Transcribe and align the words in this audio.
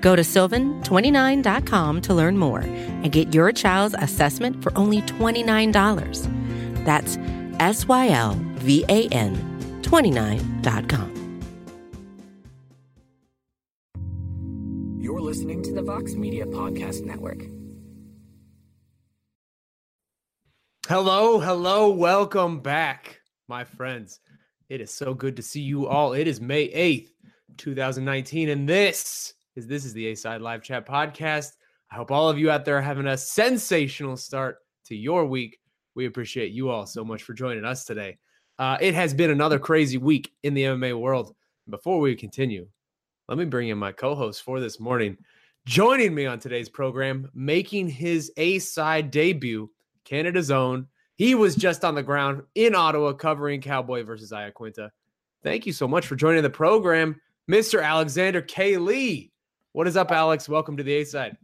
Go 0.00 0.16
to 0.16 0.22
sylvan29.com 0.22 2.00
to 2.02 2.14
learn 2.14 2.38
more 2.38 2.60
and 2.60 3.12
get 3.12 3.34
your 3.34 3.52
child's 3.52 3.94
assessment 3.98 4.62
for 4.62 4.76
only 4.76 5.02
$29. 5.02 6.84
That's 6.84 7.18
S 7.60 7.86
Y 7.86 8.08
L 8.08 8.34
V 8.56 8.84
A 8.88 9.08
N 9.08 9.36
29.com. 9.82 11.16
You're 14.98 15.20
listening 15.20 15.62
to 15.64 15.72
the 15.72 15.82
Vox 15.82 16.14
Media 16.14 16.46
Podcast 16.46 17.04
Network. 17.04 17.42
Hello, 20.88 21.38
hello, 21.38 21.90
welcome 21.90 22.60
back, 22.60 23.20
my 23.48 23.64
friends. 23.64 24.18
It 24.68 24.80
is 24.80 24.90
so 24.90 25.14
good 25.14 25.36
to 25.36 25.42
see 25.42 25.60
you 25.60 25.86
all. 25.86 26.14
It 26.14 26.26
is 26.26 26.40
May 26.40 26.68
8th, 26.68 27.10
2019, 27.58 28.48
and 28.48 28.68
this 28.68 29.34
is 29.60 29.66
this 29.66 29.84
is 29.84 29.92
the 29.92 30.06
A 30.06 30.14
Side 30.14 30.40
Live 30.40 30.62
Chat 30.62 30.86
Podcast. 30.86 31.52
I 31.92 31.96
hope 31.96 32.10
all 32.10 32.30
of 32.30 32.38
you 32.38 32.50
out 32.50 32.64
there 32.64 32.78
are 32.78 32.82
having 32.82 33.08
a 33.08 33.16
sensational 33.16 34.16
start 34.16 34.56
to 34.86 34.96
your 34.96 35.26
week. 35.26 35.60
We 35.94 36.06
appreciate 36.06 36.52
you 36.52 36.70
all 36.70 36.86
so 36.86 37.04
much 37.04 37.24
for 37.24 37.34
joining 37.34 37.66
us 37.66 37.84
today. 37.84 38.16
Uh, 38.58 38.78
it 38.80 38.94
has 38.94 39.12
been 39.12 39.28
another 39.28 39.58
crazy 39.58 39.98
week 39.98 40.32
in 40.44 40.54
the 40.54 40.62
MMA 40.62 40.98
world. 40.98 41.34
Before 41.68 42.00
we 42.00 42.16
continue, 42.16 42.68
let 43.28 43.36
me 43.36 43.44
bring 43.44 43.68
in 43.68 43.76
my 43.76 43.92
co-host 43.92 44.42
for 44.42 44.60
this 44.60 44.80
morning. 44.80 45.18
Joining 45.66 46.14
me 46.14 46.24
on 46.24 46.38
today's 46.38 46.70
program, 46.70 47.28
making 47.34 47.90
his 47.90 48.32
A 48.38 48.60
side 48.60 49.10
debut, 49.10 49.70
Canada's 50.04 50.50
own. 50.50 50.86
He 51.16 51.34
was 51.34 51.54
just 51.54 51.84
on 51.84 51.94
the 51.94 52.02
ground 52.02 52.44
in 52.54 52.74
Ottawa 52.74 53.12
covering 53.12 53.60
Cowboy 53.60 54.04
versus 54.04 54.32
Iaquinta. 54.32 54.88
Thank 55.42 55.66
you 55.66 55.74
so 55.74 55.86
much 55.86 56.06
for 56.06 56.16
joining 56.16 56.42
the 56.42 56.48
program, 56.48 57.20
Mr. 57.50 57.84
Alexander 57.84 58.40
K. 58.40 58.78
Lee. 58.78 59.29
What 59.72 59.86
is 59.86 59.96
up, 59.96 60.10
Alex? 60.10 60.48
Welcome 60.48 60.76
to 60.78 60.82
the 60.82 60.94
A 60.94 61.04
side. 61.04 61.36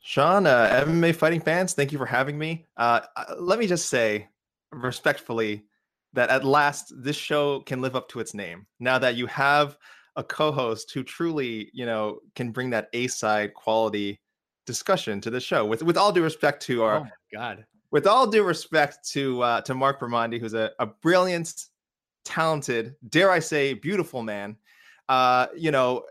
Sean, 0.00 0.46
uh, 0.46 0.82
MMA 0.86 1.14
fighting 1.14 1.42
fans, 1.42 1.74
thank 1.74 1.92
you 1.92 1.98
for 1.98 2.06
having 2.06 2.38
me. 2.38 2.64
Uh, 2.78 3.00
uh, 3.16 3.34
let 3.38 3.58
me 3.58 3.66
just 3.66 3.90
say 3.90 4.28
respectfully 4.72 5.66
that 6.14 6.30
at 6.30 6.42
last 6.42 6.90
this 6.96 7.16
show 7.16 7.60
can 7.60 7.82
live 7.82 7.94
up 7.94 8.08
to 8.08 8.20
its 8.20 8.32
name. 8.32 8.66
Now 8.78 8.98
that 9.00 9.14
you 9.14 9.26
have 9.26 9.76
a 10.16 10.24
co-host 10.24 10.90
who 10.92 11.02
truly, 11.02 11.70
you 11.74 11.84
know, 11.84 12.20
can 12.34 12.50
bring 12.50 12.70
that 12.70 12.88
A 12.94 13.08
side 13.08 13.52
quality 13.52 14.18
discussion 14.64 15.20
to 15.20 15.28
the 15.28 15.40
show. 15.40 15.66
With 15.66 15.82
with 15.82 15.98
all 15.98 16.12
due 16.12 16.22
respect 16.22 16.62
to 16.62 16.82
our 16.82 16.96
oh 16.96 17.04
my 17.04 17.10
god, 17.30 17.66
with 17.90 18.06
all 18.06 18.26
due 18.26 18.42
respect 18.42 19.06
to 19.10 19.42
uh, 19.42 19.60
to 19.62 19.74
Marc 19.74 20.00
Raimondi, 20.00 20.40
who's 20.40 20.54
a, 20.54 20.70
a 20.78 20.86
brilliant, 20.86 21.66
talented, 22.24 22.94
dare 23.10 23.30
I 23.30 23.38
say, 23.38 23.74
beautiful 23.74 24.22
man. 24.22 24.56
Uh, 25.10 25.48
you 25.54 25.70
know, 25.72 26.04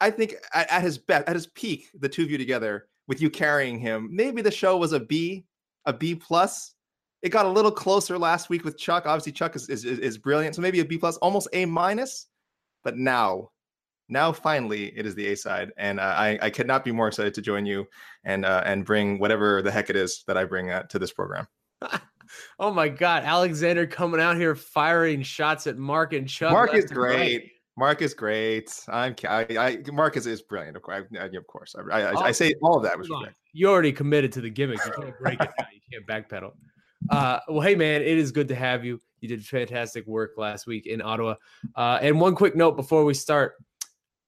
I 0.00 0.10
think 0.10 0.34
at, 0.52 0.70
at 0.70 0.82
his 0.82 0.98
best, 0.98 1.28
at 1.28 1.34
his 1.34 1.46
peak, 1.48 1.90
the 1.98 2.08
two 2.08 2.22
of 2.22 2.30
you 2.30 2.38
together, 2.38 2.88
with 3.08 3.20
you 3.20 3.30
carrying 3.30 3.78
him, 3.78 4.08
maybe 4.12 4.42
the 4.42 4.50
show 4.50 4.76
was 4.76 4.92
a 4.92 5.00
B, 5.00 5.44
a 5.84 5.92
B 5.92 6.14
plus. 6.14 6.74
It 7.22 7.30
got 7.30 7.46
a 7.46 7.50
little 7.50 7.70
closer 7.70 8.18
last 8.18 8.50
week 8.50 8.64
with 8.64 8.78
Chuck. 8.78 9.04
Obviously, 9.06 9.32
Chuck 9.32 9.56
is 9.56 9.68
is, 9.68 9.84
is 9.84 10.18
brilliant, 10.18 10.54
so 10.54 10.62
maybe 10.62 10.80
a 10.80 10.84
B 10.84 10.98
plus, 10.98 11.16
almost 11.18 11.48
A 11.52 11.64
minus. 11.64 12.26
But 12.84 12.96
now, 12.96 13.50
now 14.08 14.32
finally, 14.32 14.96
it 14.96 15.06
is 15.06 15.14
the 15.14 15.26
A 15.28 15.36
side, 15.36 15.72
and 15.76 15.98
uh, 15.98 16.14
I 16.16 16.38
I 16.42 16.50
could 16.50 16.66
not 16.66 16.84
be 16.84 16.92
more 16.92 17.08
excited 17.08 17.34
to 17.34 17.42
join 17.42 17.66
you 17.66 17.86
and 18.24 18.44
uh, 18.44 18.62
and 18.64 18.84
bring 18.84 19.18
whatever 19.18 19.62
the 19.62 19.70
heck 19.70 19.90
it 19.90 19.96
is 19.96 20.24
that 20.26 20.36
I 20.36 20.44
bring 20.44 20.70
uh, 20.70 20.82
to 20.84 20.98
this 20.98 21.12
program. 21.12 21.46
oh 22.58 22.72
my 22.72 22.88
god, 22.88 23.24
Alexander 23.24 23.86
coming 23.86 24.20
out 24.20 24.36
here 24.36 24.54
firing 24.54 25.22
shots 25.22 25.66
at 25.66 25.78
Mark 25.78 26.12
and 26.12 26.28
Chuck. 26.28 26.52
Mark 26.52 26.74
is 26.74 26.86
great. 26.86 27.16
right. 27.16 27.50
Mark 27.78 28.00
is 28.00 28.14
great. 28.14 28.72
I'm 28.88 29.14
I, 29.28 29.46
I 29.58 29.78
Mark 29.92 30.16
is, 30.16 30.42
brilliant. 30.42 30.76
Of 30.76 30.82
course, 30.82 30.96
I, 30.96 31.30
of 31.34 31.46
course. 31.46 31.74
I, 31.74 32.00
I, 32.00 32.24
I 32.26 32.32
say 32.32 32.54
all 32.62 32.76
of 32.76 32.82
that 32.84 32.96
Hold 33.06 33.28
You 33.52 33.68
already 33.68 33.92
committed 33.92 34.32
to 34.32 34.40
the 34.40 34.50
gimmick. 34.50 34.78
You 34.84 34.92
can't 34.92 35.18
break 35.18 35.40
it 35.40 35.50
now. 35.58 35.66
You 35.72 35.80
can't 35.92 36.06
backpedal. 36.06 36.52
Uh, 37.10 37.40
well, 37.48 37.60
hey 37.60 37.74
man, 37.74 38.00
it 38.00 38.18
is 38.18 38.32
good 38.32 38.48
to 38.48 38.54
have 38.54 38.84
you. 38.84 38.98
You 39.20 39.28
did 39.28 39.44
fantastic 39.44 40.06
work 40.06 40.32
last 40.36 40.66
week 40.66 40.86
in 40.86 41.02
Ottawa. 41.02 41.34
Uh, 41.74 41.98
and 42.00 42.20
one 42.20 42.34
quick 42.34 42.56
note 42.56 42.76
before 42.76 43.04
we 43.04 43.14
start, 43.14 43.54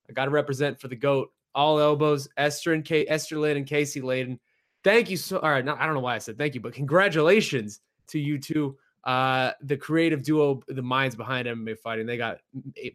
I 0.08 0.12
got 0.12 0.26
to 0.26 0.30
represent 0.30 0.80
for 0.80 0.88
the 0.88 0.96
goat. 0.96 1.30
All 1.54 1.80
elbows, 1.80 2.28
Esther 2.36 2.74
and 2.74 2.84
K- 2.84 3.06
Esther 3.08 3.38
Lin 3.38 3.56
and 3.56 3.66
Casey 3.66 4.00
Leydon. 4.00 4.38
Thank 4.84 5.10
you 5.10 5.16
so. 5.16 5.38
All 5.38 5.50
right, 5.50 5.64
not, 5.64 5.80
I 5.80 5.86
don't 5.86 5.94
know 5.94 6.00
why 6.00 6.14
I 6.14 6.18
said 6.18 6.38
thank 6.38 6.54
you, 6.54 6.60
but 6.60 6.74
congratulations 6.74 7.80
to 8.08 8.18
you 8.18 8.38
two, 8.38 8.76
uh, 9.08 9.52
the 9.62 9.76
creative 9.76 10.22
duo, 10.22 10.60
the 10.68 10.82
minds 10.82 11.16
behind 11.16 11.48
MMA 11.48 11.78
fighting. 11.78 12.04
They 12.04 12.18
got 12.18 12.40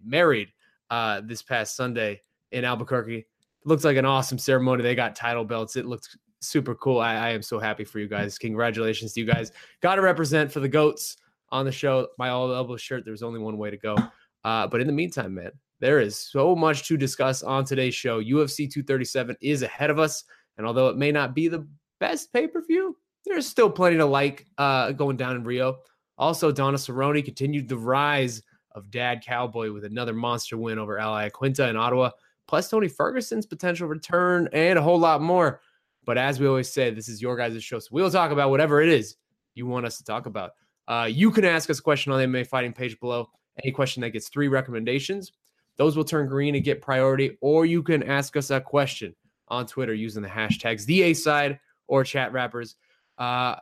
married 0.05 0.49
uh, 0.91 1.21
this 1.25 1.41
past 1.41 1.75
Sunday 1.75 2.21
in 2.51 2.63
Albuquerque. 2.63 3.25
Looked 3.65 3.83
like 3.83 3.97
an 3.97 4.05
awesome 4.05 4.37
ceremony. 4.37 4.83
They 4.83 4.93
got 4.93 5.15
title 5.15 5.43
belts. 5.43 5.75
It 5.75 5.87
looked 5.87 6.15
super 6.39 6.75
cool. 6.75 6.99
I, 6.99 7.15
I 7.15 7.29
am 7.29 7.41
so 7.41 7.57
happy 7.57 7.83
for 7.83 7.97
you 7.97 8.07
guys. 8.07 8.37
Congratulations 8.37 9.13
to 9.13 9.21
you 9.21 9.25
guys. 9.25 9.51
Got 9.81 9.95
to 9.95 10.03
represent 10.03 10.51
for 10.51 10.59
the 10.59 10.67
goats 10.67 11.17
on 11.49 11.65
the 11.65 11.71
show. 11.71 12.09
My 12.19 12.29
all 12.29 12.53
elbow 12.53 12.77
shirt. 12.77 13.05
There's 13.05 13.23
only 13.23 13.39
one 13.39 13.57
way 13.57 13.71
to 13.71 13.77
go. 13.77 13.97
Uh, 14.43 14.67
but 14.67 14.81
in 14.81 14.85
the 14.85 14.93
meantime, 14.93 15.33
man, 15.33 15.51
there 15.79 15.99
is 15.99 16.15
so 16.15 16.55
much 16.55 16.87
to 16.89 16.95
discuss 16.95 17.41
on 17.41 17.65
today's 17.65 17.95
show. 17.95 18.21
UFC 18.21 18.71
237 18.71 19.35
is 19.41 19.63
ahead 19.63 19.89
of 19.89 19.97
us, 19.97 20.25
and 20.57 20.67
although 20.67 20.89
it 20.89 20.97
may 20.97 21.11
not 21.11 21.33
be 21.33 21.47
the 21.47 21.67
best 21.99 22.31
pay 22.31 22.45
per 22.45 22.61
view, 22.61 22.95
there's 23.25 23.47
still 23.47 23.69
plenty 23.69 23.97
to 23.97 24.05
like 24.05 24.45
uh, 24.59 24.91
going 24.91 25.17
down 25.17 25.37
in 25.37 25.43
Rio. 25.43 25.77
Also, 26.17 26.51
Donald 26.51 26.79
Cerrone 26.79 27.23
continued 27.23 27.67
the 27.67 27.77
rise 27.77 28.41
of 28.71 28.91
Dad 28.91 29.23
Cowboy 29.25 29.71
with 29.71 29.85
another 29.85 30.13
monster 30.13 30.57
win 30.57 30.79
over 30.79 30.99
Al 30.99 31.13
Iaquinta 31.13 31.69
in 31.69 31.75
Ottawa, 31.75 32.11
plus 32.47 32.69
Tony 32.69 32.87
Ferguson's 32.87 33.45
potential 33.45 33.87
return 33.87 34.49
and 34.53 34.77
a 34.77 34.81
whole 34.81 34.99
lot 34.99 35.21
more. 35.21 35.61
But 36.05 36.17
as 36.17 36.39
we 36.39 36.47
always 36.47 36.71
say, 36.71 36.91
this 36.91 37.07
is 37.07 37.21
your 37.21 37.37
guys' 37.37 37.63
show. 37.63 37.79
So 37.79 37.89
we'll 37.91 38.11
talk 38.11 38.31
about 38.31 38.49
whatever 38.49 38.81
it 38.81 38.89
is 38.89 39.15
you 39.55 39.65
want 39.65 39.85
us 39.85 39.97
to 39.97 40.03
talk 40.03 40.25
about. 40.25 40.51
Uh, 40.87 41.07
you 41.09 41.31
can 41.31 41.45
ask 41.45 41.69
us 41.69 41.79
a 41.79 41.81
question 41.81 42.11
on 42.11 42.19
the 42.19 42.25
MMA 42.25 42.47
fighting 42.47 42.73
page 42.73 42.99
below. 42.99 43.29
Any 43.63 43.71
question 43.71 44.01
that 44.01 44.09
gets 44.09 44.29
three 44.29 44.47
recommendations, 44.47 45.31
those 45.77 45.95
will 45.95 46.03
turn 46.03 46.27
green 46.27 46.55
and 46.55 46.63
get 46.63 46.81
priority. 46.81 47.37
Or 47.39 47.65
you 47.65 47.81
can 47.83 48.03
ask 48.03 48.35
us 48.35 48.49
a 48.49 48.59
question 48.59 49.15
on 49.47 49.65
Twitter 49.65 49.93
using 49.93 50.21
the 50.21 50.29
hashtags 50.29 50.85
the 50.85 51.03
A 51.03 51.13
side 51.13 51.59
or 51.87 52.03
chat 52.03 52.33
rappers. 52.33 52.75
Uh, 53.17 53.55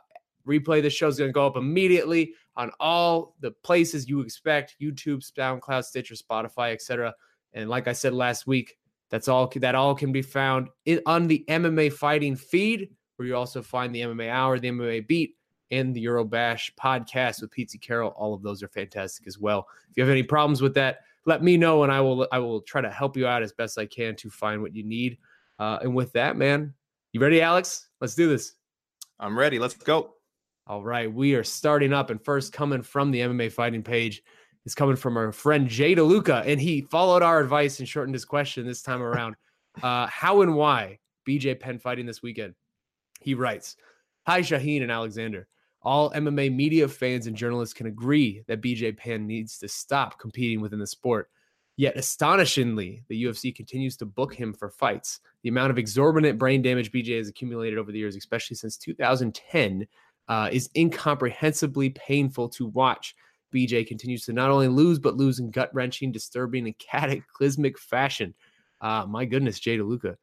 replay 0.48 0.82
the 0.82 0.90
show 0.90 1.08
is 1.08 1.18
going 1.18 1.28
to 1.28 1.32
go 1.32 1.46
up 1.46 1.56
immediately 1.56 2.34
on 2.56 2.70
all 2.80 3.34
the 3.40 3.50
places 3.50 4.08
you 4.08 4.20
expect 4.20 4.76
YouTube, 4.80 5.24
SoundCloud, 5.32 5.84
Stitcher, 5.84 6.14
Spotify, 6.14 6.72
etc. 6.72 7.14
And 7.52 7.68
like 7.68 7.88
I 7.88 7.92
said 7.92 8.12
last 8.12 8.46
week, 8.46 8.76
that's 9.10 9.28
all 9.28 9.50
that 9.56 9.74
all 9.74 9.94
can 9.94 10.12
be 10.12 10.22
found 10.22 10.68
on 11.06 11.26
the 11.28 11.44
MMA 11.48 11.92
fighting 11.92 12.34
feed, 12.34 12.90
where 13.16 13.28
you 13.28 13.36
also 13.36 13.62
find 13.62 13.94
the 13.94 14.00
MMA 14.00 14.30
Hour, 14.30 14.58
the 14.58 14.70
MMA 14.70 15.06
Beat, 15.06 15.36
and 15.70 15.94
the 15.94 16.04
Eurobash 16.04 16.70
podcast 16.80 17.40
with 17.40 17.50
Pete 17.50 17.76
Carroll. 17.80 18.14
All 18.16 18.32
of 18.32 18.42
those 18.42 18.62
are 18.62 18.68
fantastic 18.68 19.26
as 19.26 19.38
well. 19.38 19.66
If 19.90 19.96
you 19.96 20.02
have 20.02 20.10
any 20.10 20.22
problems 20.22 20.62
with 20.62 20.74
that, 20.74 21.00
let 21.24 21.42
me 21.42 21.56
know, 21.56 21.82
and 21.82 21.92
I 21.92 22.00
will 22.00 22.26
I 22.32 22.38
will 22.38 22.62
try 22.62 22.80
to 22.80 22.90
help 22.90 23.16
you 23.16 23.26
out 23.26 23.42
as 23.42 23.52
best 23.52 23.78
I 23.78 23.86
can 23.86 24.16
to 24.16 24.30
find 24.30 24.60
what 24.60 24.74
you 24.74 24.82
need. 24.82 25.18
Uh, 25.58 25.78
and 25.82 25.94
with 25.94 26.12
that, 26.12 26.36
man, 26.36 26.74
you 27.12 27.20
ready, 27.20 27.40
Alex? 27.40 27.88
Let's 28.00 28.14
do 28.14 28.28
this. 28.28 28.54
I'm 29.20 29.38
ready. 29.38 29.58
Let's 29.58 29.74
go. 29.74 30.14
All 30.66 30.84
right, 30.84 31.12
we 31.12 31.34
are 31.34 31.42
starting 31.42 31.92
up, 31.92 32.10
and 32.10 32.24
first 32.24 32.52
coming 32.52 32.82
from 32.82 33.10
the 33.10 33.20
MMA 33.20 33.50
fighting 33.50 33.82
page 33.82 34.22
is 34.64 34.76
coming 34.76 34.94
from 34.94 35.16
our 35.16 35.32
friend 35.32 35.68
Jay 35.68 35.94
DeLuca, 35.94 36.46
and 36.46 36.60
he 36.60 36.82
followed 36.82 37.22
our 37.22 37.40
advice 37.40 37.80
and 37.80 37.88
shortened 37.88 38.14
his 38.14 38.24
question 38.24 38.64
this 38.64 38.80
time 38.80 39.02
around. 39.02 39.34
uh, 39.82 40.06
how 40.06 40.42
and 40.42 40.54
why 40.54 41.00
BJ 41.28 41.58
Penn 41.58 41.80
fighting 41.80 42.06
this 42.06 42.22
weekend? 42.22 42.54
He 43.20 43.34
writes, 43.34 43.76
"Hi 44.26 44.40
Shaheen 44.40 44.82
and 44.82 44.92
Alexander. 44.92 45.48
All 45.82 46.12
MMA 46.12 46.54
media 46.54 46.86
fans 46.86 47.26
and 47.26 47.36
journalists 47.36 47.74
can 47.74 47.88
agree 47.88 48.44
that 48.46 48.62
BJ 48.62 48.96
Penn 48.96 49.26
needs 49.26 49.58
to 49.58 49.68
stop 49.68 50.20
competing 50.20 50.60
within 50.60 50.78
the 50.78 50.86
sport. 50.86 51.28
Yet, 51.76 51.96
astonishingly, 51.96 53.02
the 53.08 53.24
UFC 53.24 53.52
continues 53.54 53.96
to 53.96 54.06
book 54.06 54.32
him 54.32 54.52
for 54.52 54.70
fights. 54.70 55.20
The 55.42 55.48
amount 55.48 55.72
of 55.72 55.78
exorbitant 55.78 56.38
brain 56.38 56.62
damage 56.62 56.92
BJ 56.92 57.16
has 57.16 57.28
accumulated 57.28 57.78
over 57.78 57.90
the 57.90 57.98
years, 57.98 58.14
especially 58.14 58.56
since 58.56 58.76
2010, 58.76 59.88
uh, 60.32 60.48
is 60.50 60.70
incomprehensibly 60.74 61.90
painful 61.90 62.48
to 62.48 62.68
watch. 62.68 63.14
BJ 63.54 63.86
continues 63.86 64.24
to 64.24 64.32
not 64.32 64.48
only 64.48 64.66
lose, 64.66 64.98
but 64.98 65.14
lose 65.14 65.38
in 65.40 65.50
gut 65.50 65.68
wrenching, 65.74 66.10
disturbing, 66.10 66.64
and 66.64 66.78
cataclysmic 66.78 67.78
fashion. 67.78 68.32
Uh, 68.80 69.04
my 69.06 69.26
goodness, 69.26 69.60
Jay 69.60 69.76
DeLuca. 69.76 70.16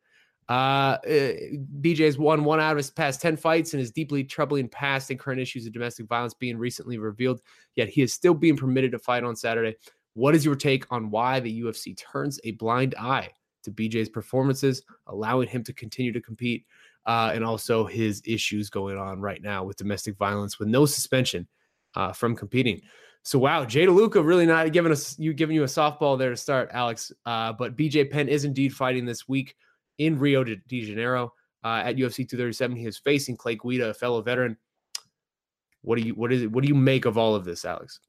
Uh, 0.47 0.97
has 1.05 2.17
won 2.17 2.43
one 2.43 2.59
out 2.59 2.71
of 2.71 2.77
his 2.77 2.89
past 2.89 3.21
10 3.21 3.37
fights 3.37 3.73
and 3.73 3.79
his 3.79 3.91
deeply 3.91 4.23
troubling 4.23 4.67
past 4.67 5.11
and 5.11 5.19
current 5.19 5.39
issues 5.39 5.67
of 5.67 5.73
domestic 5.73 6.07
violence 6.07 6.33
being 6.33 6.57
recently 6.57 6.97
revealed. 6.97 7.39
Yet 7.75 7.87
he 7.87 8.01
is 8.01 8.11
still 8.11 8.33
being 8.33 8.57
permitted 8.57 8.91
to 8.93 8.99
fight 8.99 9.23
on 9.23 9.35
Saturday. 9.35 9.75
What 10.15 10.33
is 10.33 10.43
your 10.43 10.55
take 10.55 10.91
on 10.91 11.11
why 11.11 11.39
the 11.39 11.61
UFC 11.61 11.95
turns 11.95 12.39
a 12.43 12.53
blind 12.53 12.95
eye 12.97 13.29
to 13.61 13.71
BJ's 13.71 14.09
performances, 14.09 14.81
allowing 15.05 15.47
him 15.47 15.63
to 15.65 15.73
continue 15.73 16.11
to 16.13 16.19
compete, 16.19 16.65
uh, 17.09 17.31
and 17.33 17.43
also 17.43 17.85
his 17.85 18.21
issues 18.23 18.69
going 18.69 18.95
on 18.95 19.19
right 19.19 19.41
now 19.41 19.63
with 19.63 19.77
domestic 19.77 20.15
violence 20.15 20.59
with 20.59 20.67
no 20.67 20.85
suspension 20.85 21.47
uh, 21.95 22.13
from 22.13 22.35
competing? 22.35 22.79
So 23.23 23.39
wow, 23.39 23.65
Jay 23.65 23.87
DeLuca 23.87 24.23
really 24.23 24.45
not 24.45 24.71
giving 24.71 24.91
us 24.91 25.17
you 25.17 25.33
giving 25.33 25.55
you 25.55 25.63
a 25.63 25.67
softball 25.67 26.17
there 26.17 26.29
to 26.29 26.37
start, 26.37 26.69
Alex. 26.71 27.11
Uh, 27.25 27.51
but 27.51 27.75
BJ 27.75 28.09
Penn 28.09 28.29
is 28.29 28.45
indeed 28.45 28.73
fighting 28.73 29.05
this 29.05 29.27
week 29.27 29.55
in 29.97 30.19
Rio 30.19 30.43
de, 30.43 30.57
Janeiro 30.69 31.33
uh, 31.63 31.81
at 31.83 31.95
UFC 31.95 32.17
237. 32.29 32.77
He 32.77 32.85
is 32.85 32.97
facing 32.99 33.35
Clay 33.35 33.55
Guida, 33.55 33.89
a 33.89 33.93
fellow 33.93 34.21
veteran. 34.21 34.55
What 35.81 35.97
do 35.97 36.05
you 36.05 36.13
what 36.13 36.31
is 36.31 36.43
it? 36.43 36.51
What 36.51 36.61
do 36.61 36.67
you 36.67 36.75
make 36.75 37.05
of 37.05 37.17
all 37.17 37.33
of 37.33 37.43
this, 37.43 37.65
Alex? 37.65 37.99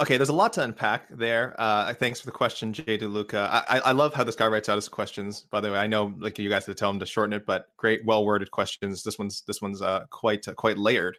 Okay, 0.00 0.16
there's 0.16 0.28
a 0.28 0.34
lot 0.34 0.52
to 0.52 0.62
unpack 0.62 1.08
there. 1.10 1.56
Uh, 1.58 1.92
thanks 1.92 2.20
for 2.20 2.26
the 2.26 2.32
question, 2.32 2.72
Jay 2.72 2.96
DeLuca. 2.96 3.48
I, 3.68 3.80
I 3.84 3.92
love 3.92 4.14
how 4.14 4.22
this 4.22 4.36
guy 4.36 4.46
writes 4.46 4.68
out 4.68 4.76
his 4.76 4.88
questions. 4.88 5.46
By 5.50 5.60
the 5.60 5.72
way, 5.72 5.78
I 5.78 5.88
know 5.88 6.14
like 6.18 6.38
you 6.38 6.48
guys 6.48 6.66
had 6.66 6.76
to 6.76 6.78
tell 6.78 6.90
him 6.90 7.00
to 7.00 7.06
shorten 7.06 7.32
it, 7.32 7.44
but 7.44 7.66
great, 7.76 8.04
well 8.04 8.24
worded 8.24 8.52
questions. 8.52 9.02
This 9.02 9.18
one's 9.18 9.42
this 9.42 9.60
one's 9.60 9.82
uh, 9.82 10.04
quite 10.10 10.46
uh, 10.46 10.54
quite 10.54 10.78
layered. 10.78 11.18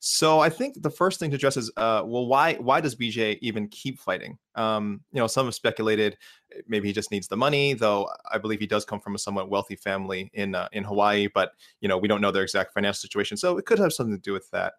So 0.00 0.40
I 0.40 0.50
think 0.50 0.82
the 0.82 0.90
first 0.90 1.18
thing 1.20 1.30
to 1.30 1.36
address 1.36 1.56
is, 1.56 1.70
uh, 1.76 2.02
well, 2.04 2.26
why 2.26 2.54
why 2.54 2.80
does 2.80 2.96
BJ 2.96 3.38
even 3.42 3.68
keep 3.68 4.00
fighting? 4.00 4.38
Um, 4.56 5.00
you 5.12 5.20
know, 5.20 5.28
some 5.28 5.46
have 5.46 5.54
speculated 5.54 6.18
eh, 6.52 6.62
maybe 6.66 6.88
he 6.88 6.92
just 6.92 7.12
needs 7.12 7.28
the 7.28 7.36
money, 7.36 7.74
though 7.74 8.08
I 8.30 8.38
believe 8.38 8.58
he 8.58 8.66
does 8.66 8.84
come 8.84 9.00
from 9.00 9.14
a 9.14 9.18
somewhat 9.18 9.50
wealthy 9.50 9.76
family 9.76 10.30
in 10.34 10.56
uh, 10.56 10.68
in 10.72 10.82
Hawaii, 10.82 11.28
but 11.32 11.52
you 11.80 11.88
know 11.88 11.96
we 11.96 12.08
don't 12.08 12.20
know 12.20 12.32
their 12.32 12.42
exact 12.42 12.74
financial 12.74 12.98
situation, 12.98 13.36
so 13.36 13.56
it 13.56 13.66
could 13.66 13.78
have 13.78 13.92
something 13.92 14.16
to 14.16 14.20
do 14.20 14.32
with 14.32 14.50
that. 14.50 14.74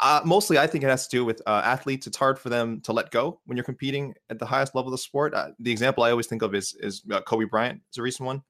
Uh, 0.00 0.20
mostly, 0.24 0.58
I 0.58 0.66
think 0.66 0.84
it 0.84 0.88
has 0.88 1.08
to 1.08 1.16
do 1.16 1.24
with 1.24 1.42
uh, 1.46 1.62
athletes. 1.64 2.06
It's 2.06 2.16
hard 2.16 2.38
for 2.38 2.48
them 2.50 2.80
to 2.82 2.92
let 2.92 3.10
go 3.10 3.40
when 3.46 3.56
you're 3.56 3.64
competing 3.64 4.14
at 4.30 4.38
the 4.38 4.46
highest 4.46 4.74
level 4.74 4.88
of 4.88 4.92
the 4.92 4.98
sport. 4.98 5.34
Uh, 5.34 5.48
the 5.58 5.72
example 5.72 6.04
I 6.04 6.10
always 6.10 6.26
think 6.26 6.42
of 6.42 6.54
is 6.54 6.76
is 6.80 7.02
uh, 7.10 7.20
Kobe 7.22 7.46
Bryant. 7.46 7.80
Is 7.92 7.98
a 7.98 8.02
recent 8.02 8.26
one. 8.26 8.42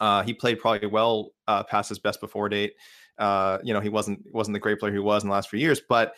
Uh, 0.00 0.22
he 0.22 0.32
played 0.32 0.60
probably 0.60 0.86
well 0.86 1.30
uh, 1.48 1.64
past 1.64 1.88
his 1.88 1.98
best 1.98 2.20
before 2.20 2.48
date. 2.48 2.74
You 3.18 3.74
know, 3.74 3.80
he 3.80 3.88
wasn't 3.88 4.20
wasn't 4.32 4.54
the 4.54 4.60
great 4.60 4.78
player 4.78 4.92
he 4.92 4.98
was 4.98 5.22
in 5.24 5.28
the 5.28 5.34
last 5.34 5.50
few 5.50 5.58
years, 5.58 5.80
but 5.88 6.14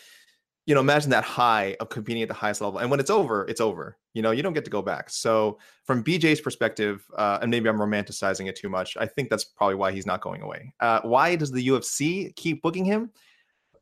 you 0.69 0.75
know, 0.75 0.82
imagine 0.82 1.09
that 1.09 1.25
high 1.25 1.75
of 1.81 1.88
competing 1.88 2.23
at 2.23 2.29
the 2.29 2.35
highest 2.35 2.61
level, 2.61 2.79
and 2.79 2.91
when 2.91 3.00
it's 3.00 3.09
over, 3.09 3.47
it's 3.49 3.61
over. 3.61 3.97
You 4.12 4.21
know, 4.21 4.32
you 4.32 4.43
don't 4.43 4.53
get 4.53 4.67
to 4.67 4.71
go 4.71 4.82
back. 4.82 5.09
So, 5.09 5.59
from 5.85 6.05
BJ's 6.05 6.43
perspective, 6.43 7.06
uh, 7.17 7.38
and 7.41 7.50
maybe 7.50 7.71
I'm 7.71 7.79
romanticizing 7.79 8.49
it 8.49 8.56
too 8.56 8.69
much, 8.69 8.94
I 8.99 9.06
think 9.06 9.31
that's 9.31 9.44
probably 9.44 9.76
why 9.76 9.93
he's 9.93 10.05
not 10.05 10.21
going 10.21 10.43
away. 10.43 10.75
Uh, 10.79 11.00
why 11.05 11.37
does 11.37 11.50
the 11.50 11.67
UFC 11.69 12.37
keep 12.37 12.61
booking 12.61 12.85
him? 12.85 13.11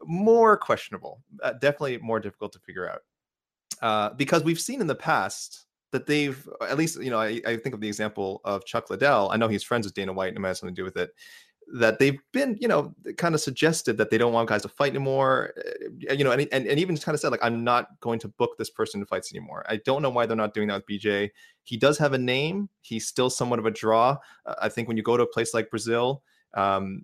More 0.04 0.56
questionable. 0.56 1.22
Uh, 1.43 1.52
definitely 1.52 1.98
more 1.98 2.20
difficult 2.20 2.52
to 2.52 2.58
figure 2.60 2.90
out. 2.90 3.00
Uh, 3.82 4.14
because 4.14 4.43
we've 4.43 4.60
seen 4.60 4.81
in 4.81 4.87
the 4.87 4.94
past 4.94 5.66
that 5.93 6.06
they've 6.06 6.48
at 6.62 6.76
least 6.76 7.00
you 7.00 7.10
know 7.10 7.20
I, 7.20 7.40
I, 7.46 7.56
think 7.56 7.75
of 7.75 7.81
the 7.81 7.87
example 7.87 8.40
of 8.44 8.64
Chuck 8.64 8.90
Liddell. 8.90 9.31
I 9.31 9.37
know 9.37 9.48
he's 9.48 9.62
friends 9.62 9.87
with 9.87 9.94
Dana 9.94 10.12
White 10.12 10.34
and 10.34 10.44
it 10.44 10.48
have 10.48 10.56
something 10.56 10.75
to 10.75 10.81
do 10.81 10.84
with 10.84 10.96
it 10.96 11.10
that 11.75 11.98
they've 11.98 12.20
been, 12.32 12.56
you 12.60 12.69
know, 12.69 12.94
kind 13.16 13.34
of 13.34 13.40
suggested 13.40 13.96
that 13.96 14.10
they 14.10 14.19
don't 14.19 14.32
want 14.32 14.48
guys 14.48 14.62
to 14.62 14.69
fight 14.69 14.90
anymore, 14.90 15.52
eh, 16.08 16.12
you 16.14 16.22
know, 16.22 16.31
and, 16.31 16.48
and, 16.52 16.66
and 16.66 16.78
even 16.78 16.96
kind 16.96 17.14
of 17.14 17.20
said, 17.20 17.31
like, 17.32 17.44
I'm 17.44 17.64
not 17.64 17.88
going 18.00 18.20
to 18.20 18.28
book 18.28 18.56
this 18.56 18.70
person 18.70 19.00
to 19.00 19.06
fights 19.06 19.32
anymore. 19.32 19.64
I 19.69 19.76
don't 19.84 20.00
know 20.00 20.10
why 20.10 20.26
they're 20.26 20.37
not 20.37 20.54
doing 20.54 20.69
that 20.69 20.84
with 20.87 20.87
BJ. 20.87 21.31
He 21.64 21.76
does 21.76 21.98
have 21.98 22.12
a 22.12 22.19
name. 22.19 22.69
He's 22.82 23.08
still 23.08 23.31
somewhat 23.31 23.58
of 23.58 23.66
a 23.66 23.70
draw. 23.70 24.16
Uh, 24.44 24.54
I 24.62 24.69
think 24.69 24.87
when 24.87 24.96
you 24.96 25.02
go 25.02 25.16
to 25.16 25.25
a 25.25 25.26
place 25.26 25.54
like 25.54 25.70
Brazil, 25.70 26.22
um, 26.54 27.02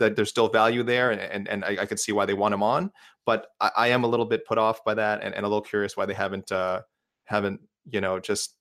that 0.00 0.16
there's 0.16 0.28
still 0.28 0.48
value 0.48 0.82
there, 0.82 1.10
and 1.12 1.20
and, 1.20 1.48
and 1.48 1.64
I, 1.64 1.82
I 1.82 1.86
could 1.86 2.00
see 2.00 2.12
why 2.12 2.26
they 2.26 2.34
want 2.34 2.52
him 2.52 2.62
on. 2.62 2.90
But 3.24 3.46
I, 3.60 3.70
I, 3.76 3.88
am 3.88 4.02
a 4.02 4.08
little 4.08 4.26
bit 4.26 4.46
put 4.46 4.58
off 4.58 4.84
by 4.84 4.94
that, 4.94 5.22
and, 5.22 5.34
and 5.34 5.46
a 5.46 5.48
little 5.48 5.62
curious 5.62 5.96
why 5.96 6.06
they 6.06 6.14
haven't 6.14 6.50
uh, 6.50 6.82
haven't 7.24 7.60
you 7.88 8.00
know 8.00 8.18
just 8.18 8.56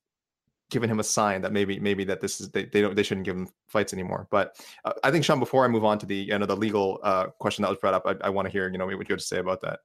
given 0.69 0.89
him 0.89 0.99
a 0.99 1.03
sign 1.03 1.41
that 1.41 1.51
maybe 1.51 1.79
maybe 1.79 2.03
that 2.03 2.21
this 2.21 2.39
is 2.39 2.49
they, 2.51 2.65
they 2.65 2.81
don't 2.81 2.95
they 2.95 3.03
shouldn't 3.03 3.25
give 3.25 3.35
him 3.35 3.49
fights 3.67 3.93
anymore. 3.93 4.27
But 4.29 4.55
uh, 4.85 4.93
I 5.03 5.11
think 5.11 5.25
Sean, 5.25 5.39
before 5.39 5.65
I 5.65 5.67
move 5.67 5.85
on 5.85 5.97
to 5.99 6.05
the 6.05 6.15
you 6.15 6.37
know 6.37 6.45
the 6.45 6.55
legal 6.55 6.99
uh, 7.03 7.27
question 7.39 7.63
that 7.63 7.69
was 7.69 7.79
brought 7.79 7.95
up, 7.95 8.03
I, 8.05 8.27
I 8.27 8.29
want 8.29 8.45
to 8.45 8.51
hear 8.51 8.69
you 8.69 8.77
know 8.77 8.85
what 8.85 8.93
you 9.09 9.13
have 9.13 9.19
to 9.19 9.25
say 9.25 9.39
about 9.39 9.61
that. 9.61 9.79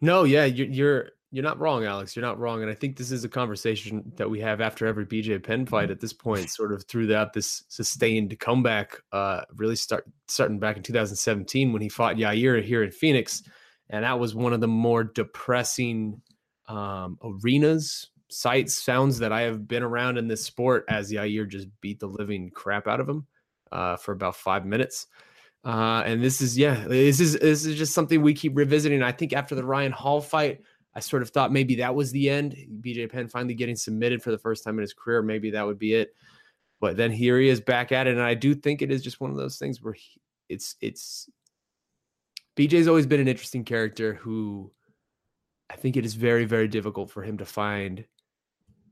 No, 0.00 0.24
yeah, 0.24 0.44
you're 0.44 0.66
you're 0.66 1.10
you're 1.30 1.44
not 1.44 1.58
wrong, 1.58 1.84
Alex. 1.84 2.16
You're 2.16 2.24
not 2.24 2.38
wrong, 2.38 2.62
and 2.62 2.70
I 2.70 2.74
think 2.74 2.96
this 2.96 3.10
is 3.12 3.24
a 3.24 3.28
conversation 3.28 4.12
that 4.16 4.30
we 4.30 4.40
have 4.40 4.60
after 4.60 4.86
every 4.86 5.04
BJ 5.04 5.42
Penn 5.42 5.66
fight 5.66 5.90
at 5.90 6.00
this 6.00 6.12
point, 6.12 6.50
sort 6.50 6.72
of 6.72 6.84
throughout 6.84 7.32
this 7.32 7.64
sustained 7.68 8.38
comeback. 8.40 8.96
Uh, 9.12 9.42
really 9.56 9.76
start 9.76 10.04
starting 10.26 10.58
back 10.58 10.76
in 10.76 10.82
2017 10.82 11.72
when 11.72 11.82
he 11.82 11.88
fought 11.88 12.16
Yair 12.16 12.62
here 12.62 12.82
in 12.82 12.90
Phoenix, 12.90 13.42
and 13.90 14.04
that 14.04 14.18
was 14.18 14.34
one 14.34 14.52
of 14.52 14.60
the 14.60 14.68
more 14.68 15.04
depressing 15.04 16.20
um, 16.66 17.18
arenas 17.22 18.08
sights, 18.30 18.74
sounds 18.74 19.18
that 19.18 19.32
I 19.32 19.42
have 19.42 19.66
been 19.66 19.82
around 19.82 20.18
in 20.18 20.28
this 20.28 20.44
sport 20.44 20.84
as 20.88 21.10
Yair 21.10 21.48
just 21.48 21.68
beat 21.80 22.00
the 22.00 22.06
living 22.06 22.50
crap 22.50 22.86
out 22.86 23.00
of 23.00 23.08
him 23.08 23.26
uh, 23.72 23.96
for 23.96 24.12
about 24.12 24.36
five 24.36 24.64
minutes. 24.64 25.06
Uh, 25.64 26.02
and 26.06 26.22
this 26.22 26.40
is 26.40 26.56
yeah, 26.56 26.84
this 26.86 27.20
is 27.20 27.38
this 27.38 27.66
is 27.66 27.76
just 27.76 27.92
something 27.92 28.22
we 28.22 28.32
keep 28.32 28.56
revisiting. 28.56 29.02
I 29.02 29.12
think 29.12 29.32
after 29.32 29.54
the 29.54 29.64
Ryan 29.64 29.92
Hall 29.92 30.20
fight, 30.20 30.62
I 30.98 31.00
sort 31.00 31.22
of 31.22 31.30
thought 31.30 31.52
maybe 31.52 31.76
that 31.76 31.94
was 31.94 32.10
the 32.10 32.28
end. 32.28 32.56
BJ 32.80 33.08
Penn 33.08 33.28
finally 33.28 33.54
getting 33.54 33.76
submitted 33.76 34.20
for 34.20 34.32
the 34.32 34.38
first 34.38 34.64
time 34.64 34.74
in 34.78 34.82
his 34.82 34.92
career, 34.92 35.22
maybe 35.22 35.52
that 35.52 35.64
would 35.64 35.78
be 35.78 35.94
it. 35.94 36.12
But 36.80 36.96
then 36.96 37.12
here 37.12 37.38
he 37.38 37.48
is 37.48 37.60
back 37.60 37.92
at 37.92 38.08
it, 38.08 38.14
and 38.14 38.20
I 38.20 38.34
do 38.34 38.52
think 38.52 38.82
it 38.82 38.90
is 38.90 39.00
just 39.00 39.20
one 39.20 39.30
of 39.30 39.36
those 39.36 39.58
things 39.58 39.80
where 39.80 39.92
he, 39.92 40.20
it's 40.48 40.74
it's 40.80 41.30
BJ's 42.56 42.88
always 42.88 43.06
been 43.06 43.20
an 43.20 43.28
interesting 43.28 43.62
character 43.62 44.14
who 44.14 44.72
I 45.70 45.76
think 45.76 45.96
it 45.96 46.04
is 46.04 46.14
very 46.14 46.46
very 46.46 46.66
difficult 46.66 47.12
for 47.12 47.22
him 47.22 47.38
to 47.38 47.44
find 47.44 48.04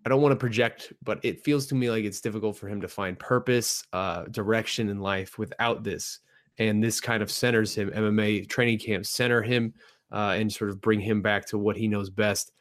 I 0.04 0.08
don't 0.08 0.22
want 0.22 0.30
to 0.30 0.36
project, 0.36 0.92
but 1.02 1.18
it 1.24 1.42
feels 1.42 1.66
to 1.66 1.74
me 1.74 1.90
like 1.90 2.04
it's 2.04 2.20
difficult 2.20 2.56
for 2.56 2.68
him 2.68 2.80
to 2.82 2.88
find 2.88 3.18
purpose, 3.18 3.84
uh, 3.92 4.26
direction 4.26 4.90
in 4.90 5.00
life 5.00 5.38
without 5.38 5.82
this. 5.82 6.20
And 6.58 6.80
this 6.80 7.00
kind 7.00 7.20
of 7.20 7.32
centers 7.32 7.74
him. 7.74 7.90
MMA 7.90 8.48
training 8.48 8.78
camps 8.78 9.10
center 9.10 9.42
him 9.42 9.74
uh, 10.12 10.34
and 10.36 10.52
sort 10.52 10.70
of 10.70 10.80
bring 10.80 11.00
him 11.00 11.22
back 11.22 11.46
to 11.46 11.58
what 11.58 11.76
he 11.76 11.88
knows 11.88 12.10
best. 12.10 12.52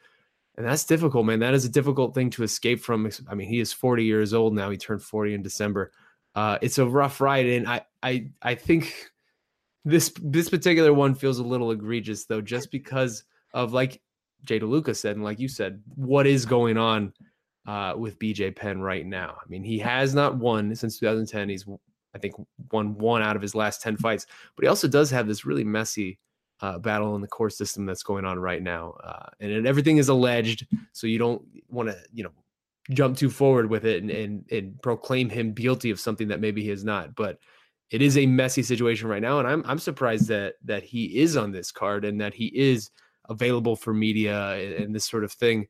And 0.56 0.66
that's 0.66 0.84
difficult, 0.84 1.26
man. 1.26 1.40
That 1.40 1.54
is 1.54 1.64
a 1.64 1.70
difficult 1.70 2.14
thing 2.14 2.30
to 2.30 2.42
escape 2.42 2.80
from. 2.80 3.10
I 3.28 3.34
mean, 3.34 3.48
he 3.48 3.60
is 3.60 3.72
40 3.72 4.04
years 4.04 4.32
old 4.32 4.54
now. 4.54 4.70
He 4.70 4.78
turned 4.78 5.02
40 5.02 5.34
in 5.34 5.42
December. 5.42 5.92
Uh, 6.34 6.58
it's 6.62 6.78
a 6.78 6.86
rough 6.86 7.20
ride, 7.20 7.46
and 7.46 7.66
I, 7.68 7.82
I, 8.02 8.28
I 8.42 8.54
think 8.54 9.10
this 9.84 10.12
this 10.22 10.50
particular 10.50 10.92
one 10.92 11.14
feels 11.14 11.38
a 11.38 11.44
little 11.44 11.70
egregious, 11.70 12.26
though, 12.26 12.40
just 12.40 12.70
because 12.70 13.24
of 13.54 13.72
like 13.72 14.00
Jay 14.44 14.60
DeLuca 14.60 14.94
said, 14.94 15.16
and 15.16 15.24
like 15.24 15.40
you 15.40 15.48
said, 15.48 15.82
what 15.94 16.26
is 16.26 16.44
going 16.44 16.76
on 16.76 17.12
uh, 17.66 17.94
with 17.96 18.18
BJ 18.18 18.54
Penn 18.54 18.80
right 18.80 19.04
now. 19.04 19.36
I 19.42 19.48
mean, 19.48 19.64
he 19.64 19.78
has 19.80 20.14
not 20.14 20.36
won 20.36 20.74
since 20.74 20.98
2010. 20.98 21.48
He's, 21.48 21.66
I 22.14 22.18
think, 22.18 22.34
won 22.70 22.96
one 22.96 23.22
out 23.22 23.36
of 23.36 23.42
his 23.42 23.54
last 23.54 23.82
10 23.82 23.96
fights, 23.96 24.26
but 24.54 24.64
he 24.64 24.68
also 24.68 24.88
does 24.88 25.10
have 25.10 25.26
this 25.26 25.44
really 25.44 25.64
messy 25.64 26.18
uh, 26.60 26.78
battle 26.78 27.14
in 27.16 27.20
the 27.20 27.28
court 27.28 27.52
system 27.52 27.86
that's 27.86 28.02
going 28.02 28.24
on 28.24 28.38
right 28.38 28.62
now. 28.62 28.94
Uh, 29.02 29.26
and 29.40 29.66
everything 29.66 29.98
is 29.98 30.08
alleged. 30.08 30.66
So 30.92 31.06
you 31.06 31.18
don't 31.18 31.42
want 31.68 31.88
to, 31.88 31.98
you 32.12 32.24
know, 32.24 32.32
jump 32.90 33.16
too 33.16 33.30
forward 33.30 33.68
with 33.68 33.84
it 33.84 34.02
and, 34.02 34.10
and, 34.10 34.44
and 34.50 34.80
proclaim 34.82 35.28
him 35.28 35.52
guilty 35.52 35.90
of 35.90 36.00
something 36.00 36.28
that 36.28 36.40
maybe 36.40 36.62
he 36.62 36.70
is 36.70 36.84
not. 36.84 37.14
But 37.14 37.38
it 37.90 38.02
is 38.02 38.18
a 38.18 38.26
messy 38.26 38.62
situation 38.62 39.08
right 39.08 39.22
now. 39.22 39.38
And 39.38 39.46
I'm, 39.46 39.62
I'm 39.66 39.78
surprised 39.78 40.28
that, 40.28 40.54
that 40.64 40.82
he 40.82 41.18
is 41.18 41.36
on 41.36 41.52
this 41.52 41.70
card 41.70 42.04
and 42.04 42.20
that 42.20 42.34
he 42.34 42.46
is 42.46 42.90
available 43.28 43.76
for 43.76 43.92
media 43.92 44.52
and, 44.52 44.72
and 44.74 44.94
this 44.94 45.04
sort 45.04 45.24
of 45.24 45.32
thing. 45.32 45.66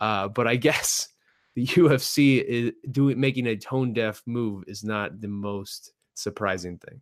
Uh, 0.00 0.28
but 0.28 0.46
I 0.46 0.56
guess 0.56 1.08
the 1.54 1.66
UFC 1.66 2.42
is 2.42 2.72
doing 2.90 3.20
making 3.20 3.46
a 3.46 3.56
tone 3.56 3.92
deaf 3.92 4.22
move 4.26 4.64
is 4.66 4.84
not 4.84 5.20
the 5.20 5.28
most 5.28 5.92
surprising 6.14 6.78
thing. 6.78 7.00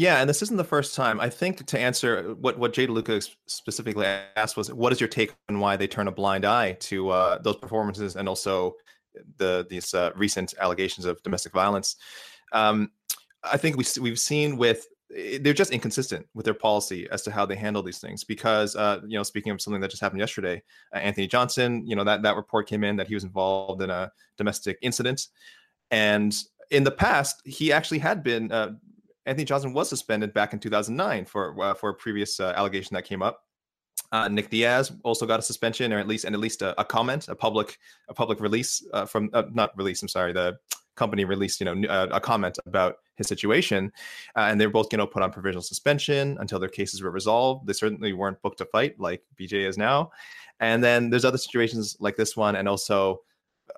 Yeah, 0.00 0.20
and 0.20 0.30
this 0.30 0.40
isn't 0.40 0.56
the 0.56 0.64
first 0.64 0.94
time. 0.94 1.20
I 1.20 1.28
think 1.28 1.66
to 1.66 1.78
answer 1.78 2.34
what 2.40 2.58
what 2.58 2.72
Jay 2.72 2.86
DeLuca 2.86 3.28
specifically 3.46 4.06
asked 4.34 4.56
was, 4.56 4.72
what 4.72 4.92
is 4.92 5.00
your 5.00 5.08
take 5.08 5.34
on 5.48 5.60
why 5.60 5.76
they 5.76 5.86
turn 5.86 6.08
a 6.08 6.12
blind 6.12 6.44
eye 6.44 6.72
to 6.88 7.10
uh, 7.10 7.38
those 7.42 7.56
performances 7.56 8.16
and 8.16 8.28
also 8.28 8.76
the 9.36 9.66
these 9.68 9.92
uh, 9.92 10.10
recent 10.16 10.54
allegations 10.58 11.04
of 11.04 11.22
domestic 11.22 11.52
violence? 11.52 11.96
Um, 12.52 12.92
I 13.44 13.58
think 13.58 13.76
we 13.76 13.84
we've 14.00 14.18
seen 14.18 14.56
with 14.56 14.86
Eh, 15.14 15.38
they're 15.40 15.52
just 15.52 15.72
inconsistent 15.72 16.26
with 16.34 16.44
their 16.44 16.54
policy 16.54 17.08
as 17.10 17.22
to 17.22 17.30
how 17.30 17.44
they 17.44 17.56
handle 17.56 17.82
these 17.82 17.98
things 17.98 18.22
because 18.22 18.76
uh, 18.76 19.00
you 19.06 19.16
know 19.16 19.22
speaking 19.22 19.50
of 19.50 19.60
something 19.60 19.80
that 19.80 19.90
just 19.90 20.00
happened 20.00 20.20
yesterday 20.20 20.62
uh, 20.94 20.98
anthony 20.98 21.26
johnson 21.26 21.84
you 21.86 21.96
know 21.96 22.04
that 22.04 22.22
that 22.22 22.36
report 22.36 22.68
came 22.68 22.84
in 22.84 22.96
that 22.96 23.08
he 23.08 23.14
was 23.14 23.24
involved 23.24 23.82
in 23.82 23.90
a 23.90 24.10
domestic 24.36 24.78
incident 24.82 25.28
and 25.90 26.34
in 26.70 26.84
the 26.84 26.90
past 26.90 27.42
he 27.44 27.72
actually 27.72 27.98
had 27.98 28.22
been 28.22 28.52
uh, 28.52 28.70
anthony 29.30 29.44
johnson 29.44 29.72
was 29.72 29.88
suspended 29.88 30.34
back 30.34 30.52
in 30.52 30.58
2009 30.58 31.24
for 31.24 31.62
uh, 31.62 31.74
for 31.74 31.90
a 31.90 31.94
previous 31.94 32.38
uh, 32.40 32.52
allegation 32.56 32.94
that 32.94 33.04
came 33.04 33.22
up 33.22 33.44
uh, 34.12 34.26
Nick 34.26 34.50
Diaz 34.50 34.90
also 35.04 35.24
got 35.24 35.38
a 35.38 35.42
suspension, 35.42 35.92
or 35.92 36.00
at 36.00 36.08
least 36.08 36.24
and 36.24 36.34
at 36.34 36.40
least 36.40 36.62
a, 36.62 36.78
a 36.80 36.84
comment, 36.84 37.28
a 37.28 37.34
public 37.36 37.78
a 38.08 38.14
public 38.14 38.40
release 38.40 38.82
from 39.06 39.30
not 39.52 39.70
release. 39.76 40.02
I'm 40.02 40.08
sorry, 40.08 40.32
the 40.32 40.58
company 41.00 41.24
released, 41.24 41.60
you 41.60 41.66
know, 41.66 41.88
a, 41.88 42.16
a 42.16 42.20
comment 42.20 42.58
about 42.66 42.96
his 43.16 43.26
situation, 43.26 43.90
uh, 44.36 44.46
and 44.48 44.60
they 44.60 44.66
were 44.66 44.72
both, 44.72 44.88
you 44.92 44.98
know, 44.98 45.06
put 45.06 45.22
on 45.22 45.32
provisional 45.32 45.62
suspension 45.62 46.36
until 46.40 46.58
their 46.58 46.68
cases 46.68 47.02
were 47.02 47.10
resolved. 47.10 47.66
They 47.66 47.72
certainly 47.72 48.12
weren't 48.12 48.40
booked 48.42 48.58
to 48.58 48.66
fight 48.66 49.00
like 49.00 49.22
BJ 49.38 49.66
is 49.66 49.78
now. 49.78 50.10
And 50.60 50.84
then 50.84 51.08
there's 51.08 51.24
other 51.24 51.38
situations 51.38 51.96
like 52.00 52.16
this 52.16 52.36
one, 52.36 52.54
and 52.56 52.68
also 52.68 53.22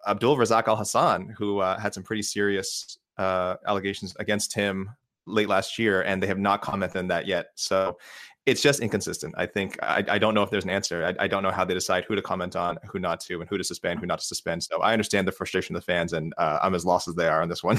Abdul 0.06 0.36
Razak 0.36 0.66
Al 0.66 0.76
Hassan, 0.76 1.34
who 1.38 1.60
uh, 1.60 1.78
had 1.78 1.94
some 1.94 2.02
pretty 2.02 2.22
serious 2.22 2.98
uh, 3.18 3.54
allegations 3.66 4.16
against 4.18 4.54
him 4.54 4.90
late 5.26 5.48
last 5.48 5.78
year, 5.78 6.02
and 6.02 6.22
they 6.22 6.26
have 6.26 6.38
not 6.38 6.62
commented 6.62 6.98
on 6.98 7.08
that 7.08 7.26
yet. 7.26 7.46
So 7.54 7.98
it's 8.46 8.60
just 8.60 8.80
inconsistent. 8.80 9.34
I 9.36 9.46
think 9.46 9.78
I, 9.82 10.04
I 10.08 10.18
don't 10.18 10.34
know 10.34 10.42
if 10.42 10.50
there's 10.50 10.64
an 10.64 10.70
answer. 10.70 11.04
I, 11.04 11.24
I, 11.24 11.28
don't 11.28 11.44
know 11.44 11.52
how 11.52 11.64
they 11.64 11.74
decide 11.74 12.04
who 12.04 12.16
to 12.16 12.22
comment 12.22 12.56
on, 12.56 12.76
who 12.90 12.98
not 12.98 13.20
to, 13.20 13.40
and 13.40 13.48
who 13.48 13.56
to 13.56 13.62
suspend, 13.62 14.00
who 14.00 14.06
not 14.06 14.18
to 14.18 14.24
suspend. 14.24 14.64
So 14.64 14.80
I 14.80 14.92
understand 14.92 15.28
the 15.28 15.32
frustration 15.32 15.76
of 15.76 15.82
the 15.82 15.86
fans, 15.86 16.12
and 16.12 16.34
uh, 16.38 16.58
I'm 16.60 16.74
as 16.74 16.84
lost 16.84 17.06
as 17.06 17.14
they 17.14 17.28
are 17.28 17.40
on 17.40 17.48
this 17.48 17.62
one. 17.62 17.78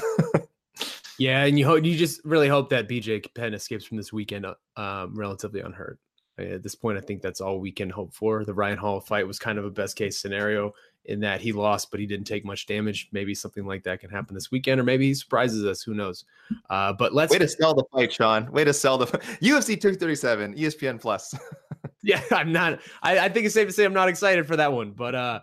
yeah, 1.19 1.43
and 1.43 1.59
you 1.59 1.65
hope 1.65 1.83
you 1.83 1.97
just 1.97 2.23
really 2.23 2.47
hope 2.47 2.69
that 2.69 2.87
BJ 2.87 3.25
Penn 3.35 3.53
escapes 3.53 3.85
from 3.85 3.97
this 3.97 4.13
weekend 4.13 4.45
uh, 4.45 4.55
um, 4.77 5.13
relatively 5.15 5.59
unhurt. 5.59 5.99
At 6.37 6.63
this 6.63 6.75
point, 6.75 6.97
I 6.97 7.01
think 7.01 7.21
that's 7.21 7.41
all 7.41 7.59
we 7.59 7.71
can 7.71 7.89
hope 7.89 8.13
for. 8.13 8.43
The 8.43 8.53
Ryan 8.53 8.77
Hall 8.77 8.99
fight 8.99 9.27
was 9.27 9.37
kind 9.37 9.59
of 9.59 9.65
a 9.65 9.69
best 9.69 9.95
case 9.95 10.19
scenario 10.19 10.73
in 11.05 11.19
that 11.19 11.41
he 11.41 11.51
lost, 11.51 11.91
but 11.91 11.99
he 11.99 12.05
didn't 12.05 12.25
take 12.25 12.45
much 12.45 12.65
damage. 12.65 13.09
Maybe 13.11 13.35
something 13.35 13.65
like 13.65 13.83
that 13.83 13.99
can 13.99 14.09
happen 14.09 14.33
this 14.33 14.51
weekend, 14.51 14.79
or 14.79 14.83
maybe 14.83 15.07
he 15.07 15.13
surprises 15.13 15.65
us. 15.65 15.81
Who 15.81 15.93
knows? 15.93 16.25
Uh, 16.69 16.93
but 16.93 17.13
let's 17.13 17.31
way 17.31 17.39
to 17.39 17.47
sell 17.47 17.73
the 17.73 17.83
fight, 17.91 18.13
Sean. 18.13 18.51
Way 18.51 18.63
to 18.63 18.73
sell 18.73 18.97
the 18.97 19.07
UFC 19.07 19.67
237, 19.81 20.55
ESPN 20.55 21.01
Plus. 21.01 21.35
yeah, 22.03 22.21
I'm 22.31 22.51
not. 22.51 22.79
I, 23.01 23.19
I, 23.19 23.29
think 23.29 23.45
it's 23.45 23.55
safe 23.55 23.67
to 23.67 23.73
say 23.73 23.85
I'm 23.85 23.93
not 23.93 24.09
excited 24.09 24.47
for 24.47 24.55
that 24.55 24.71
one. 24.71 24.91
But 24.91 25.15
uh, 25.15 25.39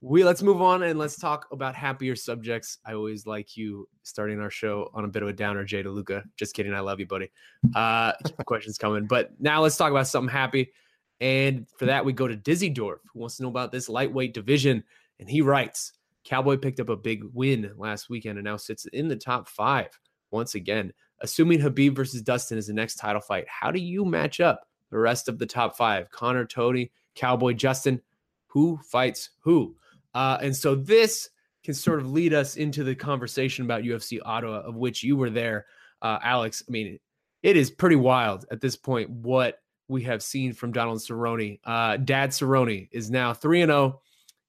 we 0.00 0.22
let's 0.22 0.42
move 0.42 0.60
on 0.60 0.82
and 0.82 0.98
let's 0.98 1.16
talk 1.16 1.46
about 1.50 1.74
happier 1.74 2.14
subjects. 2.14 2.78
I 2.84 2.94
always 2.94 3.26
like 3.26 3.56
you 3.56 3.88
starting 4.02 4.38
our 4.40 4.50
show 4.50 4.90
on 4.92 5.04
a 5.04 5.08
bit 5.08 5.22
of 5.22 5.28
a 5.28 5.32
downer, 5.32 5.64
Jay 5.64 5.82
DeLuca. 5.82 6.22
Just 6.36 6.54
kidding. 6.54 6.74
I 6.74 6.80
love 6.80 7.00
you, 7.00 7.06
buddy. 7.06 7.30
Uh, 7.74 8.12
questions 8.46 8.78
coming, 8.78 9.06
but 9.06 9.30
now 9.40 9.62
let's 9.62 9.76
talk 9.76 9.90
about 9.90 10.06
something 10.06 10.32
happy. 10.32 10.72
And 11.20 11.66
for 11.78 11.86
that, 11.86 12.04
we 12.04 12.12
go 12.12 12.28
to 12.28 12.36
Dizzy 12.36 12.68
Dorf, 12.68 13.00
who 13.12 13.20
wants 13.20 13.36
to 13.36 13.42
know 13.42 13.48
about 13.48 13.72
this 13.72 13.88
lightweight 13.88 14.34
division. 14.34 14.84
And 15.20 15.28
he 15.28 15.40
writes 15.40 15.92
Cowboy 16.24 16.56
picked 16.56 16.80
up 16.80 16.88
a 16.88 16.96
big 16.96 17.22
win 17.32 17.72
last 17.76 18.08
weekend 18.08 18.38
and 18.38 18.44
now 18.44 18.56
sits 18.56 18.86
in 18.86 19.08
the 19.08 19.16
top 19.16 19.48
five 19.48 19.88
once 20.30 20.54
again. 20.54 20.92
Assuming 21.20 21.60
Khabib 21.60 21.94
versus 21.94 22.22
Dustin 22.22 22.58
is 22.58 22.66
the 22.66 22.72
next 22.72 22.96
title 22.96 23.20
fight, 23.20 23.46
how 23.48 23.70
do 23.70 23.80
you 23.80 24.04
match 24.04 24.40
up 24.40 24.66
the 24.90 24.98
rest 24.98 25.28
of 25.28 25.38
the 25.38 25.46
top 25.46 25.76
five? 25.76 26.10
Conor, 26.10 26.44
Tony, 26.44 26.90
Cowboy, 27.14 27.52
Justin, 27.52 28.00
who 28.46 28.78
fights 28.90 29.30
who? 29.40 29.76
Uh, 30.14 30.38
and 30.42 30.54
so 30.54 30.74
this 30.74 31.30
can 31.62 31.74
sort 31.74 32.00
of 32.00 32.10
lead 32.10 32.34
us 32.34 32.56
into 32.56 32.84
the 32.84 32.94
conversation 32.94 33.64
about 33.64 33.82
UFC 33.82 34.18
Ottawa, 34.24 34.60
of 34.60 34.76
which 34.76 35.02
you 35.02 35.16
were 35.16 35.30
there, 35.30 35.66
uh, 36.02 36.18
Alex. 36.22 36.62
I 36.68 36.70
mean, 36.70 36.98
it 37.42 37.56
is 37.56 37.70
pretty 37.70 37.96
wild 37.96 38.44
at 38.50 38.60
this 38.60 38.76
point 38.76 39.10
what 39.10 39.60
we 39.88 40.02
have 40.02 40.22
seen 40.22 40.52
from 40.52 40.72
Donald 40.72 40.98
Cerrone. 40.98 41.58
Uh, 41.64 41.96
Dad 41.98 42.30
Cerrone 42.30 42.88
is 42.92 43.10
now 43.10 43.32
3 43.32 43.62
and 43.62 43.70
0. 43.70 44.00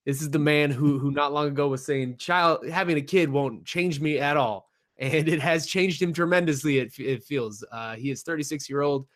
This 0.05 0.21
is 0.21 0.29
the 0.29 0.39
man 0.39 0.69
who 0.69 0.99
who 0.99 1.11
not 1.11 1.33
long 1.33 1.47
ago 1.47 1.67
was 1.67 1.83
saying 1.83 2.17
child 2.17 2.67
having 2.67 2.97
a 2.97 3.01
kid 3.01 3.29
won't 3.29 3.65
change 3.65 3.99
me 3.99 4.19
at 4.19 4.37
all. 4.37 4.69
And 4.97 5.27
it 5.27 5.41
has 5.41 5.65
changed 5.65 6.01
him 6.01 6.13
tremendously. 6.13 6.77
It, 6.77 6.97
it 6.97 7.21
feels 7.21 7.65
uh, 7.69 7.95
he 7.95 8.11
is 8.11 8.23
36 8.23 8.69
year 8.69 8.79
old 8.79 9.07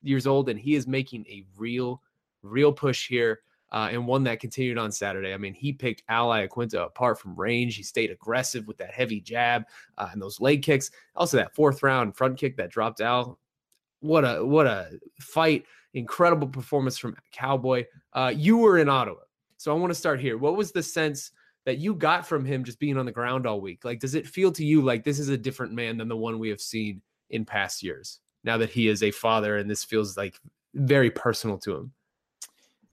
years 0.00 0.28
old, 0.28 0.48
and 0.48 0.60
he 0.60 0.76
is 0.76 0.86
making 0.86 1.26
a 1.28 1.44
real, 1.56 2.00
real 2.42 2.72
push 2.72 3.08
here, 3.08 3.40
uh, 3.72 3.88
and 3.90 4.06
one 4.06 4.22
that 4.24 4.38
continued 4.38 4.78
on 4.78 4.92
Saturday. 4.92 5.34
I 5.34 5.36
mean, 5.36 5.52
he 5.52 5.72
picked 5.72 6.04
Al 6.08 6.28
Iaquinta 6.28 6.86
apart 6.86 7.18
from 7.18 7.34
range. 7.34 7.74
He 7.74 7.82
stayed 7.82 8.12
aggressive 8.12 8.68
with 8.68 8.76
that 8.78 8.92
heavy 8.92 9.20
jab 9.20 9.64
uh, 9.98 10.08
and 10.12 10.22
those 10.22 10.40
leg 10.40 10.62
kicks. 10.62 10.92
Also, 11.16 11.36
that 11.36 11.52
fourth 11.52 11.82
round 11.82 12.16
front 12.16 12.38
kick 12.38 12.56
that 12.58 12.70
dropped 12.70 13.00
Al 13.00 13.40
what 14.04 14.24
a 14.24 14.44
what 14.44 14.66
a 14.66 14.90
fight! 15.18 15.64
Incredible 15.94 16.48
performance 16.48 16.98
from 16.98 17.16
Cowboy. 17.32 17.84
Uh, 18.12 18.32
you 18.36 18.58
were 18.58 18.78
in 18.78 18.88
Ottawa, 18.88 19.20
so 19.56 19.74
I 19.74 19.78
want 19.78 19.90
to 19.90 19.98
start 19.98 20.20
here. 20.20 20.36
What 20.36 20.56
was 20.56 20.72
the 20.72 20.82
sense 20.82 21.30
that 21.64 21.78
you 21.78 21.94
got 21.94 22.26
from 22.26 22.44
him 22.44 22.64
just 22.64 22.78
being 22.78 22.98
on 22.98 23.06
the 23.06 23.12
ground 23.12 23.46
all 23.46 23.62
week? 23.62 23.84
Like, 23.84 24.00
does 24.00 24.14
it 24.14 24.26
feel 24.26 24.52
to 24.52 24.64
you 24.64 24.82
like 24.82 25.04
this 25.04 25.18
is 25.18 25.30
a 25.30 25.38
different 25.38 25.72
man 25.72 25.96
than 25.96 26.08
the 26.08 26.16
one 26.16 26.38
we 26.38 26.50
have 26.50 26.60
seen 26.60 27.00
in 27.30 27.46
past 27.46 27.82
years? 27.82 28.20
Now 28.44 28.58
that 28.58 28.68
he 28.68 28.88
is 28.88 29.02
a 29.02 29.10
father, 29.10 29.56
and 29.56 29.70
this 29.70 29.84
feels 29.84 30.18
like 30.18 30.38
very 30.74 31.10
personal 31.10 31.56
to 31.58 31.74
him. 31.74 31.92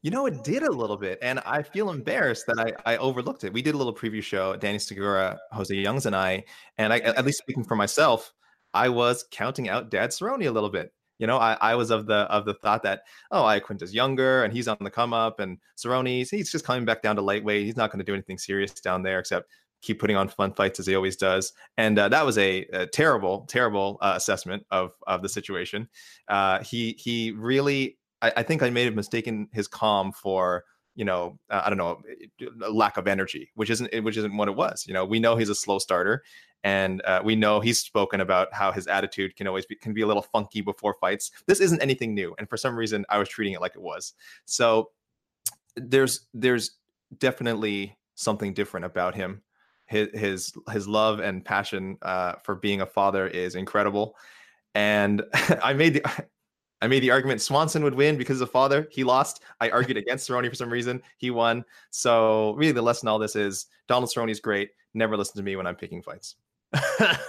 You 0.04 0.12
know, 0.12 0.26
it 0.28 0.46
did 0.46 0.64
a 0.64 0.72
little 0.72 0.98
bit, 0.98 1.20
and 1.22 1.40
I 1.46 1.62
feel 1.62 1.90
embarrassed 1.90 2.46
that 2.48 2.58
I, 2.58 2.94
I 2.94 2.98
overlooked 2.98 3.44
it. 3.44 3.52
We 3.52 3.62
did 3.62 3.76
a 3.76 3.78
little 3.78 3.94
preview 3.94 4.24
show, 4.24 4.56
Danny 4.56 4.80
Segura, 4.80 5.38
Jose 5.52 5.76
Youngs, 5.76 6.06
and 6.06 6.16
I, 6.16 6.46
and 6.78 6.94
I, 6.94 7.00
at 7.00 7.26
least 7.26 7.40
speaking 7.40 7.66
for 7.66 7.76
myself, 7.76 8.34
I 8.74 8.88
was 8.90 9.26
counting 9.30 9.68
out 9.68 9.92
Dad 9.92 10.12
Cerrone 10.12 10.48
a 10.48 10.52
little 10.52 10.70
bit. 10.70 10.94
You 11.22 11.28
know, 11.28 11.38
I, 11.38 11.56
I 11.62 11.76
was 11.76 11.92
of 11.92 12.08
the 12.08 12.22
of 12.32 12.46
the 12.46 12.56
thought 12.56 12.82
that 12.82 13.04
oh, 13.30 13.44
Iaquinta's 13.44 13.94
younger 13.94 14.44
and 14.44 14.52
he's 14.52 14.68
on 14.68 14.78
the 14.82 14.90
come 14.90 15.14
up, 15.14 15.40
and 15.40 15.60
Cerrone's 15.78 16.32
he's 16.32 16.52
just 16.52 16.66
coming 16.66 16.84
back 16.84 17.04
down 17.04 17.16
to 17.16 17.22
lightweight. 17.22 17.64
He's 17.64 17.78
not 17.78 17.92
going 17.92 18.00
to 18.00 18.06
do 18.06 18.16
anything 18.16 18.40
serious 18.40 18.74
down 18.74 19.04
there 19.04 19.20
except 19.20 19.48
keep 19.82 20.00
putting 20.00 20.16
on 20.16 20.28
fun 20.28 20.54
fights 20.54 20.80
as 20.80 20.88
he 20.88 20.96
always 20.96 21.16
does. 21.16 21.54
And 21.78 21.98
uh, 21.98 22.10
that 22.10 22.26
was 22.26 22.38
a, 22.38 22.66
a 22.74 22.88
terrible, 22.88 23.46
terrible 23.50 24.00
uh, 24.02 24.14
assessment 24.16 24.66
of 24.72 24.94
of 25.06 25.22
the 25.22 25.30
situation. 25.30 25.88
Uh, 26.28 26.64
he 26.64 26.96
he 26.98 27.32
really, 27.32 28.00
I, 28.22 28.34
I, 28.38 28.44
think 28.44 28.64
I 28.64 28.72
made 28.72 28.88
a 28.88 28.92
mistaken 28.92 29.48
his 29.54 29.68
calm 29.68 30.12
for 30.12 30.64
you 30.96 31.06
know 31.06 31.38
uh, 31.52 31.62
I 31.66 31.70
don't 31.70 31.78
know 31.78 32.02
lack 32.68 32.98
of 32.98 33.08
energy, 33.08 33.52
which 33.54 33.70
isn't 33.70 34.04
which 34.04 34.18
isn't 34.18 34.36
what 34.36 34.48
it 34.48 34.56
was. 34.56 34.86
You 34.88 34.96
know, 34.96 35.06
we 35.06 35.20
know 35.20 35.36
he's 35.36 35.50
a 35.50 35.56
slow 35.56 35.78
starter, 35.78 36.24
and 36.64 37.02
uh, 37.06 37.22
we 37.24 37.36
know 37.36 37.60
he's 37.60 37.80
spoken 37.80 38.22
about 38.22 38.54
how 38.54 38.72
his 38.72 38.88
attitude 38.88 39.36
can 39.36 39.48
always 39.48 39.66
be 39.66 39.76
can 39.76 39.94
be 39.94 40.02
a 40.02 40.08
little 40.08 40.22
funky 40.22 40.62
before 40.62 40.96
fights. 41.00 41.32
This 41.48 41.60
isn't 41.60 41.82
anything 41.82 42.14
new, 42.14 42.36
and 42.38 42.48
for 42.48 42.58
some 42.58 42.76
reason, 42.76 43.06
I 43.10 43.18
was 43.18 43.30
treating 43.30 43.54
it 43.54 43.62
like 43.62 43.76
it 43.76 43.82
was. 43.82 44.14
So 44.46 44.92
there's 45.76 46.28
there's 46.34 46.78
definitely 47.18 47.98
something 48.16 48.54
different 48.54 48.86
about 48.86 49.16
him. 49.16 49.42
His 49.88 50.10
his 50.14 50.54
his 50.72 50.88
love 50.88 51.20
and 51.20 51.44
passion 51.44 51.98
uh, 52.02 52.34
for 52.44 52.56
being 52.56 52.82
a 52.82 52.86
father 52.86 53.28
is 53.28 53.56
incredible, 53.56 54.16
and 54.76 55.24
I 55.64 55.74
made 55.74 55.96
the. 55.96 56.26
I 56.84 56.88
made 56.88 57.02
the 57.04 57.12
argument 57.12 57.44
Swanson 57.44 57.84
would 57.84 57.94
win 57.94 58.18
because 58.18 58.42
of 58.42 58.50
father. 58.50 58.88
He 58.90 59.04
lost. 59.04 59.44
I 59.60 59.70
argued 59.70 59.98
against 59.98 60.28
Cerrone 60.28 60.50
for 60.50 60.56
some 60.56 60.72
reason. 60.72 61.00
He 61.20 61.30
won. 61.30 61.64
So 61.92 62.56
really, 62.56 62.72
the 62.72 62.82
lesson 62.82 63.08
all 63.08 63.20
this 63.20 63.36
is 63.36 63.68
Donald 63.88 64.10
Cerrone 64.10 64.32
is 64.32 64.40
great. 64.40 64.72
Never 64.96 65.16
listen 65.16 65.36
to 65.36 65.44
me 65.44 65.56
when 65.56 65.68
I'm 65.68 65.76
picking 65.76 66.02
fights. 66.02 66.38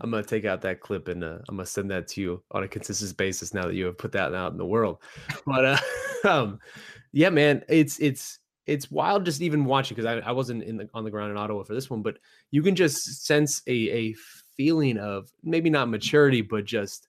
I'm 0.00 0.10
gonna 0.10 0.22
take 0.22 0.44
out 0.44 0.60
that 0.62 0.80
clip 0.80 1.08
and 1.08 1.24
uh, 1.24 1.38
I'm 1.48 1.56
gonna 1.56 1.66
send 1.66 1.90
that 1.90 2.08
to 2.08 2.20
you 2.20 2.42
on 2.50 2.62
a 2.62 2.68
consistent 2.68 3.16
basis 3.16 3.54
now 3.54 3.66
that 3.66 3.74
you 3.74 3.86
have 3.86 3.98
put 3.98 4.12
that 4.12 4.34
out 4.34 4.52
in 4.52 4.58
the 4.58 4.66
world. 4.66 4.98
But 5.46 5.64
uh, 5.64 5.78
um, 6.28 6.58
yeah, 7.12 7.30
man, 7.30 7.64
it's 7.68 7.98
it's 7.98 8.38
it's 8.66 8.90
wild 8.90 9.24
just 9.24 9.40
even 9.40 9.64
watching 9.64 9.96
because 9.96 10.22
I, 10.22 10.28
I 10.28 10.32
wasn't 10.32 10.62
in 10.62 10.76
the 10.76 10.88
on 10.94 11.04
the 11.04 11.10
ground 11.10 11.30
in 11.30 11.36
Ottawa 11.36 11.62
for 11.62 11.74
this 11.74 11.90
one, 11.90 12.02
but 12.02 12.18
you 12.50 12.62
can 12.62 12.76
just 12.76 13.24
sense 13.24 13.62
a 13.66 13.72
a 13.72 14.14
feeling 14.56 14.98
of 14.98 15.30
maybe 15.42 15.70
not 15.70 15.88
maturity, 15.88 16.42
but 16.42 16.64
just 16.64 17.08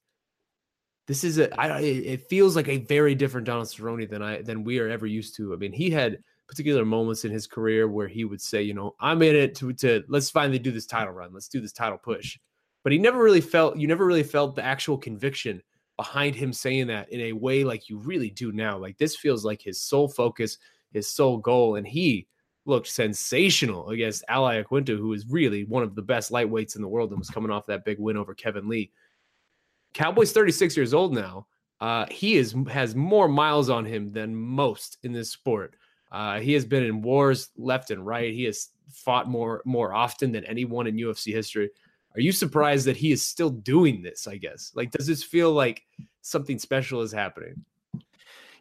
this 1.08 1.24
is 1.24 1.38
a 1.38 1.54
I 1.60 1.80
it 1.82 2.30
feels 2.30 2.56
like 2.56 2.70
a 2.70 2.78
very 2.78 3.13
different 3.13 3.46
Donald 3.46 3.68
Cerrone 3.68 4.10
than 4.10 4.22
I 4.22 4.42
than 4.42 4.63
we 4.63 4.80
are 4.80 4.90
ever 4.90 5.06
used 5.06 5.36
to. 5.38 5.54
I 5.54 5.58
mean, 5.58 5.74
he 5.74 5.90
had 5.90 6.20
particular 6.53 6.86
moments 6.86 7.25
in 7.25 7.31
his 7.31 7.48
career 7.48 7.88
where 7.88 8.07
he 8.07 8.25
would 8.25 8.41
say, 8.41 8.62
you 8.62 8.74
know, 8.74 8.95
I'm 9.00 9.22
in 9.24 9.36
it 9.36 9.55
to, 9.55 9.74
to 9.74 10.03
let's 10.07 10.29
finally 10.29 10.60
do 10.60 10.72
this 10.72 10.86
title 10.86 11.13
run. 11.13 11.33
Let's 11.33 11.48
do 11.48 11.60
this 11.60 11.74
title 11.74 11.98
push. 11.98 12.38
But 12.83 12.91
he 12.91 13.00
never 13.00 13.22
really 13.22 13.41
felt, 13.41 13.77
you 13.77 13.88
never 13.88 14.05
really 14.05 14.24
felt 14.24 14.55
the 14.55 14.63
actual 14.63 14.98
conviction 14.98 15.62
behind 15.98 16.36
him 16.36 16.53
saying 16.53 16.88
that 16.88 17.12
in 17.12 17.22
a 17.22 17.33
way 17.33 17.63
like 17.63 17.89
you 17.89 17.98
really 17.98 18.29
do 18.29 18.51
now. 18.51 18.77
Like 18.77 18.98
this 18.98 19.15
feels 19.15 19.43
like 19.43 19.62
his 19.62 19.81
sole 19.81 20.07
focus, 20.07 20.57
his 20.91 21.07
sole 21.10 21.38
goal. 21.38 21.75
And 21.75 21.88
he 21.88 22.27
looked 22.65 22.88
sensational 22.88 23.89
against 23.89 24.24
Al 24.27 24.43
Iaquinta, 24.43 24.98
who 24.98 25.13
is 25.13 25.25
really 25.27 25.63
one 25.65 25.83
of 25.83 25.95
the 25.95 26.01
best 26.01 26.31
lightweights 26.31 26.75
in 26.75 26.81
the 26.81 26.88
world 26.88 27.10
and 27.10 27.19
was 27.19 27.29
coming 27.29 27.51
off 27.51 27.65
that 27.65 27.86
big 27.86 28.00
win 28.00 28.17
over 28.17 28.36
Kevin 28.36 28.67
Lee. 28.67 28.91
Cowboy's 29.93 30.31
36 30.31 30.77
years 30.77 30.93
old 30.93 31.13
now. 31.13 31.48
Uh, 31.79 32.05
he 32.10 32.36
is 32.36 32.55
has 32.69 32.95
more 32.95 33.27
miles 33.27 33.69
on 33.69 33.83
him 33.83 34.12
than 34.12 34.33
most 34.36 34.98
in 35.03 35.12
this 35.12 35.31
sport. 35.31 35.75
Uh, 36.13 36.39
he 36.39 36.53
has 36.53 36.63
been 36.63 36.84
in 36.84 37.01
wars 37.01 37.50
left 37.58 37.89
and 37.89 38.05
right. 38.05 38.32
He 38.32 38.43
has 38.43 38.70
fought 38.91 39.27
more 39.27 39.63
more 39.65 39.93
often 39.93 40.32
than 40.32 40.46
anyone 40.46 40.86
in 40.86 40.96
UFC 40.96 41.34
history. 41.34 41.72
Are 42.15 42.22
you 42.22 42.32
surprised 42.32 42.86
that 42.86 42.96
he 42.96 43.12
is 43.12 43.25
still 43.25 43.50
doing 43.50 44.03
this? 44.03 44.27
I 44.27 44.38
guess. 44.38 44.72
Like, 44.75 44.91
does 44.91 45.08
this 45.08 45.24
feel 45.24 45.51
like 45.51 45.82
something 46.22 46.60
special 46.60 47.01
is 47.01 47.12
happening? 47.12 47.65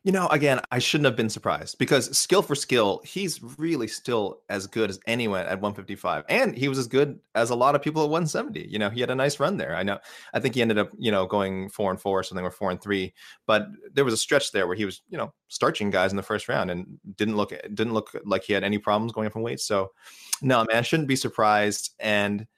You 0.05 0.11
know, 0.11 0.27
again, 0.29 0.61
I 0.73 0.81
shouldn't 0.81 1.05
have 1.05 1.15
been 1.15 1.31
surprised 1.31 1.79
because 1.79 2.17
skill 2.17 2.43
for 2.43 2.57
skill, 2.57 3.01
he's 3.05 3.41
really 3.57 3.87
still 3.87 4.41
as 4.49 4.67
good 4.67 4.91
as 4.91 4.99
anyone 5.07 5.47
at 5.47 5.61
155. 5.61 6.25
And 6.29 6.57
he 6.57 6.67
was 6.67 6.77
as 6.77 6.89
good 6.89 7.21
as 7.37 7.51
a 7.51 7.55
lot 7.55 7.77
of 7.77 7.83
people 7.83 8.03
at 8.03 8.11
170. 8.11 8.67
You 8.69 8.81
know, 8.81 8.91
he 8.91 9.01
had 9.01 9.11
a 9.11 9.15
nice 9.15 9.39
run 9.39 9.59
there. 9.59 9.77
I 9.77 9.85
know, 9.85 10.01
I 10.35 10.41
think 10.41 10.57
he 10.57 10.63
ended 10.63 10.77
up, 10.77 10.91
you 10.99 11.13
know, 11.13 11.25
going 11.27 11.69
four 11.69 11.93
and 11.93 12.01
four, 12.01 12.25
something 12.25 12.45
or 12.45 12.51
four 12.51 12.73
and 12.73 12.83
three. 12.83 13.15
But 13.47 13.69
there 13.93 14.05
was 14.05 14.15
a 14.15 14.17
stretch 14.17 14.51
there 14.51 14.67
where 14.67 14.75
he 14.75 14.85
was, 14.85 15.03
you 15.09 15.17
know, 15.17 15.33
starching 15.47 15.91
guys 15.91 16.11
in 16.11 16.17
the 16.17 16.23
first 16.25 16.49
round 16.49 16.73
and 16.73 16.99
didn't 17.17 17.37
look 17.37 17.51
didn't 17.73 17.95
look 17.95 18.11
like 18.25 18.43
he 18.43 18.55
had 18.55 18.65
any 18.65 18.79
problems 18.79 19.13
going 19.13 19.29
up 19.29 19.33
from 19.33 19.43
weight. 19.43 19.61
So 19.61 19.93
no, 20.43 20.65
man, 20.65 20.79
I 20.79 20.83
shouldn't 20.83 21.09
be 21.09 21.17
surprised. 21.17 21.91
And 22.01 22.49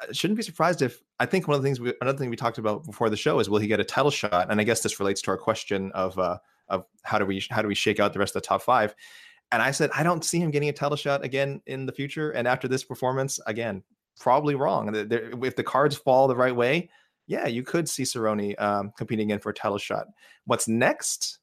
I 0.00 0.12
shouldn't 0.12 0.36
be 0.36 0.42
surprised 0.42 0.82
if 0.82 1.00
I 1.18 1.26
think 1.26 1.48
one 1.48 1.56
of 1.56 1.62
the 1.62 1.66
things 1.66 1.80
we, 1.80 1.92
another 2.00 2.18
thing 2.18 2.30
we 2.30 2.36
talked 2.36 2.58
about 2.58 2.84
before 2.84 3.10
the 3.10 3.16
show 3.16 3.38
is 3.38 3.50
will 3.50 3.58
he 3.58 3.66
get 3.66 3.80
a 3.80 3.84
title 3.84 4.10
shot? 4.10 4.50
And 4.50 4.60
I 4.60 4.64
guess 4.64 4.82
this 4.82 5.00
relates 5.00 5.20
to 5.22 5.30
our 5.30 5.36
question 5.36 5.90
of 5.92 6.18
uh, 6.18 6.38
of 6.70 6.86
how 7.02 7.18
do 7.18 7.26
we 7.26 7.44
how 7.50 7.62
do 7.62 7.68
we 7.68 7.74
shake 7.74 8.00
out 8.00 8.12
the 8.12 8.18
rest 8.18 8.34
of 8.34 8.42
the 8.42 8.46
top 8.46 8.62
five? 8.62 8.94
And 9.52 9.60
I 9.60 9.70
said 9.70 9.90
I 9.94 10.02
don't 10.02 10.24
see 10.24 10.38
him 10.38 10.50
getting 10.50 10.68
a 10.68 10.72
title 10.72 10.96
shot 10.96 11.24
again 11.24 11.60
in 11.66 11.86
the 11.86 11.92
future. 11.92 12.30
And 12.30 12.46
after 12.48 12.68
this 12.68 12.84
performance, 12.84 13.40
again, 13.46 13.82
probably 14.18 14.54
wrong. 14.54 14.94
If 14.94 15.56
the 15.56 15.64
cards 15.64 15.96
fall 15.96 16.28
the 16.28 16.36
right 16.36 16.54
way, 16.54 16.90
yeah, 17.26 17.46
you 17.46 17.62
could 17.62 17.88
see 17.88 18.02
Cerrone 18.02 18.60
um, 18.60 18.92
competing 18.96 19.30
again 19.30 19.40
for 19.40 19.50
a 19.50 19.54
title 19.54 19.78
shot. 19.78 20.06
What's 20.46 20.68
next? 20.68 21.38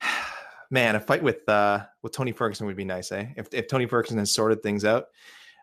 Man, 0.72 0.94
a 0.94 1.00
fight 1.00 1.22
with 1.22 1.48
uh, 1.48 1.84
with 2.02 2.12
Tony 2.12 2.30
Ferguson 2.30 2.66
would 2.66 2.76
be 2.76 2.84
nice, 2.84 3.10
eh? 3.10 3.26
If 3.36 3.48
if 3.52 3.66
Tony 3.66 3.86
Ferguson 3.86 4.18
has 4.18 4.30
sorted 4.30 4.62
things 4.62 4.84
out, 4.84 5.06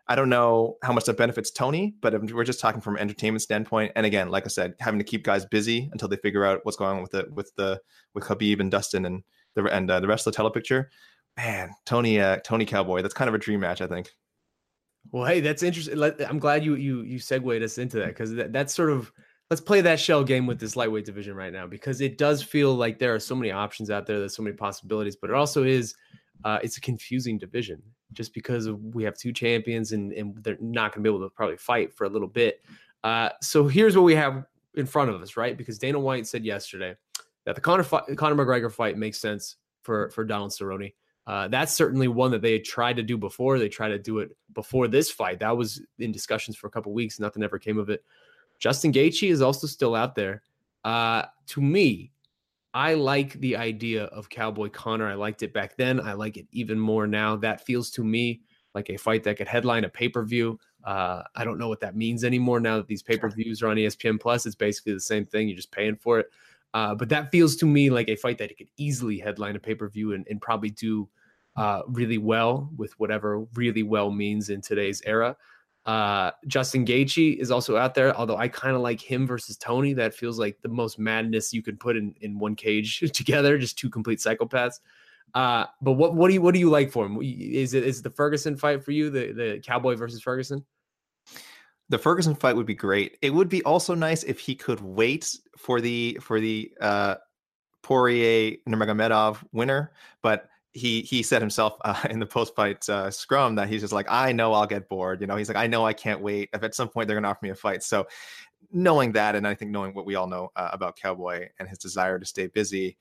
I 0.08 0.14
don't 0.14 0.30
know 0.30 0.78
how 0.82 0.94
much 0.94 1.04
that 1.04 1.18
benefits 1.18 1.50
Tony, 1.50 1.94
but 2.00 2.32
we're 2.32 2.44
just 2.44 2.60
talking 2.60 2.80
from 2.80 2.96
an 2.96 3.02
entertainment 3.02 3.42
standpoint, 3.42 3.92
and 3.94 4.06
again, 4.06 4.30
like 4.30 4.44
I 4.44 4.48
said, 4.48 4.74
having 4.80 4.98
to 4.98 5.04
keep 5.04 5.22
guys 5.22 5.44
busy 5.44 5.90
until 5.92 6.08
they 6.08 6.16
figure 6.16 6.46
out 6.46 6.60
what's 6.62 6.78
going 6.78 6.96
on 6.96 7.02
with 7.02 7.10
the 7.10 7.28
with 7.34 7.54
the 7.56 7.80
with 8.14 8.24
Khabib 8.24 8.58
and 8.60 8.70
Dustin 8.70 9.04
and 9.04 9.22
the 9.54 9.64
and 9.64 9.90
uh, 9.90 10.00
the 10.00 10.08
rest 10.08 10.26
of 10.26 10.32
the 10.32 10.36
telepicture. 10.36 10.90
man, 11.36 11.70
Tony 11.84 12.20
uh, 12.20 12.38
Tony 12.38 12.64
Cowboy, 12.64 13.02
that's 13.02 13.14
kind 13.14 13.28
of 13.28 13.34
a 13.34 13.38
dream 13.38 13.60
match, 13.60 13.82
I 13.82 13.86
think. 13.86 14.10
Well, 15.12 15.26
hey, 15.26 15.40
that's 15.40 15.62
interesting. 15.62 16.02
I'm 16.02 16.38
glad 16.38 16.64
you 16.64 16.74
you 16.76 17.02
you 17.02 17.18
segued 17.18 17.62
us 17.62 17.76
into 17.76 17.98
that 17.98 18.08
because 18.08 18.34
that, 18.34 18.52
that's 18.52 18.74
sort 18.74 18.90
of 18.90 19.12
let's 19.50 19.60
play 19.60 19.82
that 19.82 20.00
shell 20.00 20.24
game 20.24 20.46
with 20.46 20.58
this 20.58 20.74
lightweight 20.74 21.04
division 21.04 21.34
right 21.34 21.52
now 21.52 21.66
because 21.66 22.00
it 22.00 22.16
does 22.16 22.42
feel 22.42 22.74
like 22.74 22.98
there 22.98 23.14
are 23.14 23.20
so 23.20 23.34
many 23.34 23.50
options 23.50 23.90
out 23.90 24.06
there. 24.06 24.18
There's 24.18 24.36
so 24.36 24.42
many 24.42 24.56
possibilities, 24.56 25.16
but 25.16 25.28
it 25.28 25.36
also 25.36 25.64
is 25.64 25.94
uh, 26.44 26.58
it's 26.62 26.78
a 26.78 26.80
confusing 26.80 27.36
division 27.36 27.82
just 28.12 28.32
because 28.34 28.70
we 28.70 29.04
have 29.04 29.16
two 29.16 29.32
champions 29.32 29.92
and, 29.92 30.12
and 30.12 30.36
they're 30.42 30.56
not 30.60 30.92
going 30.92 31.04
to 31.04 31.10
be 31.10 31.14
able 31.14 31.26
to 31.26 31.34
probably 31.34 31.56
fight 31.56 31.94
for 31.94 32.04
a 32.04 32.08
little 32.08 32.28
bit. 32.28 32.64
Uh, 33.04 33.30
so 33.42 33.66
here's 33.66 33.96
what 33.96 34.02
we 34.02 34.14
have 34.14 34.44
in 34.74 34.86
front 34.86 35.10
of 35.10 35.20
us, 35.20 35.36
right? 35.36 35.56
Because 35.56 35.78
Dana 35.78 35.98
White 35.98 36.26
said 36.26 36.44
yesterday 36.44 36.94
that 37.44 37.54
the 37.54 37.60
Conor, 37.60 37.84
Conor 37.84 38.34
McGregor 38.34 38.72
fight 38.72 38.96
makes 38.96 39.18
sense 39.18 39.56
for 39.82 40.10
for 40.10 40.24
Donald 40.24 40.50
Cerrone. 40.50 40.92
Uh, 41.26 41.46
that's 41.48 41.74
certainly 41.74 42.08
one 42.08 42.30
that 42.30 42.40
they 42.40 42.58
tried 42.58 42.96
to 42.96 43.02
do 43.02 43.18
before. 43.18 43.58
They 43.58 43.68
tried 43.68 43.88
to 43.88 43.98
do 43.98 44.18
it 44.20 44.30
before 44.54 44.88
this 44.88 45.10
fight. 45.10 45.40
That 45.40 45.56
was 45.56 45.82
in 45.98 46.10
discussions 46.10 46.56
for 46.56 46.68
a 46.68 46.70
couple 46.70 46.92
weeks. 46.92 47.20
Nothing 47.20 47.42
ever 47.42 47.58
came 47.58 47.78
of 47.78 47.90
it. 47.90 48.02
Justin 48.58 48.92
Gaethje 48.92 49.30
is 49.30 49.42
also 49.42 49.66
still 49.66 49.94
out 49.94 50.14
there. 50.14 50.42
Uh, 50.84 51.24
to 51.48 51.60
me, 51.60 52.12
I 52.74 52.94
like 52.94 53.34
the 53.34 53.56
idea 53.56 54.04
of 54.04 54.28
Cowboy 54.28 54.68
Conor. 54.68 55.08
I 55.08 55.14
liked 55.14 55.42
it 55.42 55.52
back 55.52 55.76
then. 55.76 56.00
I 56.00 56.12
like 56.12 56.36
it 56.36 56.46
even 56.52 56.78
more 56.78 57.06
now. 57.06 57.36
That 57.36 57.64
feels 57.64 57.90
to 57.92 58.04
me 58.04 58.42
like 58.74 58.90
a 58.90 58.96
fight 58.96 59.24
that 59.24 59.36
could 59.36 59.48
headline 59.48 59.84
a 59.84 59.88
pay 59.88 60.08
per 60.08 60.24
view. 60.24 60.58
Uh, 60.84 61.22
I 61.34 61.44
don't 61.44 61.58
know 61.58 61.68
what 61.68 61.80
that 61.80 61.96
means 61.96 62.24
anymore 62.24 62.60
now 62.60 62.76
that 62.76 62.86
these 62.86 63.02
pay 63.02 63.16
per 63.16 63.30
views 63.30 63.62
are 63.62 63.68
on 63.68 63.76
ESPN 63.76 64.20
Plus. 64.20 64.46
It's 64.46 64.54
basically 64.54 64.92
the 64.92 65.00
same 65.00 65.26
thing. 65.26 65.48
You're 65.48 65.56
just 65.56 65.72
paying 65.72 65.96
for 65.96 66.20
it. 66.20 66.30
Uh, 66.74 66.94
but 66.94 67.08
that 67.08 67.30
feels 67.30 67.56
to 67.56 67.66
me 67.66 67.88
like 67.90 68.08
a 68.08 68.16
fight 68.16 68.38
that 68.38 68.56
could 68.56 68.68
easily 68.76 69.18
headline 69.18 69.56
a 69.56 69.58
pay 69.58 69.74
per 69.74 69.88
view 69.88 70.12
and, 70.12 70.26
and, 70.28 70.40
probably 70.40 70.68
do 70.68 71.08
uh, 71.56 71.80
really 71.88 72.18
well 72.18 72.70
with 72.76 72.92
whatever 73.00 73.46
really 73.54 73.82
well 73.82 74.10
means 74.10 74.50
in 74.50 74.60
today's 74.60 75.00
era. 75.06 75.34
Uh, 75.88 76.32
Justin 76.46 76.84
Gaethje 76.84 77.38
is 77.38 77.50
also 77.50 77.78
out 77.78 77.94
there, 77.94 78.14
although 78.14 78.36
I 78.36 78.46
kind 78.46 78.76
of 78.76 78.82
like 78.82 79.00
him 79.00 79.26
versus 79.26 79.56
Tony. 79.56 79.94
That 79.94 80.12
feels 80.12 80.38
like 80.38 80.60
the 80.60 80.68
most 80.68 80.98
madness 80.98 81.54
you 81.54 81.62
could 81.62 81.80
put 81.80 81.96
in, 81.96 82.14
in 82.20 82.38
one 82.38 82.54
cage 82.56 83.00
together, 83.14 83.56
just 83.56 83.78
two 83.78 83.88
complete 83.88 84.18
psychopaths. 84.18 84.80
Uh, 85.32 85.64
but 85.80 85.92
what 85.92 86.14
what 86.14 86.28
do 86.28 86.34
you 86.34 86.42
what 86.42 86.52
do 86.52 86.60
you 86.60 86.68
like 86.68 86.92
for 86.92 87.06
him? 87.06 87.18
Is 87.22 87.72
it 87.72 87.84
is 87.84 88.02
the 88.02 88.10
Ferguson 88.10 88.54
fight 88.54 88.84
for 88.84 88.90
you 88.90 89.08
the 89.08 89.32
the 89.32 89.62
Cowboy 89.64 89.96
versus 89.96 90.20
Ferguson? 90.20 90.62
The 91.88 91.98
Ferguson 91.98 92.34
fight 92.34 92.54
would 92.54 92.66
be 92.66 92.74
great. 92.74 93.16
It 93.22 93.30
would 93.30 93.48
be 93.48 93.62
also 93.62 93.94
nice 93.94 94.24
if 94.24 94.38
he 94.38 94.54
could 94.54 94.82
wait 94.82 95.34
for 95.56 95.80
the 95.80 96.18
for 96.20 96.38
the 96.38 96.70
uh, 96.82 97.14
Poirier 97.82 98.58
Nurmagomedov 98.68 99.38
winner, 99.52 99.92
but 100.22 100.50
he 100.72 101.02
he 101.02 101.22
said 101.22 101.42
himself 101.42 101.76
uh, 101.84 102.06
in 102.10 102.18
the 102.18 102.26
post 102.26 102.54
fight 102.54 102.88
uh, 102.88 103.10
scrum 103.10 103.54
that 103.56 103.68
he's 103.68 103.80
just 103.80 103.92
like 103.92 104.06
I 104.08 104.32
know 104.32 104.52
I'll 104.52 104.66
get 104.66 104.88
bored. 104.88 105.20
You 105.20 105.26
know, 105.26 105.36
he's 105.36 105.48
like 105.48 105.56
I 105.56 105.66
know 105.66 105.86
I 105.86 105.92
can't 105.92 106.20
wait. 106.20 106.50
If 106.52 106.62
at 106.62 106.74
some 106.74 106.88
point 106.88 107.08
they're 107.08 107.20
to 107.20 107.28
offer 107.28 107.40
me 107.42 107.50
a 107.50 107.54
fight, 107.54 107.82
so 107.82 108.06
knowing 108.72 109.12
that, 109.12 109.34
and 109.34 109.46
I 109.46 109.54
think 109.54 109.70
knowing 109.70 109.94
what 109.94 110.06
we 110.06 110.14
all 110.14 110.26
know 110.26 110.50
uh, 110.56 110.70
about 110.72 110.96
Cowboy 110.96 111.48
and 111.58 111.68
his 111.68 111.78
desire 111.78 112.18
to 112.18 112.26
stay 112.26 112.48
busy, 112.48 112.96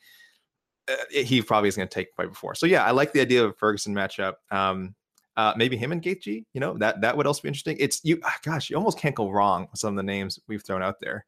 uh, 0.88 0.96
he 1.10 1.42
probably 1.42 1.70
is 1.70 1.76
to 1.76 1.86
take 1.88 2.14
fight 2.16 2.30
before. 2.30 2.56
So 2.56 2.66
yeah, 2.66 2.86
I 2.86 2.92
like 2.92 3.14
the 3.14 3.22
idea 3.22 3.44
of 3.44 3.52
a 3.52 3.54
Ferguson 3.54 3.94
matchup. 3.94 4.36
Um, 4.52 4.96
uh, 5.36 5.54
maybe 5.56 5.78
him 5.78 5.92
and 5.92 6.02
Gaethje, 6.02 6.46
you 6.54 6.60
know, 6.60 6.76
that 6.80 7.02
that 7.02 7.16
would 7.16 7.28
also 7.28 7.44
be 7.44 7.50
interesting. 7.50 7.78
It's 7.80 8.02
you, 8.04 8.20
ah, 8.24 8.38
gosh, 8.44 8.70
you 8.70 8.76
almost 8.76 8.98
can't 8.98 9.14
go 9.14 9.30
wrong 9.30 9.68
with 9.72 9.80
some 9.80 9.94
of 9.94 9.98
the 9.98 10.04
names 10.04 10.40
we've 10.48 10.64
thrown 10.64 10.82
out 10.82 11.00
there. 11.00 11.26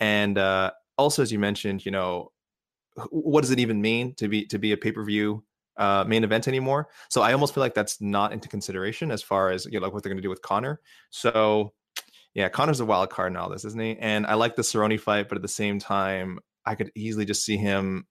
And 0.00 0.38
uh, 0.38 0.72
also, 0.98 1.22
as 1.22 1.30
you 1.30 1.38
mentioned, 1.38 1.86
you 1.86 1.92
know, 1.92 2.32
what 3.10 3.42
does 3.42 3.52
it 3.52 3.60
even 3.60 3.80
mean 3.80 4.14
to 4.14 4.26
be 4.26 4.44
to 4.46 4.58
be 4.58 4.72
a 4.72 4.76
pay 4.76 4.90
per 4.90 5.04
view 5.04 5.44
uh, 5.76 6.04
main 6.06 6.24
event 6.24 6.48
anymore. 6.48 6.88
So 7.08 7.22
I 7.22 7.32
almost 7.32 7.54
feel 7.54 7.62
like 7.62 7.74
that's 7.74 8.00
not 8.00 8.32
into 8.32 8.48
consideration 8.48 9.10
as 9.10 9.22
far 9.22 9.50
as 9.50 9.66
you 9.66 9.72
know, 9.72 9.86
like 9.86 9.92
what 9.92 10.02
they're 10.02 10.10
going 10.10 10.18
to 10.18 10.22
do 10.22 10.30
with 10.30 10.42
Conor. 10.42 10.80
So 11.10 11.72
yeah, 12.34 12.48
Conor's 12.48 12.80
a 12.80 12.84
wild 12.84 13.10
card 13.10 13.32
in 13.32 13.36
all 13.36 13.48
this, 13.48 13.64
isn't 13.64 13.80
he? 13.80 13.96
And 13.98 14.26
I 14.26 14.34
like 14.34 14.56
the 14.56 14.62
Cerrone 14.62 14.98
fight, 14.98 15.28
but 15.28 15.36
at 15.36 15.42
the 15.42 15.48
same 15.48 15.78
time, 15.78 16.40
I 16.66 16.74
could 16.74 16.90
easily 16.94 17.24
just 17.24 17.44
see 17.44 17.56
him 17.56 18.06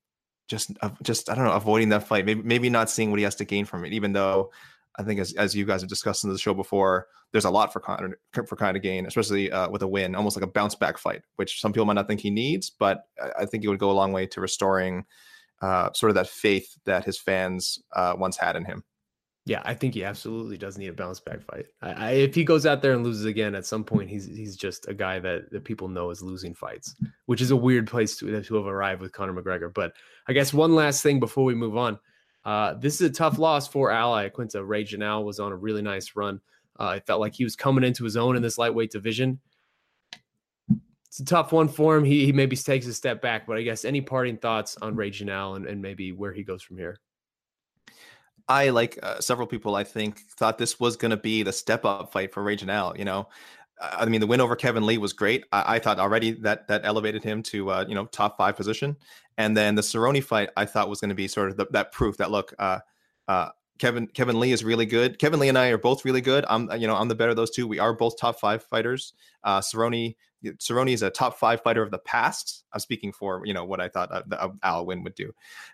just 0.47 0.71
uh, 0.81 0.89
just 1.01 1.29
I 1.29 1.35
don't 1.35 1.45
know 1.45 1.53
avoiding 1.53 1.89
that 1.89 2.07
fight. 2.07 2.25
Maybe 2.25 2.41
maybe 2.41 2.69
not 2.69 2.89
seeing 2.89 3.09
what 3.11 3.19
he 3.19 3.23
has 3.23 3.35
to 3.35 3.45
gain 3.45 3.65
from 3.65 3.85
it. 3.85 3.93
Even 3.93 4.13
though 4.13 4.51
I 4.97 5.03
think 5.03 5.19
as 5.19 5.33
as 5.33 5.55
you 5.55 5.65
guys 5.65 5.81
have 5.81 5.89
discussed 5.89 6.23
in 6.23 6.31
the 6.31 6.37
show 6.37 6.53
before, 6.53 7.07
there's 7.31 7.45
a 7.45 7.49
lot 7.49 7.73
for 7.73 7.79
Conor 7.79 8.19
for 8.33 8.55
Conor 8.55 8.73
to 8.73 8.79
gain, 8.79 9.05
especially 9.05 9.51
uh, 9.51 9.69
with 9.69 9.81
a 9.81 9.87
win, 9.87 10.15
almost 10.15 10.37
like 10.37 10.43
a 10.43 10.51
bounce 10.51 10.75
back 10.75 10.97
fight, 10.97 11.23
which 11.35 11.59
some 11.59 11.73
people 11.73 11.85
might 11.85 11.93
not 11.93 12.07
think 12.07 12.21
he 12.21 12.29
needs, 12.29 12.69
but 12.69 13.05
I 13.37 13.45
think 13.45 13.63
it 13.63 13.67
would 13.67 13.79
go 13.79 13.91
a 13.91 13.93
long 13.93 14.11
way 14.11 14.27
to 14.27 14.41
restoring 14.41 15.05
uh, 15.63 15.93
sort 15.93 16.09
of 16.09 16.15
that 16.15 16.27
faith 16.27 16.77
that 16.83 17.05
his 17.05 17.17
fans 17.17 17.81
uh, 17.95 18.13
once 18.17 18.35
had 18.35 18.57
in 18.57 18.65
him. 18.65 18.83
Yeah, 19.45 19.61
I 19.63 19.73
think 19.73 19.93
he 19.93 20.03
absolutely 20.03 20.57
does 20.57 20.77
need 20.77 20.87
a 20.87 20.93
bounce 20.93 21.21
back 21.21 21.41
fight. 21.41 21.67
I, 21.81 21.91
I, 21.91 22.11
if 22.11 22.35
he 22.35 22.43
goes 22.43 22.65
out 22.65 22.81
there 22.81 22.91
and 22.91 23.03
loses 23.03 23.23
again 23.23 23.55
at 23.55 23.65
some 23.65 23.85
point, 23.85 24.09
he's 24.09 24.25
he's 24.25 24.57
just 24.57 24.89
a 24.89 24.93
guy 24.93 25.19
that, 25.19 25.51
that 25.51 25.63
people 25.63 25.87
know 25.87 26.09
is 26.11 26.21
losing 26.21 26.53
fights, 26.53 26.95
which 27.27 27.39
is 27.39 27.51
a 27.51 27.55
weird 27.55 27.87
place 27.87 28.17
to, 28.17 28.41
to 28.41 28.55
have 28.55 28.65
arrived 28.65 29.01
with 29.01 29.13
Conor 29.13 29.33
McGregor. 29.33 29.73
But 29.73 29.93
I 30.27 30.33
guess 30.33 30.53
one 30.53 30.75
last 30.75 31.01
thing 31.01 31.21
before 31.21 31.45
we 31.45 31.55
move 31.55 31.77
on. 31.77 31.97
Uh, 32.43 32.73
this 32.73 32.95
is 32.95 33.09
a 33.09 33.13
tough 33.13 33.39
loss 33.39 33.65
for 33.65 33.89
Al 33.89 34.11
Iaquinta. 34.11 34.67
Raging 34.67 35.01
Al 35.01 35.23
was 35.23 35.39
on 35.39 35.53
a 35.53 35.57
really 35.57 35.81
nice 35.81 36.13
run. 36.13 36.41
Uh, 36.77 36.87
I 36.87 36.99
felt 36.99 37.21
like 37.21 37.35
he 37.35 37.45
was 37.45 37.55
coming 37.55 37.85
into 37.85 38.03
his 38.03 38.17
own 38.17 38.35
in 38.35 38.41
this 38.41 38.57
lightweight 38.57 38.91
division 38.91 39.39
it's 41.13 41.19
a 41.19 41.25
tough 41.25 41.51
one 41.51 41.67
for 41.67 41.95
him. 41.95 42.03
He, 42.03 42.25
he 42.25 42.31
maybe 42.31 42.55
takes 42.55 42.87
a 42.87 42.93
step 42.93 43.21
back, 43.21 43.45
but 43.45 43.55
I 43.55 43.61
guess 43.61 43.85
any 43.85 44.01
parting 44.01 44.35
thoughts 44.35 44.77
on 44.81 44.95
Raging 44.95 45.29
Al 45.29 45.53
and, 45.53 45.67
and 45.67 45.79
maybe 45.79 46.11
where 46.11 46.33
he 46.33 46.41
goes 46.41 46.63
from 46.63 46.75
here? 46.75 46.97
I 48.47 48.71
like 48.71 48.97
uh, 49.03 49.19
several 49.19 49.45
people. 49.45 49.75
I 49.75 49.83
think 49.83 50.21
thought 50.21 50.57
this 50.57 50.79
was 50.79 50.97
going 50.97 51.11
to 51.11 51.17
be 51.17 51.43
the 51.43 51.53
step 51.53 51.85
up 51.85 52.11
fight 52.11 52.33
for 52.33 52.41
Raging 52.41 52.71
Al. 52.71 52.97
You 52.97 53.05
know, 53.05 53.29
I 53.79 54.05
mean, 54.05 54.21
the 54.21 54.27
win 54.27 54.41
over 54.41 54.55
Kevin 54.55 54.87
Lee 54.87 54.97
was 54.97 55.13
great. 55.13 55.45
I, 55.51 55.75
I 55.75 55.79
thought 55.79 55.99
already 55.99 56.31
that 56.31 56.67
that 56.67 56.81
elevated 56.83 57.23
him 57.23 57.43
to 57.43 57.69
uh, 57.69 57.85
you 57.87 57.93
know 57.93 58.05
top 58.05 58.35
five 58.35 58.57
position, 58.57 58.97
and 59.37 59.55
then 59.55 59.75
the 59.75 59.83
Cerrone 59.83 60.23
fight 60.23 60.49
I 60.57 60.65
thought 60.65 60.89
was 60.89 60.99
going 60.99 61.09
to 61.09 61.15
be 61.15 61.27
sort 61.27 61.51
of 61.51 61.57
the, 61.57 61.67
that 61.73 61.91
proof 61.91 62.17
that 62.17 62.31
look, 62.31 62.55
uh, 62.57 62.79
uh, 63.27 63.49
Kevin 63.77 64.07
Kevin 64.07 64.39
Lee 64.39 64.51
is 64.51 64.63
really 64.63 64.87
good. 64.87 65.19
Kevin 65.19 65.39
Lee 65.39 65.49
and 65.49 65.59
I 65.59 65.67
are 65.67 65.77
both 65.77 66.05
really 66.05 66.21
good. 66.21 66.43
I'm 66.49 66.71
you 66.71 66.87
know 66.87 66.95
I'm 66.95 67.07
the 67.07 67.15
better 67.15 67.29
of 67.29 67.35
those 67.35 67.51
two. 67.51 67.67
We 67.67 67.77
are 67.77 67.93
both 67.93 68.17
top 68.17 68.39
five 68.39 68.63
fighters. 68.63 69.13
Uh, 69.43 69.61
Cerrone 69.61 70.15
Cerrone 70.43 70.91
is 70.91 71.01
a 71.01 71.09
top 71.09 71.39
five 71.39 71.61
fighter 71.61 71.81
of 71.81 71.91
the 71.91 71.99
past. 71.99 72.63
I'm 72.73 72.79
speaking 72.79 73.11
for 73.11 73.45
you 73.45 73.53
know 73.53 73.63
what 73.65 73.79
I 73.79 73.87
thought 73.87 74.11
uh, 74.11 74.23
uh, 74.31 74.49
Al 74.63 74.85
Win 74.85 75.03
would 75.03 75.15
do, 75.15 75.33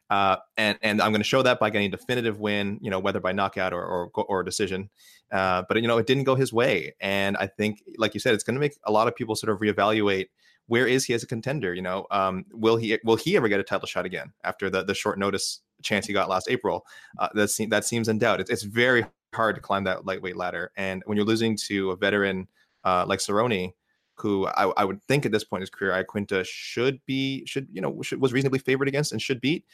uh, 0.09 0.37
and 0.57 0.77
and 0.81 1.01
I'm 1.01 1.11
going 1.11 1.21
to 1.21 1.27
show 1.27 1.41
that 1.41 1.59
by 1.59 1.69
getting 1.69 1.87
a 1.87 1.97
definitive 1.97 2.39
win. 2.39 2.79
You 2.81 2.89
know 2.91 2.99
whether 2.99 3.19
by 3.19 3.31
knockout 3.31 3.73
or 3.73 3.83
or, 3.83 4.23
or 4.25 4.43
decision, 4.43 4.89
uh, 5.31 5.63
but 5.67 5.81
you 5.81 5.87
know 5.87 5.97
it 5.97 6.07
didn't 6.07 6.25
go 6.25 6.35
his 6.35 6.53
way, 6.53 6.95
and 6.99 7.35
I 7.37 7.47
think 7.47 7.83
like 7.97 8.13
you 8.13 8.19
said, 8.19 8.33
it's 8.33 8.43
going 8.43 8.55
to 8.55 8.59
make 8.59 8.77
a 8.85 8.91
lot 8.91 9.07
of 9.07 9.15
people 9.15 9.35
sort 9.35 9.51
of 9.51 9.59
reevaluate 9.59 10.27
where 10.67 10.87
is 10.87 11.03
he 11.03 11.13
as 11.13 11.23
a 11.23 11.27
contender. 11.27 11.73
You 11.73 11.81
know, 11.81 12.05
um, 12.11 12.45
will 12.51 12.77
he 12.77 12.97
will 13.03 13.17
he 13.17 13.35
ever 13.35 13.49
get 13.49 13.59
a 13.59 13.63
title 13.63 13.87
shot 13.87 14.05
again 14.05 14.31
after 14.43 14.69
the 14.69 14.83
the 14.83 14.93
short 14.93 15.19
notice 15.19 15.61
chance 15.81 16.05
he 16.05 16.13
got 16.13 16.29
last 16.29 16.49
April? 16.49 16.85
Uh, 17.17 17.29
that 17.33 17.49
se- 17.49 17.67
that 17.67 17.85
seems 17.85 18.07
in 18.07 18.19
doubt. 18.19 18.39
It's, 18.39 18.49
it's 18.49 18.63
very 18.63 19.05
hard 19.33 19.55
to 19.55 19.61
climb 19.61 19.83
that 19.85 20.05
lightweight 20.05 20.37
ladder, 20.37 20.71
and 20.77 21.01
when 21.05 21.17
you're 21.17 21.25
losing 21.25 21.57
to 21.67 21.91
a 21.91 21.95
veteran 21.95 22.47
uh, 22.83 23.05
like 23.07 23.19
Cerrone 23.19 23.73
who 24.21 24.47
I, 24.47 24.71
I, 24.77 24.85
would 24.85 25.01
think 25.03 25.25
at 25.25 25.31
this 25.31 25.43
point 25.43 25.59
in 25.59 25.63
his 25.63 25.69
career, 25.69 25.91
Iaquinta 25.91 26.45
should 26.45 26.99
be 27.05 27.45
should 27.45 27.67
you 27.71 27.81
know 27.81 28.01
should, 28.01 28.21
was 28.21 28.33
reasonably 28.33 28.59
favored 28.59 28.87
against 28.87 29.11
and 29.11 29.21
should 29.21 29.41
beat. 29.41 29.65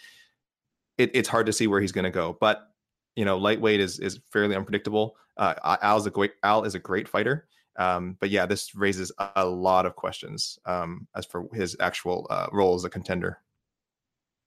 It, 0.97 1.11
it's 1.13 1.29
hard 1.29 1.45
to 1.47 1.53
see 1.53 1.67
where 1.67 1.81
he's 1.81 1.91
going 1.91 2.05
to 2.05 2.11
go, 2.11 2.37
but 2.39 2.69
you 3.15 3.25
know, 3.25 3.37
lightweight 3.37 3.79
is 3.79 3.99
is 3.99 4.19
fairly 4.31 4.55
unpredictable. 4.55 5.15
Uh, 5.37 5.77
Al's 5.81 6.05
a 6.05 6.11
great 6.11 6.33
Al 6.43 6.63
is 6.63 6.75
a 6.75 6.79
great 6.79 7.07
fighter, 7.07 7.47
um, 7.77 8.17
but 8.19 8.29
yeah, 8.29 8.45
this 8.45 8.75
raises 8.75 9.11
a 9.35 9.45
lot 9.45 9.85
of 9.85 9.95
questions 9.95 10.59
um, 10.65 11.07
as 11.15 11.25
for 11.25 11.47
his 11.53 11.75
actual 11.79 12.27
uh, 12.29 12.47
role 12.51 12.75
as 12.75 12.85
a 12.85 12.89
contender. 12.89 13.39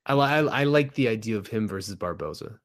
I, 0.07 0.15
I, 0.15 0.39
I 0.39 0.65
like 0.65 0.95
the 0.95 1.09
idea 1.09 1.37
of 1.37 1.49
him 1.49 1.69
versus 1.69 1.95
Barboza 1.97 2.59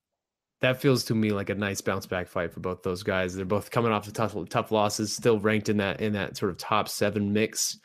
that 0.64 0.80
feels 0.80 1.04
to 1.04 1.14
me 1.14 1.32
like 1.32 1.50
a 1.50 1.56
nice 1.56 1.82
bounce 1.82 2.06
back 2.06 2.26
fight 2.26 2.54
for 2.54 2.62
both 2.62 2.84
those 2.84 3.04
guys. 3.04 3.36
They're 3.36 3.44
both 3.44 3.70
coming 3.70 3.92
off 3.92 4.06
the 4.06 4.14
tough 4.14 4.34
tough 4.48 4.72
losses, 4.72 5.14
still 5.14 5.38
ranked 5.38 5.68
in 5.68 5.76
that 5.78 6.00
in 6.00 6.14
that 6.14 6.38
sort 6.38 6.52
of 6.52 6.58
top 6.58 6.88
seven 6.88 7.34
mix. 7.34 7.80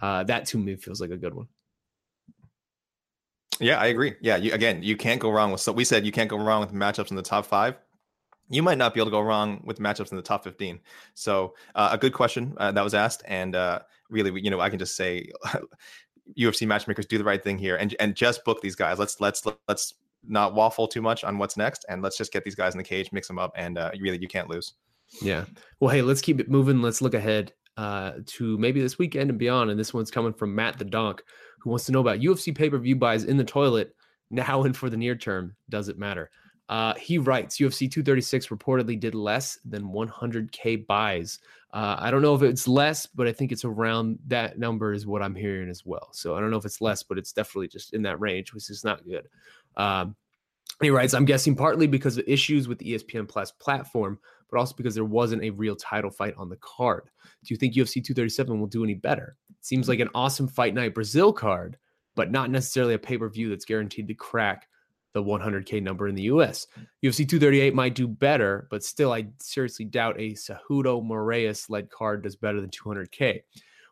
Uh, 0.00 0.24
that 0.24 0.44
to 0.46 0.58
me 0.58 0.74
feels 0.74 1.00
like 1.00 1.10
a 1.10 1.16
good 1.16 1.32
one. 1.32 1.46
Yeah, 3.60 3.78
I 3.78 3.86
agree. 3.86 4.14
Yeah, 4.20 4.36
you, 4.36 4.52
again, 4.52 4.82
you 4.82 4.96
can't 4.96 5.20
go 5.20 5.30
wrong 5.30 5.52
with. 5.52 5.60
So 5.60 5.70
we 5.70 5.84
said 5.84 6.04
you 6.04 6.10
can't 6.10 6.28
go 6.28 6.36
wrong 6.36 6.60
with 6.60 6.72
matchups 6.72 7.10
in 7.10 7.16
the 7.16 7.22
top 7.22 7.46
five. 7.46 7.76
You 8.50 8.64
might 8.64 8.78
not 8.78 8.94
be 8.94 9.00
able 9.00 9.12
to 9.12 9.16
go 9.16 9.20
wrong 9.20 9.62
with 9.64 9.78
matchups 9.78 10.10
in 10.10 10.16
the 10.16 10.22
top 10.22 10.42
fifteen. 10.42 10.80
So 11.14 11.54
uh, 11.76 11.90
a 11.92 11.98
good 11.98 12.14
question 12.14 12.54
uh, 12.56 12.72
that 12.72 12.82
was 12.82 12.94
asked, 12.94 13.22
and 13.28 13.54
uh, 13.54 13.78
really, 14.10 14.42
you 14.42 14.50
know, 14.50 14.58
I 14.58 14.70
can 14.70 14.80
just 14.80 14.96
say, 14.96 15.30
UFC 16.36 16.66
matchmakers 16.66 17.06
do 17.06 17.16
the 17.16 17.22
right 17.22 17.44
thing 17.44 17.58
here, 17.58 17.76
and 17.76 17.94
and 18.00 18.16
just 18.16 18.44
book 18.44 18.60
these 18.60 18.74
guys. 18.74 18.98
Let's 18.98 19.20
let's 19.20 19.46
let's 19.68 19.94
not 20.28 20.54
waffle 20.54 20.88
too 20.88 21.02
much 21.02 21.24
on 21.24 21.38
what's 21.38 21.56
next, 21.56 21.84
and 21.88 22.02
let's 22.02 22.16
just 22.16 22.32
get 22.32 22.44
these 22.44 22.54
guys 22.54 22.74
in 22.74 22.78
the 22.78 22.84
cage, 22.84 23.10
mix 23.12 23.28
them 23.28 23.38
up, 23.38 23.52
and 23.56 23.78
uh, 23.78 23.90
really, 24.00 24.18
you 24.18 24.28
can't 24.28 24.48
lose. 24.48 24.74
Yeah. 25.22 25.44
Well, 25.80 25.90
hey, 25.90 26.02
let's 26.02 26.20
keep 26.20 26.40
it 26.40 26.50
moving. 26.50 26.82
Let's 26.82 27.02
look 27.02 27.14
ahead 27.14 27.52
uh, 27.76 28.12
to 28.26 28.58
maybe 28.58 28.80
this 28.80 28.98
weekend 28.98 29.30
and 29.30 29.38
beyond. 29.38 29.70
And 29.70 29.78
this 29.78 29.94
one's 29.94 30.10
coming 30.10 30.32
from 30.32 30.54
Matt 30.54 30.78
the 30.78 30.84
Donk, 30.84 31.22
who 31.60 31.70
wants 31.70 31.86
to 31.86 31.92
know 31.92 32.00
about 32.00 32.20
UFC 32.20 32.54
pay 32.56 32.70
per 32.70 32.78
view 32.78 32.96
buys 32.96 33.24
in 33.24 33.36
the 33.36 33.44
toilet 33.44 33.94
now 34.30 34.62
and 34.64 34.76
for 34.76 34.90
the 34.90 34.96
near 34.96 35.14
term. 35.14 35.56
Does 35.68 35.88
it 35.88 35.98
matter? 35.98 36.30
Uh, 36.68 36.94
he 36.94 37.18
writes 37.18 37.58
UFC 37.58 37.90
236 37.90 38.46
reportedly 38.46 38.98
did 38.98 39.14
less 39.14 39.58
than 39.66 39.84
100K 39.84 40.86
buys. 40.86 41.38
Uh, 41.74 41.96
I 41.98 42.10
don't 42.10 42.22
know 42.22 42.34
if 42.34 42.42
it's 42.42 42.66
less, 42.66 43.06
but 43.06 43.26
I 43.26 43.32
think 43.32 43.52
it's 43.52 43.64
around 43.64 44.18
that 44.28 44.58
number, 44.58 44.94
is 44.94 45.06
what 45.06 45.22
I'm 45.22 45.34
hearing 45.34 45.68
as 45.68 45.84
well. 45.84 46.08
So 46.12 46.34
I 46.34 46.40
don't 46.40 46.50
know 46.50 46.56
if 46.56 46.64
it's 46.64 46.80
less, 46.80 47.02
but 47.02 47.18
it's 47.18 47.32
definitely 47.32 47.68
just 47.68 47.92
in 47.92 48.02
that 48.02 48.20
range, 48.20 48.54
which 48.54 48.70
is 48.70 48.84
not 48.84 49.04
good. 49.04 49.28
Um, 49.76 50.16
he 50.82 50.90
writes, 50.90 51.14
I'm 51.14 51.24
guessing 51.24 51.54
partly 51.54 51.86
because 51.86 52.18
of 52.18 52.24
issues 52.26 52.66
with 52.68 52.78
the 52.78 52.94
ESPN 52.94 53.28
Plus 53.28 53.52
platform, 53.52 54.18
but 54.50 54.58
also 54.58 54.74
because 54.74 54.94
there 54.94 55.04
wasn't 55.04 55.44
a 55.44 55.50
real 55.50 55.76
title 55.76 56.10
fight 56.10 56.34
on 56.36 56.48
the 56.48 56.58
card. 56.60 57.10
Do 57.44 57.54
you 57.54 57.56
think 57.56 57.74
UFC 57.74 57.94
237 57.94 58.58
will 58.58 58.66
do 58.66 58.84
any 58.84 58.94
better? 58.94 59.36
It 59.50 59.64
seems 59.64 59.88
like 59.88 60.00
an 60.00 60.10
awesome 60.14 60.48
fight 60.48 60.74
night 60.74 60.94
Brazil 60.94 61.32
card, 61.32 61.76
but 62.16 62.30
not 62.30 62.50
necessarily 62.50 62.94
a 62.94 62.98
pay 62.98 63.18
per 63.18 63.28
view 63.28 63.48
that's 63.48 63.64
guaranteed 63.64 64.08
to 64.08 64.14
crack 64.14 64.66
the 65.12 65.22
100K 65.22 65.80
number 65.80 66.08
in 66.08 66.14
the 66.16 66.24
US. 66.24 66.66
UFC 67.04 67.18
238 67.18 67.74
might 67.74 67.94
do 67.94 68.08
better, 68.08 68.66
but 68.70 68.82
still, 68.82 69.12
I 69.12 69.28
seriously 69.40 69.84
doubt 69.84 70.18
a 70.18 70.32
Cejudo 70.32 71.02
Moraes 71.02 71.70
led 71.70 71.88
card 71.88 72.24
does 72.24 72.36
better 72.36 72.60
than 72.60 72.70
200K. 72.70 73.40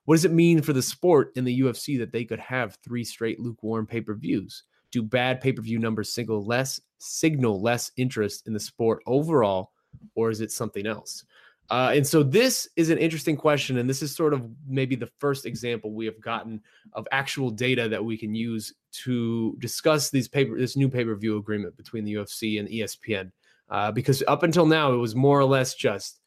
What 0.04 0.16
does 0.16 0.24
it 0.24 0.32
mean 0.32 0.60
for 0.62 0.72
the 0.72 0.82
sport 0.82 1.30
in 1.36 1.44
the 1.44 1.60
UFC 1.60 1.96
that 2.00 2.12
they 2.12 2.24
could 2.24 2.40
have 2.40 2.76
three 2.84 3.04
straight 3.04 3.38
lukewarm 3.38 3.86
pay 3.86 4.00
per 4.00 4.14
views? 4.14 4.64
Do 4.92 5.02
bad 5.02 5.40
pay 5.40 5.52
per 5.52 5.62
view 5.62 5.78
numbers 5.78 6.12
signal 6.12 6.44
less 6.44 6.80
signal 6.98 7.60
less 7.60 7.90
interest 7.96 8.46
in 8.46 8.52
the 8.52 8.60
sport 8.60 9.02
overall, 9.06 9.72
or 10.14 10.30
is 10.30 10.40
it 10.40 10.52
something 10.52 10.86
else? 10.86 11.24
Uh, 11.70 11.92
and 11.94 12.06
so 12.06 12.22
this 12.22 12.68
is 12.76 12.90
an 12.90 12.98
interesting 12.98 13.36
question, 13.36 13.78
and 13.78 13.88
this 13.88 14.02
is 14.02 14.14
sort 14.14 14.34
of 14.34 14.46
maybe 14.68 14.94
the 14.94 15.10
first 15.18 15.46
example 15.46 15.92
we 15.92 16.04
have 16.04 16.20
gotten 16.20 16.60
of 16.92 17.08
actual 17.12 17.50
data 17.50 17.88
that 17.88 18.04
we 18.04 18.16
can 18.16 18.34
use 18.34 18.74
to 18.92 19.56
discuss 19.58 20.10
these 20.10 20.28
paper 20.28 20.58
this 20.58 20.76
new 20.76 20.88
pay 20.88 21.04
per 21.04 21.14
view 21.14 21.38
agreement 21.38 21.76
between 21.76 22.04
the 22.04 22.14
UFC 22.14 22.60
and 22.60 22.68
ESPN. 22.68 23.32
Uh, 23.70 23.90
because 23.90 24.22
up 24.28 24.42
until 24.42 24.66
now, 24.66 24.92
it 24.92 24.98
was 24.98 25.14
more 25.14 25.40
or 25.40 25.46
less 25.46 25.74
just 25.74 26.20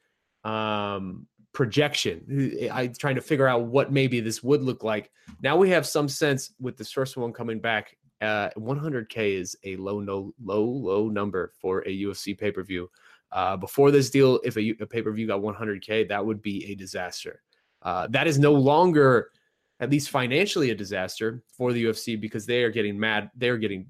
um, 0.44 1.28
projection. 1.54 2.70
I 2.72 2.88
trying 2.88 3.16
to 3.16 3.22
figure 3.22 3.48
out 3.48 3.66
what 3.66 3.92
maybe 3.92 4.20
this 4.20 4.42
would 4.42 4.64
look 4.64 4.84
like. 4.84 5.12
Now 5.42 5.58
we 5.58 5.70
have 5.70 5.86
some 5.86 6.10
sense 6.10 6.54
with 6.60 6.76
this 6.76 6.92
first 6.92 7.18
one 7.18 7.34
coming 7.34 7.60
back. 7.60 7.96
Uh, 8.22 8.50
100k 8.58 9.40
is 9.40 9.58
a 9.64 9.76
low, 9.76 10.00
no, 10.00 10.34
low, 10.44 10.64
low 10.64 11.10
number 11.10 11.52
for 11.60 11.82
a 11.82 12.04
UFC 12.04 12.38
pay 12.38 12.52
per 12.52 12.64
view. 12.64 12.90
Uh, 13.32 13.58
before 13.58 13.92
this 13.92 14.10
deal, 14.10 14.40
if 14.44 14.56
a, 14.58 14.76
a 14.80 14.86
pay 14.86 15.02
per 15.02 15.12
view 15.12 15.28
got 15.28 15.42
100K, 15.42 16.08
that 16.08 16.26
would 16.26 16.42
be 16.42 16.72
a 16.72 16.76
disaster. 16.76 17.42
Uh, 17.82 18.08
that 18.08 18.28
is 18.28 18.40
no 18.40 18.54
longer, 18.54 19.32
at 19.80 19.90
least 19.90 20.10
financially, 20.10 20.70
a 20.70 20.76
disaster 20.76 21.44
for 21.52 21.74
the 21.74 21.84
UFC 21.84 22.20
because 22.20 22.46
they 22.46 22.64
are 22.64 22.72
getting 22.72 22.98
mad. 23.00 23.30
They're 23.36 23.58
getting 23.58 23.88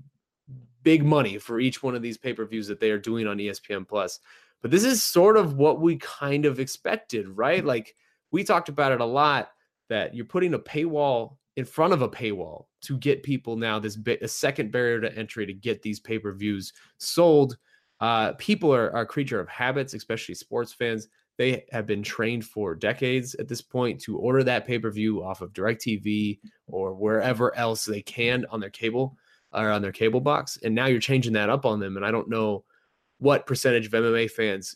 big 0.82 1.04
money 1.04 1.38
for 1.38 1.60
each 1.60 1.84
one 1.84 1.96
of 1.96 2.02
these 2.02 2.18
pay 2.18 2.34
per 2.34 2.46
views 2.46 2.68
that 2.68 2.80
they 2.80 2.92
are 2.92 2.98
doing 2.98 3.28
on 3.28 3.38
ESPN 3.38 3.88
Plus. 3.88 4.20
But 4.62 4.72
this 4.72 4.84
is 4.84 5.04
sort 5.04 5.38
of 5.38 5.58
what 5.58 5.80
we 5.80 5.98
kind 5.98 6.46
of 6.46 6.60
expected, 6.60 7.28
right? 7.28 7.64
Like 7.64 7.96
we 8.32 8.44
talked 8.44 8.70
about 8.70 8.92
it 8.92 9.02
a 9.02 9.06
lot 9.06 9.52
that 9.90 10.16
you're 10.16 10.26
putting 10.26 10.56
a 10.56 10.60
paywall 10.60 11.38
in 11.58 11.66
front 11.66 11.94
of 11.94 12.02
a 12.02 12.10
paywall 12.10 12.66
to 12.82 12.98
get 12.98 13.24
people 13.24 13.56
now 13.56 13.80
this 13.80 13.96
bit, 13.96 14.22
a 14.22 14.28
second 14.28 14.72
barrier 14.72 15.00
to 15.02 15.18
entry 15.18 15.46
to 15.46 15.54
get 15.54 15.82
these 15.82 16.00
pay 16.00 16.20
per 16.20 16.34
views 16.34 16.74
sold 16.98 17.58
uh, 18.00 18.34
people 18.34 18.74
are, 18.74 18.92
are 18.94 19.04
a 19.04 19.08
creature 19.08 19.40
of 19.40 19.48
habits, 19.48 19.94
especially 19.94 20.36
sports 20.36 20.74
fans. 20.74 21.08
They 21.38 21.66
have 21.72 21.86
been 21.86 22.04
trained 22.04 22.46
for 22.46 22.76
decades 22.76 23.36
at 23.36 23.48
this 23.48 23.62
point 23.62 24.00
to 24.02 24.18
order 24.18 24.44
that 24.44 24.66
pay 24.66 24.80
per 24.80 24.92
view 24.92 25.24
off 25.24 25.42
of 25.42 25.54
DirecTV 25.54 26.40
or 26.68 26.94
wherever 26.94 27.56
else 27.56 27.86
they 27.86 28.02
can 28.02 28.46
on 28.50 28.60
their 28.60 28.70
cable 28.70 29.18
or 29.54 29.70
on 29.70 29.82
their 29.82 29.92
cable 29.92 30.22
box. 30.22 30.58
And 30.64 30.74
now 30.74 30.86
you're 30.86 31.00
changing 31.00 31.34
that 31.34 31.50
up 31.50 31.66
on 31.66 31.80
them. 31.80 31.98
And 31.98 32.06
I 32.06 32.12
don't 32.12 32.30
know 32.30 32.64
what 33.20 33.48
percentage 33.48 33.86
of 33.86 33.92
MMA 33.92 34.32
fans 34.32 34.76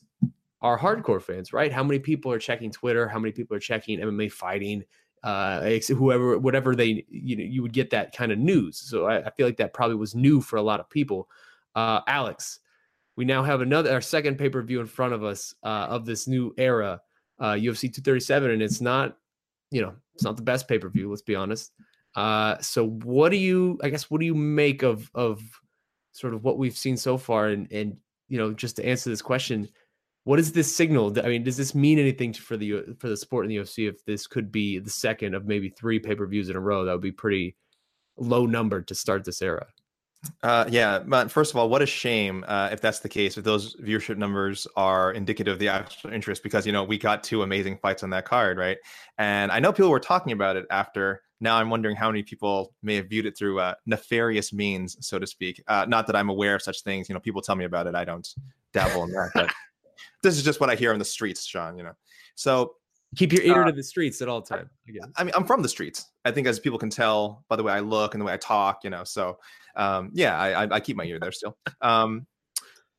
are 0.62 0.78
hardcore 0.78 1.22
fans, 1.22 1.54
right? 1.54 1.72
How 1.72 1.84
many 1.84 2.00
people 2.00 2.32
are 2.32 2.40
checking 2.40 2.72
Twitter? 2.72 3.08
How 3.08 3.20
many 3.20 3.32
people 3.32 3.56
are 3.56 3.62
checking 3.62 4.00
MMA 4.00 4.32
fighting? 4.32 4.84
Uh, 5.24 5.80
whoever, 5.90 6.38
whatever 6.40 6.76
they, 6.76 7.06
you 7.10 7.36
know, 7.36 7.44
you 7.44 7.62
would 7.62 7.74
get 7.74 7.90
that 7.90 8.16
kind 8.16 8.32
of 8.32 8.40
news. 8.40 8.78
So 8.78 9.06
I, 9.06 9.26
I 9.26 9.30
feel 9.32 9.46
like 9.46 9.58
that 9.58 9.74
probably 9.74 9.98
was 9.98 10.16
new 10.16 10.40
for 10.40 10.56
a 10.56 10.62
lot 10.62 10.80
of 10.80 10.90
people. 10.90 11.30
Uh, 11.76 12.02
Alex, 12.08 12.60
we 13.16 13.26
now 13.26 13.44
have 13.44 13.60
another 13.60 13.92
our 13.92 14.02
second 14.02 14.38
pay 14.38 14.50
per 14.50 14.62
view 14.62 14.80
in 14.80 14.88
front 14.88 15.14
of 15.14 15.24
us 15.24 15.54
uh, 15.64 15.88
of 15.90 16.06
this 16.06 16.28
new 16.28 16.54
era, 16.58 17.02
uh, 17.40 17.52
UFC 17.52 17.82
237, 17.94 18.52
and 18.52 18.62
it's 18.62 18.80
not, 18.80 19.18
you 19.72 19.82
know, 19.82 19.94
it's 20.16 20.24
not 20.24 20.38
the 20.38 20.44
best 20.44 20.68
pay 20.68 20.80
per 20.80 20.88
view. 20.88 21.10
Let's 21.10 21.22
be 21.22 21.36
honest. 21.36 21.74
Uh, 22.16 22.58
so 22.60 22.88
what 22.88 23.30
do 23.30 23.38
you, 23.38 23.78
I 23.84 23.90
guess, 23.90 24.10
what 24.10 24.20
do 24.20 24.26
you 24.26 24.36
make 24.36 24.84
of 24.84 25.12
of 25.14 25.42
sort 26.12 26.34
of 26.34 26.44
what 26.44 26.58
we've 26.58 26.78
seen 26.78 26.98
so 26.98 27.18
far, 27.18 27.50
and 27.50 27.70
and 27.72 27.98
you 28.30 28.38
know, 28.38 28.54
just 28.54 28.78
to 28.78 28.86
answer 28.86 29.10
this 29.10 29.22
question, 29.22 29.68
what 30.30 30.38
is 30.38 30.52
this 30.52 30.76
signal? 30.76 31.12
I 31.24 31.28
mean, 31.28 31.44
does 31.44 31.58
this 31.58 31.74
mean 31.74 31.98
anything 31.98 32.34
for 32.34 32.56
the 32.56 32.84
for 33.00 33.10
the 33.10 33.18
sport 33.18 33.46
in 33.46 33.50
the 33.50 33.56
UFC? 33.56 33.90
If 33.90 34.06
this 34.06 34.28
could 34.28 34.52
be 34.52 34.78
the 34.78 34.92
second 34.92 35.34
of 35.34 35.48
maybe 35.48 35.70
three 35.70 35.98
pay 35.98 36.14
per 36.14 36.28
views 36.28 36.50
in 36.50 36.56
a 36.56 36.60
row, 36.60 36.86
that 36.86 36.92
would 36.92 37.02
be 37.02 37.12
pretty 37.12 37.56
low 38.16 38.46
number 38.46 38.80
to 38.84 38.94
start 38.94 39.26
this 39.26 39.42
era. 39.42 39.66
Uh, 40.44 40.66
yeah, 40.70 41.00
but 41.00 41.32
first 41.32 41.52
of 41.52 41.58
all, 41.58 41.68
what 41.68 41.82
a 41.82 41.86
shame 41.88 42.46
uh, 42.48 42.70
if 42.72 42.80
that's 42.80 43.00
the 43.00 43.10
case. 43.10 43.40
If 43.40 43.44
those 43.44 43.76
viewership 43.78 44.18
numbers 44.18 44.68
are 44.76 45.14
indicative 45.14 45.54
of 45.54 45.60
the 45.60 45.70
actual 45.70 46.12
interest, 46.12 46.44
because 46.44 46.64
you 46.64 46.74
know 46.74 46.84
we 46.84 47.00
got 47.00 47.24
two 47.24 47.42
amazing 47.42 47.80
fights 47.80 48.04
on 48.04 48.12
that 48.12 48.26
card, 48.26 48.60
right? 48.60 48.78
And 49.18 49.52
I 49.52 49.60
know 49.60 49.74
people 49.74 49.90
were 49.90 50.00
talking 50.00 50.32
about 50.32 50.58
it 50.58 50.68
after. 50.70 51.24
Now 51.40 51.58
I'm 51.58 51.72
wondering 51.72 51.96
how 51.96 52.08
many 52.08 52.22
people 52.22 52.76
may 52.84 52.98
have 52.98 53.10
viewed 53.10 53.26
it 53.26 53.36
through 53.36 53.62
uh, 53.62 53.74
nefarious 53.88 54.54
means, 54.54 54.96
so 55.00 55.18
to 55.18 55.26
speak. 55.26 55.64
Uh, 55.68 55.88
not 55.88 56.06
that 56.06 56.16
I'm 56.16 56.30
aware 56.30 56.54
of 56.54 56.62
such 56.62 56.84
things. 56.84 57.10
You 57.10 57.16
know, 57.16 57.20
people 57.20 57.42
tell 57.42 57.56
me 57.56 57.66
about 57.66 57.88
it. 57.88 57.96
I 57.96 58.06
don't 58.06 58.28
dabble 58.74 59.06
in 59.06 59.12
that, 59.14 59.32
but 59.34 59.52
this 60.24 60.38
is 60.38 60.44
just 60.44 60.60
what 60.60 60.70
I 60.70 60.76
hear 60.76 60.94
on 60.94 61.00
the 61.00 61.06
streets, 61.06 61.46
Sean. 61.46 61.78
You 61.78 61.84
know, 61.84 61.94
so 62.36 62.76
keep 63.16 63.32
your 63.32 63.42
ear 63.44 63.64
uh, 63.64 63.66
to 63.68 63.72
the 63.72 63.84
streets 63.84 64.22
at 64.22 64.30
all 64.30 64.42
time. 64.42 64.70
I 65.18 65.24
mean, 65.24 65.34
I'm 65.36 65.46
from 65.46 65.62
the 65.62 65.70
streets. 65.70 66.06
I 66.26 66.32
think, 66.32 66.48
as 66.48 66.60
people 66.60 66.80
can 66.80 66.90
tell 66.90 67.46
by 67.50 67.56
the 67.56 67.64
way 67.64 67.74
I 67.74 67.80
look 67.80 68.14
and 68.14 68.22
the 68.22 68.26
way 68.26 68.34
I 68.34 68.38
talk, 68.38 68.84
you 68.84 68.90
know. 68.90 69.04
So 69.04 69.38
um, 69.76 70.12
yeah, 70.14 70.38
I, 70.38 70.64
I, 70.64 70.76
I, 70.76 70.80
keep 70.80 70.98
my 70.98 71.06
ear 71.06 71.20
there 71.20 71.32
still. 71.32 71.58
Um, 71.82 72.28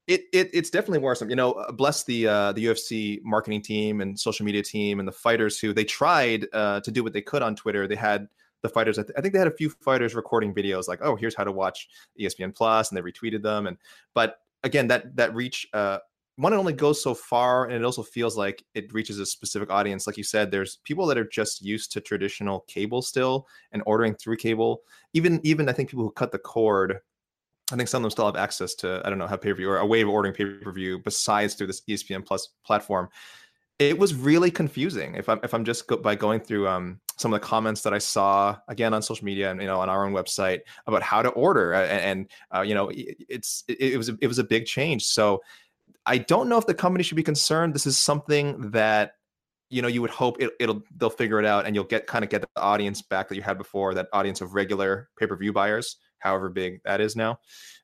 it, 0.07 0.23
it 0.33 0.51
it's 0.53 0.71
definitely 0.71 0.99
worrisome. 0.99 1.31
You 1.31 1.37
know, 1.37 1.53
uh, 1.53 1.73
bless 1.73 2.05
the 2.05 2.27
uh, 2.27 2.53
the 2.53 2.67
UFC 2.67 3.21
marketing 3.23 3.63
team 3.63 4.01
and 4.01 4.19
social 4.19 4.45
media 4.45 4.63
team 4.63 4.99
and 4.99 5.07
the 5.07 5.13
fighters 5.13 5.59
who 5.59 5.73
they 5.73 5.85
tried 5.85 6.47
uh, 6.53 6.81
to 6.81 6.91
do 6.91 7.05
what 7.05 7.13
they 7.13 7.23
could 7.23 7.43
on 7.43 7.55
Twitter. 7.55 7.87
They 7.87 7.97
had 7.97 8.27
the 8.63 8.69
fighters. 8.69 8.99
I, 8.99 9.03
th- 9.03 9.15
I, 9.17 9.21
think 9.21 9.33
they 9.35 9.39
had 9.39 9.49
a 9.49 9.57
few 9.57 9.71
fighters 9.71 10.15
recording 10.15 10.53
videos 10.53 10.89
like, 10.89 11.01
"Oh, 11.03 11.15
here's 11.15 11.37
how 11.37 11.45
to 11.45 11.53
watch 11.53 11.89
ESPN 12.19 12.55
Plus," 12.55 12.91
and 12.91 12.97
they 12.97 13.03
retweeted 13.03 13.43
them. 13.43 13.69
And 13.69 13.77
but 14.15 14.39
again, 14.65 14.89
that 14.89 15.15
that 15.17 15.35
reach 15.35 15.69
uh, 15.73 15.99
one 16.41 16.55
it 16.55 16.57
only 16.57 16.73
goes 16.73 17.03
so 17.03 17.13
far 17.13 17.67
and 17.67 17.75
it 17.75 17.85
also 17.85 18.03
feels 18.03 18.35
like 18.35 18.65
it 18.75 18.93
reaches 18.95 19.19
a 19.19 19.27
specific 19.27 19.71
audience. 19.71 20.07
Like 20.07 20.17
you 20.17 20.25
said 20.25 20.51
there's 20.51 20.79
people 20.85 21.07
that 21.07 21.19
are 21.19 21.29
just 21.29 21.61
used 21.61 21.93
to 21.93 22.01
traditional 22.01 22.61
cable 22.61 23.03
still 23.03 23.47
and 23.73 23.83
ordering 23.85 24.15
through 24.15 24.37
cable. 24.37 24.81
Even 25.13 25.41
even 25.45 25.69
i 25.69 25.73
think 25.73 25.91
people 25.91 26.05
who 26.05 26.13
cut 26.13 26.33
the 26.33 26.39
cord 26.39 26.99
i 27.73 27.77
think 27.77 27.89
some 27.89 28.01
of 28.01 28.05
them 28.05 28.11
still 28.11 28.27
have 28.27 28.37
access 28.37 28.75
to 28.77 29.03
i 29.05 29.11
don't 29.11 29.19
know 29.19 29.27
how 29.27 29.37
pay-per-view 29.37 29.69
or 29.69 29.79
a 29.79 29.87
way 29.87 30.01
of 30.01 30.09
ordering 30.09 30.33
pay-per-view 30.33 31.01
besides 31.01 31.55
through 31.55 31.67
this 31.67 31.83
espn 31.89 32.25
plus 32.25 32.49
platform. 32.65 33.09
It 33.79 33.99
was 33.99 34.15
really 34.15 34.51
confusing 34.51 35.15
if 35.17 35.29
i'm 35.29 35.41
if 35.43 35.53
i'm 35.53 35.65
just 35.65 35.87
go, 35.89 35.97
by 35.97 36.15
going 36.15 36.41
through 36.41 36.69
um 36.69 37.01
some 37.21 37.35
of 37.35 37.41
the 37.41 37.47
comments 37.47 37.83
that 37.83 37.93
I 37.93 37.99
saw 37.99 38.57
again 38.67 38.95
on 38.95 39.03
social 39.03 39.27
media 39.27 39.51
and 39.51 39.61
you 39.61 39.67
know 39.67 39.79
on 39.81 39.91
our 39.91 40.07
own 40.07 40.13
website 40.13 40.61
about 40.87 41.03
how 41.03 41.21
to 41.21 41.29
order 41.31 41.75
and, 41.75 42.01
and 42.01 42.31
uh, 42.55 42.63
you 42.63 42.75
know 42.75 42.91
it's 42.95 43.63
it, 43.69 43.93
it 43.93 43.97
was 43.99 44.09
a, 44.09 44.17
it 44.23 44.27
was 44.27 44.39
a 44.39 44.45
big 44.45 44.65
change. 44.65 45.05
So 45.05 45.43
I 46.11 46.19
don't 46.19 46.49
know 46.49 46.59
if 46.59 46.67
the 46.67 46.75
company 46.75 47.05
should 47.05 47.17
be 47.17 47.23
concerned. 47.23 47.73
This 47.73 47.87
is 47.87 47.97
something 47.99 48.73
that 48.73 49.13
you 49.69 49.81
know 49.81 49.87
you 49.87 50.03
would 50.03 50.11
hope 50.11 50.43
it, 50.43 50.53
will 50.61 50.83
they'll 50.97 51.09
figure 51.09 51.39
it 51.39 51.47
out 51.47 51.67
and 51.67 51.77
you'll 51.77 51.85
get 51.85 52.09
kind 52.09 52.25
of 52.25 52.31
get 52.31 52.41
the 52.43 52.49
audience 52.61 53.01
back 53.01 53.29
that 53.29 53.37
you 53.37 53.43
had 53.43 53.57
before 53.57 53.95
that 53.95 54.09
audience 54.13 54.41
of 54.41 54.55
regular 54.55 55.09
pay-per-view 55.17 55.53
buyers 55.53 55.99
however 56.19 56.49
big 56.49 56.81
that 56.83 57.01
is 57.01 57.15
now 57.15 57.39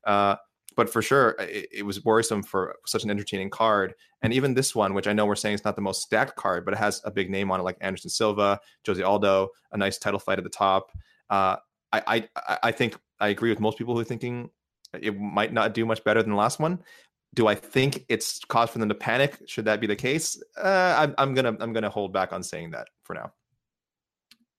uh, 0.05 0.35
but 0.77 0.91
for 0.91 1.01
sure, 1.01 1.37
it, 1.39 1.69
it, 1.73 1.83
was 1.85 2.05
worrisome 2.05 2.43
for 2.43 2.77
such 2.85 3.03
an 3.03 3.11
entertaining 3.11 3.49
card. 3.49 3.95
And 4.21 4.33
even 4.33 4.53
this 4.53 4.75
one, 4.75 4.93
which 4.93 5.07
I 5.07 5.15
know 5.15 5.25
we're 5.25 5.35
saying 5.35 5.55
is 5.55 5.65
not 5.65 5.75
the 5.75 5.81
most 5.81 6.03
stacked 6.03 6.37
card, 6.37 6.67
but 6.67 6.75
it 6.75 6.79
has 6.79 7.01
a 7.05 7.11
big 7.11 7.31
name 7.31 7.51
on 7.51 7.61
it, 7.61 7.63
like 7.63 7.79
Anderson 7.81 8.11
Silva, 8.11 8.61
Jose 8.87 9.03
Aldo, 9.03 9.49
a 9.73 9.79
nice 9.79 9.97
title 9.97 10.21
fight 10.21 10.39
at 10.39 10.45
the 10.45 10.51
top. 10.51 10.91
Uh, 11.31 11.57
I, 11.93 12.29
I 12.39 12.59
I 12.63 12.73
think 12.73 12.99
I 13.21 13.29
agree 13.29 13.49
with 13.49 13.59
most 13.59 13.79
people 13.79 13.95
who 13.95 14.01
are 14.01 14.05
thinking 14.05 14.51
it 15.01 15.19
might 15.19 15.53
not 15.53 15.75
do 15.75 15.87
much 15.87 16.05
better 16.05 16.23
than 16.23 16.31
the 16.31 16.37
last 16.37 16.61
one. 16.61 16.81
Do 17.35 17.47
I 17.47 17.55
think 17.55 18.05
it's 18.09 18.45
cause 18.45 18.71
for 18.71 18.79
them 18.79 18.89
to 18.89 18.95
panic? 18.95 19.43
Should 19.47 19.67
that 19.67 19.81
be 19.81 19.87
the 19.87 19.97
case? 19.97 20.43
Uh, 20.57 20.95
I'm, 20.99 21.15
I'm 21.19 21.35
gonna 21.35 21.57
I'm 21.61 21.73
gonna 21.73 21.91
hold 21.91 22.13
back 22.13 22.33
on 22.33 22.43
saying 22.43 22.71
that 22.71 22.89
for 23.03 23.15
now. 23.15 23.33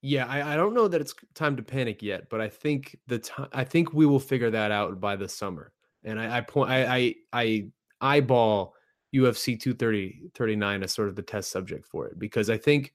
Yeah, 0.01 0.25
I, 0.27 0.53
I 0.53 0.55
don't 0.55 0.75
know 0.75 0.87
that 0.87 1.01
it's 1.01 1.15
time 1.33 1.55
to 1.57 1.63
panic 1.63 2.03
yet, 2.03 2.29
but 2.29 2.39
I 2.39 2.49
think 2.49 2.95
the 3.07 3.19
time 3.19 3.47
I 3.51 3.63
think 3.63 3.93
we 3.93 4.05
will 4.05 4.19
figure 4.19 4.51
that 4.51 4.71
out 4.71 4.99
by 4.99 5.15
the 5.15 5.27
summer. 5.27 5.71
And 6.03 6.19
I, 6.19 6.37
I 6.37 6.41
point 6.41 6.69
I, 6.69 6.95
I 6.95 7.15
I 7.33 7.67
eyeball 7.99 8.75
UFC 9.15 9.59
230 9.59 10.29
39 10.35 10.83
as 10.83 10.91
sort 10.91 11.07
of 11.07 11.15
the 11.15 11.21
test 11.21 11.51
subject 11.51 11.87
for 11.87 12.07
it 12.07 12.19
because 12.19 12.49
I 12.49 12.57
think 12.57 12.93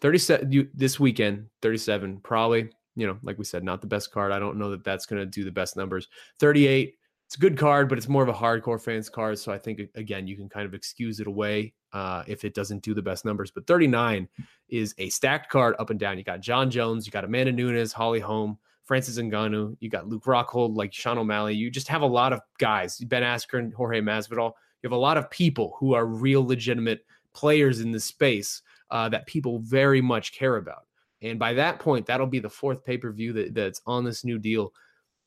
37 0.00 0.52
you, 0.52 0.68
this 0.74 0.98
weekend 0.98 1.46
37 1.62 2.20
probably 2.20 2.68
you 2.94 3.06
know 3.06 3.18
like 3.22 3.38
we 3.38 3.44
said 3.44 3.62
not 3.62 3.80
the 3.80 3.86
best 3.86 4.10
card 4.12 4.32
I 4.32 4.38
don't 4.38 4.58
know 4.58 4.70
that 4.70 4.84
that's 4.84 5.06
going 5.06 5.20
to 5.20 5.26
do 5.26 5.44
the 5.44 5.50
best 5.50 5.76
numbers 5.76 6.08
38 6.38 6.94
it's 7.26 7.34
a 7.34 7.40
good 7.40 7.58
card, 7.58 7.88
but 7.88 7.98
it's 7.98 8.08
more 8.08 8.22
of 8.22 8.28
a 8.28 8.32
hardcore 8.32 8.80
fans 8.80 9.08
card. 9.08 9.38
So 9.38 9.52
I 9.52 9.58
think 9.58 9.80
again, 9.96 10.28
you 10.28 10.36
can 10.36 10.48
kind 10.48 10.64
of 10.64 10.74
excuse 10.74 11.18
it 11.18 11.26
away 11.26 11.74
uh, 11.92 12.22
if 12.28 12.44
it 12.44 12.54
doesn't 12.54 12.84
do 12.84 12.94
the 12.94 13.02
best 13.02 13.24
numbers. 13.24 13.50
But 13.50 13.66
39 13.66 14.28
is 14.68 14.94
a 14.98 15.08
stacked 15.08 15.50
card 15.50 15.74
up 15.80 15.90
and 15.90 15.98
down. 15.98 16.18
You 16.18 16.24
got 16.24 16.40
Jon 16.40 16.70
Jones, 16.70 17.04
you 17.04 17.10
got 17.10 17.24
Amanda 17.24 17.50
Nunes, 17.50 17.92
Holly 17.92 18.20
Holm, 18.20 18.58
Francis 18.84 19.18
Ngannou, 19.18 19.76
you 19.80 19.90
got 19.90 20.06
Luke 20.06 20.24
Rockhold, 20.24 20.76
like 20.76 20.92
Sean 20.92 21.18
O'Malley. 21.18 21.54
You 21.54 21.68
just 21.68 21.88
have 21.88 22.02
a 22.02 22.06
lot 22.06 22.32
of 22.32 22.40
guys, 22.58 22.98
Ben 22.98 23.24
Askren, 23.24 23.72
Jorge 23.72 24.00
Masvidal. 24.00 24.52
You 24.82 24.88
have 24.88 24.92
a 24.92 24.96
lot 24.96 25.16
of 25.16 25.28
people 25.28 25.74
who 25.80 25.94
are 25.94 26.06
real 26.06 26.46
legitimate 26.46 27.04
players 27.34 27.80
in 27.80 27.90
this 27.90 28.04
space 28.04 28.62
uh, 28.92 29.08
that 29.08 29.26
people 29.26 29.58
very 29.58 30.00
much 30.00 30.32
care 30.32 30.56
about. 30.56 30.86
And 31.22 31.40
by 31.40 31.54
that 31.54 31.80
point, 31.80 32.06
that'll 32.06 32.26
be 32.28 32.38
the 32.38 32.48
fourth 32.48 32.84
pay 32.84 32.98
per 32.98 33.10
view 33.10 33.32
that, 33.32 33.54
that's 33.54 33.82
on 33.84 34.04
this 34.04 34.24
new 34.24 34.38
deal. 34.38 34.72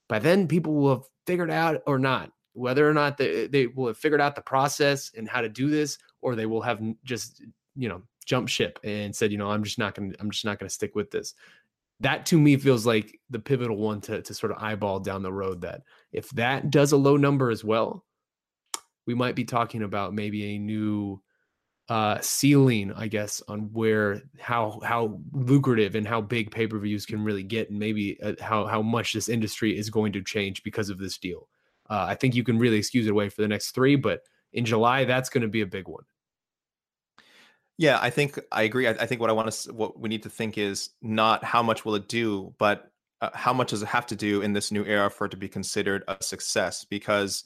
By 0.09 0.19
then, 0.19 0.47
people 0.47 0.73
will 0.73 0.95
have 0.95 1.05
figured 1.25 1.51
out 1.51 1.81
or 1.85 1.99
not 1.99 2.31
whether 2.53 2.89
or 2.89 2.93
not 2.93 3.17
they, 3.17 3.47
they 3.47 3.67
will 3.67 3.87
have 3.87 3.97
figured 3.97 4.19
out 4.19 4.35
the 4.35 4.41
process 4.41 5.11
and 5.15 5.29
how 5.29 5.41
to 5.41 5.47
do 5.47 5.69
this 5.69 5.97
or 6.21 6.35
they 6.35 6.45
will 6.45 6.61
have 6.61 6.81
just 7.03 7.41
you 7.75 7.87
know 7.87 8.01
jump 8.25 8.49
ship 8.49 8.79
and 8.83 9.15
said 9.15 9.31
you 9.31 9.37
know 9.37 9.49
i'm 9.49 9.63
just 9.63 9.79
not 9.79 9.95
gonna 9.95 10.11
i'm 10.19 10.29
just 10.29 10.45
not 10.45 10.59
gonna 10.59 10.69
stick 10.69 10.95
with 10.95 11.09
this. 11.11 11.33
That 12.01 12.25
to 12.27 12.39
me 12.39 12.55
feels 12.55 12.85
like 12.85 13.19
the 13.29 13.39
pivotal 13.39 13.75
one 13.75 13.99
to, 14.01 14.21
to 14.21 14.33
sort 14.33 14.53
of 14.53 14.63
eyeball 14.63 15.01
down 15.01 15.21
the 15.21 15.33
road 15.33 15.61
that 15.61 15.81
if 16.11 16.29
that 16.31 16.69
does 16.69 16.91
a 16.91 16.97
low 16.97 17.17
number 17.17 17.49
as 17.51 17.63
well 17.63 18.05
we 19.05 19.15
might 19.15 19.35
be 19.35 19.43
talking 19.43 19.83
about 19.83 20.13
maybe 20.13 20.55
a 20.55 20.59
new 20.59 21.21
uh, 21.89 22.19
ceiling, 22.21 22.93
I 22.95 23.07
guess, 23.07 23.41
on 23.47 23.71
where 23.73 24.21
how 24.39 24.79
how 24.83 25.19
lucrative 25.33 25.95
and 25.95 26.07
how 26.07 26.21
big 26.21 26.51
pay 26.51 26.67
per 26.67 26.77
views 26.77 27.05
can 27.05 27.23
really 27.23 27.43
get, 27.43 27.71
and 27.71 27.79
maybe 27.79 28.21
uh, 28.21 28.33
how 28.39 28.65
how 28.67 28.81
much 28.83 29.13
this 29.13 29.27
industry 29.27 29.75
is 29.77 29.89
going 29.89 30.13
to 30.13 30.23
change 30.23 30.63
because 30.63 30.89
of 30.89 30.99
this 30.99 31.17
deal. 31.17 31.47
Uh, 31.89 32.05
I 32.07 32.15
think 32.15 32.35
you 32.35 32.43
can 32.43 32.59
really 32.59 32.77
excuse 32.77 33.07
it 33.07 33.11
away 33.11 33.29
for 33.29 33.41
the 33.41 33.47
next 33.47 33.71
three, 33.71 33.95
but 33.95 34.21
in 34.53 34.65
July, 34.65 35.05
that's 35.05 35.29
going 35.29 35.41
to 35.41 35.47
be 35.47 35.61
a 35.61 35.65
big 35.65 35.87
one. 35.87 36.03
Yeah, 37.79 37.97
I 37.99 38.11
think 38.11 38.37
I 38.51 38.63
agree. 38.63 38.87
I, 38.87 38.91
I 38.91 39.07
think 39.07 39.19
what 39.19 39.31
I 39.31 39.33
want 39.33 39.51
to 39.51 39.73
what 39.73 39.99
we 39.99 40.09
need 40.09 40.23
to 40.23 40.29
think 40.29 40.59
is 40.59 40.91
not 41.01 41.43
how 41.43 41.63
much 41.63 41.85
will 41.85 41.95
it 41.95 42.07
do, 42.07 42.53
but 42.59 42.91
uh, 43.21 43.31
how 43.33 43.51
much 43.51 43.71
does 43.71 43.81
it 43.81 43.87
have 43.87 44.05
to 44.07 44.15
do 44.15 44.41
in 44.43 44.53
this 44.53 44.71
new 44.71 44.85
era 44.85 45.09
for 45.09 45.25
it 45.25 45.29
to 45.29 45.37
be 45.37 45.49
considered 45.49 46.03
a 46.07 46.17
success? 46.21 46.85
Because 46.85 47.45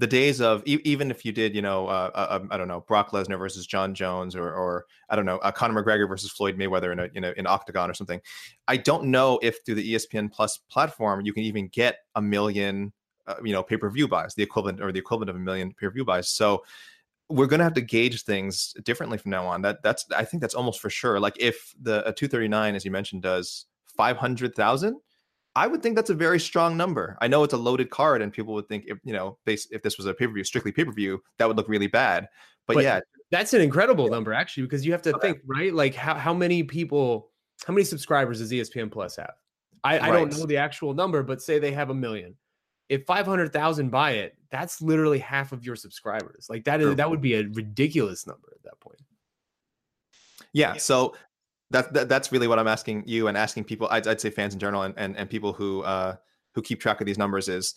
the 0.00 0.06
days 0.06 0.40
of 0.40 0.62
e- 0.66 0.80
even 0.84 1.10
if 1.10 1.26
you 1.26 1.30
did, 1.30 1.54
you 1.54 1.60
know, 1.60 1.86
uh, 1.86 2.10
uh, 2.14 2.26
um, 2.30 2.48
I 2.50 2.56
don't 2.56 2.68
know, 2.68 2.80
Brock 2.80 3.10
Lesnar 3.10 3.38
versus 3.38 3.66
Jon 3.66 3.94
Jones, 3.94 4.34
or, 4.34 4.50
or 4.50 4.86
I 5.10 5.14
don't 5.14 5.26
know, 5.26 5.36
uh, 5.38 5.52
Conor 5.52 5.82
McGregor 5.82 6.08
versus 6.08 6.30
Floyd 6.30 6.56
Mayweather 6.56 6.92
in 6.92 7.00
a 7.00 7.08
in 7.14 7.24
a 7.24 7.32
in 7.32 7.46
octagon 7.46 7.90
or 7.90 7.94
something. 7.94 8.18
I 8.66 8.78
don't 8.78 9.04
know 9.04 9.38
if 9.42 9.58
through 9.64 9.74
the 9.74 9.94
ESPN 9.94 10.32
Plus 10.32 10.56
platform 10.70 11.20
you 11.26 11.34
can 11.34 11.42
even 11.42 11.68
get 11.68 11.98
a 12.14 12.22
million, 12.22 12.94
uh, 13.26 13.34
you 13.44 13.52
know, 13.52 13.62
pay 13.62 13.76
per 13.76 13.90
view 13.90 14.08
buys, 14.08 14.34
the 14.34 14.42
equivalent 14.42 14.80
or 14.80 14.90
the 14.90 14.98
equivalent 14.98 15.28
of 15.28 15.36
a 15.36 15.40
million 15.40 15.68
pay 15.74 15.86
per 15.86 15.90
view 15.90 16.06
buys. 16.06 16.30
So 16.30 16.64
we're 17.28 17.46
going 17.46 17.58
to 17.58 17.64
have 17.64 17.74
to 17.74 17.82
gauge 17.82 18.22
things 18.24 18.74
differently 18.82 19.18
from 19.18 19.32
now 19.32 19.46
on. 19.46 19.60
That 19.60 19.82
that's 19.82 20.06
I 20.16 20.24
think 20.24 20.40
that's 20.40 20.54
almost 20.54 20.80
for 20.80 20.88
sure. 20.88 21.20
Like 21.20 21.36
if 21.38 21.74
the 21.78 21.98
a 22.08 22.12
239, 22.12 22.74
as 22.74 22.86
you 22.86 22.90
mentioned, 22.90 23.20
does 23.20 23.66
500,000 23.98 24.98
I 25.56 25.66
would 25.66 25.82
think 25.82 25.96
that's 25.96 26.10
a 26.10 26.14
very 26.14 26.38
strong 26.38 26.76
number. 26.76 27.18
I 27.20 27.28
know 27.28 27.42
it's 27.42 27.54
a 27.54 27.58
loaded 27.58 27.90
card, 27.90 28.22
and 28.22 28.32
people 28.32 28.54
would 28.54 28.68
think 28.68 28.84
if 28.86 28.98
you 29.04 29.12
know, 29.12 29.38
if 29.46 29.82
this 29.82 29.96
was 29.96 30.06
a 30.06 30.14
pay 30.14 30.26
per 30.26 30.32
view, 30.32 30.44
strictly 30.44 30.72
pay 30.72 30.84
per 30.84 30.92
view, 30.92 31.20
that 31.38 31.48
would 31.48 31.56
look 31.56 31.68
really 31.68 31.88
bad. 31.88 32.28
But, 32.66 32.74
but, 32.74 32.84
yeah, 32.84 33.00
that's 33.30 33.52
an 33.52 33.60
incredible 33.60 34.08
number 34.08 34.32
actually, 34.32 34.64
because 34.64 34.86
you 34.86 34.92
have 34.92 35.02
to 35.02 35.14
okay. 35.16 35.32
think 35.32 35.42
right, 35.46 35.74
like 35.74 35.94
how 35.94 36.14
how 36.14 36.32
many 36.32 36.62
people, 36.62 37.30
how 37.66 37.72
many 37.72 37.84
subscribers 37.84 38.38
does 38.38 38.52
ESPN 38.52 38.92
Plus 38.92 39.16
have? 39.16 39.34
I, 39.82 39.98
right. 39.98 40.02
I 40.02 40.12
don't 40.12 40.36
know 40.36 40.46
the 40.46 40.58
actual 40.58 40.94
number, 40.94 41.22
but 41.22 41.42
say 41.42 41.58
they 41.58 41.72
have 41.72 41.90
a 41.90 41.94
million. 41.94 42.36
If 42.88 43.04
five 43.06 43.26
hundred 43.26 43.52
thousand 43.52 43.90
buy 43.90 44.12
it, 44.12 44.36
that's 44.50 44.80
literally 44.80 45.18
half 45.18 45.52
of 45.52 45.64
your 45.64 45.76
subscribers. 45.76 46.46
Like 46.48 46.64
that 46.64 46.80
is 46.80 46.94
that 46.96 47.10
would 47.10 47.20
be 47.20 47.34
a 47.34 47.48
ridiculous 47.48 48.26
number 48.26 48.52
at 48.54 48.62
that 48.64 48.78
point. 48.80 49.00
Yeah. 50.52 50.76
So 50.76 51.14
that, 51.70 51.92
that, 51.92 52.08
that's 52.08 52.32
really 52.32 52.48
what 52.48 52.58
I'm 52.58 52.68
asking 52.68 53.04
you 53.06 53.28
and 53.28 53.36
asking 53.36 53.64
people. 53.64 53.88
I'd, 53.90 54.06
I'd 54.06 54.20
say 54.20 54.30
fans 54.30 54.54
in 54.54 54.60
general 54.60 54.82
and, 54.82 54.94
and, 54.96 55.16
and 55.16 55.30
people 55.30 55.52
who 55.52 55.82
uh, 55.82 56.16
who 56.54 56.62
keep 56.62 56.80
track 56.80 57.00
of 57.00 57.06
these 57.06 57.18
numbers 57.18 57.48
is, 57.48 57.74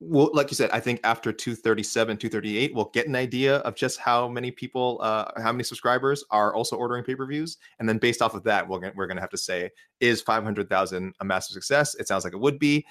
well, 0.00 0.30
like 0.32 0.50
you 0.50 0.54
said, 0.54 0.70
I 0.70 0.80
think 0.80 1.00
after 1.04 1.32
237, 1.32 2.16
238, 2.16 2.74
we'll 2.74 2.90
get 2.92 3.08
an 3.08 3.16
idea 3.16 3.56
of 3.58 3.74
just 3.74 3.98
how 3.98 4.28
many 4.28 4.50
people, 4.50 4.98
uh, 5.00 5.30
how 5.40 5.52
many 5.52 5.64
subscribers 5.64 6.24
are 6.30 6.54
also 6.54 6.76
ordering 6.76 7.04
pay 7.04 7.14
per 7.14 7.26
views, 7.26 7.58
and 7.78 7.88
then 7.88 7.98
based 7.98 8.20
off 8.20 8.34
of 8.34 8.44
that, 8.44 8.68
we're 8.68 8.80
gonna, 8.80 8.92
we're 8.94 9.06
going 9.06 9.16
to 9.16 9.22
have 9.22 9.30
to 9.30 9.38
say, 9.38 9.70
is 10.00 10.20
500,000 10.20 11.14
a 11.20 11.24
massive 11.24 11.54
success? 11.54 11.94
It 11.94 12.08
sounds 12.08 12.24
like 12.24 12.34
it 12.34 12.40
would 12.40 12.58
be 12.58 12.84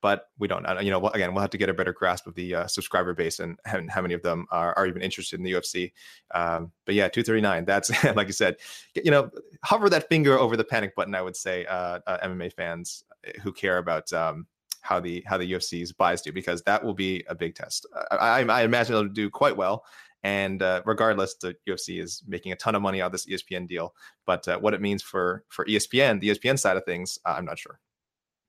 but 0.00 0.28
we 0.38 0.48
don't. 0.48 0.66
You 0.82 0.90
know, 0.90 1.06
again, 1.08 1.32
we'll 1.32 1.42
have 1.42 1.50
to 1.50 1.58
get 1.58 1.68
a 1.68 1.74
better 1.74 1.92
grasp 1.92 2.26
of 2.26 2.34
the 2.34 2.54
uh, 2.54 2.66
subscriber 2.66 3.14
base 3.14 3.38
and 3.38 3.58
how, 3.64 3.80
how, 3.88 4.02
many 4.02 4.14
of 4.14 4.22
them 4.22 4.46
are, 4.50 4.76
are, 4.76 4.86
even 4.86 5.02
interested 5.02 5.38
in 5.38 5.44
the 5.44 5.52
UFC. 5.52 5.92
Um, 6.34 6.72
but 6.86 6.94
yeah, 6.94 7.08
239. 7.08 7.64
That's 7.64 8.04
like 8.16 8.26
you 8.26 8.32
said. 8.32 8.56
You 8.94 9.10
know, 9.10 9.30
hover 9.62 9.90
that 9.90 10.08
finger 10.08 10.38
over 10.38 10.56
the 10.56 10.64
panic 10.64 10.94
button. 10.94 11.14
I 11.14 11.22
would 11.22 11.36
say, 11.36 11.66
uh, 11.66 12.00
uh, 12.06 12.26
MMA 12.26 12.52
fans 12.52 13.04
eh, 13.24 13.32
who 13.42 13.52
care 13.52 13.78
about 13.78 14.12
um, 14.12 14.46
how 14.80 15.00
the 15.00 15.22
how 15.26 15.36
the 15.36 15.52
UFC's 15.52 15.92
buys 15.92 16.22
do, 16.22 16.32
because 16.32 16.62
that 16.62 16.82
will 16.82 16.94
be 16.94 17.24
a 17.28 17.34
big 17.34 17.54
test. 17.54 17.86
I, 18.10 18.42
I 18.42 18.62
imagine 18.62 18.94
it'll 18.94 19.08
do 19.08 19.30
quite 19.30 19.56
well. 19.56 19.84
And 20.22 20.62
uh, 20.62 20.82
regardless, 20.84 21.34
the 21.36 21.56
UFC 21.66 22.00
is 22.00 22.22
making 22.26 22.52
a 22.52 22.56
ton 22.56 22.74
of 22.74 22.82
money 22.82 23.00
out 23.00 23.06
of 23.06 23.12
this 23.12 23.26
ESPN 23.26 23.66
deal. 23.66 23.94
But 24.26 24.46
uh, 24.48 24.58
what 24.58 24.74
it 24.74 24.80
means 24.80 25.02
for 25.02 25.44
for 25.48 25.64
ESPN, 25.66 26.20
the 26.20 26.30
ESPN 26.30 26.58
side 26.58 26.76
of 26.76 26.84
things, 26.84 27.18
uh, 27.24 27.34
I'm 27.36 27.44
not 27.44 27.58
sure 27.58 27.80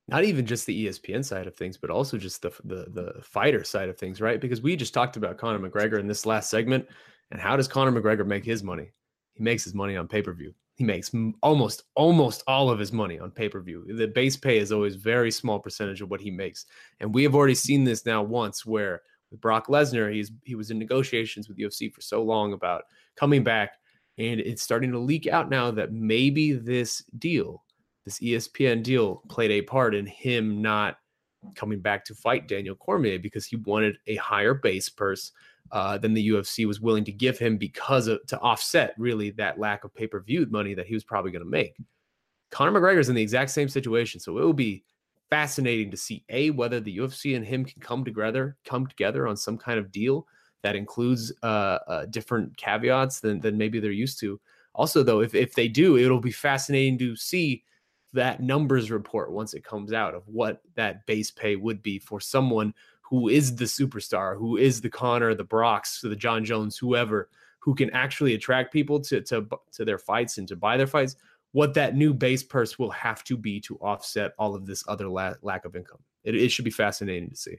not 0.07 0.23
even 0.23 0.45
just 0.45 0.65
the 0.65 0.87
ESPN 0.87 1.23
side 1.23 1.47
of 1.47 1.55
things, 1.55 1.77
but 1.77 1.89
also 1.89 2.17
just 2.17 2.41
the, 2.41 2.51
the 2.63 2.85
the 2.89 3.21
fighter 3.21 3.63
side 3.63 3.89
of 3.89 3.97
things, 3.97 4.19
right? 4.21 4.41
Because 4.41 4.61
we 4.61 4.75
just 4.75 4.93
talked 4.93 5.17
about 5.17 5.37
Conor 5.37 5.59
McGregor 5.59 5.99
in 5.99 6.07
this 6.07 6.25
last 6.25 6.49
segment, 6.49 6.85
and 7.31 7.39
how 7.39 7.55
does 7.55 7.67
Conor 7.67 7.91
McGregor 7.91 8.25
make 8.25 8.43
his 8.43 8.63
money? 8.63 8.91
He 9.33 9.43
makes 9.43 9.63
his 9.63 9.73
money 9.73 9.95
on 9.95 10.07
pay 10.07 10.21
per 10.21 10.33
view. 10.33 10.53
He 10.75 10.83
makes 10.83 11.11
almost 11.43 11.83
almost 11.95 12.43
all 12.47 12.69
of 12.69 12.79
his 12.79 12.91
money 12.91 13.19
on 13.19 13.31
pay 13.31 13.49
per 13.49 13.61
view. 13.61 13.85
The 13.87 14.07
base 14.07 14.35
pay 14.35 14.57
is 14.57 14.71
always 14.71 14.95
very 14.95 15.31
small 15.31 15.59
percentage 15.59 16.01
of 16.01 16.09
what 16.09 16.21
he 16.21 16.31
makes, 16.31 16.65
and 16.99 17.13
we 17.13 17.23
have 17.23 17.35
already 17.35 17.55
seen 17.55 17.83
this 17.83 18.05
now 18.05 18.23
once 18.23 18.65
where 18.65 19.01
with 19.31 19.41
Brock 19.41 19.67
Lesnar, 19.67 20.13
he's 20.13 20.31
he 20.43 20.55
was 20.55 20.71
in 20.71 20.79
negotiations 20.79 21.47
with 21.47 21.57
UFC 21.57 21.91
for 21.91 22.01
so 22.01 22.21
long 22.21 22.53
about 22.53 22.83
coming 23.15 23.43
back, 23.43 23.77
and 24.17 24.39
it's 24.39 24.61
starting 24.61 24.91
to 24.91 24.99
leak 24.99 25.27
out 25.27 25.49
now 25.49 25.71
that 25.71 25.93
maybe 25.93 26.51
this 26.51 27.03
deal 27.17 27.63
this 28.05 28.19
ESPN 28.19 28.83
deal 28.83 29.23
played 29.29 29.51
a 29.51 29.61
part 29.61 29.93
in 29.95 30.05
him 30.05 30.61
not 30.61 30.97
coming 31.55 31.79
back 31.79 32.05
to 32.05 32.15
fight 32.15 32.47
Daniel 32.47 32.75
Cormier 32.75 33.19
because 33.19 33.45
he 33.45 33.55
wanted 33.57 33.97
a 34.07 34.15
higher 34.15 34.53
base 34.53 34.89
purse 34.89 35.31
uh, 35.71 35.97
than 35.97 36.13
the 36.13 36.29
UFC 36.29 36.65
was 36.65 36.81
willing 36.81 37.03
to 37.05 37.11
give 37.11 37.37
him 37.37 37.57
because 37.57 38.07
of 38.07 38.19
to 38.27 38.39
offset 38.39 38.93
really 38.97 39.31
that 39.31 39.59
lack 39.59 39.83
of 39.83 39.93
pay 39.93 40.07
per 40.07 40.21
view 40.21 40.45
money 40.49 40.73
that 40.73 40.87
he 40.87 40.93
was 40.93 41.03
probably 41.03 41.31
going 41.31 41.43
to 41.43 41.49
make. 41.49 41.75
Conor 42.49 42.71
McGregor 42.71 42.99
is 42.99 43.09
in 43.09 43.15
the 43.15 43.21
exact 43.21 43.51
same 43.51 43.69
situation, 43.69 44.19
so 44.19 44.37
it 44.37 44.43
will 44.43 44.53
be 44.53 44.83
fascinating 45.29 45.89
to 45.89 45.97
see 45.97 46.25
a 46.29 46.49
whether 46.49 46.79
the 46.79 46.97
UFC 46.97 47.35
and 47.35 47.45
him 47.45 47.63
can 47.63 47.81
come 47.81 48.03
together, 48.03 48.57
come 48.65 48.85
together 48.85 49.27
on 49.27 49.37
some 49.37 49.57
kind 49.57 49.79
of 49.79 49.91
deal 49.91 50.27
that 50.61 50.75
includes 50.75 51.33
uh, 51.41 51.79
uh, 51.87 52.05
different 52.07 52.55
caveats 52.57 53.19
than 53.21 53.39
than 53.39 53.57
maybe 53.57 53.79
they're 53.79 53.91
used 53.91 54.19
to. 54.19 54.39
Also, 54.75 55.03
though, 55.03 55.21
if 55.21 55.33
if 55.33 55.53
they 55.53 55.67
do, 55.67 55.97
it'll 55.97 56.19
be 56.19 56.31
fascinating 56.31 56.97
to 56.97 57.15
see 57.15 57.63
that 58.13 58.41
numbers 58.41 58.91
report 58.91 59.31
once 59.31 59.53
it 59.53 59.63
comes 59.63 59.93
out 59.93 60.13
of 60.13 60.27
what 60.27 60.61
that 60.75 61.05
base 61.05 61.31
pay 61.31 61.55
would 61.55 61.81
be 61.81 61.99
for 61.99 62.19
someone 62.19 62.73
who 63.01 63.27
is 63.27 63.55
the 63.55 63.65
superstar, 63.65 64.37
who 64.37 64.57
is 64.57 64.81
the 64.81 64.89
Conor, 64.89 65.35
the 65.35 65.43
Brocks, 65.43 66.01
the 66.01 66.15
Jon 66.15 66.45
Jones, 66.45 66.77
whoever, 66.77 67.29
who 67.59 67.75
can 67.75 67.89
actually 67.91 68.33
attract 68.33 68.73
people 68.73 68.99
to 69.01 69.21
to 69.21 69.47
to 69.73 69.85
their 69.85 69.97
fights 69.97 70.37
and 70.37 70.47
to 70.47 70.55
buy 70.55 70.77
their 70.77 70.87
fights. 70.87 71.15
What 71.53 71.73
that 71.73 71.95
new 71.95 72.13
base 72.13 72.43
purse 72.43 72.79
will 72.79 72.91
have 72.91 73.23
to 73.25 73.35
be 73.35 73.59
to 73.61 73.75
offset 73.77 74.31
all 74.39 74.55
of 74.55 74.65
this 74.65 74.85
other 74.87 75.09
la- 75.09 75.33
lack 75.41 75.65
of 75.65 75.75
income. 75.75 75.99
It, 76.23 76.35
it 76.35 76.49
should 76.49 76.63
be 76.63 76.71
fascinating 76.71 77.29
to 77.29 77.35
see. 77.35 77.57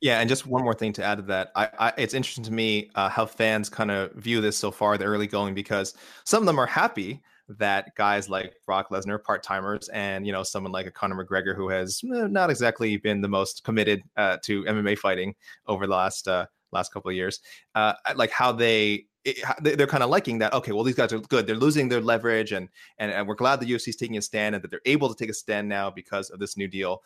Yeah, 0.00 0.20
and 0.20 0.28
just 0.28 0.46
one 0.46 0.64
more 0.64 0.74
thing 0.74 0.92
to 0.94 1.04
add 1.04 1.16
to 1.16 1.22
that, 1.24 1.52
I, 1.54 1.68
I 1.78 1.92
it's 1.98 2.14
interesting 2.14 2.44
to 2.44 2.52
me 2.52 2.90
uh, 2.94 3.08
how 3.08 3.26
fans 3.26 3.68
kind 3.68 3.90
of 3.90 4.12
view 4.14 4.40
this 4.40 4.56
so 4.56 4.70
far, 4.70 4.98
the 4.98 5.04
early 5.04 5.26
going, 5.26 5.54
because 5.54 5.94
some 6.24 6.42
of 6.42 6.46
them 6.46 6.58
are 6.58 6.66
happy 6.66 7.22
that 7.48 7.94
guys 7.94 8.28
like 8.28 8.54
Brock 8.66 8.90
Lesnar, 8.90 9.22
part 9.22 9.42
timers, 9.42 9.88
and 9.90 10.26
you 10.26 10.32
know 10.32 10.42
someone 10.42 10.72
like 10.72 10.86
a 10.86 10.90
Conor 10.90 11.24
McGregor 11.24 11.54
who 11.54 11.68
has 11.68 12.02
eh, 12.04 12.26
not 12.28 12.50
exactly 12.50 12.96
been 12.96 13.20
the 13.20 13.28
most 13.28 13.64
committed 13.64 14.02
uh, 14.16 14.38
to 14.42 14.64
MMA 14.64 14.98
fighting 14.98 15.34
over 15.66 15.86
the 15.86 15.94
last 15.94 16.28
uh, 16.28 16.46
last 16.72 16.92
couple 16.92 17.10
of 17.10 17.16
years, 17.16 17.40
uh, 17.74 17.94
like 18.16 18.30
how 18.30 18.52
they 18.52 19.06
it, 19.24 19.38
they're 19.62 19.86
kind 19.86 20.02
of 20.02 20.10
liking 20.10 20.38
that. 20.38 20.52
Okay, 20.52 20.72
well 20.72 20.84
these 20.84 20.94
guys 20.94 21.12
are 21.12 21.18
good. 21.18 21.46
They're 21.46 21.56
losing 21.56 21.88
their 21.88 22.00
leverage, 22.00 22.52
and, 22.52 22.68
and 22.98 23.10
and 23.10 23.26
we're 23.26 23.34
glad 23.34 23.60
the 23.60 23.66
UFC 23.66 23.88
is 23.88 23.96
taking 23.96 24.16
a 24.18 24.22
stand 24.22 24.54
and 24.54 24.62
that 24.62 24.70
they're 24.70 24.80
able 24.84 25.08
to 25.08 25.14
take 25.14 25.30
a 25.30 25.34
stand 25.34 25.68
now 25.68 25.90
because 25.90 26.30
of 26.30 26.38
this 26.38 26.56
new 26.56 26.68
deal. 26.68 27.02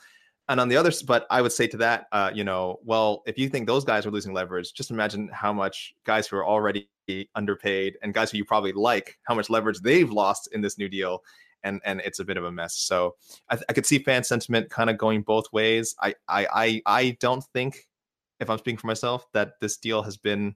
And 0.50 0.58
on 0.60 0.68
the 0.68 0.78
other, 0.78 0.90
but 1.06 1.26
I 1.28 1.42
would 1.42 1.52
say 1.52 1.66
to 1.66 1.76
that, 1.76 2.06
uh, 2.10 2.30
you 2.34 2.42
know, 2.42 2.78
well, 2.82 3.22
if 3.26 3.36
you 3.38 3.50
think 3.50 3.66
those 3.66 3.84
guys 3.84 4.06
are 4.06 4.10
losing 4.10 4.32
leverage, 4.32 4.72
just 4.72 4.90
imagine 4.90 5.28
how 5.30 5.52
much 5.52 5.94
guys 6.04 6.26
who 6.26 6.36
are 6.38 6.46
already 6.46 6.88
underpaid 7.34 7.98
and 8.02 8.14
guys 8.14 8.30
who 8.30 8.38
you 8.38 8.46
probably 8.46 8.72
like, 8.72 9.18
how 9.24 9.34
much 9.34 9.50
leverage 9.50 9.80
they've 9.80 10.10
lost 10.10 10.48
in 10.54 10.62
this 10.62 10.78
new 10.78 10.88
deal, 10.88 11.22
and 11.64 11.82
and 11.84 12.00
it's 12.00 12.18
a 12.20 12.24
bit 12.24 12.38
of 12.38 12.44
a 12.44 12.50
mess. 12.50 12.76
So 12.76 13.16
I, 13.50 13.58
I 13.68 13.72
could 13.74 13.84
see 13.84 13.98
fan 13.98 14.24
sentiment 14.24 14.70
kind 14.70 14.88
of 14.88 14.96
going 14.96 15.20
both 15.20 15.52
ways. 15.52 15.94
I 16.00 16.14
I 16.28 16.46
I, 16.50 16.82
I 16.86 17.16
don't 17.20 17.44
think, 17.52 17.86
if 18.40 18.48
I'm 18.48 18.56
speaking 18.56 18.78
for 18.78 18.86
myself, 18.86 19.26
that 19.34 19.60
this 19.60 19.76
deal 19.76 20.02
has 20.02 20.16
been 20.16 20.54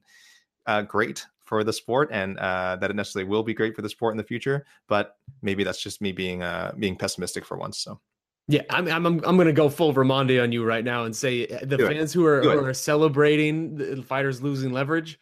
uh, 0.65 0.81
great 0.81 1.23
for 1.45 1.63
the 1.63 1.73
sport 1.73 2.09
and 2.11 2.39
uh, 2.39 2.77
that 2.77 2.89
it 2.89 2.95
necessarily 2.95 3.29
will 3.29 3.43
be 3.43 3.53
great 3.53 3.75
for 3.75 3.83
the 3.83 3.89
sport 3.89 4.13
in 4.13 4.17
the 4.17 4.23
future. 4.23 4.65
But 4.87 5.17
maybe 5.43 5.63
that's 5.63 5.83
just 5.83 6.01
me 6.01 6.13
being 6.13 6.41
uh, 6.41 6.73
being 6.79 6.95
pessimistic 6.95 7.45
for 7.45 7.57
once. 7.57 7.77
So. 7.77 7.99
Yeah, 8.47 8.61
I'm 8.69 8.87
I'm 8.87 9.05
I'm 9.05 9.35
going 9.35 9.47
to 9.47 9.53
go 9.53 9.69
full 9.69 9.93
Raimondi 9.93 10.41
on 10.41 10.51
you 10.51 10.65
right 10.65 10.83
now 10.83 11.05
and 11.05 11.15
say 11.15 11.47
uh, 11.47 11.59
the 11.61 11.77
Do 11.77 11.87
fans 11.87 12.13
it. 12.13 12.19
who 12.19 12.25
are, 12.25 12.41
who 12.41 12.65
are 12.65 12.73
celebrating 12.73 13.75
the 13.75 14.03
fighters 14.03 14.41
losing 14.41 14.73
leverage, 14.73 15.17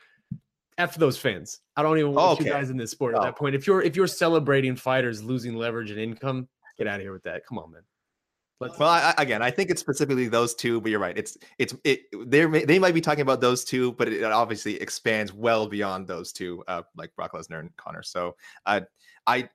f 0.79 0.95
those 0.95 1.17
fans. 1.17 1.59
I 1.75 1.83
don't 1.83 1.99
even 1.99 2.13
want 2.13 2.39
okay. 2.39 2.45
you 2.45 2.51
guys 2.51 2.71
in 2.71 2.77
this 2.77 2.91
sport 2.91 3.15
at 3.15 3.21
that 3.21 3.37
point. 3.37 3.53
If 3.53 3.67
you're 3.67 3.83
if 3.83 3.95
you're 3.95 4.07
celebrating 4.07 4.75
fighters 4.75 5.23
losing 5.23 5.55
leverage 5.55 5.91
and 5.91 5.99
income, 5.99 6.47
get 6.77 6.87
out 6.87 6.95
of 6.95 7.01
here 7.01 7.13
with 7.13 7.23
that. 7.23 7.45
Come 7.45 7.59
on, 7.59 7.71
man. 7.71 7.83
Let's 8.59 8.77
well, 8.77 8.89
I, 8.89 9.13
again, 9.17 9.41
I 9.41 9.49
think 9.49 9.71
it's 9.71 9.81
specifically 9.81 10.27
those 10.27 10.53
two, 10.53 10.81
but 10.81 10.91
you're 10.91 10.99
right. 10.99 11.17
It's 11.17 11.37
it's 11.57 11.75
it. 11.83 12.01
They 12.27 12.45
they 12.45 12.77
might 12.77 12.93
be 12.93 13.01
talking 13.01 13.21
about 13.21 13.41
those 13.41 13.63
two, 13.63 13.93
but 13.93 14.07
it 14.07 14.23
obviously 14.23 14.79
expands 14.79 15.33
well 15.33 15.67
beyond 15.67 16.07
those 16.07 16.31
two, 16.31 16.63
uh, 16.67 16.83
like 16.95 17.15
Brock 17.15 17.33
Lesnar 17.33 17.59
and 17.59 17.75
Conor. 17.75 18.03
So, 18.03 18.35
uh, 18.67 18.81
I 19.25 19.49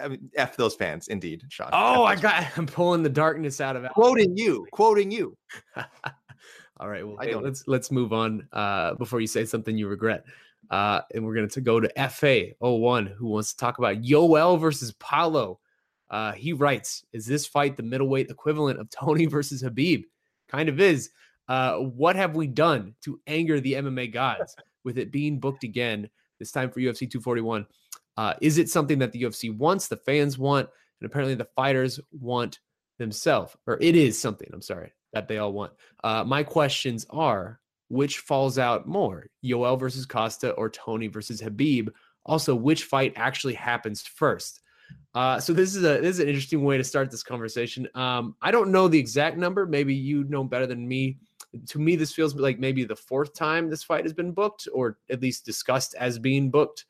I 0.00 0.08
mean, 0.08 0.30
F 0.34 0.56
those 0.56 0.74
fans, 0.74 1.08
indeed, 1.08 1.44
Sean. 1.48 1.70
Oh, 1.72 2.04
I 2.04 2.16
got. 2.16 2.46
I'm 2.56 2.66
pulling 2.66 3.02
the 3.02 3.08
darkness 3.08 3.60
out 3.60 3.76
of 3.76 3.84
it. 3.84 3.92
Quoting 3.92 4.36
you, 4.36 4.66
quoting 4.72 5.10
you. 5.10 5.36
All 6.80 6.88
right. 6.88 7.06
Well, 7.06 7.18
hey, 7.20 7.34
let's 7.34 7.66
let's 7.66 7.90
move 7.90 8.12
on 8.12 8.48
uh, 8.52 8.94
before 8.94 9.20
you 9.20 9.26
say 9.26 9.44
something 9.44 9.76
you 9.76 9.88
regret. 9.88 10.24
Uh, 10.70 11.00
and 11.14 11.24
we're 11.24 11.34
going 11.34 11.48
to 11.48 11.60
go 11.60 11.80
to 11.80 11.90
FA01, 11.96 13.12
who 13.16 13.26
wants 13.26 13.50
to 13.50 13.56
talk 13.56 13.78
about 13.78 14.02
Yoel 14.02 14.58
versus 14.60 14.92
Paulo. 14.92 15.58
Uh, 16.10 16.32
he 16.32 16.52
writes, 16.52 17.04
"Is 17.12 17.26
this 17.26 17.46
fight 17.46 17.76
the 17.76 17.82
middleweight 17.82 18.30
equivalent 18.30 18.78
of 18.80 18.88
Tony 18.98 19.26
versus 19.26 19.62
Khabib? 19.62 20.04
Kind 20.48 20.68
of 20.68 20.80
is. 20.80 21.10
Uh, 21.48 21.78
what 21.78 22.14
have 22.14 22.36
we 22.36 22.46
done 22.46 22.94
to 23.02 23.20
anger 23.26 23.60
the 23.60 23.74
MMA 23.74 24.12
gods 24.12 24.54
with 24.84 24.98
it 24.98 25.10
being 25.10 25.40
booked 25.40 25.64
again? 25.64 26.08
This 26.38 26.52
time 26.52 26.70
for 26.70 26.80
UFC 26.80 27.10
241." 27.10 27.66
Uh, 28.20 28.34
is 28.42 28.58
it 28.58 28.68
something 28.68 28.98
that 28.98 29.12
the 29.12 29.22
UFC 29.22 29.56
wants, 29.56 29.88
the 29.88 29.96
fans 29.96 30.36
want, 30.36 30.68
and 31.00 31.10
apparently 31.10 31.34
the 31.34 31.48
fighters 31.56 31.98
want 32.12 32.58
themselves? 32.98 33.56
Or 33.66 33.78
it 33.80 33.96
is 33.96 34.20
something, 34.20 34.46
I'm 34.52 34.60
sorry, 34.60 34.92
that 35.14 35.26
they 35.26 35.38
all 35.38 35.54
want. 35.54 35.72
Uh, 36.04 36.22
my 36.24 36.42
questions 36.42 37.06
are 37.08 37.60
which 37.88 38.18
falls 38.18 38.58
out 38.58 38.86
more, 38.86 39.26
Yoel 39.42 39.80
versus 39.80 40.04
Costa 40.04 40.50
or 40.50 40.68
Tony 40.68 41.06
versus 41.06 41.40
Khabib? 41.40 41.88
Also, 42.26 42.54
which 42.54 42.84
fight 42.84 43.14
actually 43.16 43.54
happens 43.54 44.02
first? 44.02 44.60
Uh, 45.14 45.40
so 45.40 45.54
this 45.54 45.74
is 45.74 45.82
a 45.82 46.02
this 46.02 46.16
is 46.16 46.20
an 46.20 46.28
interesting 46.28 46.62
way 46.62 46.76
to 46.76 46.84
start 46.84 47.10
this 47.10 47.22
conversation. 47.22 47.88
Um, 47.94 48.36
I 48.42 48.50
don't 48.50 48.70
know 48.70 48.86
the 48.86 48.98
exact 48.98 49.38
number. 49.38 49.64
Maybe 49.64 49.94
you 49.94 50.24
know 50.24 50.44
better 50.44 50.66
than 50.66 50.86
me. 50.86 51.16
To 51.68 51.78
me, 51.78 51.96
this 51.96 52.12
feels 52.12 52.34
like 52.34 52.58
maybe 52.58 52.84
the 52.84 52.94
fourth 52.96 53.32
time 53.32 53.70
this 53.70 53.82
fight 53.82 54.04
has 54.04 54.12
been 54.12 54.32
booked, 54.32 54.68
or 54.74 54.98
at 55.08 55.22
least 55.22 55.46
discussed 55.46 55.94
as 55.94 56.18
being 56.18 56.50
booked 56.50 56.84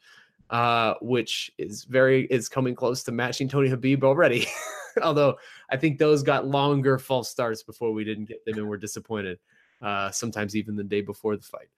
uh, 0.51 0.95
which 1.01 1.51
is 1.59 1.85
very 1.85 2.27
is 2.27 2.49
coming 2.49 2.75
close 2.75 3.03
to 3.05 3.13
matching 3.13 3.49
Tony 3.49 3.71
Khabib 3.71 4.03
already. 4.03 4.47
Although 5.03 5.37
I 5.71 5.77
think 5.77 5.99
those 5.99 6.23
got 6.23 6.47
longer 6.47 6.99
false 6.99 7.31
starts 7.31 7.63
before 7.63 7.93
we 7.93 8.05
didn't 8.05 8.27
get 8.27 8.45
them 8.45 8.59
and 8.59 8.69
were 8.69 8.77
disappointed. 8.77 9.39
Uh, 9.81 10.11
sometimes 10.11 10.55
even 10.55 10.77
the 10.77 10.85
day 10.85 11.01
before 11.01 11.37
the 11.37 11.43
fight. 11.43 11.69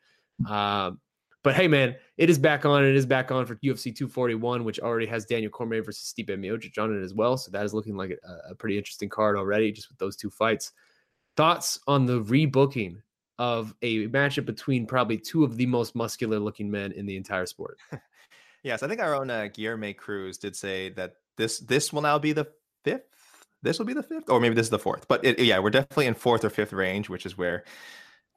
Um, 0.50 1.00
but 1.44 1.54
hey, 1.54 1.68
man, 1.68 1.94
it 2.16 2.30
is 2.30 2.38
back 2.38 2.64
on. 2.64 2.84
It 2.84 2.96
is 2.96 3.06
back 3.06 3.30
on 3.30 3.46
for 3.46 3.56
UFC 3.56 3.94
241, 3.94 4.64
which 4.64 4.80
already 4.80 5.06
has 5.06 5.26
Daniel 5.26 5.50
Cormier 5.50 5.82
versus 5.82 6.12
Stipe 6.12 6.30
Miocic 6.30 6.78
on 6.82 6.96
it 6.96 7.02
as 7.02 7.14
well. 7.14 7.36
So 7.36 7.50
that 7.50 7.64
is 7.64 7.74
looking 7.74 7.96
like 7.96 8.18
a, 8.24 8.50
a 8.50 8.54
pretty 8.54 8.78
interesting 8.78 9.08
card 9.08 9.36
already, 9.36 9.70
just 9.70 9.88
with 9.88 9.98
those 9.98 10.16
two 10.16 10.30
fights. 10.30 10.72
Thoughts 11.36 11.78
on 11.86 12.06
the 12.06 12.22
rebooking 12.22 13.02
of 13.38 13.74
a 13.82 14.06
matchup 14.08 14.46
between 14.46 14.86
probably 14.86 15.18
two 15.18 15.44
of 15.44 15.56
the 15.56 15.66
most 15.66 15.94
muscular 15.94 16.38
looking 16.38 16.70
men 16.70 16.92
in 16.92 17.06
the 17.06 17.16
entire 17.16 17.46
sport? 17.46 17.78
Yes, 18.62 18.82
I 18.82 18.88
think 18.88 19.00
our 19.00 19.14
own 19.14 19.30
uh, 19.30 19.48
Guilherme 19.52 19.96
Cruz 19.96 20.38
did 20.38 20.54
say 20.54 20.90
that 20.90 21.14
this 21.36 21.58
this 21.58 21.92
will 21.92 22.02
now 22.02 22.18
be 22.18 22.32
the 22.32 22.46
fifth. 22.84 23.02
This 23.62 23.78
will 23.78 23.86
be 23.86 23.94
the 23.94 24.02
fifth, 24.02 24.28
or 24.28 24.40
maybe 24.40 24.54
this 24.54 24.66
is 24.66 24.70
the 24.70 24.78
fourth. 24.78 25.06
But 25.08 25.24
it, 25.24 25.38
yeah, 25.38 25.58
we're 25.58 25.70
definitely 25.70 26.06
in 26.06 26.14
fourth 26.14 26.44
or 26.44 26.50
fifth 26.50 26.72
range, 26.72 27.08
which 27.08 27.26
is 27.26 27.38
where 27.38 27.64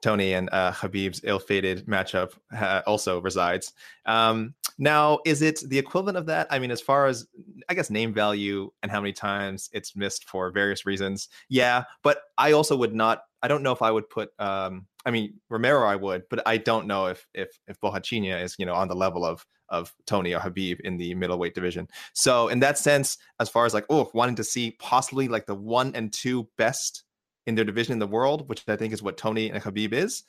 Tony 0.01 0.33
and 0.33 0.49
uh, 0.51 0.71
Khabib's 0.71 1.21
ill-fated 1.23 1.87
matchup 1.87 2.33
uh, 2.55 2.81
also 2.85 3.21
resides. 3.21 3.73
Um, 4.05 4.53
now, 4.77 5.19
is 5.25 5.41
it 5.41 5.61
the 5.67 5.79
equivalent 5.79 6.17
of 6.17 6.25
that? 6.27 6.47
I 6.51 6.59
mean, 6.59 6.69
as 6.69 6.81
far 6.81 7.07
as 7.07 7.27
I 7.69 7.73
guess 7.73 7.89
name 7.89 8.13
value 8.13 8.71
and 8.83 8.91
how 8.91 9.01
many 9.01 9.13
times 9.13 9.69
it's 9.73 9.95
missed 9.95 10.25
for 10.25 10.51
various 10.51 10.85
reasons, 10.85 11.29
yeah. 11.49 11.83
But 12.03 12.19
I 12.37 12.51
also 12.51 12.75
would 12.75 12.93
not. 12.93 13.21
I 13.41 13.47
don't 13.47 13.63
know 13.63 13.71
if 13.71 13.81
I 13.81 13.91
would 13.91 14.09
put. 14.09 14.29
Um, 14.39 14.87
I 15.05 15.11
mean, 15.11 15.39
Romero, 15.49 15.87
I 15.87 15.95
would, 15.95 16.23
but 16.29 16.41
I 16.47 16.57
don't 16.57 16.87
know 16.87 17.07
if 17.07 17.25
if 17.33 17.57
if 17.67 17.79
Borrachinha 17.79 18.43
is 18.43 18.55
you 18.57 18.65
know 18.65 18.73
on 18.73 18.87
the 18.87 18.95
level 18.95 19.23
of 19.25 19.45
of 19.69 19.93
Tony 20.05 20.33
or 20.33 20.39
Khabib 20.39 20.79
in 20.81 20.97
the 20.97 21.13
middleweight 21.15 21.55
division. 21.55 21.87
So 22.13 22.47
in 22.47 22.59
that 22.59 22.77
sense, 22.77 23.17
as 23.39 23.49
far 23.49 23.65
as 23.65 23.73
like 23.73 23.85
oh, 23.89 24.09
wanting 24.13 24.35
to 24.35 24.43
see 24.43 24.71
possibly 24.79 25.27
like 25.27 25.45
the 25.45 25.55
one 25.55 25.95
and 25.95 26.11
two 26.11 26.47
best 26.57 27.03
in 27.45 27.55
their 27.55 27.65
division 27.65 27.93
in 27.93 27.99
the 27.99 28.07
world, 28.07 28.49
which 28.49 28.63
I 28.67 28.75
think 28.75 28.93
is 28.93 29.03
what 29.03 29.17
Tony 29.17 29.49
and 29.49 29.61
Khabib 29.61 29.93
is, 29.93 30.23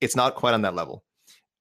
it's 0.00 0.16
not 0.16 0.34
quite 0.34 0.54
on 0.54 0.62
that 0.62 0.74
level. 0.74 1.04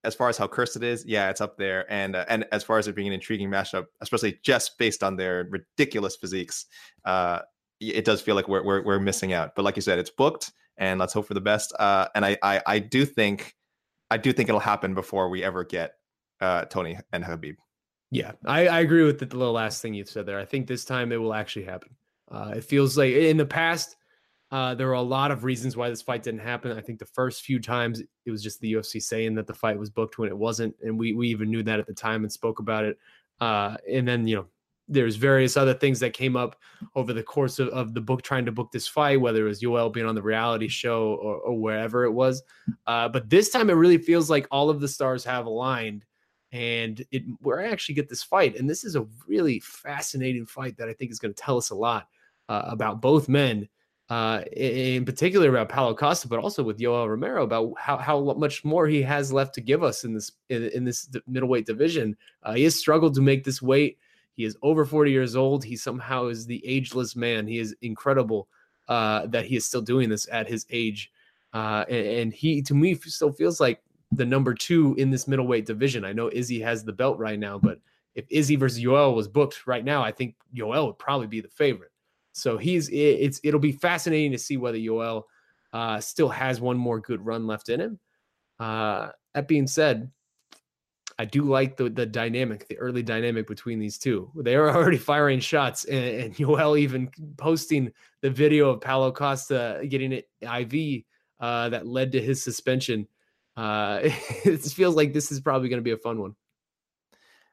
As 0.04 0.16
far 0.16 0.30
as 0.30 0.38
how 0.38 0.48
cursed 0.48 0.76
it 0.76 0.84
is, 0.84 1.06
yeah, 1.06 1.30
it's 1.30 1.42
up 1.42 1.58
there. 1.58 1.86
And 1.92 2.16
uh, 2.16 2.26
and 2.28 2.46
as 2.52 2.64
far 2.64 2.80
as 2.80 2.88
it 2.88 2.96
being 2.96 3.08
an 3.08 3.14
intriguing 3.14 3.50
matchup, 3.50 3.86
especially 4.02 4.40
just 4.42 4.78
based 4.80 5.04
on 5.04 5.16
their 5.16 5.48
ridiculous 5.50 6.16
physiques, 6.16 6.66
uh, 7.06 7.40
it 7.80 8.04
does 8.04 8.22
feel 8.22 8.36
like 8.36 8.48
we're, 8.48 8.64
we're 8.64 8.84
we're 8.84 9.00
missing 9.00 9.32
out. 9.34 9.56
But 9.56 9.64
like 9.64 9.76
you 9.76 9.82
said, 9.84 10.00
it's 10.00 10.10
booked, 10.10 10.52
and 10.78 11.00
let's 11.00 11.14
hope 11.14 11.28
for 11.28 11.36
the 11.36 11.42
best. 11.42 11.72
Uh, 11.78 12.08
and 12.16 12.26
I, 12.26 12.38
I 12.42 12.62
I 12.66 12.80
do 12.80 13.06
think 13.06 13.54
I 14.10 14.18
do 14.18 14.34
think 14.34 14.50
it'll 14.50 14.60
happen 14.60 14.96
before 14.96 15.30
we 15.30 15.44
ever 15.44 15.64
get 15.64 15.94
uh, 16.42 16.66
Tony 16.66 16.98
and 17.14 17.24
Khabib. 17.24 17.56
Yeah, 18.10 18.34
I, 18.46 18.68
I 18.68 18.80
agree 18.82 19.04
with 19.04 19.20
the, 19.20 19.26
the 19.26 19.38
last 19.38 19.82
thing 19.82 19.94
you 19.94 20.04
said 20.06 20.26
there. 20.26 20.40
I 20.40 20.46
think 20.46 20.68
this 20.68 20.84
time 20.84 21.12
it 21.12 21.18
will 21.18 21.34
actually 21.34 21.66
happen. 21.66 21.96
Uh, 22.30 22.54
it 22.58 22.64
feels 22.64 22.98
like 22.98 23.14
in 23.14 23.38
the 23.38 23.46
past, 23.46 23.96
uh, 24.52 24.76
there 24.76 24.88
were 24.88 24.94
a 24.94 25.02
lot 25.02 25.32
of 25.32 25.46
reasons 25.46 25.78
why 25.78 25.90
this 25.90 26.02
fight 26.02 26.24
didn't 26.24 26.42
happen. 26.42 26.78
I 26.78 26.82
think 26.82 27.00
the 27.00 27.06
first 27.06 27.44
few 27.44 27.60
times 27.60 28.02
it 28.26 28.32
was 28.32 28.44
just 28.44 28.60
the 28.60 28.74
UFC 28.74 29.02
saying 29.02 29.36
that 29.36 29.48
the 29.48 29.54
fight 29.54 29.80
was 29.80 29.90
booked 29.90 30.18
when 30.18 30.28
it 30.28 30.38
wasn't, 30.38 30.76
and 30.84 31.00
we 31.00 31.14
we 31.14 31.30
even 31.30 31.50
knew 31.50 31.64
that 31.64 31.80
at 31.80 31.88
the 31.88 31.94
time 31.94 32.24
and 32.24 32.32
spoke 32.32 32.60
about 32.60 32.84
it. 32.84 32.98
Uh, 33.40 33.78
and 33.90 34.06
then 34.06 34.28
you 34.28 34.36
know 34.36 34.48
there's 34.90 35.16
various 35.16 35.56
other 35.56 35.74
things 35.74 36.02
that 36.02 36.12
came 36.12 36.36
up 36.36 36.58
over 36.96 37.14
the 37.14 37.24
course 37.24 37.60
of, 37.60 37.70
of 37.70 37.94
the 37.94 38.02
book 38.02 38.22
trying 38.22 38.46
to 38.46 38.52
book 38.52 38.72
this 38.74 38.90
fight, 38.90 39.22
whether 39.22 39.46
it 39.46 39.50
was 39.50 39.62
Yoel 39.62 39.92
being 39.92 40.06
on 40.06 40.16
the 40.16 40.22
reality 40.22 40.68
show 40.68 41.14
or, 41.14 41.38
or 41.38 41.58
wherever 41.58 42.04
it 42.04 42.12
was. 42.12 42.44
Uh, 42.88 43.08
but 43.08 43.30
this 43.30 43.52
time 43.52 43.70
it 43.70 43.74
really 43.74 43.98
feels 43.98 44.30
like 44.30 44.48
all 44.52 44.70
of 44.70 44.82
the 44.82 44.88
stars 44.88 45.24
have 45.24 45.46
aligned 45.46 46.04
and 46.52 47.06
it 47.12 47.24
where 47.42 47.62
I 47.62 47.68
actually 47.70 47.96
get 47.96 48.10
this 48.10 48.24
fight. 48.24 48.58
And 48.58 48.70
this 48.70 48.84
is 48.84 48.96
a 48.96 49.08
really 49.28 49.60
fascinating 49.60 50.46
fight 50.46 50.78
that 50.78 50.90
I 50.90 50.94
think 50.94 51.12
is 51.12 51.20
going 51.20 51.34
to 51.34 51.42
tell 51.42 51.58
us 51.58 51.70
a 51.70 51.76
lot 51.76 52.10
uh, 52.50 52.64
about 52.66 53.02
both 53.02 53.30
men, 53.30 53.70
uh, 54.10 54.42
in 54.52 55.06
particular 55.06 55.50
about 55.50 55.70
Paulo 55.70 55.96
Costa, 55.96 56.28
but 56.28 56.40
also 56.40 56.64
with 56.64 56.80
Yoel 56.80 57.08
Romero 57.08 57.44
about 57.44 57.74
how 57.78 57.98
how 57.98 58.34
much 58.34 58.66
more 58.66 58.88
he 58.88 59.02
has 59.02 59.32
left 59.32 59.56
to 59.56 59.62
give 59.62 59.84
us 59.84 60.04
in 60.04 60.14
this 60.14 60.32
in, 60.50 60.64
in 60.70 60.84
this 60.84 61.10
middleweight 61.28 61.66
division. 61.66 62.18
Uh, 62.44 62.54
he 62.54 62.64
has 62.64 62.76
struggled 62.76 63.16
to 63.16 63.22
make 63.22 63.44
this 63.44 63.62
weight. 63.62 63.98
He 64.34 64.44
is 64.44 64.58
over 64.62 64.86
40 64.86 65.12
years 65.12 65.36
old. 65.36 65.64
He 65.64 65.76
somehow 65.76 66.28
is 66.28 66.46
the 66.46 66.66
ageless 66.66 67.16
man. 67.16 67.48
He 67.48 67.60
is 67.60 67.76
incredible 67.82 68.48
uh, 68.88 69.28
that 69.28 69.46
he 69.46 69.56
is 69.56 69.66
still 69.66 69.82
doing 69.82 70.10
this 70.10 70.28
at 70.32 70.50
his 70.50 70.66
age. 70.70 71.12
Uh, 71.54 71.86
and, 71.90 72.08
and 72.08 72.34
he, 72.34 72.62
to 72.62 72.74
me, 72.74 72.96
still 72.96 73.32
feels 73.32 73.60
like 73.60 73.82
the 74.12 74.26
number 74.26 74.54
two 74.54 74.96
in 74.98 75.10
this 75.10 75.28
middleweight 75.28 75.66
division. 75.66 76.04
I 76.04 76.14
know 76.14 76.30
Izzy 76.32 76.60
has 76.62 76.84
the 76.84 76.94
belt 76.94 77.18
right 77.18 77.40
now, 77.40 77.58
but 77.58 77.80
if 78.16 78.26
Izzy 78.30 78.56
versus 78.56 78.84
Yoel 78.84 79.16
was 79.16 79.28
booked 79.28 79.66
right 79.68 79.86
now, 79.86 80.04
I 80.04 80.12
think 80.12 80.36
Yoel 80.56 80.88
would 80.88 81.00
probably 81.00 81.28
be 81.28 81.42
the 81.42 81.48
favorite. 81.48 81.92
So 82.34 82.58
he's 82.58 82.90
it's 82.92 83.40
it'll 83.44 83.60
be 83.60 83.72
fascinating 83.72 84.32
to 84.32 84.38
see 84.38 84.58
whether 84.58 84.78
Yoel 84.78 85.24
uh, 85.74 86.00
still 86.00 86.30
has 86.30 86.62
one 86.62 86.78
more 86.78 87.00
good 87.00 87.26
run 87.26 87.48
left 87.48 87.70
in 87.70 87.80
him. 87.80 88.00
Uh, 88.60 89.10
that 89.34 89.48
being 89.48 89.68
said, 89.68 90.12
I 91.20 91.26
do 91.26 91.44
like 91.44 91.78
the 91.78 91.90
the 91.90 92.06
dynamic, 92.06 92.68
the 92.68 92.78
early 92.78 93.04
dynamic 93.04 93.48
between 93.48 93.80
these 93.80 93.98
two. 93.98 94.32
They 94.36 94.56
are 94.56 94.70
already 94.76 94.98
firing 94.98 95.40
shots, 95.40 95.86
and, 95.86 96.22
and 96.22 96.36
Yoel 96.36 96.80
even 96.80 97.10
posting 97.38 97.92
the 98.22 98.30
video 98.30 98.70
of 98.70 98.82
Paulo 98.82 99.12
Costa 99.12 99.86
getting 99.88 100.14
it 100.14 100.30
IV 100.42 101.04
uh, 101.40 101.70
that 101.70 101.88
led 101.88 102.12
to 102.14 102.22
his 102.22 102.42
suspension. 102.42 103.08
Uh, 103.62 104.00
it 104.04 104.58
feels 104.62 104.96
like 104.96 105.14
this 105.14 105.32
is 105.32 105.40
probably 105.40 105.70
going 105.70 105.78
to 105.78 105.84
be 105.84 105.92
a 105.92 105.98
fun 105.98 106.20
one. 106.20 106.36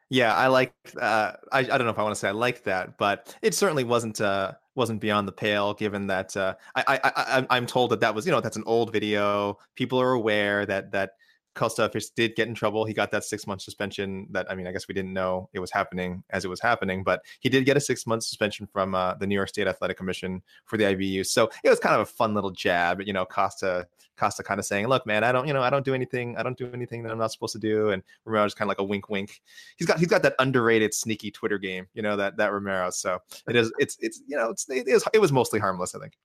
Yeah, 0.09 0.35
I 0.35 0.47
like. 0.47 0.73
Uh, 0.99 1.33
I 1.53 1.59
I 1.59 1.63
don't 1.63 1.85
know 1.85 1.91
if 1.91 1.99
I 1.99 2.03
want 2.03 2.15
to 2.15 2.19
say 2.19 2.29
I 2.29 2.33
like 2.33 2.65
that, 2.65 2.97
but 2.97 3.37
it 3.43 3.55
certainly 3.55 3.85
wasn't 3.85 4.23
uh, 4.23 4.53
wasn't 4.75 5.03
beyond 5.03 5.29
the 5.29 5.33
pale. 5.33 5.75
Given 5.75 6.07
that 6.07 6.35
uh, 6.35 6.55
I, 6.75 6.99
I 7.05 7.13
I 7.15 7.47
I'm 7.51 7.67
told 7.67 7.91
that 7.91 8.01
that 8.01 8.15
was 8.15 8.25
you 8.25 8.33
know 8.33 8.41
that's 8.41 8.57
an 8.57 8.63
old 8.65 8.91
video. 8.91 9.59
People 9.75 10.01
are 10.01 10.13
aware 10.13 10.65
that 10.65 10.93
that 10.93 11.11
Kostafis 11.55 12.07
did 12.14 12.36
get 12.36 12.49
in 12.49 12.55
trouble. 12.55 12.84
He 12.84 12.94
got 12.94 13.11
that 13.11 13.24
six 13.24 13.46
month 13.46 13.62
suspension. 13.62 14.28
That 14.30 14.51
I 14.51 14.55
mean, 14.55 14.66
I 14.66 14.72
guess 14.72 14.86
we 14.88 14.94
didn't 14.94 15.12
know 15.12 15.49
it 15.53 15.59
was 15.59 15.70
happening 15.70 16.22
as 16.30 16.44
it 16.44 16.49
was 16.49 16.61
happening, 16.61 17.03
but 17.03 17.22
he 17.40 17.49
did 17.49 17.64
get 17.64 17.76
a 17.76 17.80
six 17.80 18.07
month 18.07 18.22
suspension 18.22 18.66
from 18.66 18.94
uh, 18.94 19.14
the 19.14 19.26
New 19.26 19.34
York 19.34 19.49
State 19.49 19.66
Athletic 19.66 19.96
Commission 19.96 20.42
for 20.66 20.76
the 20.76 20.84
IBU. 20.84 21.26
So 21.26 21.51
it 21.64 21.70
was 21.70 21.80
kind 21.80 21.94
of 21.94 22.03
a 22.03 22.07
fun 22.07 22.34
little 22.34 22.51
jab. 22.51 23.03
You 23.03 23.12
know, 23.12 23.24
Costa 23.24 23.88
Costa 24.16 24.42
kind 24.42 24.61
of 24.61 24.66
saying, 24.66 24.88
"Look, 24.88 25.07
man, 25.07 25.24
I 25.24 25.32
don't, 25.32 25.46
you 25.46 25.53
know, 25.53 25.62
I 25.62 25.70
don't 25.70 25.84
do 25.84 25.94
anything. 25.94 26.36
I 26.36 26.42
don't 26.42 26.57
do 26.57 26.70
anything 26.72 27.03
that 27.03 27.12
I'm 27.12 27.18
not 27.18 27.32
supposed 27.32 27.53
to 27.55 27.59
do." 27.59 27.90
And 27.90 28.03
Romero 28.24 28.46
just 28.46 28.57
kind 28.57 28.66
of 28.66 28.70
like 28.70 28.80
a 28.80 28.84
wink, 28.84 29.09
wink. 29.09 29.40
He's 29.76 29.86
got 29.86 29.99
he's 29.99 30.09
got 30.09 30.22
that 30.22 30.34
underrated 30.38 30.94
sneaky 30.94 31.30
Twitter 31.30 31.59
game. 31.59 31.86
You 31.94 32.03
know 32.03 32.16
that 32.16 32.36
that 32.36 32.53
Romero. 32.53 32.90
So 32.90 33.18
it 33.49 33.57
is. 33.57 33.72
It's 33.78 33.96
it's 34.01 34.22
you 34.26 34.36
know 34.36 34.51
it's 34.51 34.68
it, 34.68 34.86
is, 34.86 35.05
it 35.12 35.20
was 35.20 35.32
mostly 35.32 35.61
harmless. 35.61 35.94
I 35.94 36.01
think. 36.01 36.18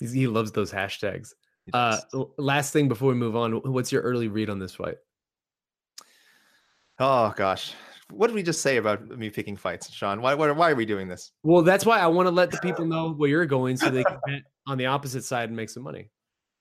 He 0.00 0.26
loves 0.26 0.52
those 0.52 0.72
hashtags. 0.72 1.32
Uh, 1.72 1.98
last 2.36 2.72
thing 2.72 2.88
before 2.88 3.08
we 3.08 3.14
move 3.14 3.36
on, 3.36 3.52
what's 3.72 3.90
your 3.90 4.02
early 4.02 4.28
read 4.28 4.50
on 4.50 4.58
this 4.58 4.74
fight? 4.74 4.96
Oh 6.98 7.32
gosh, 7.36 7.74
what 8.10 8.28
did 8.28 8.34
we 8.34 8.42
just 8.42 8.60
say 8.60 8.76
about 8.76 9.08
me 9.08 9.30
picking 9.30 9.56
fights, 9.56 9.90
Sean? 9.90 10.20
Why 10.20 10.34
why, 10.34 10.50
why 10.50 10.70
are 10.70 10.74
we 10.74 10.86
doing 10.86 11.08
this? 11.08 11.32
Well, 11.42 11.62
that's 11.62 11.86
why 11.86 11.98
I 11.98 12.06
want 12.06 12.26
to 12.26 12.30
let 12.30 12.50
the 12.50 12.58
people 12.62 12.84
know 12.84 13.12
where 13.12 13.28
you're 13.28 13.46
going, 13.46 13.76
so 13.76 13.90
they 13.90 14.04
can 14.04 14.18
bet 14.26 14.42
on 14.66 14.78
the 14.78 14.86
opposite 14.86 15.24
side 15.24 15.48
and 15.48 15.56
make 15.56 15.70
some 15.70 15.82
money. 15.82 16.10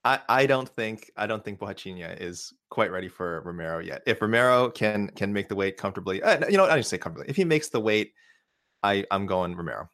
I, 0.06 0.20
I 0.28 0.46
don't 0.46 0.68
think 0.68 1.12
I 1.16 1.28
don't 1.28 1.44
think 1.44 1.60
Borrachinha 1.60 2.20
is 2.20 2.54
quite 2.70 2.92
ready 2.92 3.08
for 3.08 3.42
Romero 3.46 3.80
yet. 3.80 4.02
If 4.06 4.22
Romero 4.22 4.70
can 4.70 5.10
can 5.10 5.32
make 5.32 5.48
the 5.50 5.56
weight 5.56 5.78
comfortably, 5.78 6.22
uh, 6.22 6.48
you 6.50 6.58
know, 6.58 6.66
I 6.66 6.78
just 6.78 6.90
say 6.90 6.98
comfortably. 6.98 7.30
If 7.30 7.36
he 7.36 7.46
makes 7.46 7.70
the 7.70 7.80
weight, 7.80 8.14
I 8.82 9.06
I'm 9.12 9.26
going 9.26 9.56
Romero. 9.56 9.90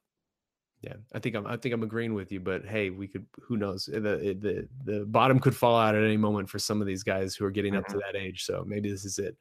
Yeah, 0.82 0.94
I 1.14 1.20
think 1.20 1.36
I'm. 1.36 1.46
I 1.46 1.58
think 1.58 1.74
I'm 1.74 1.84
agreeing 1.84 2.14
with 2.14 2.32
you. 2.32 2.40
But 2.40 2.66
hey, 2.66 2.90
we 2.90 3.08
could. 3.08 3.26
Who 3.42 3.58
knows? 3.58 3.86
The 3.86 4.00
the 4.00 4.68
the 4.86 5.06
bottom 5.06 5.40
could 5.40 5.56
fall 5.56 5.78
out 5.78 5.94
at 5.94 6.04
any 6.04 6.16
moment 6.16 6.50
for 6.50 6.58
some 6.58 6.80
of 6.80 6.88
these 6.88 7.04
guys 7.04 7.36
who 7.36 7.44
are 7.46 7.52
getting 7.52 7.74
mm-hmm. 7.74 7.80
up 7.80 7.88
to 7.88 7.98
mm-hmm. 7.98 8.14
that 8.14 8.20
age. 8.20 8.46
So 8.46 8.64
maybe 8.66 8.90
this 8.90 9.04
is 9.04 9.20
it. 9.20 9.36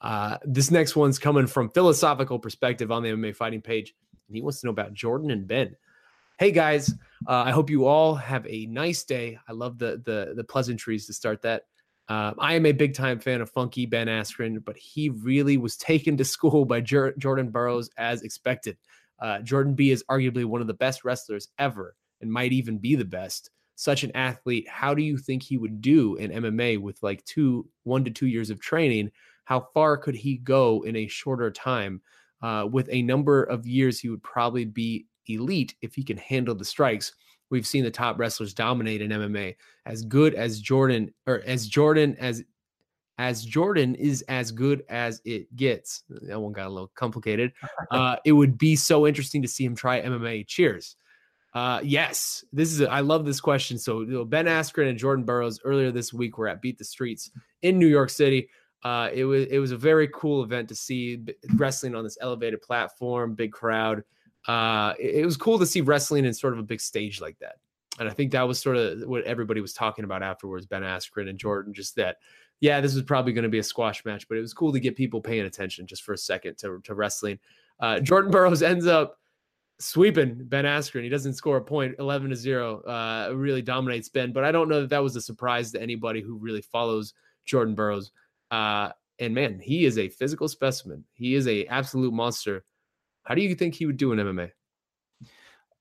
Uh, 0.00 0.38
this 0.44 0.70
next 0.70 0.96
one's 0.96 1.18
coming 1.18 1.46
from 1.46 1.68
philosophical 1.70 2.38
perspective 2.38 2.90
on 2.90 3.02
the 3.02 3.10
MMA 3.10 3.36
fighting 3.36 3.60
page, 3.60 3.94
and 4.28 4.36
he 4.36 4.40
wants 4.40 4.60
to 4.60 4.66
know 4.66 4.70
about 4.70 4.94
Jordan 4.94 5.30
and 5.30 5.46
Ben. 5.46 5.76
Hey 6.38 6.52
guys, 6.52 6.94
uh, 7.26 7.32
I 7.32 7.50
hope 7.50 7.68
you 7.68 7.84
all 7.84 8.14
have 8.14 8.46
a 8.46 8.64
nice 8.66 9.02
day. 9.04 9.38
I 9.46 9.52
love 9.52 9.78
the 9.78 10.00
the 10.04 10.32
the 10.36 10.44
pleasantries 10.44 11.06
to 11.06 11.12
start 11.12 11.42
that. 11.42 11.64
Uh, 12.08 12.32
I 12.38 12.54
am 12.54 12.64
a 12.64 12.72
big 12.72 12.94
time 12.94 13.20
fan 13.20 13.42
of 13.42 13.50
Funky 13.50 13.84
Ben 13.84 14.06
Askren, 14.06 14.64
but 14.64 14.78
he 14.78 15.10
really 15.10 15.58
was 15.58 15.76
taken 15.76 16.16
to 16.16 16.24
school 16.24 16.64
by 16.64 16.80
Jer- 16.80 17.14
Jordan 17.18 17.50
Burroughs 17.50 17.90
as 17.98 18.22
expected. 18.22 18.78
Uh, 19.20 19.40
Jordan 19.40 19.74
B 19.74 19.90
is 19.90 20.04
arguably 20.10 20.44
one 20.44 20.60
of 20.60 20.66
the 20.66 20.74
best 20.74 21.04
wrestlers 21.04 21.48
ever 21.58 21.94
and 22.20 22.32
might 22.32 22.52
even 22.52 22.78
be 22.78 22.94
the 22.94 23.04
best. 23.04 23.50
Such 23.76 24.02
an 24.02 24.12
athlete, 24.14 24.66
how 24.68 24.94
do 24.94 25.02
you 25.02 25.16
think 25.16 25.42
he 25.42 25.56
would 25.56 25.80
do 25.80 26.16
in 26.16 26.30
MMA 26.30 26.80
with 26.80 27.02
like 27.02 27.24
two, 27.24 27.68
one 27.84 28.04
to 28.04 28.10
two 28.10 28.26
years 28.26 28.50
of 28.50 28.60
training? 28.60 29.10
How 29.44 29.68
far 29.72 29.96
could 29.96 30.16
he 30.16 30.38
go 30.38 30.82
in 30.84 30.96
a 30.96 31.06
shorter 31.06 31.50
time? 31.50 32.02
Uh, 32.42 32.68
with 32.70 32.88
a 32.90 33.02
number 33.02 33.44
of 33.44 33.66
years, 33.66 33.98
he 33.98 34.08
would 34.08 34.22
probably 34.22 34.64
be 34.64 35.06
elite 35.26 35.74
if 35.80 35.94
he 35.94 36.02
can 36.02 36.16
handle 36.16 36.54
the 36.54 36.64
strikes. 36.64 37.12
We've 37.50 37.66
seen 37.66 37.84
the 37.84 37.90
top 37.90 38.18
wrestlers 38.18 38.52
dominate 38.52 39.00
in 39.00 39.10
MMA. 39.10 39.56
As 39.86 40.02
good 40.02 40.34
as 40.34 40.60
Jordan, 40.60 41.12
or 41.26 41.42
as 41.46 41.66
Jordan 41.66 42.16
as 42.18 42.42
as 43.18 43.44
Jordan 43.44 43.96
is 43.96 44.22
as 44.22 44.52
good 44.52 44.84
as 44.88 45.20
it 45.24 45.54
gets. 45.56 46.04
That 46.08 46.40
one 46.40 46.52
got 46.52 46.66
a 46.66 46.70
little 46.70 46.90
complicated. 46.94 47.52
Uh, 47.90 48.16
it 48.24 48.32
would 48.32 48.58
be 48.58 48.76
so 48.76 49.06
interesting 49.06 49.40
to 49.40 49.48
see 49.48 49.64
him 49.64 49.74
try 49.74 50.02
MMA. 50.02 50.46
Cheers. 50.46 50.96
Uh, 51.54 51.80
yes, 51.82 52.44
this 52.52 52.70
is. 52.70 52.82
A, 52.82 52.90
I 52.90 53.00
love 53.00 53.24
this 53.24 53.40
question. 53.40 53.78
So 53.78 54.00
you 54.00 54.08
know, 54.08 54.24
Ben 54.26 54.44
Askren 54.44 54.90
and 54.90 54.98
Jordan 54.98 55.24
Burroughs 55.24 55.58
earlier 55.64 55.90
this 55.90 56.12
week 56.12 56.36
were 56.36 56.48
at 56.48 56.60
Beat 56.60 56.76
the 56.76 56.84
Streets 56.84 57.30
in 57.62 57.78
New 57.78 57.86
York 57.86 58.10
City. 58.10 58.50
Uh, 58.82 59.08
it 59.12 59.24
was 59.24 59.46
it 59.46 59.58
was 59.58 59.72
a 59.72 59.76
very 59.76 60.08
cool 60.12 60.42
event 60.42 60.68
to 60.68 60.74
see 60.74 61.24
wrestling 61.54 61.94
on 61.94 62.04
this 62.04 62.18
elevated 62.20 62.60
platform, 62.60 63.34
big 63.34 63.52
crowd. 63.52 64.04
Uh, 64.46 64.92
it, 64.98 65.16
it 65.16 65.24
was 65.24 65.36
cool 65.38 65.58
to 65.58 65.66
see 65.66 65.80
wrestling 65.80 66.26
in 66.26 66.34
sort 66.34 66.52
of 66.52 66.58
a 66.58 66.64
big 66.64 66.80
stage 66.80 67.20
like 67.20 67.38
that. 67.38 67.56
And 67.98 68.08
I 68.08 68.12
think 68.12 68.32
that 68.32 68.46
was 68.46 68.60
sort 68.60 68.76
of 68.76 69.00
what 69.08 69.24
everybody 69.24 69.60
was 69.60 69.72
talking 69.72 70.04
about 70.04 70.22
afterwards. 70.22 70.66
Ben 70.66 70.82
Askren 70.82 71.28
and 71.28 71.38
Jordan, 71.38 71.72
just 71.72 71.96
that 71.96 72.18
yeah, 72.60 72.80
this 72.80 72.94
was 72.94 73.04
probably 73.04 73.32
going 73.32 73.44
to 73.44 73.48
be 73.48 73.58
a 73.58 73.64
squash 73.64 74.04
match, 74.04 74.28
but 74.28 74.36
it 74.36 74.40
was 74.40 74.54
cool 74.54 74.72
to 74.72 74.80
get 74.80 74.96
people 74.96 75.20
paying 75.20 75.44
attention 75.44 75.86
just 75.86 76.02
for 76.02 76.12
a 76.12 76.18
second 76.18 76.58
to, 76.58 76.80
to 76.84 76.94
wrestling. 76.94 77.38
Uh, 77.80 78.00
Jordan 78.00 78.30
Burroughs 78.30 78.62
ends 78.62 78.86
up 78.86 79.18
sweeping 79.78 80.44
Ben 80.44 80.64
Askren. 80.64 81.04
He 81.04 81.08
doesn't 81.08 81.34
score 81.34 81.58
a 81.58 81.64
point, 81.64 81.94
11 81.98 82.30
to 82.30 82.36
0, 82.36 82.80
uh, 82.80 83.32
really 83.34 83.62
dominates 83.62 84.08
Ben, 84.08 84.32
but 84.32 84.44
I 84.44 84.50
don't 84.50 84.68
know 84.68 84.80
that 84.80 84.90
that 84.90 85.02
was 85.02 85.14
a 85.14 85.20
surprise 85.20 85.70
to 85.72 85.82
anybody 85.82 86.20
who 86.20 86.36
really 86.36 86.62
follows 86.62 87.14
Jordan 87.44 87.74
Burroughs. 87.74 88.10
Uh, 88.50 88.90
and 89.20 89.34
man, 89.34 89.60
he 89.60 89.84
is 89.84 89.98
a 89.98 90.08
physical 90.08 90.48
specimen. 90.48 91.04
He 91.14 91.34
is 91.34 91.46
a 91.46 91.64
absolute 91.66 92.12
monster. 92.12 92.64
How 93.22 93.34
do 93.34 93.42
you 93.42 93.54
think 93.54 93.74
he 93.74 93.86
would 93.86 93.96
do 93.96 94.12
in 94.12 94.18
MMA? 94.18 94.50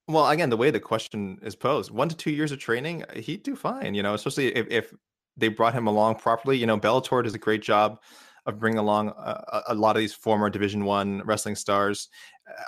Well, 0.07 0.29
again, 0.29 0.49
the 0.49 0.57
way 0.57 0.71
the 0.71 0.79
question 0.79 1.37
is 1.41 1.55
posed, 1.55 1.91
one 1.91 2.07
to 2.07 2.15
two 2.15 2.31
years 2.31 2.51
of 2.51 2.59
training, 2.59 3.03
he'd 3.15 3.43
do 3.43 3.55
fine, 3.55 3.93
you 3.93 4.03
know, 4.03 4.13
especially 4.13 4.55
if, 4.55 4.67
if 4.69 4.93
they 5.37 5.47
brought 5.47 5.73
him 5.73 5.87
along 5.87 6.15
properly. 6.15 6.57
You 6.57 6.65
know, 6.65 6.77
Bellator 6.77 7.23
does 7.23 7.35
a 7.35 7.39
great 7.39 7.61
job 7.61 7.99
of 8.47 8.59
bringing 8.59 8.79
along 8.79 9.09
a, 9.09 9.63
a 9.67 9.75
lot 9.75 9.95
of 9.95 9.99
these 9.99 10.13
former 10.13 10.49
Division 10.49 10.85
One 10.85 11.21
wrestling 11.25 11.55
stars. 11.55 12.09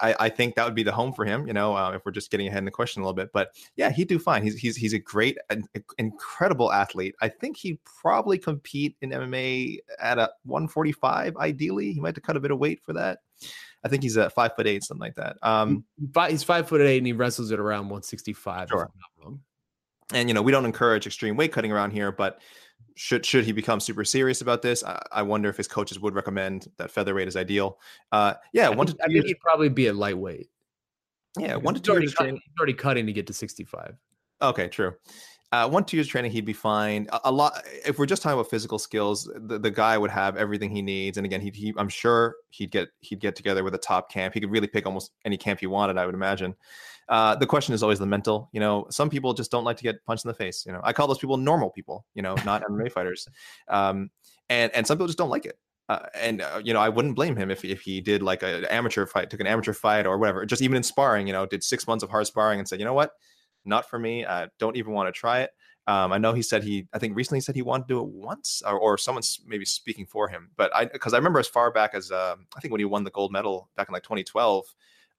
I, 0.01 0.13
I, 0.19 0.29
think 0.29 0.55
that 0.55 0.65
would 0.65 0.75
be 0.75 0.83
the 0.83 0.91
home 0.91 1.13
for 1.13 1.23
him. 1.23 1.47
You 1.47 1.53
know, 1.53 1.73
uh, 1.73 1.91
if 1.91 2.05
we're 2.05 2.11
just 2.11 2.31
getting 2.31 2.47
ahead 2.47 2.59
in 2.59 2.65
the 2.65 2.71
question 2.71 3.01
a 3.01 3.05
little 3.05 3.15
bit, 3.15 3.29
but 3.31 3.51
yeah, 3.77 3.89
he'd 3.89 4.09
do 4.09 4.19
fine. 4.19 4.43
He's 4.43 4.57
he's 4.57 4.75
he's 4.75 4.91
a 4.91 4.99
great, 4.99 5.37
an 5.49 5.63
incredible 5.97 6.71
athlete. 6.73 7.15
I 7.21 7.29
think 7.29 7.55
he'd 7.55 7.79
probably 7.85 8.37
compete 8.37 8.97
in 9.01 9.11
MMA 9.11 9.77
at 9.99 10.19
a 10.19 10.29
145. 10.43 11.37
Ideally, 11.37 11.93
he 11.93 11.99
might 12.01 12.09
have 12.09 12.15
to 12.15 12.21
cut 12.21 12.35
a 12.35 12.41
bit 12.41 12.51
of 12.51 12.59
weight 12.59 12.81
for 12.83 12.91
that. 12.93 13.19
I 13.81 13.87
think 13.87 14.03
he's 14.03 14.17
at 14.17 14.33
five 14.33 14.53
foot 14.57 14.67
eight, 14.67 14.83
something 14.83 14.99
like 14.99 15.15
that. 15.15 15.37
Um, 15.41 15.85
he's 16.27 16.43
five 16.43 16.67
foot 16.67 16.81
eight, 16.81 16.97
and 16.97 17.07
he 17.07 17.13
wrestles 17.13 17.53
at 17.53 17.59
around 17.59 17.83
165. 17.85 18.67
Sure 18.67 18.91
and 20.13 20.29
you 20.29 20.33
know 20.33 20.41
we 20.41 20.51
don't 20.51 20.65
encourage 20.65 21.05
extreme 21.05 21.35
weight 21.35 21.51
cutting 21.51 21.71
around 21.71 21.91
here 21.91 22.11
but 22.11 22.39
should 22.95 23.25
should 23.25 23.45
he 23.45 23.51
become 23.51 23.79
super 23.79 24.03
serious 24.03 24.41
about 24.41 24.61
this? 24.61 24.83
I, 24.83 25.01
I 25.11 25.21
wonder 25.21 25.49
if 25.49 25.57
his 25.57 25.67
coaches 25.67 25.99
would 25.99 26.15
recommend 26.15 26.69
that 26.77 26.91
featherweight 26.91 27.27
is 27.27 27.35
ideal. 27.35 27.79
Uh 28.11 28.33
yeah 28.53 28.67
I 28.67 28.69
one 28.69 28.87
think, 28.87 28.99
to 28.99 29.05
two 29.05 29.11
I 29.11 29.13
years, 29.13 29.25
he'd 29.25 29.39
probably 29.39 29.69
be 29.69 29.87
a 29.87 29.93
lightweight. 29.93 30.49
Yeah 31.37 31.55
one 31.55 31.75
to 31.75 31.81
two 31.81 31.93
years 31.93 32.13
cutting, 32.13 32.35
he's 32.35 32.53
already 32.59 32.73
cutting 32.73 33.05
to 33.05 33.13
get 33.13 33.27
to 33.27 33.33
65 33.33 33.95
okay 34.41 34.67
true 34.67 34.95
uh, 35.51 35.67
one 35.67 35.83
two 35.83 35.97
years 35.97 36.07
training 36.07 36.31
he'd 36.31 36.45
be 36.45 36.53
fine 36.53 37.07
a, 37.11 37.19
a, 37.25 37.31
lot 37.31 37.63
if 37.85 37.97
we're 37.97 38.05
just 38.05 38.21
talking 38.21 38.39
about 38.39 38.49
physical 38.49 38.77
skills 38.77 39.29
the, 39.35 39.57
the 39.57 39.71
guy 39.71 39.97
would 39.97 40.11
have 40.11 40.37
everything 40.37 40.69
he 40.69 40.81
needs 40.81 41.17
and 41.17 41.25
again 41.25 41.41
he, 41.41 41.49
he 41.49 41.73
i'm 41.77 41.89
sure 41.89 42.35
he'd 42.49 42.71
get 42.71 42.89
he'd 42.99 43.19
get 43.19 43.35
together 43.35 43.63
with 43.63 43.73
a 43.73 43.79
top 43.79 44.11
camp 44.11 44.33
he 44.33 44.39
could 44.39 44.51
really 44.51 44.67
pick 44.67 44.85
almost 44.85 45.11
any 45.25 45.37
camp 45.37 45.59
he 45.59 45.67
wanted 45.67 45.97
i 45.97 46.05
would 46.05 46.15
imagine 46.15 46.55
uh, 47.09 47.35
the 47.35 47.45
question 47.45 47.73
is 47.73 47.81
always 47.81 47.97
the 47.97 48.05
mental. 48.05 48.49
You 48.51 48.59
know, 48.59 48.85
some 48.91 49.09
people 49.09 49.33
just 49.33 49.49
don't 49.49 49.63
like 49.63 49.77
to 49.77 49.83
get 49.83 50.05
punched 50.05 50.25
in 50.25 50.29
the 50.29 50.35
face. 50.35 50.63
You 50.65 50.71
know, 50.71 50.79
I 50.83 50.93
call 50.93 51.07
those 51.07 51.17
people 51.17 51.37
normal 51.37 51.71
people. 51.71 52.05
You 52.13 52.21
know, 52.21 52.35
not 52.45 52.63
MMA 52.63 52.91
fighters. 52.91 53.27
Um, 53.67 54.11
and 54.49 54.71
and 54.75 54.85
some 54.85 54.97
people 54.97 55.07
just 55.07 55.17
don't 55.17 55.29
like 55.29 55.45
it. 55.45 55.57
Uh, 55.89 56.05
and 56.13 56.43
uh, 56.43 56.61
you 56.63 56.71
know, 56.71 56.79
I 56.79 56.87
wouldn't 56.87 57.15
blame 57.15 57.35
him 57.35 57.49
if 57.49 57.65
if 57.65 57.81
he 57.81 57.99
did 57.99 58.21
like 58.21 58.43
an 58.43 58.65
amateur 58.65 59.07
fight, 59.07 59.31
took 59.31 59.39
an 59.39 59.47
amateur 59.47 59.73
fight 59.73 60.05
or 60.05 60.19
whatever. 60.19 60.45
Just 60.45 60.61
even 60.61 60.77
in 60.77 60.83
sparring, 60.83 61.25
you 61.25 61.33
know, 61.33 61.47
did 61.47 61.63
six 61.63 61.87
months 61.87 62.03
of 62.03 62.11
hard 62.11 62.27
sparring 62.27 62.59
and 62.59 62.67
said, 62.67 62.77
you 62.77 62.85
know 62.85 62.93
what, 62.93 63.13
not 63.65 63.89
for 63.89 63.99
me. 63.99 64.25
I 64.25 64.47
don't 64.57 64.75
even 64.75 64.93
want 64.93 65.13
to 65.13 65.17
try 65.17 65.41
it. 65.41 65.51
Um, 65.87 66.13
I 66.13 66.19
know 66.19 66.33
he 66.33 66.43
said 66.43 66.63
he, 66.63 66.87
I 66.93 66.99
think 66.99 67.15
recently 67.15 67.41
said 67.41 67.55
he 67.55 67.63
wanted 67.63 67.87
to 67.87 67.93
do 67.95 67.99
it 68.01 68.09
once, 68.09 68.61
or, 68.63 68.77
or 68.77 68.97
someone's 68.97 69.39
maybe 69.47 69.65
speaking 69.65 70.05
for 70.05 70.27
him. 70.27 70.51
But 70.55 70.73
I, 70.75 70.85
because 70.85 71.13
I 71.13 71.17
remember 71.17 71.39
as 71.39 71.47
far 71.47 71.71
back 71.71 71.95
as 71.95 72.11
uh, 72.11 72.35
I 72.55 72.59
think 72.59 72.71
when 72.71 72.79
he 72.79 72.85
won 72.85 73.03
the 73.03 73.09
gold 73.09 73.31
medal 73.31 73.69
back 73.75 73.89
in 73.89 73.93
like 73.93 74.03
2012, 74.03 74.65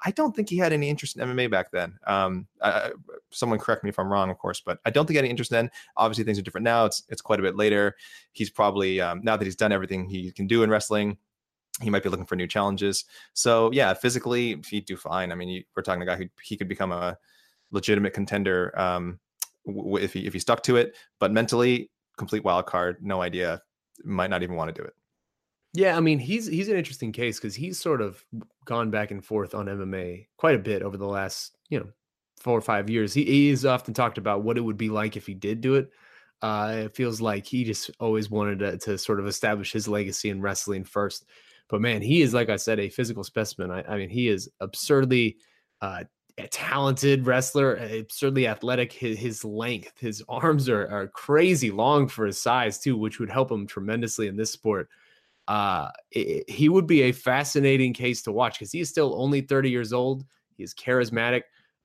I 0.03 0.13
don't 0.13 0.35
think 0.35 0.49
he 0.49 0.57
had 0.57 0.73
any 0.73 0.89
interest 0.89 1.17
in 1.17 1.29
MMA 1.29 1.51
back 1.51 1.71
then. 1.73 1.99
Um, 2.07 2.47
I, 2.63 2.93
someone 3.31 3.59
correct 3.59 3.85
me 3.85 3.91
if 3.91 3.99
I'm 3.99 4.11
wrong, 4.11 4.31
of 4.31 4.39
course, 4.39 4.63
but 4.65 4.79
I 4.85 4.91
don't 4.91 5.07
think 5.07 5.15
he 5.15 5.17
had 5.17 5.25
any 5.25 5.31
interest 5.31 5.51
then. 5.51 5.71
Obviously, 5.97 6.25
things 6.25 6.39
are 6.39 6.43
different 6.43 6.65
now. 6.65 6.85
It's 6.87 7.03
it's 7.09 7.21
quite 7.21 7.41
a 7.41 7.43
bit 7.43 7.57
later. 7.57 7.97
He's 8.33 8.51
probably 8.51 9.01
um, 9.01 9.21
now 9.23 9.37
that 9.37 9.45
he's 9.45 9.57
done 9.57 9.73
everything 9.73 10.09
he 10.09 10.31
can 10.33 10.47
do 10.47 10.63
in 10.63 10.71
wrestling. 10.71 11.19
He 11.83 11.91
might 11.91 12.03
be 12.03 12.09
looking 12.09 12.27
for 12.27 12.37
new 12.37 12.47
challenges. 12.47 13.07
So 13.33 13.71
yeah, 13.73 13.93
physically 13.95 14.63
he'd 14.69 14.87
do 14.87 14.97
fine. 14.97 15.33
I 15.33 15.35
mean, 15.35 15.65
we're 15.75 15.83
talking 15.83 16.03
a 16.03 16.07
guy 16.07 16.17
who 16.17 16.27
he 16.43 16.57
could 16.57 16.69
become 16.69 16.93
a 16.93 17.19
legitimate 17.73 18.13
contender 18.13 18.79
um, 18.79 19.19
w- 19.67 19.97
if 19.97 20.13
he 20.13 20.27
if 20.27 20.33
he 20.33 20.39
stuck 20.39 20.63
to 20.65 20.77
it. 20.77 20.97
But 21.19 21.33
mentally, 21.33 21.91
complete 22.17 22.45
wild 22.45 22.67
card. 22.67 22.99
No 23.01 23.23
idea. 23.23 23.63
Might 24.05 24.31
not 24.31 24.43
even 24.43 24.57
want 24.57 24.75
to 24.75 24.81
do 24.81 24.87
it. 24.87 24.95
Yeah, 25.73 25.97
I 25.97 26.01
mean 26.01 26.19
he's 26.19 26.47
he's 26.47 26.69
an 26.69 26.77
interesting 26.77 27.13
case 27.13 27.39
because 27.39 27.55
he's 27.55 27.79
sort 27.79 28.01
of 28.01 28.25
gone 28.65 28.91
back 28.91 29.11
and 29.11 29.25
forth 29.25 29.55
on 29.55 29.67
MMA 29.67 30.27
quite 30.37 30.57
a 30.57 30.59
bit 30.59 30.83
over 30.83 30.97
the 30.97 31.07
last 31.07 31.57
you 31.69 31.79
know 31.79 31.89
four 32.41 32.59
or 32.59 32.63
five 32.63 32.91
years. 32.91 33.15
He 33.15 33.25
he's 33.25 33.65
often 33.65 33.95
talked 33.95 34.19
about 34.19 34.43
what 34.43 34.57
it 34.59 34.63
would 34.63 34.77
be 34.77 34.89
like 34.89 35.17
if 35.17 35.27
he 35.27 35.35
did 35.35 35.61
do 35.61 35.77
it. 35.77 35.91
Uh, 36.43 36.83
it 36.85 36.97
feels 36.97 37.21
like 37.21 37.47
he 37.47 37.65
just 37.65 37.91
always 38.01 38.31
wanted 38.31 38.59
to, 38.61 38.79
to 38.79 38.99
sort 38.99 39.21
of 39.21 39.27
establish 39.27 39.73
his 39.73 39.87
legacy 39.87 40.31
in 40.31 40.41
wrestling 40.41 40.85
first. 40.85 41.27
But 41.69 41.83
man, 41.83 42.03
he 42.03 42.23
is 42.23 42.35
like 42.35 42.49
I 42.49 42.57
said, 42.57 42.81
a 42.81 42.89
physical 42.89 43.23
specimen. 43.23 43.71
I, 43.71 43.83
I 43.83 43.97
mean, 43.97 44.09
he 44.09 44.29
is 44.29 44.51
absurdly 44.59 45.37
uh, 45.81 46.05
a 46.41 46.49
talented 46.49 47.27
wrestler, 47.27 48.05
certainly 48.09 48.47
athletic. 48.47 48.93
His, 48.93 49.19
his 49.19 49.45
length, 49.45 49.99
his 49.99 50.23
arms 50.29 50.69
are, 50.69 50.89
are 50.89 51.09
crazy 51.09 51.71
long 51.71 52.09
for 52.09 52.27
his 52.27 52.41
size 52.41 52.79
too, 52.79 52.97
which 52.97 53.19
would 53.19 53.31
help 53.31 53.51
him 53.51 53.67
tremendously 53.67 54.27
in 54.27 54.37
this 54.37 54.51
sport. 54.51 54.89
Uh, 55.49 55.89
it, 56.11 56.49
he 56.49 56.69
would 56.69 56.87
be 56.87 57.03
a 57.03 57.13
fascinating 57.13 57.93
case 57.93 58.23
to 58.23 58.33
watch 58.33 58.59
because 58.59 58.73
he 58.73 58.81
is 58.81 58.89
still 58.89 59.15
only 59.21 59.41
30 59.41 59.71
years 59.71 59.93
old. 59.93 60.25
He 60.57 60.63
is 60.63 60.75
charismatic. 60.75 61.43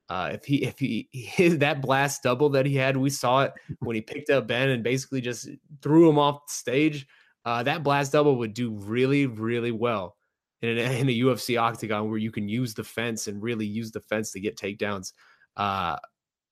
Uh, 0.08 0.30
if 0.34 0.44
he 0.44 0.62
if 0.62 0.78
he, 0.78 1.08
he 1.12 1.48
that 1.48 1.82
blast 1.82 2.22
double 2.22 2.48
that 2.50 2.66
he 2.66 2.76
had, 2.76 2.96
we 2.96 3.10
saw 3.10 3.42
it 3.42 3.52
when 3.80 3.96
he 3.96 4.02
picked 4.02 4.30
up 4.30 4.46
Ben 4.46 4.68
and 4.68 4.84
basically 4.84 5.20
just 5.20 5.48
threw 5.82 6.08
him 6.08 6.18
off 6.18 6.46
the 6.46 6.52
stage. 6.52 7.06
Uh, 7.44 7.62
that 7.62 7.82
blast 7.82 8.12
double 8.12 8.36
would 8.36 8.54
do 8.54 8.70
really 8.70 9.26
really 9.26 9.72
well 9.72 10.16
in, 10.62 10.78
a, 10.78 10.80
in 11.00 11.08
a 11.08 11.18
UFC 11.20 11.60
octagon 11.60 12.08
where 12.08 12.18
you 12.18 12.30
can 12.30 12.48
use 12.48 12.74
the 12.74 12.84
fence 12.84 13.28
and 13.28 13.42
really 13.42 13.66
use 13.66 13.90
the 13.90 14.00
fence 14.00 14.32
to 14.32 14.40
get 14.40 14.56
takedowns. 14.56 15.12
Uh, 15.56 15.96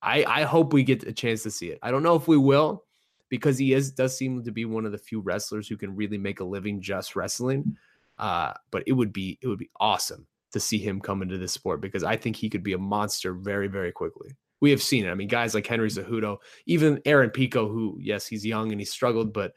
I 0.02 0.24
I 0.24 0.42
hope 0.42 0.72
we 0.72 0.82
get 0.82 1.05
a 1.05 1.12
chance 1.12 1.42
to 1.44 1.50
see 1.50 1.68
it. 1.68 1.78
I 1.82 1.90
don't 1.90 2.02
know 2.02 2.14
if 2.14 2.28
we 2.28 2.36
will 2.36 2.84
because 3.30 3.59
he 3.59 3.72
is 3.72 3.90
does 3.90 4.16
seem 4.16 4.44
to 4.44 4.52
be 4.52 4.64
one 4.64 4.84
of 4.84 4.92
the 4.92 4.98
few 4.98 5.20
wrestlers 5.20 5.66
who 5.66 5.76
can 5.76 5.96
really 5.96 6.18
make 6.18 6.40
a 6.40 6.44
living 6.44 6.80
just 6.80 7.16
wrestling. 7.16 7.76
Uh, 8.18 8.52
but 8.70 8.84
it 8.86 8.92
would 8.92 9.12
be 9.12 9.38
it 9.42 9.48
would 9.48 9.59
be 9.59 9.70
awesome 9.80 10.26
to 10.52 10.61
see 10.61 10.78
him 10.78 11.00
come 11.00 11.20
into 11.20 11.36
this 11.36 11.52
sport 11.52 11.80
because 11.80 12.05
I 12.05 12.16
think 12.16 12.36
he 12.36 12.48
could 12.48 12.62
be 12.62 12.74
a 12.74 12.78
monster 12.78 13.34
very 13.34 13.66
very 13.66 13.92
quickly. 13.92 14.30
We 14.61 14.70
have 14.70 14.82
seen 14.82 15.05
it. 15.05 15.11
I 15.11 15.14
mean, 15.14 15.28
guys 15.28 15.55
like 15.55 15.66
Henry 15.66 15.88
Cejudo, 15.88 16.38
even 16.66 17.00
Aaron 17.05 17.30
Pico, 17.30 17.68
who 17.68 17.98
yes 18.00 18.26
he's 18.26 18.46
young 18.46 18.70
and 18.70 18.80
he 18.80 18.84
struggled, 18.84 19.32
but 19.32 19.52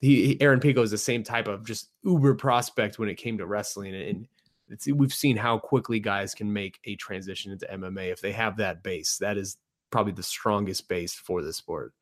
he, 0.00 0.40
Aaron 0.40 0.60
Pico 0.60 0.82
is 0.82 0.90
the 0.90 0.98
same 0.98 1.22
type 1.22 1.46
of 1.46 1.64
just 1.64 1.90
uber 2.04 2.34
prospect 2.34 2.98
when 2.98 3.08
it 3.08 3.16
came 3.16 3.38
to 3.38 3.46
wrestling, 3.46 3.94
and 3.94 4.28
we've 4.96 5.12
seen 5.12 5.36
how 5.36 5.58
quickly 5.58 6.00
guys 6.00 6.34
can 6.34 6.52
make 6.52 6.78
a 6.84 6.96
transition 6.96 7.52
into 7.52 7.66
MMA 7.66 8.10
if 8.10 8.20
they 8.20 8.32
have 8.32 8.56
that 8.56 8.82
base. 8.82 9.18
That 9.18 9.36
is 9.36 9.58
probably 9.90 10.12
the 10.12 10.22
strongest 10.22 10.88
base 10.88 11.14
for 11.14 11.42
the 11.42 11.52
sport. 11.52 11.92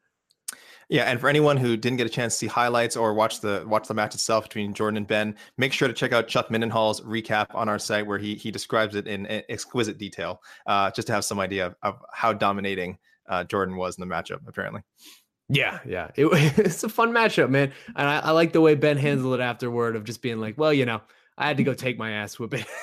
Yeah, 0.89 1.05
and 1.05 1.21
for 1.21 1.29
anyone 1.29 1.59
who 1.59 1.77
didn't 1.77 1.99
get 1.99 2.07
a 2.07 2.11
chance 2.11 2.35
to 2.35 2.39
see 2.39 2.47
highlights 2.47 2.97
or 2.97 3.13
watch 3.13 3.41
the 3.41 3.63
watch 3.67 3.89
the 3.89 3.95
match 3.95 4.15
itself 4.15 4.45
between 4.45 4.73
Jordan 4.73 4.97
and 4.97 5.07
Ben, 5.07 5.37
make 5.59 5.73
sure 5.73 5.87
to 5.87 5.93
check 5.93 6.13
out 6.13 6.29
Chuck 6.29 6.49
Mindenhall's 6.49 7.03
recap 7.03 7.55
on 7.55 7.69
our 7.69 7.79
site 7.79 8.07
where 8.07 8.17
he 8.17 8.37
he 8.37 8.51
describes 8.51 8.95
it 8.95 9.07
in 9.07 9.27
exquisite 9.51 9.99
detail, 9.99 10.41
uh, 10.67 10.91
just 10.91 11.07
to 11.09 11.13
have 11.13 11.25
some 11.25 11.41
idea 11.41 11.67
of, 11.67 11.75
of 11.83 12.03
how 12.15 12.33
dominating 12.33 12.97
uh, 13.29 13.45
Jordan 13.45 13.77
was 13.77 13.99
in 13.99 14.09
the 14.09 14.15
matchup. 14.15 14.41
Apparently. 14.47 14.83
Yeah, 15.49 15.79
yeah, 15.87 16.11
it, 16.15 16.27
it's 16.59 16.85
a 16.85 16.89
fun 16.89 17.13
matchup, 17.13 17.51
man, 17.51 17.73
and 17.97 18.09
I, 18.09 18.19
I, 18.19 18.31
like 18.33 18.53
the 18.53 18.61
way 18.61 18.75
Ben 18.75 18.99
handled 18.99 19.41
it 19.41 19.43
afterward 19.43 19.97
of 19.97 20.05
just 20.05 20.21
being 20.21 20.39
like, 20.39 20.59
well, 20.59 20.73
you 20.73 20.85
know, 20.85 21.01
I 21.39 21.47
had 21.47 21.57
to 21.57 21.65
go 21.65 21.73
take 21.73 21.99
my 21.99 22.13
ass 22.13 22.39
whipping. 22.39 22.67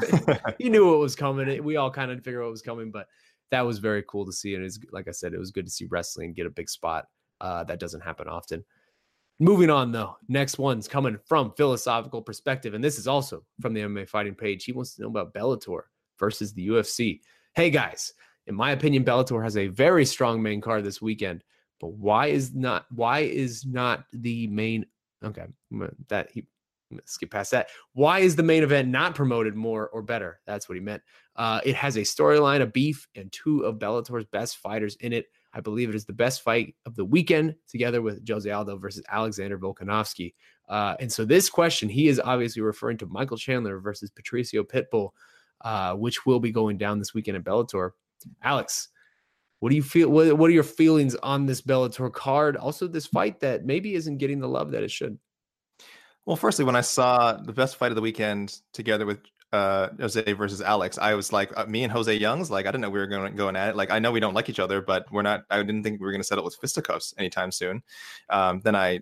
he 0.58 0.68
knew 0.68 0.88
what 0.88 0.98
was 0.98 1.16
coming. 1.16 1.62
We 1.62 1.76
all 1.76 1.90
kind 1.90 2.10
of 2.10 2.22
figured 2.22 2.42
what 2.42 2.50
was 2.50 2.62
coming, 2.62 2.90
but 2.90 3.08
that 3.50 3.62
was 3.62 3.78
very 3.78 4.02
cool 4.08 4.24
to 4.26 4.32
see. 4.32 4.54
And 4.54 4.64
it's 4.64 4.78
like 4.90 5.08
I 5.08 5.12
said, 5.12 5.34
it 5.34 5.38
was 5.38 5.50
good 5.50 5.66
to 5.66 5.70
see 5.70 5.86
wrestling 5.86 6.32
get 6.32 6.46
a 6.46 6.50
big 6.50 6.68
spot. 6.68 7.06
Uh, 7.40 7.64
that 7.64 7.80
doesn't 7.80 8.00
happen 8.00 8.28
often. 8.28 8.64
Moving 9.38 9.70
on 9.70 9.90
though, 9.90 10.16
next 10.28 10.58
one's 10.58 10.86
coming 10.86 11.18
from 11.26 11.52
philosophical 11.56 12.22
perspective, 12.22 12.74
and 12.74 12.84
this 12.84 12.98
is 12.98 13.08
also 13.08 13.44
from 13.60 13.74
the 13.74 13.80
MMA 13.80 14.08
fighting 14.08 14.34
page. 14.34 14.64
He 14.64 14.72
wants 14.72 14.94
to 14.94 15.02
know 15.02 15.08
about 15.08 15.34
Bellator 15.34 15.82
versus 16.18 16.52
the 16.52 16.68
UFC. 16.68 17.20
Hey 17.54 17.70
guys, 17.70 18.12
in 18.46 18.54
my 18.54 18.70
opinion, 18.70 19.04
Bellator 19.04 19.42
has 19.42 19.56
a 19.56 19.66
very 19.66 20.04
strong 20.04 20.40
main 20.40 20.60
card 20.60 20.84
this 20.84 21.02
weekend. 21.02 21.42
But 21.82 21.94
why 21.94 22.28
is 22.28 22.54
not 22.54 22.86
why 22.90 23.20
is 23.20 23.66
not 23.66 24.04
the 24.12 24.46
main 24.46 24.86
okay 25.22 25.46
that 26.08 26.30
he 26.32 26.46
skip 27.06 27.30
past 27.30 27.50
that. 27.50 27.70
Why 27.94 28.20
is 28.20 28.36
the 28.36 28.42
main 28.42 28.62
event 28.62 28.88
not 28.88 29.14
promoted 29.14 29.56
more 29.56 29.88
or 29.88 30.00
better? 30.00 30.40
That's 30.46 30.68
what 30.68 30.76
he 30.76 30.80
meant. 30.80 31.02
Uh, 31.34 31.60
it 31.64 31.74
has 31.74 31.96
a 31.96 32.02
storyline, 32.02 32.60
a 32.60 32.66
beef, 32.66 33.08
and 33.16 33.32
two 33.32 33.60
of 33.62 33.78
Bellator's 33.78 34.26
best 34.26 34.58
fighters 34.58 34.96
in 34.96 35.12
it. 35.12 35.26
I 35.54 35.60
believe 35.60 35.88
it 35.88 35.94
is 35.94 36.04
the 36.04 36.12
best 36.12 36.42
fight 36.42 36.74
of 36.86 36.94
the 36.94 37.04
weekend, 37.04 37.56
together 37.68 38.00
with 38.00 38.26
Jose 38.28 38.48
Aldo 38.48 38.78
versus 38.78 39.02
Alexander 39.10 39.58
Volkanovski. 39.58 40.34
Uh, 40.68 40.94
and 41.00 41.10
so, 41.10 41.24
this 41.24 41.50
question, 41.50 41.88
he 41.88 42.08
is 42.08 42.20
obviously 42.20 42.62
referring 42.62 42.98
to 42.98 43.06
Michael 43.06 43.36
Chandler 43.36 43.80
versus 43.80 44.10
Patricio 44.10 44.62
Pitbull, 44.62 45.10
uh, 45.62 45.94
which 45.94 46.24
will 46.24 46.40
be 46.40 46.52
going 46.52 46.78
down 46.78 46.98
this 46.98 47.12
weekend 47.12 47.36
at 47.36 47.44
Bellator. 47.44 47.90
Alex, 48.42 48.88
what 49.62 49.70
do 49.70 49.76
you 49.76 49.82
feel? 49.84 50.08
What, 50.08 50.36
what 50.36 50.50
are 50.50 50.52
your 50.52 50.64
feelings 50.64 51.14
on 51.22 51.46
this 51.46 51.62
Bellator 51.62 52.12
card? 52.12 52.56
Also, 52.56 52.88
this 52.88 53.06
fight 53.06 53.38
that 53.40 53.64
maybe 53.64 53.94
isn't 53.94 54.18
getting 54.18 54.40
the 54.40 54.48
love 54.48 54.72
that 54.72 54.82
it 54.82 54.90
should. 54.90 55.20
Well, 56.26 56.34
firstly, 56.34 56.64
when 56.64 56.74
I 56.74 56.80
saw 56.80 57.34
the 57.34 57.52
best 57.52 57.76
fight 57.76 57.92
of 57.92 57.94
the 57.94 58.02
weekend 58.02 58.58
together 58.72 59.06
with 59.06 59.20
uh, 59.52 59.90
Jose 60.00 60.32
versus 60.32 60.60
Alex, 60.62 60.98
I 60.98 61.14
was 61.14 61.32
like, 61.32 61.56
uh, 61.56 61.64
me 61.66 61.84
and 61.84 61.92
Jose 61.92 62.12
Youngs, 62.12 62.50
like, 62.50 62.66
I 62.66 62.72
didn't 62.72 62.80
know 62.80 62.90
we 62.90 62.98
were 62.98 63.06
going 63.06 63.36
going 63.36 63.54
at 63.54 63.68
it. 63.68 63.76
Like, 63.76 63.92
I 63.92 64.00
know 64.00 64.10
we 64.10 64.18
don't 64.18 64.34
like 64.34 64.48
each 64.48 64.58
other, 64.58 64.80
but 64.80 65.06
we're 65.12 65.22
not. 65.22 65.44
I 65.48 65.58
didn't 65.58 65.84
think 65.84 66.00
we 66.00 66.06
were 66.06 66.12
going 66.12 66.22
to 66.22 66.26
settle 66.26 66.42
with 66.42 66.56
fisticuffs 66.56 67.14
anytime 67.16 67.52
soon. 67.52 67.84
Um, 68.30 68.62
then 68.64 68.74
I, 68.74 68.98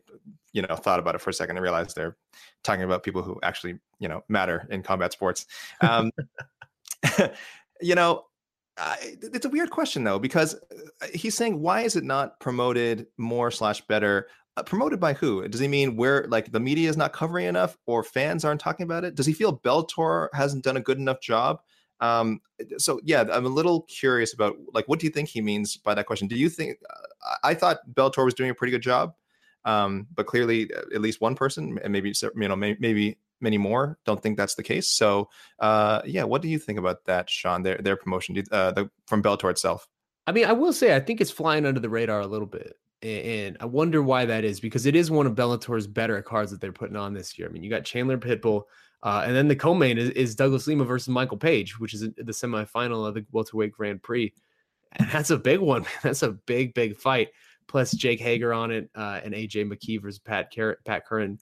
you 0.52 0.60
know, 0.60 0.76
thought 0.76 1.00
about 1.00 1.14
it 1.14 1.22
for 1.22 1.30
a 1.30 1.32
second 1.32 1.56
and 1.56 1.62
realized 1.62 1.96
they're 1.96 2.18
talking 2.64 2.84
about 2.84 3.02
people 3.02 3.22
who 3.22 3.40
actually, 3.42 3.78
you 3.98 4.08
know, 4.08 4.24
matter 4.28 4.68
in 4.68 4.82
combat 4.82 5.14
sports. 5.14 5.46
Um, 5.80 6.10
you 7.80 7.94
know, 7.94 8.26
it's 8.78 9.46
a 9.46 9.50
weird 9.50 9.70
question 9.70 10.04
though 10.04 10.18
because 10.18 10.54
uh, 10.54 11.06
he's 11.14 11.36
saying 11.36 11.60
why 11.60 11.82
is 11.82 11.96
it 11.96 12.04
not 12.04 12.38
promoted 12.40 13.06
more 13.18 13.50
slash 13.50 13.80
better? 13.82 14.28
Uh, 14.56 14.62
promoted 14.62 14.98
by 14.98 15.12
who? 15.12 15.46
Does 15.48 15.60
he 15.60 15.68
mean 15.68 15.96
where 15.96 16.26
like 16.28 16.50
the 16.50 16.60
media 16.60 16.88
is 16.88 16.96
not 16.96 17.12
covering 17.12 17.46
enough 17.46 17.76
or 17.86 18.02
fans 18.02 18.44
aren't 18.44 18.60
talking 18.60 18.84
about 18.84 19.04
it? 19.04 19.14
Does 19.14 19.26
he 19.26 19.32
feel 19.32 19.58
Bellator 19.58 20.28
hasn't 20.34 20.64
done 20.64 20.76
a 20.76 20.80
good 20.80 20.98
enough 20.98 21.20
job? 21.20 21.60
Um, 22.00 22.40
so 22.78 22.98
yeah 23.04 23.24
i'm 23.30 23.44
a 23.44 23.50
little 23.50 23.82
curious 23.82 24.32
about 24.32 24.56
like 24.72 24.88
what 24.88 24.98
do 24.98 25.06
you 25.06 25.12
think 25.12 25.28
he 25.28 25.40
means 25.40 25.76
by 25.76 25.94
that 25.94 26.06
question? 26.06 26.28
Do 26.28 26.36
you 26.36 26.48
think 26.48 26.78
uh, 26.88 27.36
i 27.44 27.54
thought 27.54 27.78
Bellator 27.92 28.24
was 28.24 28.34
doing 28.34 28.50
a 28.50 28.54
pretty 28.54 28.70
good 28.70 28.82
job 28.82 29.14
um, 29.64 30.06
but 30.14 30.26
clearly 30.26 30.72
uh, 30.74 30.94
at 30.94 31.00
least 31.00 31.20
one 31.20 31.34
person 31.34 31.78
and 31.82 31.92
maybe 31.92 32.12
you 32.36 32.48
know 32.48 32.56
maybe 32.56 33.18
many 33.40 33.58
more 33.58 33.98
don't 34.04 34.22
think 34.22 34.36
that's 34.36 34.54
the 34.54 34.62
case. 34.62 34.88
So, 34.88 35.28
uh, 35.58 36.02
yeah, 36.04 36.24
what 36.24 36.42
do 36.42 36.48
you 36.48 36.58
think 36.58 36.78
about 36.78 37.04
that, 37.06 37.28
Sean? 37.28 37.62
Their 37.62 37.78
their 37.78 37.96
promotion 37.96 38.42
uh, 38.50 38.72
the, 38.72 38.90
from 39.06 39.22
Bellator 39.22 39.50
itself. 39.50 39.88
I 40.26 40.32
mean, 40.32 40.46
I 40.46 40.52
will 40.52 40.72
say 40.72 40.94
I 40.94 41.00
think 41.00 41.20
it's 41.20 41.30
flying 41.30 41.66
under 41.66 41.80
the 41.80 41.88
radar 41.88 42.20
a 42.20 42.26
little 42.26 42.46
bit, 42.46 42.74
and 43.02 43.56
I 43.60 43.64
wonder 43.64 44.02
why 44.02 44.24
that 44.26 44.44
is 44.44 44.60
because 44.60 44.86
it 44.86 44.94
is 44.94 45.10
one 45.10 45.26
of 45.26 45.34
Bellator's 45.34 45.86
better 45.86 46.20
cards 46.22 46.50
that 46.50 46.60
they're 46.60 46.72
putting 46.72 46.96
on 46.96 47.14
this 47.14 47.38
year. 47.38 47.48
I 47.48 47.50
mean, 47.50 47.62
you 47.62 47.70
got 47.70 47.84
Chandler 47.84 48.18
Pitbull. 48.18 48.64
Uh, 49.02 49.22
and 49.26 49.34
then 49.34 49.48
the 49.48 49.56
co-main 49.56 49.96
is, 49.96 50.10
is, 50.10 50.34
Douglas 50.34 50.66
Lima 50.66 50.84
versus 50.84 51.08
Michael 51.08 51.38
Page, 51.38 51.80
which 51.80 51.94
is 51.94 52.02
the 52.02 52.32
semifinal 52.32 53.08
of 53.08 53.14
the 53.14 53.24
welterweight 53.32 53.72
Grand 53.72 54.02
Prix. 54.02 54.30
And 54.92 55.08
that's 55.10 55.30
a 55.30 55.38
big 55.38 55.60
one. 55.60 55.86
That's 56.02 56.22
a 56.22 56.32
big, 56.32 56.74
big 56.74 56.96
fight. 56.96 57.28
Plus 57.68 57.92
Jake 57.92 58.20
Hager 58.20 58.52
on 58.52 58.72
it, 58.72 58.90
uh, 58.94 59.20
and 59.22 59.32
AJ 59.32 59.70
McKee 59.70 60.02
versus 60.02 60.18
Pat 60.18 60.52
Car- 60.54 60.78
Pat 60.84 61.06
Curran 61.06 61.38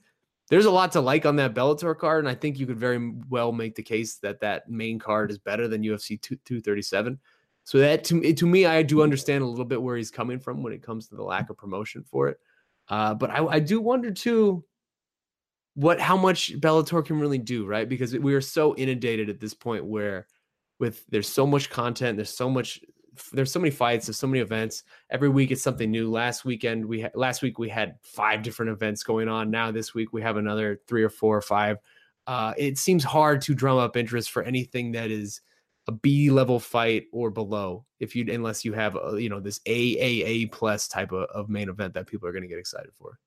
there's 0.49 0.65
a 0.65 0.71
lot 0.71 0.91
to 0.93 1.01
like 1.01 1.25
on 1.25 1.35
that 1.37 1.53
Bellator 1.53 1.97
card, 1.97 2.19
and 2.19 2.29
I 2.29 2.35
think 2.35 2.59
you 2.59 2.65
could 2.65 2.79
very 2.79 3.13
well 3.29 3.51
make 3.51 3.75
the 3.75 3.83
case 3.83 4.15
that 4.17 4.41
that 4.41 4.69
main 4.69 4.99
card 4.99 5.31
is 5.31 5.37
better 5.37 5.67
than 5.67 5.83
UFC 5.83 6.19
237. 6.21 7.19
So 7.63 7.77
that 7.77 8.03
to 8.05 8.33
to 8.33 8.45
me, 8.47 8.65
I 8.65 8.81
do 8.81 9.03
understand 9.03 9.43
a 9.43 9.47
little 9.47 9.65
bit 9.65 9.81
where 9.81 9.95
he's 9.95 10.11
coming 10.11 10.39
from 10.39 10.63
when 10.63 10.73
it 10.73 10.81
comes 10.81 11.07
to 11.07 11.15
the 11.15 11.23
lack 11.23 11.49
of 11.49 11.57
promotion 11.57 12.03
for 12.03 12.29
it. 12.29 12.39
Uh, 12.87 13.13
but 13.13 13.29
I, 13.29 13.45
I 13.45 13.59
do 13.59 13.79
wonder 13.79 14.11
too 14.11 14.63
what 15.75 15.99
how 15.99 16.17
much 16.17 16.59
Bellator 16.59 17.05
can 17.05 17.19
really 17.19 17.37
do, 17.37 17.67
right? 17.67 17.87
Because 17.87 18.17
we 18.17 18.33
are 18.33 18.41
so 18.41 18.75
inundated 18.75 19.29
at 19.29 19.39
this 19.39 19.53
point 19.53 19.85
where 19.85 20.25
with 20.79 21.05
there's 21.09 21.29
so 21.29 21.45
much 21.45 21.69
content, 21.69 22.17
there's 22.17 22.35
so 22.35 22.49
much 22.49 22.81
there's 23.31 23.51
so 23.51 23.59
many 23.59 23.71
fights, 23.71 24.07
there's 24.07 24.17
so 24.17 24.27
many 24.27 24.39
events. 24.39 24.83
Every 25.09 25.29
week 25.29 25.51
it's 25.51 25.61
something 25.61 25.89
new. 25.89 26.09
Last 26.09 26.45
weekend 26.45 26.85
we 26.85 27.01
had 27.01 27.11
last 27.15 27.41
week 27.41 27.59
we 27.59 27.69
had 27.69 27.95
five 28.01 28.41
different 28.41 28.71
events 28.71 29.03
going 29.03 29.27
on. 29.27 29.49
Now 29.49 29.71
this 29.71 29.93
week 29.93 30.13
we 30.13 30.21
have 30.21 30.37
another 30.37 30.79
three 30.87 31.03
or 31.03 31.09
four 31.09 31.37
or 31.37 31.41
five. 31.41 31.77
Uh, 32.27 32.53
it 32.57 32.77
seems 32.77 33.03
hard 33.03 33.41
to 33.41 33.55
drum 33.55 33.77
up 33.77 33.97
interest 33.97 34.31
for 34.31 34.43
anything 34.43 34.91
that 34.91 35.11
is 35.11 35.41
a 35.87 35.91
B 35.91 36.29
level 36.29 36.59
fight 36.59 37.05
or 37.11 37.31
below. 37.31 37.85
If 37.99 38.15
you 38.15 38.31
unless 38.31 38.63
you 38.63 38.73
have 38.73 38.95
a, 38.95 39.19
you 39.19 39.29
know 39.29 39.39
this 39.39 39.59
AAA 39.59 40.51
plus 40.51 40.87
type 40.87 41.11
of, 41.11 41.23
of 41.29 41.49
main 41.49 41.69
event 41.69 41.93
that 41.95 42.07
people 42.07 42.27
are 42.27 42.31
going 42.31 42.43
to 42.43 42.47
get 42.47 42.59
excited 42.59 42.91
for. 42.97 43.19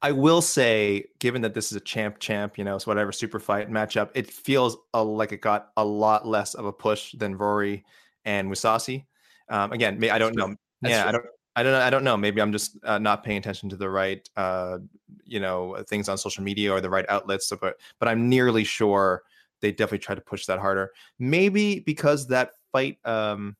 I 0.00 0.12
will 0.12 0.42
say, 0.42 1.04
given 1.18 1.42
that 1.42 1.54
this 1.54 1.72
is 1.72 1.76
a 1.76 1.80
champ 1.80 2.18
champ, 2.20 2.56
you 2.56 2.64
know, 2.64 2.78
so 2.78 2.90
whatever 2.90 3.10
super 3.10 3.40
fight 3.40 3.70
matchup, 3.70 4.10
it 4.14 4.30
feels 4.30 4.76
a, 4.94 5.02
like 5.02 5.32
it 5.32 5.40
got 5.40 5.70
a 5.76 5.84
lot 5.84 6.26
less 6.26 6.54
of 6.54 6.66
a 6.66 6.72
push 6.72 7.12
than 7.12 7.36
Rory 7.36 7.84
and 8.28 8.50
Mousasi. 8.50 9.06
Um, 9.48 9.72
again, 9.72 10.02
I 10.04 10.18
don't 10.18 10.36
know. 10.36 10.54
That's 10.82 10.92
yeah, 10.92 11.10
true. 11.10 11.10
I 11.10 11.12
don't. 11.12 11.26
I 11.56 11.62
don't. 11.62 11.82
I 11.82 11.90
don't 11.90 12.04
know. 12.04 12.16
Maybe 12.16 12.40
I'm 12.40 12.52
just 12.52 12.76
uh, 12.84 12.98
not 12.98 13.24
paying 13.24 13.38
attention 13.38 13.68
to 13.70 13.76
the 13.76 13.88
right, 13.88 14.28
uh, 14.36 14.78
you 15.24 15.40
know, 15.40 15.82
things 15.88 16.08
on 16.08 16.18
social 16.18 16.44
media 16.44 16.70
or 16.70 16.80
the 16.80 16.90
right 16.90 17.06
outlets. 17.08 17.48
So, 17.48 17.56
but 17.56 17.76
but 17.98 18.06
I'm 18.06 18.28
nearly 18.28 18.64
sure 18.64 19.22
they 19.60 19.72
definitely 19.72 19.98
tried 19.98 20.16
to 20.16 20.20
push 20.20 20.44
that 20.46 20.58
harder. 20.58 20.92
Maybe 21.18 21.80
because 21.80 22.28
that 22.28 22.50
fight, 22.70 22.98
um, 23.04 23.56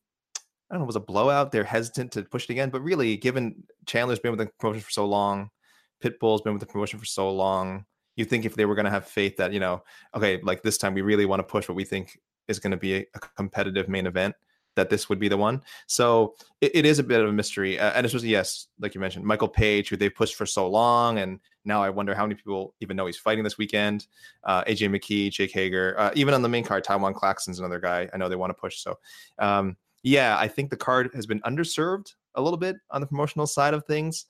I 0.70 0.74
don't 0.74 0.82
know, 0.82 0.86
was 0.86 0.96
a 0.96 1.00
blowout. 1.00 1.50
They're 1.50 1.64
hesitant 1.64 2.12
to 2.12 2.22
push 2.22 2.44
it 2.44 2.50
again. 2.50 2.68
But 2.68 2.82
really, 2.82 3.16
given 3.16 3.64
Chandler's 3.86 4.20
been 4.20 4.32
with 4.32 4.40
the 4.40 4.52
promotion 4.60 4.82
for 4.82 4.90
so 4.90 5.06
long, 5.06 5.48
Pitbull's 6.04 6.42
been 6.42 6.52
with 6.52 6.60
the 6.60 6.66
promotion 6.66 6.98
for 6.98 7.06
so 7.06 7.30
long, 7.30 7.86
you 8.16 8.26
think 8.26 8.44
if 8.44 8.54
they 8.54 8.66
were 8.66 8.74
going 8.74 8.84
to 8.84 8.90
have 8.90 9.06
faith 9.06 9.38
that 9.38 9.52
you 9.52 9.60
know, 9.60 9.82
okay, 10.14 10.40
like 10.42 10.62
this 10.62 10.76
time 10.76 10.92
we 10.92 11.00
really 11.00 11.24
want 11.24 11.40
to 11.40 11.44
push 11.44 11.68
what 11.68 11.74
we 11.74 11.84
think 11.84 12.18
is 12.48 12.58
going 12.58 12.70
to 12.70 12.76
be 12.76 12.94
a 12.96 13.18
competitive 13.36 13.88
main 13.88 14.06
event 14.06 14.34
that 14.78 14.90
this 14.90 15.08
would 15.08 15.18
be 15.18 15.28
the 15.28 15.36
one. 15.36 15.60
So 15.86 16.36
it, 16.60 16.70
it 16.74 16.86
is 16.86 16.98
a 16.98 17.02
bit 17.02 17.20
of 17.20 17.28
a 17.28 17.32
mystery. 17.32 17.78
Uh, 17.78 17.92
and 17.94 18.06
especially, 18.06 18.28
yes, 18.28 18.68
like 18.78 18.94
you 18.94 19.00
mentioned, 19.00 19.24
Michael 19.24 19.48
Page, 19.48 19.88
who 19.88 19.96
they've 19.96 20.14
pushed 20.14 20.36
for 20.36 20.46
so 20.46 20.68
long. 20.68 21.18
And 21.18 21.40
now 21.64 21.82
I 21.82 21.90
wonder 21.90 22.14
how 22.14 22.24
many 22.24 22.36
people 22.36 22.74
even 22.80 22.96
know 22.96 23.06
he's 23.06 23.18
fighting 23.18 23.42
this 23.42 23.58
weekend. 23.58 24.06
Uh, 24.44 24.62
AJ 24.64 24.88
McKee, 24.96 25.30
Jake 25.30 25.52
Hager, 25.52 25.96
uh, 25.98 26.10
even 26.14 26.32
on 26.32 26.42
the 26.42 26.48
main 26.48 26.64
card, 26.64 26.84
Tywan 26.84 27.14
Claxton's 27.14 27.58
another 27.58 27.80
guy 27.80 28.08
I 28.12 28.16
know 28.16 28.28
they 28.28 28.36
want 28.36 28.50
to 28.50 28.60
push. 28.60 28.78
So 28.78 28.98
um, 29.38 29.76
yeah, 30.02 30.38
I 30.38 30.46
think 30.46 30.70
the 30.70 30.76
card 30.76 31.10
has 31.14 31.26
been 31.26 31.40
underserved 31.40 32.14
a 32.36 32.40
little 32.40 32.56
bit 32.56 32.76
on 32.90 33.00
the 33.00 33.06
promotional 33.06 33.46
side 33.46 33.74
of 33.74 33.84
things. 33.84 34.26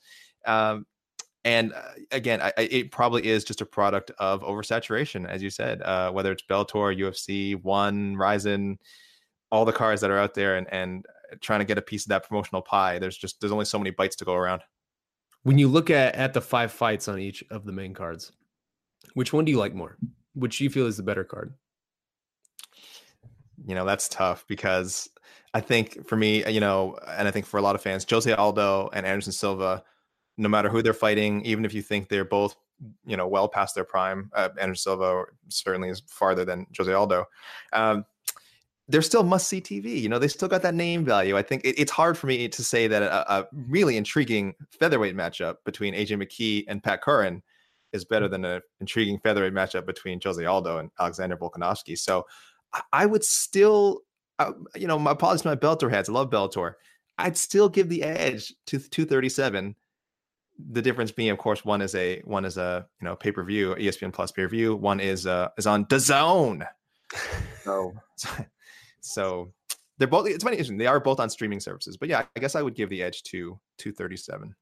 Um, 0.46 0.86
and 1.44 1.72
uh, 1.72 1.82
again, 2.10 2.40
I, 2.40 2.52
I, 2.56 2.62
it 2.62 2.90
probably 2.90 3.26
is 3.26 3.44
just 3.44 3.60
a 3.60 3.66
product 3.66 4.10
of 4.18 4.42
oversaturation, 4.42 5.28
as 5.28 5.42
you 5.42 5.50
said, 5.50 5.82
uh, 5.82 6.10
whether 6.10 6.32
it's 6.32 6.42
Bellator, 6.42 6.98
UFC, 6.98 7.62
One, 7.62 8.16
Rizin, 8.16 8.78
all 9.50 9.64
the 9.64 9.72
cars 9.72 10.00
that 10.00 10.10
are 10.10 10.18
out 10.18 10.34
there 10.34 10.56
and 10.56 10.72
and 10.72 11.06
trying 11.40 11.60
to 11.60 11.64
get 11.64 11.78
a 11.78 11.82
piece 11.82 12.04
of 12.04 12.10
that 12.10 12.26
promotional 12.26 12.62
pie. 12.62 12.98
There's 12.98 13.16
just 13.16 13.40
there's 13.40 13.52
only 13.52 13.64
so 13.64 13.78
many 13.78 13.90
bites 13.90 14.16
to 14.16 14.24
go 14.24 14.34
around. 14.34 14.62
When 15.42 15.58
you 15.58 15.68
look 15.68 15.90
at 15.90 16.14
at 16.14 16.34
the 16.34 16.40
five 16.40 16.72
fights 16.72 17.08
on 17.08 17.18
each 17.18 17.44
of 17.50 17.64
the 17.64 17.72
main 17.72 17.94
cards, 17.94 18.32
which 19.14 19.32
one 19.32 19.44
do 19.44 19.52
you 19.52 19.58
like 19.58 19.74
more? 19.74 19.96
Which 20.34 20.60
you 20.60 20.70
feel 20.70 20.86
is 20.86 20.96
the 20.96 21.02
better 21.02 21.24
card? 21.24 21.54
You 23.66 23.74
know, 23.74 23.84
that's 23.84 24.08
tough 24.08 24.44
because 24.48 25.08
I 25.54 25.60
think 25.60 26.06
for 26.06 26.16
me, 26.16 26.48
you 26.50 26.60
know, 26.60 26.98
and 27.08 27.26
I 27.26 27.30
think 27.30 27.46
for 27.46 27.58
a 27.58 27.62
lot 27.62 27.74
of 27.74 27.82
fans, 27.82 28.06
Jose 28.08 28.32
Aldo 28.32 28.90
and 28.92 29.04
Anderson 29.04 29.32
Silva, 29.32 29.82
no 30.36 30.48
matter 30.48 30.68
who 30.68 30.82
they're 30.82 30.94
fighting, 30.94 31.44
even 31.44 31.64
if 31.64 31.74
you 31.74 31.82
think 31.82 32.08
they're 32.08 32.24
both, 32.24 32.54
you 33.04 33.16
know, 33.16 33.26
well 33.26 33.48
past 33.48 33.74
their 33.74 33.84
prime, 33.84 34.30
uh, 34.34 34.50
Anderson 34.60 34.82
Silva 34.82 35.24
certainly 35.48 35.88
is 35.88 36.02
farther 36.06 36.44
than 36.44 36.66
Jose 36.76 36.92
Aldo. 36.92 37.24
Um, 37.72 38.04
they're 38.88 39.02
still 39.02 39.22
must 39.22 39.48
see 39.48 39.60
TV. 39.60 40.00
You 40.00 40.08
know, 40.08 40.18
they 40.18 40.28
still 40.28 40.48
got 40.48 40.62
that 40.62 40.74
name 40.74 41.04
value. 41.04 41.36
I 41.36 41.42
think 41.42 41.64
it, 41.64 41.78
it's 41.78 41.92
hard 41.92 42.16
for 42.16 42.26
me 42.26 42.48
to 42.48 42.64
say 42.64 42.88
that 42.88 43.02
a, 43.02 43.32
a, 43.32 43.48
really 43.52 43.96
intriguing 43.96 44.54
featherweight 44.70 45.14
matchup 45.14 45.56
between 45.64 45.94
AJ 45.94 46.22
McKee 46.22 46.64
and 46.68 46.82
Pat 46.82 47.02
Curran 47.02 47.42
is 47.92 48.04
better 48.04 48.28
than 48.28 48.44
an 48.44 48.62
intriguing 48.80 49.18
featherweight 49.18 49.52
matchup 49.52 49.86
between 49.86 50.20
Jose 50.22 50.42
Aldo 50.44 50.78
and 50.78 50.90
Alexander 50.98 51.36
Volkanovski. 51.36 51.98
So 51.98 52.26
I, 52.72 52.80
I 52.92 53.06
would 53.06 53.24
still, 53.24 54.00
uh, 54.38 54.52
you 54.74 54.86
know, 54.86 54.98
my 54.98 55.10
apologies 55.10 55.42
to 55.42 55.48
my 55.48 55.56
Bellator 55.56 55.90
heads. 55.90 56.08
I 56.08 56.12
love 56.12 56.30
Bellator. 56.30 56.74
I'd 57.18 57.36
still 57.36 57.68
give 57.68 57.88
the 57.90 58.02
edge 58.02 58.54
to 58.66 58.78
237. 58.78 59.74
The 60.70 60.82
difference 60.82 61.12
being, 61.12 61.30
of 61.30 61.38
course, 61.38 61.64
one 61.64 61.82
is 61.82 61.94
a 61.94 62.20
one 62.24 62.44
is 62.44 62.56
a 62.56 62.84
you 63.00 63.04
know 63.04 63.14
pay 63.14 63.30
per 63.30 63.44
view, 63.44 63.76
ESPN 63.76 64.12
Plus 64.12 64.32
pay 64.32 64.42
per 64.42 64.48
view. 64.48 64.74
One 64.74 64.98
is 64.98 65.24
uh 65.24 65.50
is 65.56 65.68
on 65.68 65.86
the 65.88 65.96
DAZN. 65.96 66.66
So 67.64 67.92
so 69.08 69.52
they're 69.98 70.08
both. 70.08 70.28
It's 70.28 70.44
funny. 70.44 70.60
They 70.62 70.86
are 70.86 71.00
both 71.00 71.20
on 71.20 71.30
streaming 71.30 71.60
services, 71.60 71.96
but 71.96 72.08
yeah, 72.08 72.24
I 72.36 72.40
guess 72.40 72.54
I 72.54 72.62
would 72.62 72.74
give 72.74 72.88
the 72.90 73.02
edge 73.02 73.22
to 73.24 73.58
237. 73.78 74.54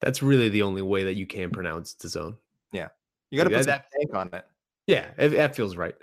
That's 0.00 0.22
really 0.22 0.48
the 0.48 0.62
only 0.62 0.82
way 0.82 1.04
that 1.04 1.14
you 1.14 1.26
can 1.26 1.50
pronounce 1.50 1.94
the 1.94 2.08
zone. 2.08 2.36
Yeah, 2.72 2.88
you 3.30 3.38
got 3.38 3.44
to 3.44 3.50
put 3.50 3.66
that- 3.66 3.86
bank 3.96 4.14
on 4.14 4.30
it. 4.32 4.44
Yeah, 4.86 5.06
it, 5.18 5.30
that 5.30 5.56
feels 5.56 5.76
right. 5.76 5.94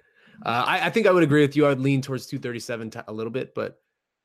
Uh, 0.45 0.63
I, 0.67 0.87
I 0.87 0.89
think 0.89 1.07
I 1.07 1.11
would 1.11 1.23
agree 1.23 1.41
with 1.41 1.55
you. 1.55 1.65
I 1.65 1.69
would 1.69 1.79
lean 1.79 2.01
towards 2.01 2.25
237 2.25 2.89
t- 2.89 2.99
a 3.07 3.13
little 3.13 3.31
bit, 3.31 3.55
but 3.55 3.79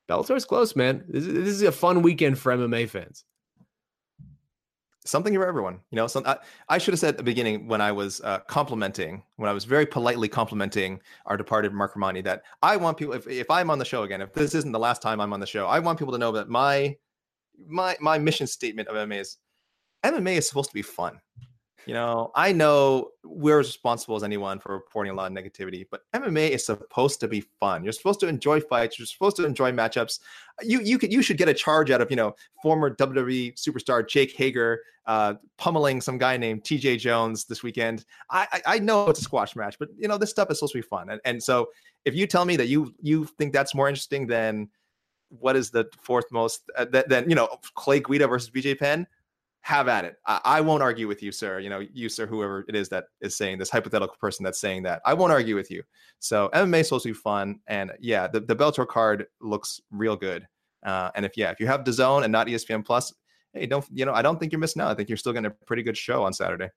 Bellator's 0.09 0.43
close, 0.43 0.75
man. 0.75 1.05
This 1.07 1.25
is, 1.25 1.33
this 1.33 1.47
is 1.47 1.61
a 1.61 1.71
fun 1.71 2.01
weekend 2.01 2.37
for 2.37 2.51
MMA 2.51 2.89
fans. 2.89 3.23
Something 5.09 5.33
for 5.33 5.47
everyone. 5.47 5.79
You 5.91 5.95
know, 5.95 6.07
some, 6.07 6.23
I, 6.25 6.37
I 6.67 6.77
should 6.77 6.93
have 6.93 6.99
said 6.99 7.09
at 7.09 7.17
the 7.17 7.23
beginning 7.23 7.67
when 7.67 7.81
I 7.81 7.91
was 7.91 8.21
uh, 8.21 8.39
complimenting, 8.47 9.23
when 9.37 9.49
I 9.49 9.53
was 9.53 9.65
very 9.65 9.85
politely 9.85 10.27
complimenting 10.27 11.01
our 11.25 11.35
departed 11.35 11.73
Marc 11.73 11.95
Raimondi, 11.95 12.23
that 12.25 12.43
I 12.61 12.77
want 12.77 12.97
people. 12.97 13.13
If, 13.15 13.27
if 13.27 13.49
I'm 13.49 13.69
on 13.69 13.79
the 13.79 13.85
show 13.85 14.03
again, 14.03 14.21
if 14.21 14.33
this 14.33 14.53
isn't 14.53 14.71
the 14.71 14.79
last 14.79 15.01
time 15.01 15.19
I'm 15.19 15.33
on 15.33 15.39
the 15.39 15.47
show, 15.47 15.65
I 15.65 15.79
want 15.79 15.97
people 15.97 16.13
to 16.13 16.19
know 16.19 16.31
that 16.33 16.49
my 16.49 16.95
my 17.67 17.97
my 17.99 18.17
mission 18.17 18.47
statement 18.47 18.87
of 18.87 18.95
MMA 18.95 19.19
is 19.19 19.37
MMA 20.05 20.37
is 20.37 20.47
supposed 20.47 20.69
to 20.69 20.73
be 20.73 20.81
fun. 20.81 21.19
You 21.89 21.95
know, 21.95 22.29
I 22.35 22.51
know 22.51 23.09
we're 23.23 23.59
as 23.61 23.65
responsible 23.65 24.15
as 24.15 24.21
anyone 24.21 24.59
for 24.59 24.73
reporting 24.73 25.11
a 25.11 25.15
lot 25.15 25.31
of 25.31 25.35
negativity, 25.35 25.87
but 25.89 26.01
MMA 26.13 26.51
is 26.51 26.63
supposed 26.63 27.19
to 27.21 27.27
be 27.27 27.41
fun. 27.59 27.83
You're 27.83 27.93
supposed 27.93 28.19
to 28.19 28.27
enjoy 28.27 28.59
fights. 28.59 28.99
You're 28.99 29.07
supposed 29.07 29.37
to 29.37 29.43
enjoy 29.43 29.71
matchups. 29.71 30.19
You 30.61 30.81
you 30.81 30.99
could 30.99 31.11
you 31.11 31.23
should 31.23 31.39
get 31.39 31.49
a 31.49 31.53
charge 31.55 31.89
out 31.89 31.99
of 31.99 32.11
you 32.11 32.15
know 32.15 32.35
former 32.61 32.95
WWE 32.95 33.55
superstar 33.55 34.07
Jake 34.07 34.35
Hager 34.37 34.83
uh, 35.07 35.33
pummeling 35.57 35.99
some 35.99 36.19
guy 36.19 36.37
named 36.37 36.63
T.J. 36.63 36.97
Jones 36.97 37.45
this 37.45 37.63
weekend. 37.63 38.05
I, 38.29 38.45
I 38.53 38.75
I 38.75 38.79
know 38.79 39.07
it's 39.07 39.21
a 39.21 39.23
squash 39.23 39.55
match, 39.55 39.79
but 39.79 39.89
you 39.97 40.07
know 40.07 40.19
this 40.19 40.29
stuff 40.29 40.51
is 40.51 40.59
supposed 40.59 40.73
to 40.73 40.77
be 40.77 40.83
fun. 40.83 41.09
And 41.09 41.19
and 41.25 41.41
so 41.41 41.69
if 42.05 42.13
you 42.13 42.27
tell 42.27 42.45
me 42.45 42.55
that 42.57 42.67
you 42.67 42.93
you 43.01 43.25
think 43.25 43.51
that's 43.51 43.73
more 43.73 43.89
interesting 43.89 44.27
than 44.27 44.69
what 45.29 45.55
is 45.55 45.71
the 45.71 45.89
fourth 45.99 46.31
most 46.31 46.69
uh, 46.77 46.85
th- 46.85 47.05
then 47.07 47.27
you 47.27 47.35
know 47.35 47.47
Clay 47.73 47.99
Guida 47.99 48.27
versus 48.27 48.51
BJ 48.51 48.77
Penn, 48.77 49.07
have 49.61 49.87
at 49.87 50.05
it. 50.05 50.15
I, 50.25 50.41
I 50.45 50.61
won't 50.61 50.83
argue 50.83 51.07
with 51.07 51.21
you, 51.21 51.31
sir. 51.31 51.59
You 51.59 51.69
know, 51.69 51.81
you, 51.93 52.09
sir, 52.09 52.25
whoever 52.25 52.65
it 52.67 52.75
is 52.75 52.89
that 52.89 53.05
is 53.21 53.35
saying 53.35 53.57
this 53.57 53.69
hypothetical 53.69 54.15
person 54.19 54.43
that's 54.43 54.59
saying 54.59 54.83
that, 54.83 55.01
I 55.05 55.13
won't 55.13 55.31
argue 55.31 55.55
with 55.55 55.69
you. 55.69 55.83
So 56.19 56.49
MMA 56.53 56.81
is 56.81 56.87
supposed 56.87 57.03
to 57.03 57.09
be 57.09 57.13
fun, 57.13 57.59
and 57.67 57.91
yeah, 57.99 58.27
the 58.27 58.39
the 58.39 58.55
Bellator 58.55 58.87
card 58.87 59.27
looks 59.41 59.81
real 59.91 60.15
good. 60.15 60.47
Uh, 60.83 61.11
and 61.15 61.25
if 61.25 61.35
yeah, 61.35 61.51
if 61.51 61.59
you 61.59 61.67
have 61.67 61.83
DAZN 61.83 62.23
and 62.23 62.31
not 62.31 62.47
ESPN 62.47 62.85
Plus, 62.85 63.13
hey, 63.53 63.65
don't 63.65 63.85
you 63.91 64.05
know? 64.05 64.13
I 64.13 64.21
don't 64.21 64.39
think 64.39 64.51
you're 64.51 64.59
missing 64.59 64.81
out. 64.81 64.91
I 64.91 64.95
think 64.95 65.09
you're 65.09 65.17
still 65.17 65.33
getting 65.33 65.47
a 65.47 65.65
pretty 65.65 65.83
good 65.83 65.97
show 65.97 66.23
on 66.23 66.33
Saturday. 66.33 66.69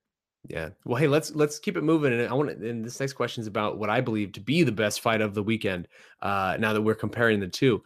Yeah. 0.48 0.70
Well, 0.84 0.96
hey, 0.96 1.06
let's 1.06 1.34
let's 1.34 1.58
keep 1.58 1.76
it 1.76 1.84
moving. 1.84 2.12
And 2.12 2.28
I 2.28 2.34
want 2.34 2.50
to, 2.50 2.68
and 2.68 2.84
this 2.84 2.98
next 2.98 3.12
question 3.12 3.42
is 3.42 3.46
about 3.46 3.78
what 3.78 3.90
I 3.90 4.00
believe 4.00 4.32
to 4.32 4.40
be 4.40 4.64
the 4.64 4.72
best 4.72 5.00
fight 5.00 5.20
of 5.20 5.34
the 5.34 5.42
weekend. 5.42 5.86
Uh, 6.20 6.56
now 6.58 6.72
that 6.72 6.82
we're 6.82 6.94
comparing 6.94 7.38
the 7.38 7.48
two, 7.48 7.82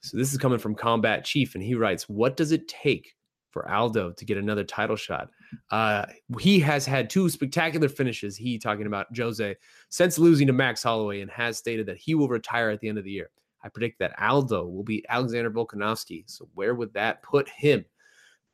so 0.00 0.16
this 0.16 0.32
is 0.32 0.38
coming 0.38 0.58
from 0.58 0.76
Combat 0.76 1.24
Chief, 1.24 1.54
and 1.54 1.64
he 1.64 1.74
writes, 1.74 2.08
"What 2.08 2.36
does 2.36 2.52
it 2.52 2.68
take 2.68 3.14
for 3.52 3.70
Aldo 3.70 4.12
to 4.12 4.24
get 4.24 4.36
another 4.36 4.64
title 4.64 4.96
shot? 4.96 5.28
Uh, 5.70 6.06
he 6.40 6.58
has 6.60 6.84
had 6.84 7.08
two 7.08 7.28
spectacular 7.28 7.88
finishes. 7.88 8.36
He 8.36 8.58
talking 8.58 8.86
about 8.86 9.06
Jose 9.16 9.56
since 9.90 10.18
losing 10.18 10.46
to 10.48 10.52
Max 10.52 10.82
Holloway, 10.82 11.20
and 11.20 11.30
has 11.30 11.58
stated 11.58 11.86
that 11.86 11.98
he 11.98 12.14
will 12.14 12.28
retire 12.28 12.70
at 12.70 12.80
the 12.80 12.88
end 12.88 12.98
of 12.98 13.04
the 13.04 13.10
year. 13.10 13.30
I 13.64 13.68
predict 13.68 13.98
that 14.00 14.20
Aldo 14.20 14.66
will 14.66 14.82
beat 14.82 15.06
Alexander 15.08 15.50
Volkanovski. 15.50 16.24
So 16.26 16.48
where 16.54 16.74
would 16.74 16.92
that 16.94 17.22
put 17.22 17.48
him? 17.48 17.84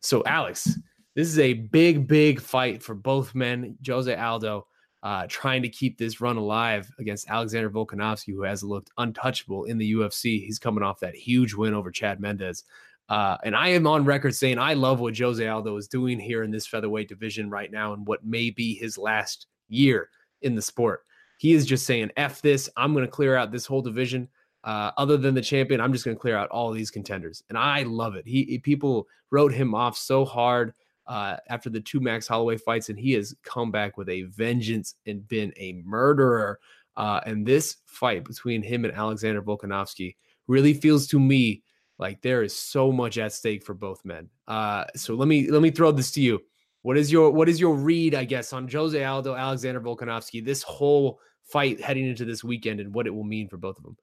So 0.01 0.23
Alex, 0.27 0.79
this 1.15 1.29
is 1.29 1.39
a 1.39 1.55
big, 1.55 2.07
big 2.07 2.41
fight 2.41 2.83
for 2.83 2.95
both 2.95 3.35
men. 3.35 3.77
Jose 3.87 4.15
Aldo 4.15 4.67
uh, 5.03 5.27
trying 5.29 5.63
to 5.63 5.69
keep 5.69 5.97
this 5.97 6.21
run 6.21 6.37
alive 6.37 6.91
against 6.99 7.29
Alexander 7.29 7.71
Volkanovski, 7.71 8.35
who 8.35 8.43
has 8.43 8.63
looked 8.63 8.91
untouchable 8.99 9.65
in 9.65 9.79
the 9.79 9.93
UFC. 9.95 10.45
He's 10.45 10.59
coming 10.59 10.83
off 10.83 11.01
that 11.01 11.15
huge 11.15 11.55
win 11.55 11.75
over 11.75 11.91
Chad 11.91 12.21
Mendes. 12.21 12.65
Uh, 13.09 13.37
and 13.43 13.57
I 13.57 13.69
am 13.69 13.87
on 13.87 14.05
record 14.05 14.35
saying 14.35 14.59
I 14.59 14.75
love 14.75 15.01
what 15.01 15.17
Jose 15.17 15.47
Aldo 15.47 15.77
is 15.77 15.89
doing 15.89 16.21
here 16.21 16.43
in 16.43 16.51
this 16.51 16.67
featherweight 16.67 17.09
division 17.09 17.49
right 17.49 17.71
now 17.71 17.95
and 17.95 18.07
what 18.07 18.25
may 18.25 18.51
be 18.51 18.75
his 18.75 18.99
last 18.99 19.47
year 19.69 20.11
in 20.43 20.55
the 20.55 20.63
sport. 20.63 21.05
He 21.39 21.53
is 21.53 21.65
just 21.67 21.87
saying, 21.87 22.11
F 22.17 22.43
this. 22.43 22.69
I'm 22.77 22.93
going 22.93 23.05
to 23.05 23.11
clear 23.11 23.37
out 23.37 23.53
this 23.53 23.67
whole 23.67 23.83
division. 23.83 24.29
Uh, 24.65 24.91
other 24.99 25.17
than 25.17 25.35
the 25.35 25.41
champion, 25.41 25.81
I'm 25.81 25.93
just 25.93 26.05
going 26.05 26.17
to 26.17 26.21
clear 26.21 26.37
out 26.37 26.51
all 26.51 26.73
these 26.73 26.91
contenders. 26.91 27.43
And 27.49 27.57
I 27.57 27.85
love 27.85 28.17
it. 28.17 28.27
He, 28.27 28.43
he- 28.45 28.59
people 28.59 29.07
wrote 29.31 29.53
him 29.53 29.75
off 29.75 29.97
so 29.97 30.25
hard 30.25 30.75
uh, 31.07 31.37
after 31.49 31.71
the 31.71 31.81
two 31.81 32.01
Max 32.01 32.27
Holloway 32.29 32.59
fights, 32.59 32.91
and 32.91 32.99
he 32.99 33.13
has 33.13 33.35
come 33.43 33.71
back 33.71 33.97
with 33.97 34.09
a 34.11 34.23
vengeance 34.25 34.97
and 35.07 35.27
been 35.29 35.53
a 35.57 35.81
murderer. 35.85 36.59
Uh, 36.97 37.21
and 37.25 37.47
this 37.47 37.77
fight 37.87 38.25
between 38.25 38.63
him 38.63 38.85
and 38.85 38.93
Alexander 38.93 39.41
Volkanovski 39.41 40.17
really 40.49 40.75
feels 40.75 41.07
to 41.07 41.21
me 41.21 41.63
like 41.99 42.23
there 42.23 42.43
is 42.43 42.55
so 42.55 42.93
much 42.93 43.19
at 43.19 43.33
stake 43.33 43.65
for 43.65 43.75
both 43.75 44.05
men. 44.05 44.29
Uh, 44.47 44.85
so 44.95 45.15
let 45.15 45.29
me 45.29 45.51
let 45.51 45.63
me 45.63 45.71
throw 45.71 45.91
this 45.91 46.11
to 46.13 46.21
you. 46.21 46.41
What 46.83 46.97
is 46.97 47.11
your 47.11 47.31
what 47.31 47.49
is 47.49 47.61
your 47.61 47.75
read, 47.75 48.15
I 48.15 48.25
guess, 48.25 48.53
on 48.53 48.69
Jose 48.69 49.03
Aldo, 49.03 49.35
Alexander 49.35 49.81
Volkanovski, 49.81 50.45
this 50.45 50.63
whole 50.63 51.19
fight 51.45 51.81
heading 51.81 52.07
into 52.07 52.25
this 52.25 52.45
weekend, 52.45 52.81
and 52.81 52.95
what 52.95 53.07
it 53.07 53.15
will 53.15 53.25
mean 53.25 53.49
for 53.49 53.57
both 53.57 53.77
of 53.79 53.85
them? 53.85 53.97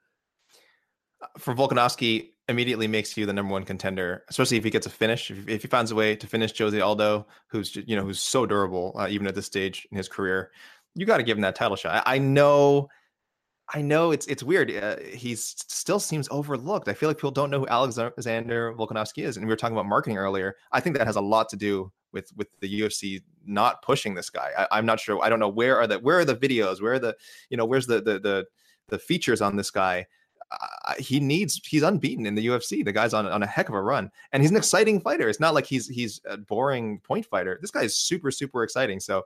For 1.38 1.56
Volkanovski, 1.56 2.32
immediately 2.50 2.88
makes 2.88 3.16
you 3.18 3.26
the 3.26 3.34
number 3.34 3.52
one 3.52 3.64
contender, 3.64 4.24
especially 4.30 4.58
if 4.58 4.64
he 4.64 4.70
gets 4.70 4.86
a 4.86 4.90
finish. 4.90 5.32
If, 5.32 5.48
if 5.48 5.62
he 5.62 5.68
finds 5.68 5.92
a 5.92 5.96
way 5.96 6.16
to 6.16 6.28
finish 6.28 6.56
Jose 6.58 6.80
Aldo, 6.80 7.26
who's 7.48 7.76
you 7.76 7.96
know 7.96 8.04
who's 8.04 8.22
so 8.22 8.46
durable, 8.46 8.94
uh, 9.00 9.08
even 9.10 9.26
at 9.28 9.36
this 9.36 9.46
stage 9.46 9.88
in 9.92 9.98
his 9.98 10.10
career, 10.10 10.52
you 10.96 11.06
got 11.06 11.18
to 11.18 11.24
give 11.24 11.38
him 11.38 11.42
that 11.42 11.56
title 11.56 11.78
shot. 11.78 12.04
I, 12.06 12.16
I 12.16 12.18
know 12.18 12.90
I 13.74 13.82
know 13.82 14.12
it's 14.12 14.28
it's 14.28 14.44
weird. 14.44 14.72
Uh, 14.72 14.98
he 15.00 15.36
still 15.36 16.00
seems 16.00 16.28
overlooked. 16.30 16.88
I 16.88 16.94
feel 16.94 17.10
like 17.10 17.18
people 17.18 17.32
don't 17.32 17.50
know 17.50 17.60
who 17.60 17.68
Alexander 17.68 18.74
Volkanovski 18.74 19.24
is, 19.24 19.38
and 19.38 19.46
we 19.46 19.52
were 19.52 19.56
talking 19.56 19.76
about 19.76 19.88
marketing 19.88 20.18
earlier. 20.18 20.56
I 20.72 20.80
think 20.80 20.96
that 20.98 21.08
has 21.08 21.16
a 21.16 21.22
lot 21.22 21.50
to 21.50 21.56
do 21.56 21.92
with 22.12 22.32
with 22.36 22.48
the 22.60 22.82
UFC 22.82 23.22
not 23.46 23.82
pushing 23.82 24.14
this 24.14 24.30
guy. 24.30 24.52
I, 24.72 24.78
am 24.78 24.86
not 24.86 25.00
sure. 25.00 25.24
I 25.24 25.30
don't 25.30 25.40
know 25.40 25.50
where 25.50 25.78
are 25.78 25.88
the 25.88 25.98
where 26.00 26.20
are 26.20 26.26
the 26.26 26.36
videos? 26.36 26.82
Where 26.82 26.94
are 26.94 27.00
the 27.00 27.16
you 27.50 27.58
know 27.58 27.66
where's 27.66 27.88
the 27.88 28.02
the 28.02 28.20
the, 28.20 28.46
the 28.90 29.00
features 29.00 29.42
on 29.42 29.56
this 29.56 29.72
guy? 29.72 30.06
Uh, 30.52 30.94
he 31.00 31.20
needs 31.20 31.60
he's 31.66 31.82
unbeaten 31.82 32.28
in 32.28 32.36
the 32.36 32.46
UFC. 32.48 32.86
The 32.86 32.92
guy's 32.92 33.16
on 33.16 33.26
on 33.26 33.42
a 33.42 33.48
heck 33.48 33.70
of 33.70 33.76
a 33.76 33.82
run, 33.82 34.12
and 34.32 34.44
he's 34.44 34.52
an 34.52 34.58
exciting 34.58 35.02
fighter. 35.02 35.28
It's 35.28 35.40
not 35.40 35.56
like 35.56 35.66
he's 35.66 35.88
he's 35.88 36.22
a 36.30 36.38
boring 36.38 37.00
point 37.00 37.26
fighter. 37.26 37.58
This 37.62 37.72
guy 37.72 37.82
is 37.82 37.98
super 37.98 38.30
super 38.30 38.64
exciting. 38.64 39.00
So 39.00 39.24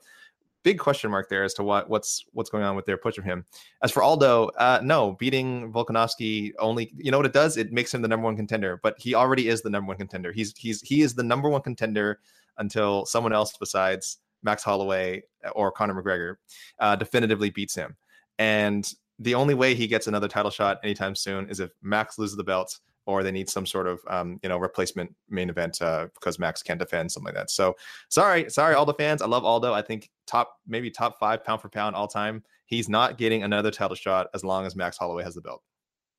big 0.64 0.80
question 0.80 1.12
mark 1.12 1.30
there 1.30 1.43
as 1.43 1.53
to 1.55 1.64
what 1.64 1.89
what's 1.89 2.26
what's 2.34 2.49
going 2.49 2.64
on 2.64 2.76
with 2.76 2.86
their 2.86 2.97
push 2.97 3.18
of 3.18 3.24
him. 3.24 3.45
As 3.84 3.91
for 3.91 4.03
Aldo, 4.03 4.49
uh, 4.57 4.80
no, 4.84 5.14
beating 5.14 5.72
Volkanovski 5.72 6.51
only 6.60 6.91
you 6.97 7.12
know 7.12 7.18
what 7.18 7.26
it 7.26 7.34
does? 7.34 7.57
It 7.57 7.72
makes 7.72 7.93
him 7.93 8.01
the 8.01 8.07
number 8.07 8.26
one 8.26 8.36
contender, 8.36 8.80
but 8.84 8.95
he 8.99 9.16
already 9.16 9.49
is 9.49 9.62
the 9.62 9.70
number 9.70 9.89
one 9.89 9.97
contender. 9.97 10.32
He's 10.32 10.53
he's 10.57 10.82
he 10.82 11.01
is 11.01 11.16
the 11.16 11.24
number 11.24 11.49
one 11.49 11.62
contender 11.62 12.20
until 12.57 13.05
someone 13.05 13.34
else 13.34 13.55
besides 13.57 14.20
Max 14.43 14.64
Holloway 14.64 15.24
or 15.53 15.72
Conor 15.72 16.01
McGregor 16.01 16.36
uh, 16.80 16.95
definitively 16.95 17.49
beats 17.49 17.76
him. 17.76 17.95
And 18.38 18.89
the 19.20 19.36
only 19.36 19.53
way 19.53 19.76
he 19.76 19.88
gets 19.88 20.07
another 20.07 20.28
title 20.28 20.51
shot 20.51 20.80
anytime 20.84 21.16
soon 21.16 21.49
is 21.49 21.60
if 21.60 21.72
Max 21.82 22.18
loses 22.18 22.38
the 22.38 22.43
belt 22.43 22.80
or 23.10 23.24
they 23.24 23.32
need 23.32 23.49
some 23.49 23.66
sort 23.66 23.88
of 23.88 23.99
um, 24.07 24.39
you 24.43 24.49
know 24.49 24.60
replacement 24.60 25.14
main 25.30 25.49
event 25.49 25.82
uh, 25.82 26.07
because 26.14 26.38
Max 26.38 26.62
can't 26.62 26.80
defend 26.80 27.12
something 27.12 27.26
like 27.26 27.36
that. 27.36 27.49
So 27.49 27.76
sorry, 28.10 28.49
sorry, 28.49 28.76
Aldo 28.76 28.93
fans. 28.93 29.24
I 29.24 29.26
love 29.26 29.43
Aldo. 29.43 29.74
I 29.74 29.82
think 29.82 30.12
top 30.28 30.57
maybe 30.68 30.91
top 30.91 31.20
five 31.20 31.43
pound 31.43 31.62
for 31.62 31.70
pound 31.70 31.95
all 31.95 32.07
time. 32.07 32.43
He's 32.68 32.88
not 32.88 33.18
getting 33.18 33.41
another 33.41 33.72
title 33.72 33.95
shot 33.95 34.28
as 34.36 34.43
long 34.43 34.68
as 34.68 34.76
Max 34.76 34.95
Holloway 34.95 35.24
has 35.24 35.34
the 35.34 35.41
belt. 35.41 35.64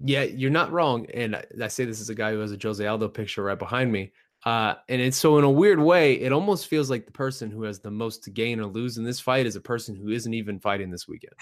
Yeah, 0.00 0.24
you're 0.24 0.50
not 0.50 0.72
wrong. 0.72 1.06
And 1.14 1.36
I 1.62 1.68
say 1.68 1.84
this 1.84 2.00
as 2.00 2.08
a 2.08 2.14
guy 2.14 2.32
who 2.32 2.40
has 2.40 2.52
a 2.52 2.58
Jose 2.60 2.84
Aldo 2.84 3.08
picture 3.08 3.44
right 3.44 3.58
behind 3.58 3.92
me. 3.92 4.12
Uh, 4.44 4.74
and 4.88 5.00
it's 5.00 5.18
so 5.18 5.38
in 5.38 5.44
a 5.44 5.50
weird 5.50 5.78
way, 5.78 6.14
it 6.14 6.32
almost 6.32 6.66
feels 6.66 6.90
like 6.90 7.06
the 7.06 7.12
person 7.12 7.50
who 7.50 7.62
has 7.62 7.78
the 7.78 7.90
most 7.90 8.24
to 8.24 8.30
gain 8.30 8.58
or 8.58 8.66
lose 8.66 8.98
in 8.98 9.04
this 9.04 9.20
fight 9.20 9.46
is 9.46 9.54
a 9.54 9.60
person 9.60 9.94
who 9.94 10.08
isn't 10.08 10.34
even 10.34 10.58
fighting 10.58 10.90
this 10.90 11.06
weekend. 11.06 11.34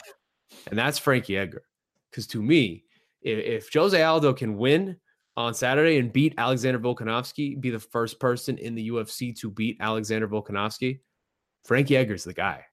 And 0.68 0.78
that's 0.78 0.98
Frankie 0.98 1.38
Edgar. 1.38 1.62
Because 2.10 2.26
to 2.28 2.42
me, 2.42 2.84
if, 3.22 3.38
if 3.38 3.72
Jose 3.72 4.02
Aldo 4.02 4.32
can 4.32 4.56
win 4.56 4.96
on 5.38 5.54
Saturday 5.54 5.98
and 5.98 6.12
beat 6.12 6.34
Alexander 6.36 6.80
Volkanovski, 6.80 7.60
be 7.60 7.70
the 7.70 7.78
first 7.78 8.18
person 8.18 8.58
in 8.58 8.74
the 8.74 8.90
UFC 8.90 9.38
to 9.38 9.48
beat 9.48 9.76
Alexander 9.78 10.26
Volkanovski, 10.26 10.98
Frankie 11.64 11.96
Edgar's 11.96 12.24
the 12.24 12.34
guy. 12.34 12.64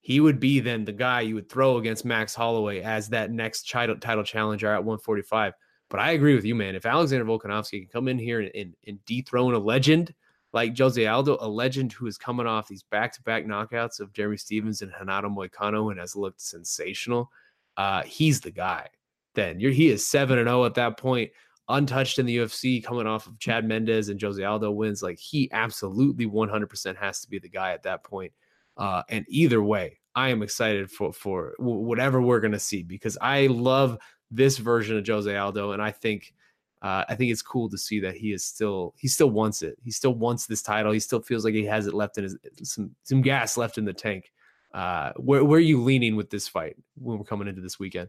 He 0.00 0.20
would 0.20 0.38
be 0.38 0.60
then 0.60 0.84
the 0.84 0.92
guy 0.92 1.22
you 1.22 1.34
would 1.34 1.48
throw 1.48 1.76
against 1.78 2.04
Max 2.04 2.32
Holloway 2.32 2.82
as 2.82 3.08
that 3.08 3.32
next 3.32 3.68
title, 3.68 3.96
title 3.96 4.22
challenger 4.22 4.68
at 4.68 4.84
145. 4.84 5.54
But 5.90 5.98
I 5.98 6.12
agree 6.12 6.36
with 6.36 6.44
you, 6.44 6.54
man. 6.54 6.76
If 6.76 6.86
Alexander 6.86 7.24
Volkanovski 7.24 7.80
can 7.80 7.88
come 7.88 8.06
in 8.06 8.18
here 8.20 8.40
and, 8.40 8.50
and, 8.54 8.76
and 8.86 9.04
dethrone 9.06 9.54
a 9.54 9.58
legend 9.58 10.14
like 10.52 10.78
Jose 10.78 11.04
Aldo, 11.04 11.38
a 11.40 11.48
legend 11.48 11.92
who 11.94 12.06
is 12.06 12.16
coming 12.16 12.46
off 12.46 12.68
these 12.68 12.84
back-to-back 12.84 13.44
knockouts 13.44 13.98
of 13.98 14.12
Jeremy 14.12 14.36
Stephens 14.36 14.82
and 14.82 14.92
Renato 15.00 15.28
Moicano 15.28 15.90
and 15.90 15.98
has 15.98 16.14
looked 16.14 16.40
sensational, 16.40 17.28
uh, 17.76 18.04
he's 18.04 18.40
the 18.40 18.52
guy. 18.52 18.86
Then 19.34 19.58
you're, 19.58 19.72
he 19.72 19.88
is 19.88 20.06
seven 20.06 20.38
and 20.38 20.46
zero 20.46 20.62
oh 20.62 20.66
at 20.66 20.74
that 20.74 20.96
point 20.96 21.32
untouched 21.68 22.18
in 22.18 22.26
the 22.26 22.38
UFC, 22.38 22.84
coming 22.84 23.06
off 23.06 23.26
of 23.26 23.38
Chad 23.38 23.66
Mendes 23.66 24.08
and 24.08 24.20
Jose 24.20 24.42
Aldo 24.42 24.70
wins, 24.70 25.02
like 25.02 25.18
he 25.18 25.50
absolutely 25.52 26.26
100% 26.26 26.96
has 26.96 27.20
to 27.20 27.30
be 27.30 27.38
the 27.38 27.48
guy 27.48 27.72
at 27.72 27.82
that 27.84 28.04
point. 28.04 28.32
Uh, 28.76 29.02
and 29.08 29.24
either 29.28 29.62
way, 29.62 29.98
I 30.14 30.28
am 30.28 30.42
excited 30.42 30.90
for 30.90 31.12
for 31.12 31.54
whatever 31.58 32.20
we're 32.20 32.40
gonna 32.40 32.58
see 32.58 32.82
because 32.82 33.18
I 33.20 33.46
love 33.48 33.98
this 34.30 34.58
version 34.58 34.96
of 34.96 35.06
Jose 35.06 35.34
Aldo, 35.34 35.72
and 35.72 35.82
I 35.82 35.90
think 35.90 36.34
uh, 36.82 37.04
I 37.08 37.14
think 37.14 37.32
it's 37.32 37.42
cool 37.42 37.68
to 37.70 37.78
see 37.78 37.98
that 38.00 38.14
he 38.14 38.32
is 38.32 38.44
still 38.44 38.94
he 38.98 39.08
still 39.08 39.30
wants 39.30 39.62
it. 39.62 39.78
He 39.82 39.90
still 39.90 40.14
wants 40.14 40.46
this 40.46 40.62
title. 40.62 40.92
He 40.92 41.00
still 41.00 41.20
feels 41.20 41.44
like 41.44 41.54
he 41.54 41.64
has 41.64 41.86
it 41.86 41.94
left 41.94 42.18
in 42.18 42.24
his 42.24 42.36
some 42.62 42.94
some 43.02 43.22
gas 43.22 43.56
left 43.56 43.78
in 43.78 43.84
the 43.84 43.92
tank. 43.92 44.32
Uh, 44.72 45.12
where 45.16 45.44
where 45.44 45.58
are 45.58 45.62
you 45.62 45.82
leaning 45.82 46.14
with 46.14 46.30
this 46.30 46.46
fight 46.46 46.76
when 46.96 47.18
we're 47.18 47.24
coming 47.24 47.48
into 47.48 47.60
this 47.60 47.78
weekend? 47.78 48.08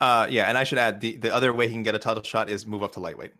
Uh, 0.00 0.26
yeah, 0.30 0.44
and 0.44 0.56
I 0.56 0.64
should 0.64 0.78
add 0.78 1.00
the 1.00 1.16
the 1.16 1.34
other 1.34 1.52
way 1.52 1.66
he 1.66 1.74
can 1.74 1.82
get 1.82 1.94
a 1.94 1.98
title 1.98 2.22
shot 2.22 2.48
is 2.48 2.66
move 2.66 2.82
up 2.82 2.92
to 2.92 3.00
lightweight. 3.00 3.32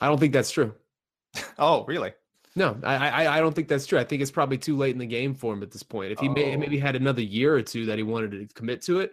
I 0.00 0.06
don't 0.06 0.18
think 0.18 0.32
that's 0.32 0.50
true. 0.50 0.74
oh, 1.58 1.84
really? 1.84 2.12
No, 2.56 2.76
I, 2.82 2.96
I, 2.96 3.36
I 3.36 3.40
don't 3.40 3.54
think 3.54 3.68
that's 3.68 3.86
true. 3.86 3.98
I 3.98 4.04
think 4.04 4.22
it's 4.22 4.30
probably 4.30 4.58
too 4.58 4.76
late 4.76 4.92
in 4.92 4.98
the 4.98 5.06
game 5.06 5.34
for 5.34 5.52
him 5.52 5.62
at 5.62 5.70
this 5.70 5.84
point. 5.84 6.10
If 6.10 6.18
he 6.18 6.28
oh. 6.28 6.32
may, 6.32 6.56
maybe 6.56 6.78
had 6.78 6.96
another 6.96 7.22
year 7.22 7.54
or 7.54 7.62
two 7.62 7.86
that 7.86 7.96
he 7.96 8.02
wanted 8.02 8.32
to 8.32 8.54
commit 8.54 8.82
to 8.82 9.00
it, 9.00 9.12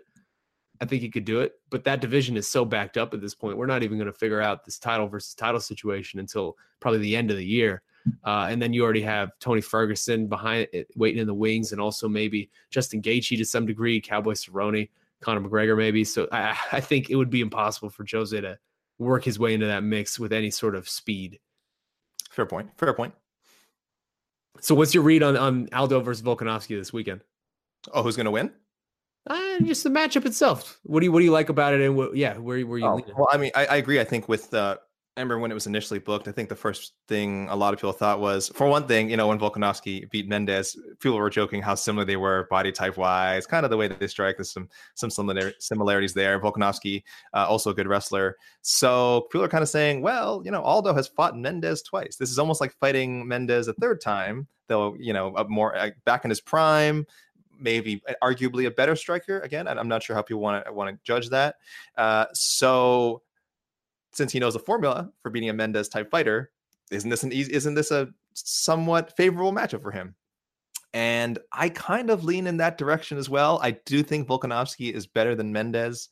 I 0.81 0.85
think 0.85 1.01
he 1.01 1.09
could 1.09 1.25
do 1.25 1.41
it. 1.41 1.53
But 1.69 1.83
that 1.83 2.01
division 2.01 2.35
is 2.35 2.47
so 2.47 2.65
backed 2.65 2.97
up 2.97 3.13
at 3.13 3.21
this 3.21 3.35
point. 3.35 3.57
We're 3.57 3.67
not 3.67 3.83
even 3.83 3.97
going 3.97 4.11
to 4.11 4.17
figure 4.17 4.41
out 4.41 4.65
this 4.65 4.79
title 4.79 5.07
versus 5.07 5.35
title 5.35 5.59
situation 5.59 6.19
until 6.19 6.57
probably 6.79 6.99
the 6.99 7.15
end 7.15 7.29
of 7.29 7.38
the 7.38 7.45
year. 7.45 7.83
Uh, 8.23 8.47
and 8.49 8.61
then 8.61 8.73
you 8.73 8.83
already 8.83 9.01
have 9.01 9.31
Tony 9.39 9.61
Ferguson 9.61 10.27
behind 10.27 10.67
it, 10.71 10.88
waiting 10.95 11.19
in 11.19 11.27
the 11.27 11.33
wings, 11.33 11.73
and 11.73 11.81
also 11.81 12.07
maybe 12.07 12.49
Justin 12.69 13.01
Gaethje 13.01 13.38
to 13.38 13.45
some 13.45 13.65
degree, 13.65 13.99
Cowboy 13.99 14.33
Cerrone. 14.33 14.89
Conor 15.22 15.41
McGregor, 15.41 15.78
maybe. 15.78 16.03
So 16.03 16.28
I, 16.32 16.57
I 16.72 16.80
think 16.80 17.09
it 17.09 17.15
would 17.15 17.30
be 17.30 17.41
impossible 17.41 17.89
for 17.89 18.05
Jose 18.09 18.39
to 18.39 18.57
work 18.99 19.24
his 19.24 19.39
way 19.39 19.53
into 19.53 19.65
that 19.68 19.84
mix 19.84 20.20
with 20.20 20.34
any 20.34 20.51
sort 20.51 20.76
of 20.76 20.88
speed. 20.88 21.39
Fair 22.30 22.45
point. 22.45 22.70
Fair 22.78 22.93
point. 22.93 23.13
So 24.59 24.76
what's 24.76 24.93
your 24.93 25.03
read 25.03 25.24
on, 25.24 25.38
on 25.38 25.70
Aldo 25.74 25.99
versus 26.01 26.24
Volkanovski 26.24 26.78
this 26.78 26.91
weekend? 26.91 27.22
Oh, 27.93 28.03
who's 28.03 28.15
going 28.15 28.26
to 28.26 28.32
win? 28.32 28.51
Uh, 29.28 29.59
just 29.59 29.84
the 29.84 29.89
matchup 29.89 30.26
itself. 30.26 30.80
What 30.84 31.01
do 31.01 31.05
you 31.05 31.11
what 31.11 31.20
do 31.20 31.26
you 31.26 31.32
like 31.32 31.49
about 31.49 31.74
it? 31.74 31.82
And 31.82 31.97
what, 31.97 32.15
yeah, 32.15 32.38
where 32.38 32.65
where 32.65 32.78
you? 32.78 32.86
Oh, 32.86 33.01
well, 33.18 33.28
I 33.32 33.38
mean, 33.38 33.51
I, 33.55 33.65
I, 33.65 33.76
agree. 33.76 33.99
I 33.99 34.05
think 34.05 34.30
with 34.30 34.53
uh, 34.53 34.78
I 35.18 35.20
remember 35.20 35.39
when 35.39 35.49
it 35.49 35.55
was 35.55 35.65
initially 35.65 35.97
booked, 35.97 36.28
I 36.28 36.32
think 36.32 36.47
the 36.47 36.55
first 36.55 36.93
thing 37.07 37.47
a 37.49 37.55
lot 37.55 37.74
of 37.74 37.80
people 37.80 37.91
thought 37.91 38.20
was, 38.20 38.49
for 38.49 38.68
one 38.68 38.88
thing, 38.88 39.09
you 39.09 39.18
know, 39.18 39.28
when 39.28 39.39
Volkanovski 39.39 40.07
beat 40.11 40.28
Mendes, 40.28 40.78
people 40.99 41.18
were 41.18 41.32
joking 41.32 41.59
how 41.59 41.74
similar 41.74 42.05
they 42.05 42.18
were 42.18 42.45
body 42.51 42.72
type 42.72 42.97
wise, 42.97 43.47
kind 43.47 43.65
of 43.65 43.72
the 43.72 43.78
way 43.78 43.88
that 43.88 43.99
they 43.99 44.05
strike. 44.05 44.38
There's 44.38 44.51
some 44.51 44.70
some 44.93 45.09
similar 45.09 45.53
similarities 45.57 46.13
there. 46.13 46.39
Volkanovski, 46.39 47.01
uh, 47.34 47.47
also 47.49 47.72
a 47.72 47.74
good 47.74 47.88
wrestler. 47.88 48.38
So 48.61 49.28
people 49.32 49.43
are 49.43 49.49
kind 49.49 49.63
of 49.63 49.70
saying, 49.70 50.03
well, 50.03 50.43
you 50.45 50.51
know, 50.51 50.61
Aldo 50.61 50.93
has 50.93 51.07
fought 51.07 51.36
Mendes 51.36 51.82
twice. 51.82 52.18
This 52.18 52.30
is 52.30 52.38
almost 52.38 52.61
like 52.61 52.76
fighting 52.80 53.28
Mendes 53.28 53.68
a 53.68 53.74
third 53.74 53.99
time, 53.99 54.47
though, 54.68 54.95
you 54.99 55.13
know, 55.13 55.34
more 55.49 55.76
uh, 55.76 55.89
back 56.05 56.26
in 56.26 56.30
his 56.30 56.41
prime, 56.41 57.07
maybe 57.59 58.03
arguably 58.22 58.68
a 58.68 58.72
better 58.72 58.95
striker. 58.95 59.39
Again, 59.39 59.68
I'm 59.68 59.88
not 59.88 60.03
sure 60.03 60.15
how 60.15 60.22
people 60.22 60.41
want 60.41 60.63
to 60.63 60.72
want 60.72 60.91
to 60.91 60.99
judge 61.03 61.30
that. 61.30 61.55
Uh, 61.97 62.26
so 62.34 63.24
since 64.13 64.31
he 64.31 64.39
knows 64.39 64.53
the 64.53 64.59
formula 64.59 65.09
for 65.21 65.29
beating 65.29 65.49
a 65.49 65.53
Mendes 65.53 65.89
type 65.89 66.09
fighter, 66.09 66.51
isn't 66.91 67.09
this 67.09 67.23
an 67.23 67.33
easy, 67.33 67.53
isn't 67.53 67.75
this 67.75 67.91
a 67.91 68.07
somewhat 68.33 69.15
favorable 69.17 69.51
matchup 69.51 69.81
for 69.81 69.91
him? 69.91 70.15
And 70.93 71.37
I 71.51 71.69
kind 71.69 72.09
of 72.09 72.23
lean 72.23 72.47
in 72.47 72.57
that 72.57 72.77
direction 72.77 73.17
as 73.17 73.29
well. 73.29 73.59
I 73.61 73.71
do 73.85 74.01
think 74.03 74.27
Volkanovski 74.27 74.91
is 74.91 75.05
better 75.05 75.35
than 75.35 75.51
Mendes. 75.51 76.09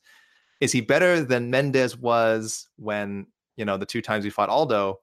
Is 0.60 0.72
he 0.72 0.80
better 0.80 1.22
than 1.22 1.50
Mendes 1.50 1.96
was 1.96 2.68
when, 2.76 3.26
you 3.56 3.64
know, 3.64 3.76
the 3.76 3.86
two 3.86 4.02
times 4.02 4.24
he 4.24 4.30
fought 4.30 4.48
Aldo? 4.48 5.00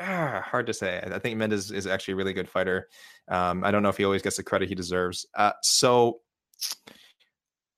Ah, 0.00 0.42
hard 0.44 0.66
to 0.66 0.72
say. 0.72 1.00
I 1.04 1.18
think 1.18 1.36
Mendes 1.36 1.70
is 1.70 1.86
actually 1.86 2.12
a 2.12 2.16
really 2.16 2.32
good 2.32 2.48
fighter. 2.48 2.88
Um, 3.28 3.62
I 3.62 3.70
don't 3.70 3.82
know 3.82 3.90
if 3.90 3.98
he 3.98 4.04
always 4.04 4.22
gets 4.22 4.36
the 4.36 4.42
credit 4.42 4.68
he 4.68 4.74
deserves. 4.74 5.26
Uh, 5.36 5.52
so 5.62 6.20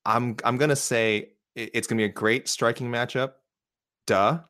I'm 0.05 0.37
I'm 0.45 0.57
gonna 0.57 0.77
say 0.77 1.33
it's 1.55 1.87
gonna 1.87 1.99
be 1.99 2.05
a 2.05 2.09
great 2.09 2.49
striking 2.49 2.89
matchup. 2.89 3.33
Duh 4.07 4.41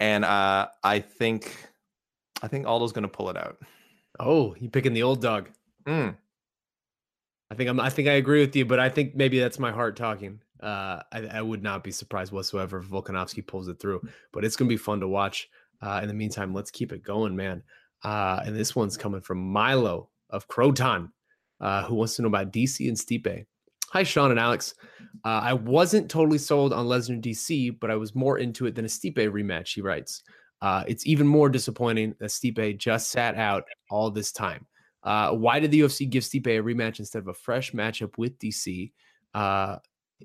and 0.00 0.24
uh, 0.24 0.68
I 0.82 1.00
think 1.00 1.56
I 2.42 2.48
think 2.48 2.66
Aldo's 2.66 2.92
going 2.92 3.02
to 3.02 3.08
pull 3.08 3.30
it 3.30 3.36
out. 3.36 3.58
Oh, 4.20 4.54
you 4.58 4.68
picking 4.68 4.94
the 4.94 5.02
old 5.02 5.22
dog? 5.22 5.50
Mm. 5.86 6.16
I 7.50 7.54
think 7.54 7.70
I'm. 7.70 7.80
I 7.80 7.90
think 7.90 8.08
I 8.08 8.12
agree 8.12 8.40
with 8.40 8.54
you, 8.54 8.64
but 8.64 8.78
I 8.78 8.88
think 8.88 9.14
maybe 9.14 9.38
that's 9.38 9.58
my 9.58 9.72
heart 9.72 9.96
talking. 9.96 10.40
Uh, 10.60 11.02
I, 11.12 11.26
I, 11.34 11.42
would 11.42 11.62
not 11.62 11.84
be 11.84 11.92
surprised 11.92 12.32
whatsoever 12.32 12.78
if 12.78 12.86
Volkanovski 12.86 13.46
pulls 13.46 13.68
it 13.68 13.78
through, 13.78 14.02
but 14.32 14.44
it's 14.44 14.56
going 14.56 14.68
to 14.68 14.72
be 14.72 14.76
fun 14.76 14.98
to 15.00 15.06
watch. 15.08 15.48
Uh, 15.80 16.00
in 16.02 16.08
the 16.08 16.14
meantime, 16.14 16.52
let's 16.52 16.72
keep 16.72 16.92
it 16.92 17.04
going, 17.04 17.36
man. 17.36 17.62
Uh, 18.02 18.40
and 18.44 18.56
this 18.56 18.74
one's 18.74 18.96
coming 18.96 19.20
from 19.20 19.38
Milo 19.38 20.10
of 20.30 20.48
Croton, 20.48 21.12
uh, 21.60 21.84
who 21.84 21.94
wants 21.94 22.16
to 22.16 22.22
know 22.22 22.28
about 22.28 22.52
DC 22.52 22.88
and 22.88 22.96
Stipe. 22.96 23.46
Hi, 23.92 24.02
Sean 24.02 24.30
and 24.30 24.38
Alex. 24.38 24.74
Uh, 25.24 25.40
I 25.42 25.54
wasn't 25.54 26.10
totally 26.10 26.36
sold 26.36 26.74
on 26.74 26.86
Lesnar 26.86 27.22
DC, 27.22 27.80
but 27.80 27.90
I 27.90 27.96
was 27.96 28.14
more 28.14 28.38
into 28.38 28.66
it 28.66 28.74
than 28.74 28.84
a 28.84 28.88
Stipe 28.88 29.14
rematch, 29.14 29.74
he 29.74 29.80
writes. 29.80 30.22
Uh, 30.60 30.84
it's 30.86 31.06
even 31.06 31.26
more 31.26 31.48
disappointing 31.48 32.14
that 32.18 32.28
Stipe 32.28 32.76
just 32.76 33.10
sat 33.10 33.36
out 33.36 33.64
all 33.90 34.10
this 34.10 34.30
time. 34.30 34.66
Uh, 35.04 35.30
why 35.30 35.58
did 35.58 35.70
the 35.70 35.80
UFC 35.80 36.08
give 36.08 36.22
Stipe 36.22 36.46
a 36.46 36.62
rematch 36.62 36.98
instead 36.98 37.20
of 37.20 37.28
a 37.28 37.34
fresh 37.34 37.72
matchup 37.72 38.18
with 38.18 38.38
DC, 38.38 38.92
uh, 39.32 39.76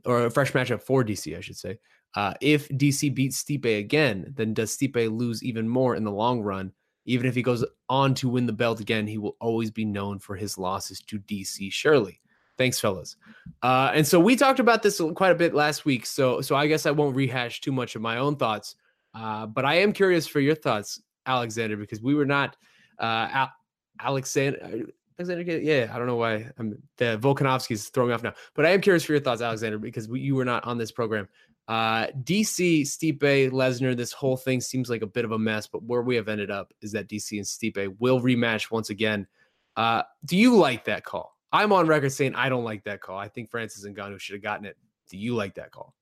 or 0.06 0.26
a 0.26 0.32
fresh 0.32 0.52
matchup 0.52 0.82
for 0.82 1.04
DC, 1.06 1.38
I 1.38 1.40
should 1.40 1.58
say? 1.58 1.80
Uh, 2.16 2.34
if 2.42 2.68
DC 2.68 3.16
beats 3.16 3.42
Stipe 3.42 3.80
again, 3.80 4.34
then 4.36 4.54
does 4.54 4.76
Stipe 4.76 5.18
lose 5.18 5.42
even 5.42 5.70
more 5.70 5.96
in 5.96 6.04
the 6.04 6.12
long 6.12 6.42
run? 6.42 6.74
Even 7.06 7.28
if 7.28 7.36
he 7.36 7.42
goes 7.42 7.64
on 7.88 8.14
to 8.16 8.28
win 8.28 8.46
the 8.46 8.52
belt 8.52 8.82
again, 8.82 9.08
he 9.08 9.18
will 9.18 9.38
always 9.40 9.72
be 9.72 9.86
known 9.86 10.20
for 10.20 10.36
his 10.36 10.58
losses 10.58 11.00
to 11.02 11.20
DC, 11.20 11.72
surely. 11.72 12.20
Thanks, 12.58 12.80
fellas. 12.80 13.16
Uh, 13.62 13.92
and 13.94 14.06
so 14.06 14.20
we 14.20 14.36
talked 14.36 14.60
about 14.60 14.84
this 14.84 15.02
quite 15.16 15.32
a 15.32 15.36
bit 15.36 15.54
last 15.54 15.86
week. 15.86 16.06
So 16.06 16.42
so 16.42 16.56
I 16.56 16.68
guess 16.68 16.86
I 16.86 16.92
won't 16.92 17.16
rehash 17.16 17.62
too 17.62 17.72
much 17.72 17.96
of 17.96 18.02
my 18.02 18.18
own 18.18 18.36
thoughts. 18.36 18.76
Uh, 19.14 19.46
but 19.46 19.66
I 19.66 19.76
am 19.76 19.94
curious 19.94 20.28
for 20.28 20.40
your 20.40 20.56
thoughts, 20.56 21.02
Alexander, 21.26 21.78
because 21.78 22.02
we 22.02 22.16
were 22.16 22.26
not 22.26 22.56
uh, 23.00 23.28
Al- 23.32 23.54
Alexander. 24.00 24.86
Alexander, 25.20 25.60
yeah, 25.60 25.92
I 25.94 25.98
don't 25.98 26.08
know 26.08 26.16
why 26.16 26.50
I'm 26.58 26.82
the 26.98 27.20
Volkanovski's 27.22 27.90
throwing 27.90 28.10
me 28.10 28.16
off 28.16 28.24
now, 28.24 28.34
but 28.56 28.66
I 28.66 28.70
am 28.70 28.82
curious 28.82 29.04
for 29.04 29.12
your 29.14 29.22
thoughts, 29.22 29.42
Alexander, 29.42 29.78
because 29.78 30.08
we, 30.08 30.22
you 30.22 30.36
were 30.36 30.46
not 30.46 30.66
on 30.66 30.80
this 30.80 30.92
program. 30.92 31.28
Uh, 31.68 32.08
DC, 32.24 32.82
Stipe, 32.82 33.52
Lesnar, 33.52 33.96
this 33.96 34.12
whole 34.12 34.36
thing 34.36 34.60
seems 34.60 34.90
like 34.90 35.02
a 35.02 35.08
bit 35.08 35.24
of 35.24 35.32
a 35.32 35.40
mess, 35.40 35.68
but 35.68 35.84
where 35.84 36.02
we 36.02 36.16
have 36.16 36.28
ended 36.28 36.52
up 36.52 36.74
is 36.82 36.92
that 36.92 37.08
DC 37.08 37.38
and 37.38 37.46
Stipe 37.46 37.96
will 38.00 38.20
rematch 38.20 38.72
once 38.72 38.90
again. 38.90 39.28
Uh, 39.76 40.04
do 40.26 40.36
you 40.36 40.58
like 40.58 40.86
that 40.86 41.06
call? 41.06 41.33
I'm 41.54 41.72
on 41.72 41.88
record 41.88 42.12
saying 42.12 42.34
I 42.36 42.50
don't 42.50 42.64
like 42.64 42.84
that 42.84 43.00
call. 43.00 43.18
I 43.18 43.28
think 43.28 43.52
Francis 43.52 43.84
and 43.86 43.96
Ngannou 43.96 44.20
should 44.20 44.34
have 44.34 44.44
gotten 44.44 44.66
it. 44.66 44.76
Do 45.10 45.18
you 45.18 45.36
like 45.36 45.54
that 45.56 45.72
call? 45.72 45.94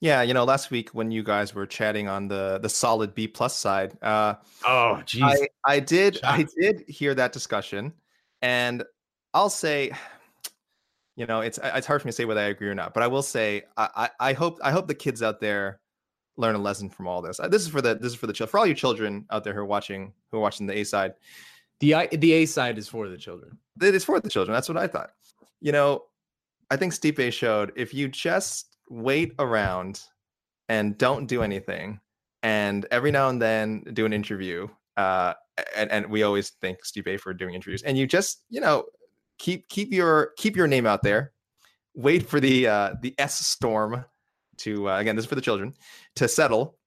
Yeah, 0.00 0.22
you 0.22 0.34
know, 0.34 0.42
last 0.42 0.72
week 0.72 0.90
when 0.90 1.12
you 1.12 1.22
guys 1.22 1.54
were 1.54 1.64
chatting 1.64 2.08
on 2.08 2.26
the 2.26 2.58
the 2.60 2.68
solid 2.68 3.14
B 3.14 3.28
plus 3.28 3.56
side, 3.56 3.96
uh, 4.02 4.34
oh, 4.66 5.00
geez, 5.06 5.22
I, 5.22 5.48
I 5.64 5.78
did 5.78 6.18
I 6.24 6.44
did 6.58 6.84
hear 6.88 7.14
that 7.14 7.32
discussion, 7.32 7.92
and 8.42 8.82
I'll 9.32 9.48
say, 9.48 9.92
you 11.16 11.26
know, 11.26 11.40
it's 11.40 11.60
it's 11.62 11.86
hard 11.86 12.02
for 12.02 12.08
me 12.08 12.10
to 12.10 12.16
say 12.16 12.24
whether 12.24 12.40
I 12.40 12.46
agree 12.46 12.68
or 12.68 12.74
not, 12.74 12.94
but 12.94 13.04
I 13.04 13.06
will 13.06 13.22
say 13.22 13.62
I 13.76 13.88
I, 13.94 14.30
I 14.30 14.32
hope 14.32 14.58
I 14.60 14.72
hope 14.72 14.88
the 14.88 14.94
kids 14.94 15.22
out 15.22 15.38
there 15.40 15.78
learn 16.36 16.56
a 16.56 16.58
lesson 16.58 16.90
from 16.90 17.06
all 17.06 17.22
this. 17.22 17.38
Uh, 17.38 17.46
this 17.46 17.62
is 17.62 17.68
for 17.68 17.80
the 17.80 17.94
this 17.94 18.12
is 18.12 18.18
for 18.18 18.26
the 18.26 18.34
for 18.34 18.58
all 18.58 18.66
you 18.66 18.74
children 18.74 19.24
out 19.30 19.44
there 19.44 19.54
who 19.54 19.60
are 19.60 19.64
watching 19.64 20.12
who 20.32 20.38
are 20.38 20.40
watching 20.40 20.66
the 20.66 20.76
A 20.76 20.82
side. 20.82 21.14
The 21.82 22.08
the 22.12 22.32
A 22.32 22.46
side 22.46 22.78
is 22.78 22.86
for 22.86 23.08
the 23.08 23.18
children. 23.18 23.58
It 23.82 23.92
is 23.94 24.04
for 24.04 24.20
the 24.20 24.30
children. 24.30 24.54
That's 24.54 24.68
what 24.68 24.78
I 24.78 24.86
thought. 24.86 25.10
You 25.60 25.72
know, 25.72 26.04
I 26.70 26.76
think 26.76 26.92
Stipe 26.92 27.32
showed 27.32 27.72
if 27.74 27.92
you 27.92 28.06
just 28.06 28.76
wait 28.88 29.34
around 29.40 30.00
and 30.68 30.96
don't 30.96 31.26
do 31.26 31.42
anything 31.42 31.98
and 32.44 32.86
every 32.92 33.10
now 33.10 33.28
and 33.28 33.42
then 33.42 33.82
do 33.92 34.06
an 34.06 34.12
interview 34.12 34.68
uh 34.96 35.34
and, 35.76 35.90
and 35.90 36.06
we 36.06 36.22
always 36.22 36.50
thank 36.60 36.78
Stipe 36.84 37.20
for 37.20 37.34
doing 37.34 37.54
interviews 37.54 37.82
and 37.82 37.98
you 37.98 38.06
just 38.06 38.44
you 38.48 38.60
know 38.60 38.84
keep 39.38 39.68
keep 39.68 39.92
your 39.92 40.32
keep 40.36 40.56
your 40.56 40.68
name 40.68 40.86
out 40.86 41.02
there 41.02 41.32
wait 41.94 42.28
for 42.28 42.40
the 42.40 42.66
uh 42.66 42.94
the 43.02 43.14
s 43.18 43.46
storm 43.46 44.04
to 44.58 44.88
uh, 44.88 44.98
again 44.98 45.16
this 45.16 45.24
is 45.24 45.28
for 45.28 45.34
the 45.34 45.40
children 45.40 45.74
to 46.16 46.28
settle 46.28 46.78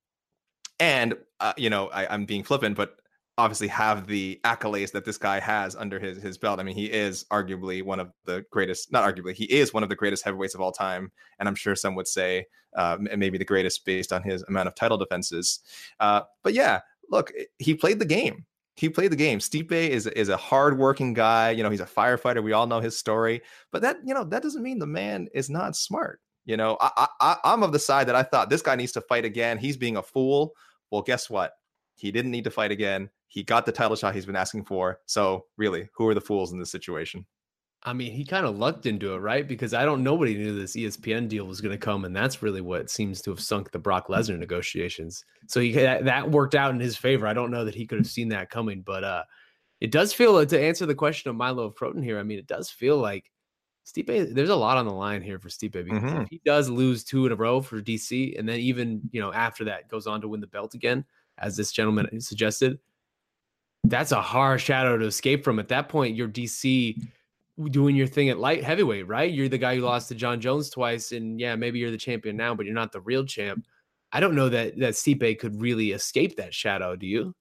and 0.79 1.15
uh, 1.39 1.53
you 1.57 1.69
know 1.69 1.87
I, 1.87 2.07
i'm 2.13 2.25
being 2.25 2.43
flippant 2.43 2.75
but 2.75 2.97
obviously 3.37 3.67
have 3.67 4.07
the 4.07 4.39
accolades 4.43 4.91
that 4.91 5.05
this 5.05 5.17
guy 5.17 5.39
has 5.39 5.75
under 5.75 5.99
his 5.99 6.21
his 6.21 6.37
belt. 6.37 6.59
I 6.59 6.63
mean, 6.63 6.75
he 6.75 6.85
is 6.85 7.25
arguably 7.31 7.83
one 7.83 7.99
of 7.99 8.11
the 8.25 8.45
greatest, 8.51 8.91
not 8.91 9.03
arguably, 9.03 9.33
he 9.33 9.45
is 9.45 9.73
one 9.73 9.83
of 9.83 9.89
the 9.89 9.95
greatest 9.95 10.23
heavyweights 10.23 10.55
of 10.55 10.61
all 10.61 10.71
time. 10.71 11.11
And 11.39 11.47
I'm 11.47 11.55
sure 11.55 11.75
some 11.75 11.95
would 11.95 12.07
say 12.07 12.45
uh, 12.75 12.97
maybe 12.99 13.37
the 13.37 13.45
greatest 13.45 13.85
based 13.85 14.13
on 14.13 14.23
his 14.23 14.43
amount 14.43 14.67
of 14.67 14.75
title 14.75 14.97
defenses. 14.97 15.59
Uh, 15.99 16.21
but 16.43 16.53
yeah, 16.53 16.81
look, 17.09 17.31
he 17.59 17.75
played 17.75 17.99
the 17.99 18.05
game. 18.05 18.45
He 18.75 18.89
played 18.89 19.11
the 19.11 19.17
game. 19.17 19.39
Stipe 19.39 19.71
is 19.71 20.07
is 20.07 20.29
a 20.29 20.37
hardworking 20.37 21.13
guy. 21.13 21.51
You 21.51 21.63
know, 21.63 21.69
he's 21.69 21.81
a 21.81 21.85
firefighter. 21.85 22.43
We 22.43 22.53
all 22.53 22.67
know 22.67 22.81
his 22.81 22.97
story. 22.97 23.41
But 23.71 23.81
that 23.81 23.97
you 24.05 24.13
know 24.13 24.23
that 24.25 24.43
doesn't 24.43 24.63
mean 24.63 24.79
the 24.79 24.87
man 24.87 25.27
is 25.33 25.49
not 25.49 25.75
smart. 25.75 26.19
You 26.45 26.57
know, 26.57 26.77
I, 26.79 27.07
I 27.19 27.37
I'm 27.43 27.63
of 27.63 27.71
the 27.71 27.79
side 27.79 28.07
that 28.07 28.15
I 28.15 28.23
thought 28.23 28.49
this 28.49 28.61
guy 28.61 28.75
needs 28.75 28.91
to 28.93 29.01
fight 29.01 29.25
again. 29.25 29.57
He's 29.57 29.77
being 29.77 29.97
a 29.97 30.03
fool. 30.03 30.53
Well, 30.91 31.01
guess 31.01 31.29
what? 31.29 31.53
He 31.95 32.11
didn't 32.11 32.31
need 32.31 32.43
to 32.43 32.51
fight 32.51 32.71
again. 32.71 33.09
He 33.27 33.43
got 33.43 33.65
the 33.65 33.71
title 33.71 33.95
shot 33.95 34.15
he's 34.15 34.25
been 34.25 34.35
asking 34.35 34.65
for. 34.65 34.99
So 35.05 35.45
really, 35.57 35.89
who 35.95 36.07
are 36.07 36.13
the 36.13 36.21
fools 36.21 36.51
in 36.51 36.59
this 36.59 36.71
situation? 36.71 37.25
I 37.87 37.93
mean, 37.93 38.11
he 38.11 38.25
kind 38.25 38.47
of 38.47 38.57
lucked 38.57 38.87
into 38.87 39.13
it, 39.13 39.19
right? 39.19 39.47
Because 39.47 39.75
I 39.75 39.85
don't 39.85 40.01
nobody 40.01 40.35
knew 40.35 40.59
this 40.59 40.75
ESPN 40.75 41.29
deal 41.29 41.45
was 41.45 41.61
going 41.61 41.71
to 41.71 41.77
come, 41.77 42.03
and 42.03 42.15
that's 42.15 42.41
really 42.41 42.61
what 42.61 42.89
seems 42.89 43.21
to 43.21 43.29
have 43.29 43.39
sunk 43.39 43.71
the 43.71 43.77
Brock 43.77 44.07
Lesnar 44.07 44.39
negotiations. 44.39 45.23
So 45.47 45.59
he 45.59 45.71
that, 45.73 46.05
that 46.05 46.31
worked 46.31 46.55
out 46.55 46.73
in 46.73 46.79
his 46.79 46.97
favor. 46.97 47.27
I 47.27 47.33
don't 47.33 47.51
know 47.51 47.63
that 47.63 47.75
he 47.75 47.85
could 47.85 47.99
have 47.99 48.07
seen 48.07 48.29
that 48.29 48.49
coming, 48.49 48.81
but 48.81 49.03
uh, 49.03 49.23
it 49.81 49.91
does 49.91 50.13
feel 50.13 50.43
to 50.43 50.59
answer 50.59 50.87
the 50.87 50.95
question 50.95 51.29
of 51.29 51.35
Milo 51.35 51.65
of 51.65 51.75
Protein 51.75 52.01
here. 52.01 52.17
I 52.17 52.23
mean, 52.23 52.39
it 52.39 52.47
does 52.47 52.71
feel 52.71 52.97
like 52.97 53.31
Stipe. 53.85 54.33
There's 54.33 54.49
a 54.49 54.55
lot 54.55 54.77
on 54.77 54.87
the 54.87 54.93
line 54.93 55.21
here 55.21 55.37
for 55.37 55.49
Stipe 55.49 55.73
because 55.73 56.01
mm-hmm. 56.01 56.21
if 56.21 56.29
he 56.29 56.41
does 56.43 56.69
lose 56.69 57.03
two 57.03 57.27
in 57.27 57.31
a 57.31 57.35
row 57.35 57.61
for 57.61 57.81
DC, 57.81 58.37
and 58.37 58.49
then 58.49 58.59
even 58.59 59.01
you 59.11 59.21
know 59.21 59.31
after 59.31 59.63
that 59.65 59.89
goes 59.89 60.07
on 60.07 60.21
to 60.21 60.27
win 60.27 60.41
the 60.41 60.47
belt 60.47 60.73
again, 60.73 61.05
as 61.37 61.55
this 61.55 61.71
gentleman 61.71 62.19
suggested, 62.19 62.79
that's 63.89 64.11
a 64.11 64.21
hard 64.21 64.61
shadow 64.61 64.97
to 64.97 65.05
escape 65.05 65.43
from. 65.43 65.59
At 65.59 65.67
that 65.69 65.89
point, 65.89 66.15
you're 66.15 66.27
DC 66.27 67.01
doing 67.69 67.95
your 67.95 68.07
thing 68.07 68.29
at 68.29 68.39
light 68.39 68.63
heavyweight, 68.63 69.07
right? 69.07 69.31
You're 69.31 69.49
the 69.49 69.57
guy 69.57 69.75
who 69.75 69.81
lost 69.81 70.09
to 70.09 70.15
Jon 70.15 70.41
Jones 70.41 70.69
twice, 70.69 71.11
and 71.11 71.39
yeah, 71.39 71.55
maybe 71.55 71.79
you're 71.79 71.91
the 71.91 71.97
champion 71.97 72.35
now, 72.35 72.53
but 72.53 72.65
you're 72.65 72.75
not 72.75 72.91
the 72.91 73.01
real 73.01 73.25
champ. 73.25 73.65
I 74.11 74.19
don't 74.19 74.35
know 74.35 74.49
that 74.49 74.77
that 74.79 74.93
Stipe 74.93 75.39
could 75.39 75.59
really 75.61 75.91
escape 75.91 76.37
that 76.37 76.53
shadow. 76.53 76.95
Do 76.95 77.07
you? 77.07 77.33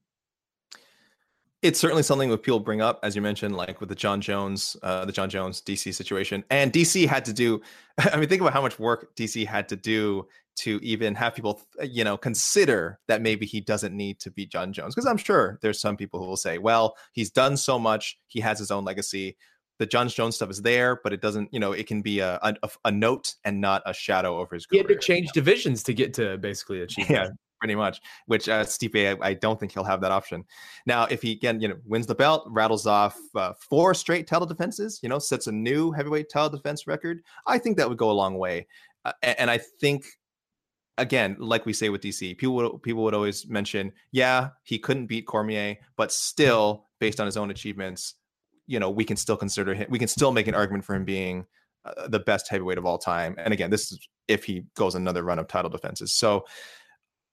It's 1.62 1.80
certainly 1.80 2.02
something 2.02 2.28
that 2.28 2.42
people 2.42 2.60
bring 2.60 2.82
up, 2.82 3.00
as 3.02 3.16
you 3.16 3.22
mentioned, 3.22 3.56
like 3.56 3.80
with 3.80 3.88
the 3.88 3.94
Jon 3.94 4.20
Jones, 4.20 4.76
uh, 4.82 5.06
the 5.06 5.12
Jon 5.12 5.30
Jones 5.30 5.62
DC 5.62 5.94
situation, 5.94 6.44
and 6.50 6.72
DC 6.72 7.06
had 7.06 7.24
to 7.24 7.32
do. 7.32 7.60
I 7.98 8.16
mean, 8.16 8.28
think 8.28 8.40
about 8.40 8.52
how 8.52 8.62
much 8.62 8.78
work 8.78 9.16
DC 9.16 9.46
had 9.46 9.68
to 9.70 9.76
do 9.76 10.26
to 10.56 10.78
even 10.82 11.14
have 11.14 11.34
people, 11.34 11.60
you 11.82 12.04
know, 12.04 12.16
consider 12.16 12.98
that 13.08 13.22
maybe 13.22 13.46
he 13.46 13.60
doesn't 13.60 13.96
need 13.96 14.20
to 14.20 14.30
be 14.30 14.46
Jon 14.46 14.72
Jones. 14.72 14.94
Because 14.94 15.06
I'm 15.06 15.16
sure 15.16 15.58
there's 15.62 15.80
some 15.80 15.96
people 15.96 16.20
who 16.20 16.26
will 16.26 16.36
say, 16.36 16.58
well, 16.58 16.96
he's 17.12 17.30
done 17.30 17.56
so 17.56 17.78
much, 17.78 18.18
he 18.26 18.40
has 18.40 18.58
his 18.58 18.70
own 18.70 18.84
legacy. 18.84 19.36
The 19.78 19.86
Jon 19.86 20.08
Jones 20.08 20.36
stuff 20.36 20.50
is 20.50 20.62
there, 20.62 21.00
but 21.02 21.12
it 21.12 21.20
doesn't, 21.20 21.52
you 21.52 21.58
know, 21.58 21.72
it 21.72 21.88
can 21.88 22.00
be 22.00 22.20
a, 22.20 22.38
a, 22.42 22.70
a 22.84 22.90
note 22.92 23.34
and 23.44 23.60
not 23.60 23.82
a 23.86 23.92
shadow 23.92 24.38
over 24.38 24.54
his 24.54 24.66
career. 24.66 24.84
He 24.86 24.92
had 24.92 25.00
to 25.00 25.04
change 25.04 25.32
divisions 25.32 25.82
to 25.84 25.94
get 25.94 26.14
to 26.14 26.38
basically 26.38 26.82
achieve 26.82 27.10
yeah. 27.10 27.24
That 27.24 27.32
pretty 27.64 27.74
much. 27.74 28.00
Which 28.26 28.48
uh, 28.48 28.64
Stipe, 28.64 29.22
I, 29.22 29.28
I, 29.28 29.32
don't 29.32 29.58
think 29.58 29.72
he'll 29.72 29.84
have 29.84 30.02
that 30.02 30.12
option. 30.12 30.44
Now, 30.84 31.04
if 31.04 31.22
he 31.22 31.32
again, 31.32 31.62
you 31.62 31.68
know, 31.68 31.76
wins 31.86 32.06
the 32.06 32.14
belt, 32.14 32.44
rattles 32.48 32.86
off 32.86 33.18
uh, 33.34 33.54
four 33.58 33.94
straight 33.94 34.26
title 34.26 34.46
defenses, 34.46 35.00
you 35.02 35.08
know, 35.08 35.18
sets 35.18 35.46
a 35.46 35.52
new 35.52 35.90
heavyweight 35.90 36.28
title 36.28 36.50
defense 36.50 36.86
record, 36.86 37.22
I 37.46 37.56
think 37.56 37.78
that 37.78 37.88
would 37.88 37.96
go 37.96 38.10
a 38.10 38.12
long 38.12 38.36
way. 38.36 38.66
Uh, 39.06 39.12
and 39.22 39.50
I 39.50 39.58
think 39.58 40.04
again, 40.98 41.36
like 41.38 41.66
we 41.66 41.72
say 41.72 41.88
with 41.88 42.02
DC, 42.02 42.36
people 42.38 42.54
would 42.54 42.82
people 42.82 43.02
would 43.04 43.14
always 43.14 43.46
mention, 43.48 43.92
yeah, 44.12 44.50
he 44.62 44.78
couldn't 44.78 45.06
beat 45.06 45.26
Cormier, 45.26 45.76
but 45.96 46.12
still, 46.12 46.86
based 47.00 47.20
on 47.20 47.26
his 47.26 47.36
own 47.36 47.50
achievements, 47.50 48.14
you 48.66 48.78
know, 48.78 48.90
we 48.90 49.04
can 49.04 49.16
still 49.16 49.36
consider 49.36 49.74
him. 49.74 49.86
We 49.90 49.98
can 49.98 50.08
still 50.08 50.32
make 50.32 50.48
an 50.48 50.54
argument 50.54 50.84
for 50.84 50.94
him 50.94 51.04
being 51.04 51.46
uh, 51.84 52.08
the 52.08 52.20
best 52.20 52.48
heavyweight 52.48 52.78
of 52.78 52.86
all 52.86 52.98
time. 52.98 53.34
And 53.38 53.52
again, 53.52 53.70
this 53.70 53.92
is 53.92 54.08
if 54.28 54.44
he 54.44 54.64
goes 54.74 54.94
another 54.94 55.22
run 55.22 55.38
of 55.38 55.48
title 55.48 55.70
defenses. 55.70 56.12
So 56.12 56.46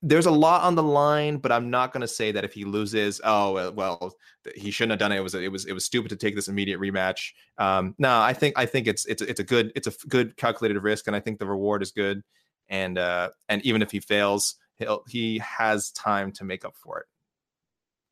there's 0.03 0.25
a 0.25 0.31
lot 0.31 0.63
on 0.63 0.73
the 0.73 0.83
line, 0.83 1.37
but 1.37 1.51
I'm 1.51 1.69
not 1.69 1.93
going 1.93 2.01
to 2.01 2.07
say 2.07 2.31
that 2.31 2.43
if 2.43 2.53
he 2.53 2.65
loses, 2.65 3.21
oh 3.23 3.71
well, 3.71 4.13
he 4.55 4.71
shouldn't 4.71 4.91
have 4.91 4.99
done 4.99 5.11
it. 5.11 5.17
It 5.17 5.23
was 5.23 5.35
it 5.35 5.51
was 5.51 5.65
it 5.65 5.73
was 5.73 5.85
stupid 5.85 6.09
to 6.09 6.15
take 6.15 6.35
this 6.35 6.47
immediate 6.47 6.79
rematch. 6.79 7.31
Um, 7.59 7.93
no, 7.99 8.19
I 8.19 8.33
think 8.33 8.57
I 8.57 8.65
think 8.65 8.87
it's 8.87 9.05
it's 9.05 9.21
it's 9.21 9.39
a 9.39 9.43
good 9.43 9.71
it's 9.75 9.87
a 9.87 9.93
good 10.07 10.35
calculated 10.37 10.79
risk, 10.79 11.05
and 11.05 11.15
I 11.15 11.19
think 11.19 11.37
the 11.37 11.45
reward 11.45 11.83
is 11.83 11.91
good 11.91 12.23
and 12.71 12.97
uh, 12.97 13.29
and 13.49 13.63
even 13.63 13.83
if 13.83 13.91
he 13.91 13.99
fails, 13.99 14.55
he'll 14.77 15.03
he 15.07 15.37
has 15.39 15.91
time 15.91 16.31
to 16.31 16.43
make 16.43 16.65
up 16.65 16.75
for 16.75 16.99
it. 16.99 17.05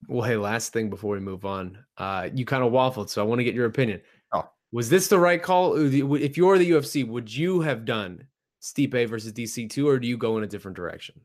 Well, 0.08 0.28
hey, 0.28 0.38
last 0.38 0.72
thing 0.72 0.90
before 0.90 1.16
we 1.16 1.20
move 1.20 1.46
on, 1.46 1.80
uh, 1.98 2.30
you 2.34 2.46
kind 2.46 2.64
of 2.64 2.72
waffled, 2.72 3.10
so 3.10 3.22
I 3.22 3.26
want 3.26 3.40
to 3.40 3.44
get 3.44 3.56
your 3.56 3.66
opinion. 3.66 4.02
Oh, 4.32 4.48
was 4.72 4.90
this 4.90 5.08
the 5.08 5.20
right 5.20 5.42
call? 5.42 5.76
If 5.76 6.38
you're 6.38 6.58
the 6.58 6.72
UFC, 6.72 7.08
would 7.08 7.34
you 7.34 7.62
have 7.62 7.86
done 7.86 8.28
Stipe 8.62 9.10
versus 9.10 9.34
DC 9.34 9.70
two, 9.70 9.88
or 9.88 9.98
do 9.98 10.08
you 10.08 10.18
go 10.18 10.38
in 10.38 10.44
a 10.44 10.48
different 10.48 10.78
direction? 10.78 11.20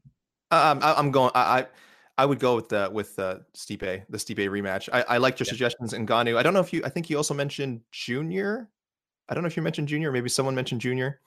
Um, 0.51 0.79
I, 0.83 0.99
am 0.99 1.11
going. 1.11 1.33
I, 1.35 1.61
I 1.61 1.67
I 2.17 2.27
would 2.27 2.39
go 2.39 2.55
with 2.55 2.69
the 2.69 2.89
with 2.93 3.19
uh, 3.19 3.39
Stipe, 3.57 4.05
the 4.09 4.19
Stipe 4.19 4.49
rematch. 4.49 4.89
I, 4.93 5.03
I 5.03 5.19
like 5.19 5.41
your 5.41 5.47
yeah. 5.47 5.51
suggestions, 5.51 5.93
Ngannou. 5.93 6.37
I 6.37 6.43
don't 6.45 6.55
know 6.55 6.61
if 6.61 6.73
you. 6.73 6.83
I 6.85 6.89
think 6.89 7.11
you 7.11 7.17
also 7.17 7.35
mentioned 7.35 7.81
Junior 7.91 8.69
I 9.29 9.35
don't 9.35 9.43
know 9.43 9.47
if 9.47 9.57
you 9.57 9.63
mentioned 9.63 9.89
Junior, 9.89 10.13
maybe 10.13 10.29
someone 10.29 10.55
mentioned 10.55 10.81
Junior, 10.81 11.21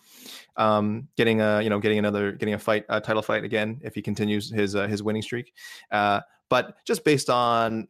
um, 0.55 1.07
getting 1.17 1.41
a 1.41 1.61
you 1.61 1.69
know 1.69 1.79
getting 1.79 1.97
another 1.97 2.31
getting 2.31 2.53
a 2.53 2.59
fight 2.59 2.85
a 2.89 3.01
title 3.01 3.21
fight 3.21 3.43
again 3.43 3.79
if 3.83 3.95
he 3.95 4.01
continues 4.01 4.49
his 4.49 4.75
uh, 4.75 4.87
his 4.87 5.01
winning 5.01 5.21
streak. 5.21 5.53
Uh, 5.91 6.21
but 6.49 6.77
just 6.85 7.03
based 7.03 7.29
on 7.29 7.87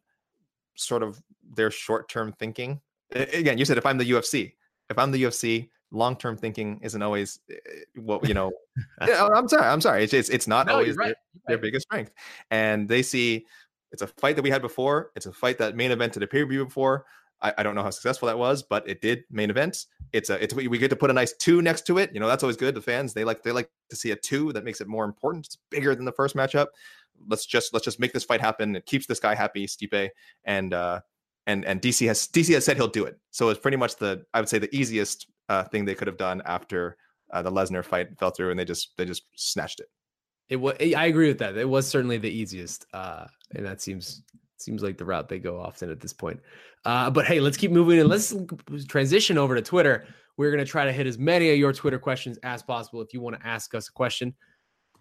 sort 0.76 1.04
of 1.04 1.22
their 1.56 1.72
short 1.72 2.10
term 2.10 2.32
thinking, 2.34 2.80
again, 3.12 3.58
you 3.58 3.66
said 3.66 3.78
if 3.78 3.86
I'm 3.86 3.98
the 3.98 4.10
UFC, 4.12 4.54
if 4.90 4.98
I'm 4.98 5.12
the 5.12 5.24
UFC, 5.24 5.70
long 5.92 6.16
term 6.16 6.38
thinking 6.38 6.80
isn't 6.82 7.02
always 7.02 7.40
eh, 7.50 7.56
what 7.96 8.28
you 8.28 8.34
know. 8.34 8.52
I'm 9.00 9.48
sorry, 9.48 9.68
I'm 9.68 9.82
sorry. 9.82 10.04
It's 10.04 10.14
it's, 10.14 10.30
it's 10.30 10.48
not 10.48 10.68
no, 10.68 10.74
always 10.74 10.96
right. 10.96 11.16
their, 11.48 11.56
their 11.56 11.58
biggest 11.58 11.88
strength, 11.88 12.12
and 12.52 12.88
they 12.88 13.02
see 13.02 13.46
it's 13.92 14.02
a 14.02 14.08
fight 14.08 14.36
that 14.36 14.42
we 14.42 14.50
had 14.50 14.62
before. 14.62 15.12
It's 15.16 15.26
a 15.26 15.32
fight 15.32 15.58
that 15.60 15.76
main 15.76 15.92
evented 15.92 16.22
a 16.24 16.28
pay 16.28 16.44
per 16.44 16.50
view 16.50 16.66
before. 16.66 17.06
I, 17.42 17.54
I, 17.58 17.64
don't 17.64 17.76
know 17.76 17.84
how 17.84 17.90
successful 17.90 18.28
that 18.28 18.38
was, 18.38 18.64
but 18.64 18.88
it 18.90 19.02
did 19.02 19.24
main 19.30 19.50
event. 19.50 19.86
It's 20.14 20.30
a 20.30 20.42
it's 20.42 20.54
we 20.54 20.78
get 20.78 20.90
to 20.90 20.96
put 20.96 21.10
a 21.10 21.14
nice 21.14 21.34
two 21.34 21.62
next 21.62 21.86
to 21.88 21.98
it. 21.98 22.12
You 22.14 22.20
know 22.20 22.28
that's 22.28 22.44
always 22.44 22.58
good. 22.58 22.76
The 22.76 22.82
fans 22.82 23.14
they 23.14 23.24
like 23.24 23.44
they 23.44 23.52
like 23.52 23.70
to 23.90 23.96
see 23.96 24.12
a 24.12 24.16
two 24.16 24.54
that 24.54 24.64
makes 24.64 24.82
it 24.82 24.88
more 24.88 25.06
important. 25.06 25.46
It's 25.46 25.58
bigger 25.70 25.94
than 25.96 26.06
the 26.06 26.12
first 26.12 26.36
matchup. 26.36 26.68
Let's 27.28 27.46
just 27.46 27.74
let's 27.74 27.86
just 27.86 28.00
make 28.00 28.14
this 28.14 28.24
fight 28.24 28.42
happen. 28.42 28.76
It 28.76 28.86
keeps 28.86 29.06
this 29.06 29.20
guy 29.20 29.36
happy, 29.36 29.68
Stipe, 29.68 30.10
and 30.46 30.74
uh 30.74 31.02
and 31.48 31.66
and 31.66 31.82
DC 31.82 32.08
has 32.08 32.28
DC 32.28 32.54
has 32.54 32.66
said 32.66 32.78
he'll 32.78 32.88
do 32.88 33.06
it. 33.06 33.20
So 33.32 33.50
it's 33.50 33.60
pretty 33.60 33.78
much 33.78 33.96
the 33.96 34.24
I 34.34 34.40
would 34.40 34.50
say 34.50 34.60
the 34.60 34.76
easiest 34.76 35.28
uh, 35.50 35.64
thing 35.64 35.86
they 35.86 35.96
could 35.96 36.08
have 36.08 36.18
done 36.18 36.42
after 36.46 36.98
uh, 37.32 37.42
the 37.42 37.52
Lesnar 37.52 37.84
fight 37.84 38.18
fell 38.20 38.32
through, 38.32 38.52
and 38.52 38.60
they 38.60 38.66
just 38.66 38.96
they 38.98 39.06
just 39.06 39.24
snatched 39.36 39.80
it. 39.80 39.88
It 40.50 40.58
was. 40.58 40.76
I 40.80 41.06
agree 41.06 41.28
with 41.28 41.40
that. 41.40 41.58
It 41.58 41.68
was 41.68 41.88
certainly 41.88 42.18
the 42.18 42.30
easiest, 42.30 42.86
uh, 42.94 43.26
and 43.56 43.66
that 43.66 43.82
seems 43.82 44.24
seems 44.62 44.84
like 44.84 44.98
the 44.98 45.06
route 45.06 45.30
they 45.30 45.40
go 45.40 45.60
often 45.60 45.90
at 45.90 46.00
this 46.00 46.14
point. 46.14 46.40
Uh, 46.86 47.10
but 47.10 47.26
hey, 47.26 47.40
let's 47.40 47.58
keep 47.58 47.72
moving 47.72 48.00
and 48.00 48.10
let's 48.10 48.36
transition 48.88 49.38
over 49.38 49.56
to 49.56 49.62
Twitter. 49.62 50.06
We're 50.38 50.52
going 50.52 50.64
to 50.64 50.70
try 50.70 50.86
to 50.86 50.92
hit 50.92 51.08
as 51.08 51.18
many 51.18 51.50
of 51.52 51.58
your 51.58 51.74
Twitter 51.74 52.00
questions 52.00 52.38
as 52.44 52.62
possible. 52.62 53.02
If 53.02 53.14
you 53.14 53.22
want 53.22 53.40
to 53.40 53.48
ask 53.48 53.74
us 53.74 53.88
a 53.88 53.92
question, 53.92 54.34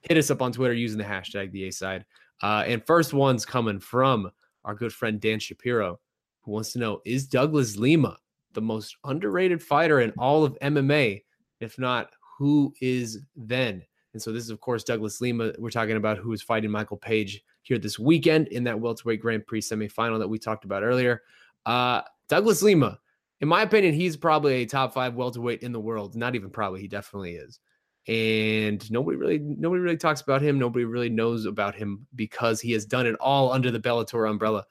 hit 0.03 0.17
us 0.17 0.31
up 0.31 0.43
on 0.43 0.53
Twitter 0.53 0.75
using 0.75 0.99
the 0.99 1.05
hashtag 1.05 1.53
the 1.53 1.69
A 1.69 1.73
side. 1.73 2.05
Uh, 2.43 2.65
and 2.67 2.85
first 2.87 3.13
one's 3.13 3.45
coming 3.45 3.81
from 3.81 4.31
our 4.65 4.75
good 4.75 4.93
friend 4.93 5.21
Dan 5.21 5.39
Shapiro, 5.39 5.99
who 6.43 6.53
wants 6.53 6.73
to 6.73 6.79
know 6.79 7.01
Is 7.05 7.27
Douglas 7.27 7.77
Lima 7.77 8.17
the 8.53 8.63
most 8.63 8.97
underrated 9.05 9.63
fighter 9.63 10.01
in 10.01 10.13
all 10.19 10.45
of 10.45 10.59
MMA? 10.61 11.23
If 11.61 11.79
not, 11.79 12.11
who 12.39 12.75
is 12.81 13.21
then? 13.35 13.83
And 14.13 14.23
so 14.23 14.33
this 14.33 14.45
is, 14.45 14.51
of 14.51 14.61
course, 14.61 14.85
Douglas 14.85 15.21
Lima. 15.21 15.53
We're 15.59 15.71
talking 15.71 15.97
about 15.97 16.19
who 16.19 16.33
is 16.33 16.43
fighting 16.43 16.71
Michael 16.71 16.97
Page 16.97 17.43
here 17.67 17.79
this 17.79 17.99
weekend 17.99 18.49
in 18.49 18.65
that 18.65 18.79
welterweight 18.79 19.21
Grand 19.21 19.47
Prix 19.47 19.61
semifinal 19.61 20.19
that 20.21 20.29
we 20.29 20.39
talked 20.39 20.65
about 20.65 20.85
earlier. 20.85 21.23
Uh, 21.65 22.03
Douglas 22.29 22.63
Lima, 22.63 22.99
in 23.41 23.49
my 23.49 23.63
opinion, 23.63 23.93
he's 23.93 24.17
probably 24.17 24.55
a 24.63 24.67
top 24.67 24.95
five 24.95 25.15
welterweight 25.15 25.63
in 25.63 25.73
the 25.73 25.81
world. 25.81 26.15
Not 26.15 26.35
even 26.37 26.51
probably, 26.51 26.81
he 26.81 26.89
definitely 26.89 27.35
is. 27.35 27.59
And 28.07 28.89
nobody 28.91 29.17
really, 29.17 29.39
nobody 29.41 29.81
really 29.81 29.97
talks 29.97 30.21
about 30.21 30.43
him. 30.43 30.61
Nobody 30.61 30.85
really 30.85 31.09
knows 31.09 31.45
about 31.45 31.75
him 31.75 32.07
because 32.15 32.61
he 32.61 32.71
has 32.73 32.87
done 32.87 33.05
it 33.05 33.17
all 33.17 33.53
under 33.53 33.73
the 33.73 33.81
Bellator 33.81 34.31
umbrella. 34.31 34.65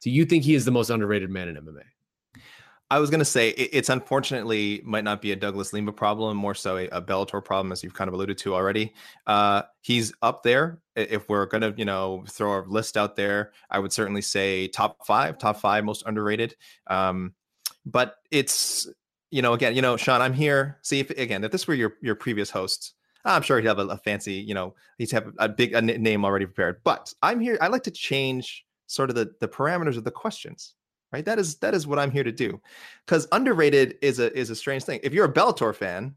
Do 0.00 0.10
you 0.10 0.24
think 0.24 0.44
he 0.44 0.54
is 0.54 0.64
the 0.64 0.70
most 0.70 0.88
underrated 0.88 1.28
man 1.28 1.48
in 1.48 1.56
MMA? 1.56 1.82
I 2.90 2.98
was 2.98 3.08
going 3.08 3.20
to 3.20 3.24
say 3.24 3.50
it's 3.50 3.88
unfortunately 3.88 4.82
might 4.84 5.04
not 5.04 5.22
be 5.22 5.30
a 5.30 5.36
Douglas 5.36 5.72
Lima 5.72 5.92
problem, 5.92 6.36
more 6.36 6.56
so 6.56 6.76
a, 6.76 6.88
a 6.88 7.00
Bellator 7.00 7.44
problem, 7.44 7.70
as 7.70 7.84
you've 7.84 7.94
kind 7.94 8.08
of 8.08 8.14
alluded 8.14 8.36
to 8.38 8.52
already. 8.52 8.92
Uh, 9.28 9.62
he's 9.80 10.12
up 10.22 10.42
there. 10.42 10.80
If 10.96 11.28
we're 11.28 11.46
going 11.46 11.60
to, 11.60 11.72
you 11.76 11.84
know, 11.84 12.24
throw 12.28 12.60
a 12.60 12.66
list 12.66 12.96
out 12.96 13.14
there, 13.14 13.52
I 13.70 13.78
would 13.78 13.92
certainly 13.92 14.22
say 14.22 14.66
top 14.66 15.06
five, 15.06 15.38
top 15.38 15.58
five 15.58 15.84
most 15.84 16.02
underrated. 16.04 16.56
Um, 16.88 17.34
but 17.86 18.16
it's, 18.32 18.88
you 19.30 19.40
know, 19.40 19.52
again, 19.52 19.76
you 19.76 19.82
know, 19.82 19.96
Sean, 19.96 20.20
I'm 20.20 20.34
here. 20.34 20.78
See 20.82 20.98
if 20.98 21.10
again, 21.10 21.44
if 21.44 21.52
this 21.52 21.68
were 21.68 21.74
your 21.74 21.94
your 22.02 22.16
previous 22.16 22.50
hosts, 22.50 22.94
I'm 23.24 23.42
sure 23.42 23.60
he'd 23.60 23.68
have 23.68 23.78
a, 23.78 23.86
a 23.86 23.98
fancy, 23.98 24.34
you 24.34 24.54
know, 24.54 24.74
he'd 24.98 25.12
have 25.12 25.32
a 25.38 25.48
big 25.48 25.74
a 25.74 25.80
name 25.80 26.24
already 26.24 26.46
prepared. 26.46 26.80
But 26.82 27.14
I'm 27.22 27.38
here. 27.38 27.56
I 27.60 27.68
like 27.68 27.84
to 27.84 27.92
change 27.92 28.64
sort 28.88 29.10
of 29.10 29.14
the 29.14 29.32
the 29.38 29.48
parameters 29.48 29.96
of 29.96 30.02
the 30.02 30.10
questions 30.10 30.74
right? 31.12 31.24
That 31.24 31.38
is 31.38 31.56
that 31.56 31.74
is 31.74 31.86
what 31.86 31.98
I'm 31.98 32.10
here 32.10 32.24
to 32.24 32.32
do. 32.32 32.60
Because 33.06 33.26
underrated 33.32 33.96
is 34.02 34.18
a 34.18 34.36
is 34.36 34.50
a 34.50 34.56
strange 34.56 34.84
thing. 34.84 35.00
If 35.02 35.12
you're 35.12 35.26
a 35.26 35.32
Bellator 35.32 35.74
fan, 35.74 36.14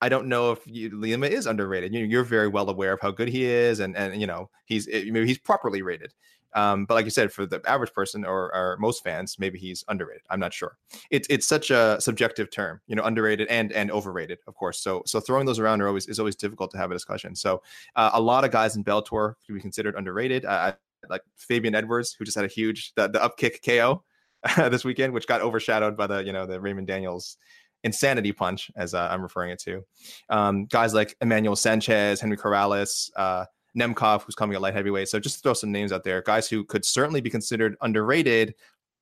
I 0.00 0.08
don't 0.08 0.26
know 0.26 0.50
if 0.50 0.60
you, 0.66 0.90
Lima 0.90 1.26
is 1.26 1.46
underrated. 1.46 1.94
You, 1.94 2.20
are 2.20 2.24
very 2.24 2.48
well 2.48 2.68
aware 2.68 2.92
of 2.92 3.00
how 3.00 3.12
good 3.12 3.28
he 3.28 3.44
is, 3.44 3.80
and 3.80 3.96
and 3.96 4.20
you 4.20 4.26
know 4.26 4.50
he's 4.64 4.88
eh, 4.88 5.04
maybe 5.06 5.26
he's 5.26 5.38
properly 5.38 5.82
rated. 5.82 6.12
Um, 6.54 6.84
but 6.84 6.94
like 6.94 7.04
you 7.04 7.10
said, 7.10 7.32
for 7.32 7.46
the 7.46 7.62
average 7.66 7.92
person 7.92 8.24
or, 8.24 8.54
or 8.54 8.76
most 8.78 9.02
fans, 9.02 9.38
maybe 9.38 9.58
he's 9.58 9.84
underrated. 9.88 10.22
I'm 10.28 10.40
not 10.40 10.52
sure. 10.52 10.76
It's 11.10 11.26
it's 11.30 11.46
such 11.46 11.70
a 11.70 11.98
subjective 12.00 12.50
term, 12.50 12.80
you 12.86 12.96
know, 12.96 13.04
underrated 13.04 13.48
and 13.48 13.72
and 13.72 13.90
overrated, 13.90 14.38
of 14.46 14.54
course. 14.54 14.80
So 14.80 15.02
so 15.06 15.20
throwing 15.20 15.46
those 15.46 15.58
around 15.58 15.80
are 15.80 15.88
always 15.88 16.08
is 16.08 16.18
always 16.18 16.36
difficult 16.36 16.70
to 16.72 16.78
have 16.78 16.90
a 16.90 16.94
discussion. 16.94 17.34
So 17.34 17.62
uh, 17.96 18.10
a 18.12 18.20
lot 18.20 18.44
of 18.44 18.50
guys 18.50 18.76
in 18.76 18.84
Bellator 18.84 19.34
can 19.46 19.54
be 19.54 19.60
considered 19.60 19.94
underrated. 19.96 20.44
Uh, 20.44 20.72
like 21.08 21.22
Fabian 21.36 21.74
Edwards, 21.74 22.12
who 22.12 22.24
just 22.24 22.36
had 22.36 22.44
a 22.44 22.48
huge 22.48 22.92
the, 22.94 23.08
the 23.08 23.18
upkick 23.18 23.64
KO 23.64 24.02
this 24.56 24.84
weekend, 24.84 25.12
which 25.12 25.26
got 25.26 25.40
overshadowed 25.40 25.96
by 25.96 26.06
the 26.06 26.24
you 26.24 26.32
know 26.32 26.46
the 26.46 26.60
Raymond 26.60 26.86
Daniels 26.86 27.36
insanity 27.84 28.32
punch, 28.32 28.70
as 28.76 28.94
uh, 28.94 29.08
I'm 29.10 29.22
referring 29.22 29.50
it 29.50 29.60
to. 29.60 29.84
Um, 30.28 30.66
guys 30.66 30.94
like 30.94 31.16
Emmanuel 31.20 31.56
Sanchez, 31.56 32.20
Henry 32.20 32.36
Corrales, 32.36 33.10
uh, 33.16 33.44
Nemkov, 33.76 34.22
who's 34.22 34.34
coming 34.34 34.54
at 34.54 34.62
light 34.62 34.74
heavyweight. 34.74 35.08
So 35.08 35.18
just 35.18 35.42
throw 35.42 35.54
some 35.54 35.72
names 35.72 35.92
out 35.92 36.04
there, 36.04 36.22
guys 36.22 36.48
who 36.48 36.64
could 36.64 36.84
certainly 36.84 37.20
be 37.20 37.30
considered 37.30 37.76
underrated, 37.80 38.54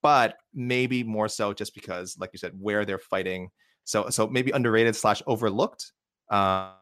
but 0.03 0.36
maybe 0.55 1.03
more 1.03 1.28
so 1.28 1.53
just 1.53 1.74
because, 1.74 2.16
like 2.18 2.30
you 2.32 2.38
said, 2.38 2.53
where 2.59 2.84
they're 2.84 2.99
fighting. 2.99 3.51
So 3.84 4.09
so 4.11 4.26
maybe 4.26 4.51
underrated 4.51 4.97
slash 4.97 5.22
overlooked. 5.26 5.93
Uh, 6.28 6.72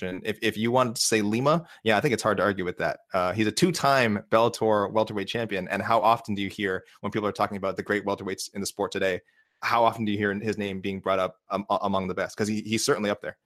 if, 0.00 0.38
if 0.42 0.56
you 0.56 0.70
want 0.70 0.96
to 0.96 1.02
say 1.02 1.22
Lima, 1.22 1.66
yeah, 1.84 1.96
I 1.96 2.00
think 2.00 2.14
it's 2.14 2.22
hard 2.22 2.36
to 2.38 2.42
argue 2.42 2.64
with 2.64 2.78
that. 2.78 3.00
Uh, 3.12 3.32
he's 3.32 3.46
a 3.46 3.52
two-time 3.52 4.22
Bellator 4.30 4.90
welterweight 4.92 5.28
champion, 5.28 5.68
and 5.68 5.82
how 5.82 6.00
often 6.00 6.34
do 6.34 6.42
you 6.42 6.48
hear 6.48 6.84
when 7.00 7.12
people 7.12 7.28
are 7.28 7.32
talking 7.32 7.56
about 7.56 7.76
the 7.76 7.82
great 7.82 8.04
welterweights 8.04 8.54
in 8.54 8.60
the 8.60 8.66
sport 8.66 8.92
today? 8.92 9.20
How 9.62 9.84
often 9.84 10.04
do 10.04 10.12
you 10.12 10.18
hear 10.18 10.32
his 10.34 10.58
name 10.58 10.80
being 10.80 11.00
brought 11.00 11.18
up 11.18 11.36
um, 11.50 11.64
among 11.70 12.08
the 12.08 12.14
best? 12.14 12.36
Because 12.36 12.48
he, 12.48 12.60
he's 12.62 12.84
certainly 12.84 13.10
up 13.10 13.22
there. 13.22 13.36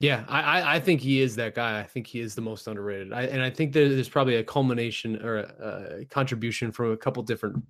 Yeah, 0.00 0.24
I, 0.28 0.76
I 0.76 0.80
think 0.80 1.00
he 1.00 1.20
is 1.20 1.36
that 1.36 1.54
guy. 1.54 1.80
I 1.80 1.84
think 1.84 2.06
he 2.06 2.20
is 2.20 2.34
the 2.34 2.42
most 2.42 2.66
underrated. 2.66 3.12
I, 3.12 3.22
and 3.22 3.40
I 3.40 3.48
think 3.48 3.72
there's 3.72 4.08
probably 4.08 4.36
a 4.36 4.44
culmination 4.44 5.22
or 5.24 5.38
a, 5.38 5.98
a 6.00 6.04
contribution 6.06 6.72
from 6.72 6.92
a 6.92 6.96
couple 6.96 7.22
different 7.22 7.64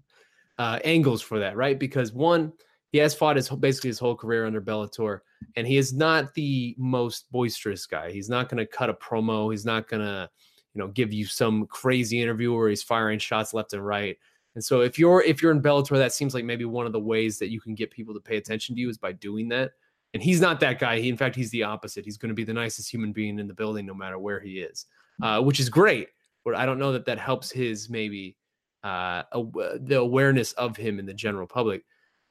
uh, 0.59 0.81
angles 0.85 1.21
for 1.23 1.39
that, 1.41 1.57
right? 1.57 1.79
Because 1.79 2.13
one, 2.13 2.53
he 2.95 3.01
has 3.01 3.13
fought 3.13 3.35
his 3.35 3.49
basically 3.49 3.89
his 3.89 3.99
whole 3.99 4.15
career 4.15 4.47
under 4.47 4.63
Bellator, 4.63 5.19
and 5.57 5.67
he 5.67 5.79
is 5.79 5.93
not 5.93 6.33
the 6.35 6.77
most 6.79 7.29
boisterous 7.33 7.87
guy. 7.87 8.13
He's 8.13 8.29
not 8.29 8.49
going 8.49 8.59
to 8.59 8.67
cut 8.67 8.89
a 8.89 8.95
promo. 8.95 9.51
He's 9.51 9.65
not 9.65 9.89
going 9.89 10.03
to, 10.03 10.31
you 10.75 10.79
know, 10.79 10.87
give 10.87 11.13
you 11.13 11.27
some 11.27 11.67
crazy 11.67 12.23
interview 12.23 12.55
where 12.55 12.69
he's 12.69 12.85
firing 12.85 13.19
shots 13.19 13.53
left 13.53 13.73
and 13.73 13.85
right. 13.85 14.17
And 14.55 14.65
so 14.65 14.83
if 14.83 14.97
you're 14.97 15.25
if 15.25 15.43
you're 15.43 15.51
in 15.51 15.61
Bellator, 15.61 15.97
that 15.97 16.13
seems 16.13 16.35
like 16.35 16.45
maybe 16.45 16.67
one 16.67 16.87
of 16.87 16.93
the 16.93 17.01
ways 17.01 17.37
that 17.41 17.51
you 17.51 17.61
can 17.61 17.75
get 17.75 17.91
people 17.91 18.15
to 18.15 18.21
pay 18.21 18.37
attention 18.37 18.77
to 18.77 18.81
you 18.81 18.89
is 18.89 18.97
by 18.97 19.11
doing 19.11 19.49
that. 19.49 19.73
And 20.13 20.23
he's 20.23 20.41
not 20.41 20.61
that 20.61 20.79
guy. 20.79 21.01
He, 21.01 21.09
in 21.09 21.17
fact, 21.17 21.35
he's 21.35 21.51
the 21.51 21.65
opposite. 21.65 22.05
He's 22.05 22.17
going 22.17 22.29
to 22.29 22.35
be 22.37 22.45
the 22.45 22.55
nicest 22.55 22.89
human 22.93 23.11
being 23.11 23.41
in 23.41 23.49
the 23.49 23.55
building, 23.55 23.87
no 23.87 23.95
matter 23.95 24.21
where 24.21 24.39
he 24.39 24.61
is, 24.61 24.87
uh, 25.21 25.43
which 25.43 25.59
is 25.59 25.69
great. 25.69 26.11
But 26.45 26.55
I 26.55 26.65
don't 26.65 26.79
know 26.79 26.93
that 26.93 27.07
that 27.07 27.19
helps 27.19 27.51
his 27.51 27.91
maybe 27.91 28.37
uh, 28.85 29.25
the 29.33 29.99
awareness 29.99 30.53
of 30.53 30.77
him 30.77 31.01
in 31.01 31.07
the 31.07 31.13
general 31.13 31.49
public. 31.49 31.83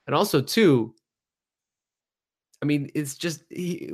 And 0.08 0.16
also, 0.16 0.41
too, 0.41 0.93
I 2.62 2.66
mean, 2.66 2.89
it's 2.93 3.16
just 3.16 3.43
he, 3.49 3.91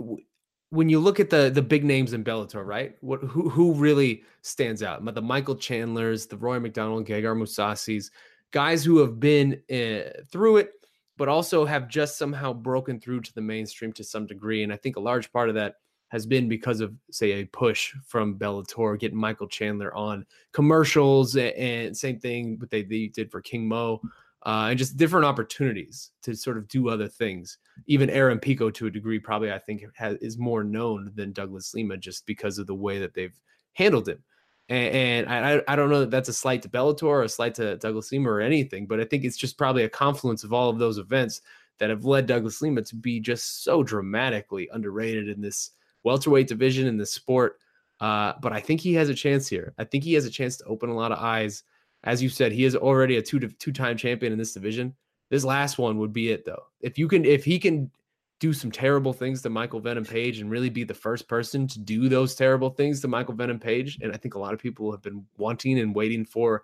when 0.70 0.90
you 0.90 1.00
look 1.00 1.20
at 1.20 1.30
the 1.30 1.50
the 1.50 1.62
big 1.62 1.84
names 1.84 2.14
in 2.14 2.24
Bellator, 2.24 2.66
right? 2.66 2.96
What 3.02 3.22
who 3.22 3.50
who 3.50 3.74
really 3.74 4.24
stands 4.42 4.84
out? 4.84 5.04
The 5.04 5.22
Michael 5.22 5.56
Chandlers, 5.56 6.28
the 6.28 6.38
Rory 6.38 6.60
MacDonald, 6.60 7.08
Gegard 7.08 7.38
Mousasi's, 7.38 8.12
guys 8.52 8.84
who 8.84 8.98
have 9.00 9.20
been 9.20 9.62
uh, 9.72 10.22
through 10.32 10.58
it, 10.58 10.74
but 11.18 11.28
also 11.28 11.66
have 11.66 11.90
just 11.90 12.18
somehow 12.18 12.54
broken 12.54 13.00
through 13.00 13.22
to 13.22 13.34
the 13.34 13.42
mainstream 13.42 13.92
to 13.94 14.04
some 14.04 14.26
degree. 14.26 14.64
And 14.64 14.72
I 14.72 14.78
think 14.78 14.96
a 14.96 15.02
large 15.02 15.32
part 15.32 15.50
of 15.50 15.56
that 15.56 15.76
has 16.10 16.26
been 16.26 16.50
because 16.50 16.80
of, 16.80 16.94
say, 17.12 17.34
a 17.34 17.46
push 17.46 17.94
from 18.06 18.38
Bellator, 18.40 19.00
getting 19.00 19.18
Michael 19.18 19.48
Chandler 19.48 19.94
on 19.94 20.26
commercials, 20.54 21.36
and, 21.36 21.54
and 21.54 21.98
same 21.98 22.20
thing 22.20 22.58
what 22.60 22.72
they, 22.72 22.82
they 22.82 23.08
did 23.08 23.30
for 23.30 23.42
King 23.42 23.68
Mo 23.68 24.02
uh, 24.44 24.68
and 24.70 24.80
just 24.80 24.98
different 24.98 25.26
opportunities 25.26 26.12
to 26.24 26.36
sort 26.36 26.58
of 26.58 26.68
do 26.68 26.90
other 26.90 27.08
things. 27.08 27.58
Even 27.88 28.10
Aaron 28.10 28.40
Pico, 28.40 28.70
to 28.70 28.88
a 28.88 28.92
degree, 28.92 29.20
probably 29.20 29.52
I 29.52 29.60
think 29.60 29.84
has, 29.96 30.18
is 30.18 30.38
more 30.38 30.64
known 30.64 31.12
than 31.16 31.34
Douglas 31.34 31.74
Lima 31.74 31.98
just 31.98 32.26
because 32.26 32.58
of 32.58 32.68
the 32.68 32.76
way 32.76 33.00
that 33.00 33.14
they've 33.14 33.36
handled 33.74 34.08
him. 34.08 34.24
And, 34.70 35.28
and 35.28 35.30
I, 35.30 35.62
I 35.68 35.76
don't 35.76 35.90
know 35.90 36.02
that 36.02 36.12
that's 36.12 36.30
a 36.30 36.34
slight 36.34 36.62
to 36.62 36.70
Bellator 36.70 37.04
or 37.04 37.24
a 37.24 37.30
slight 37.30 37.56
to 37.56 37.78
Douglas 37.78 38.12
Lima 38.12 38.30
or 38.30 38.40
anything, 38.40 38.86
but 38.86 39.00
I 39.00 39.04
think 39.04 39.26
it's 39.26 39.38
just 39.38 39.58
probably 39.58 39.84
a 39.84 39.90
confluence 39.90 40.44
of 40.44 40.54
all 40.54 40.70
of 40.70 40.80
those 40.80 41.00
events 41.00 41.42
that 41.80 41.90
have 41.90 42.06
led 42.06 42.26
Douglas 42.26 42.62
Lima 42.62 42.82
to 42.84 42.96
be 42.96 43.20
just 43.20 43.64
so 43.64 43.84
dramatically 43.84 44.70
underrated 44.72 45.28
in 45.28 45.42
this 45.42 45.72
welterweight 46.04 46.48
division 46.48 46.88
in 46.88 46.98
this 46.98 47.14
sport. 47.14 47.60
Uh, 48.00 48.34
but 48.42 48.54
I 48.54 48.62
think 48.62 48.80
he 48.80 48.94
has 48.94 49.10
a 49.10 49.14
chance 49.14 49.48
here. 49.48 49.74
I 49.78 49.84
think 49.84 50.04
he 50.04 50.14
has 50.14 50.26
a 50.26 50.30
chance 50.30 50.56
to 50.58 50.66
open 50.66 50.90
a 50.90 50.96
lot 50.96 51.12
of 51.12 51.20
eyes 51.20 51.64
as 52.04 52.24
you 52.24 52.30
said, 52.30 52.52
he 52.52 52.66
is 52.66 52.76
already 52.76 53.18
a 53.18 53.22
two 53.22 53.40
to 53.40 53.48
two 53.48 53.72
time 53.72 53.98
champion 53.98 54.32
in 54.32 54.40
this 54.40 54.54
division. 54.54 54.96
This 55.30 55.44
last 55.44 55.78
one 55.78 55.98
would 56.00 56.14
be 56.14 56.32
it 56.32 56.46
though. 56.46 56.64
If 56.82 56.98
you 56.98 57.08
can, 57.08 57.26
if 57.26 57.46
he 57.46 57.60
can 57.60 57.92
do 58.40 58.54
some 58.54 58.72
terrible 58.72 59.12
things 59.12 59.42
to 59.42 59.50
Michael 59.50 59.82
Venom 59.82 60.06
Page 60.06 60.40
and 60.40 60.50
really 60.50 60.70
be 60.70 60.84
the 60.84 60.94
first 60.94 61.28
person 61.28 61.68
to 61.68 61.80
do 61.80 62.08
those 62.08 62.36
terrible 62.36 62.70
things 62.70 63.02
to 63.02 63.08
Michael 63.08 63.36
Venom 63.36 63.60
Page, 63.60 64.00
and 64.02 64.14
I 64.14 64.18
think 64.18 64.36
a 64.36 64.40
lot 64.40 64.54
of 64.54 64.60
people 64.60 64.92
have 64.92 65.02
been 65.02 65.26
wanting 65.38 65.80
and 65.80 65.94
waiting 65.94 66.26
for 66.26 66.64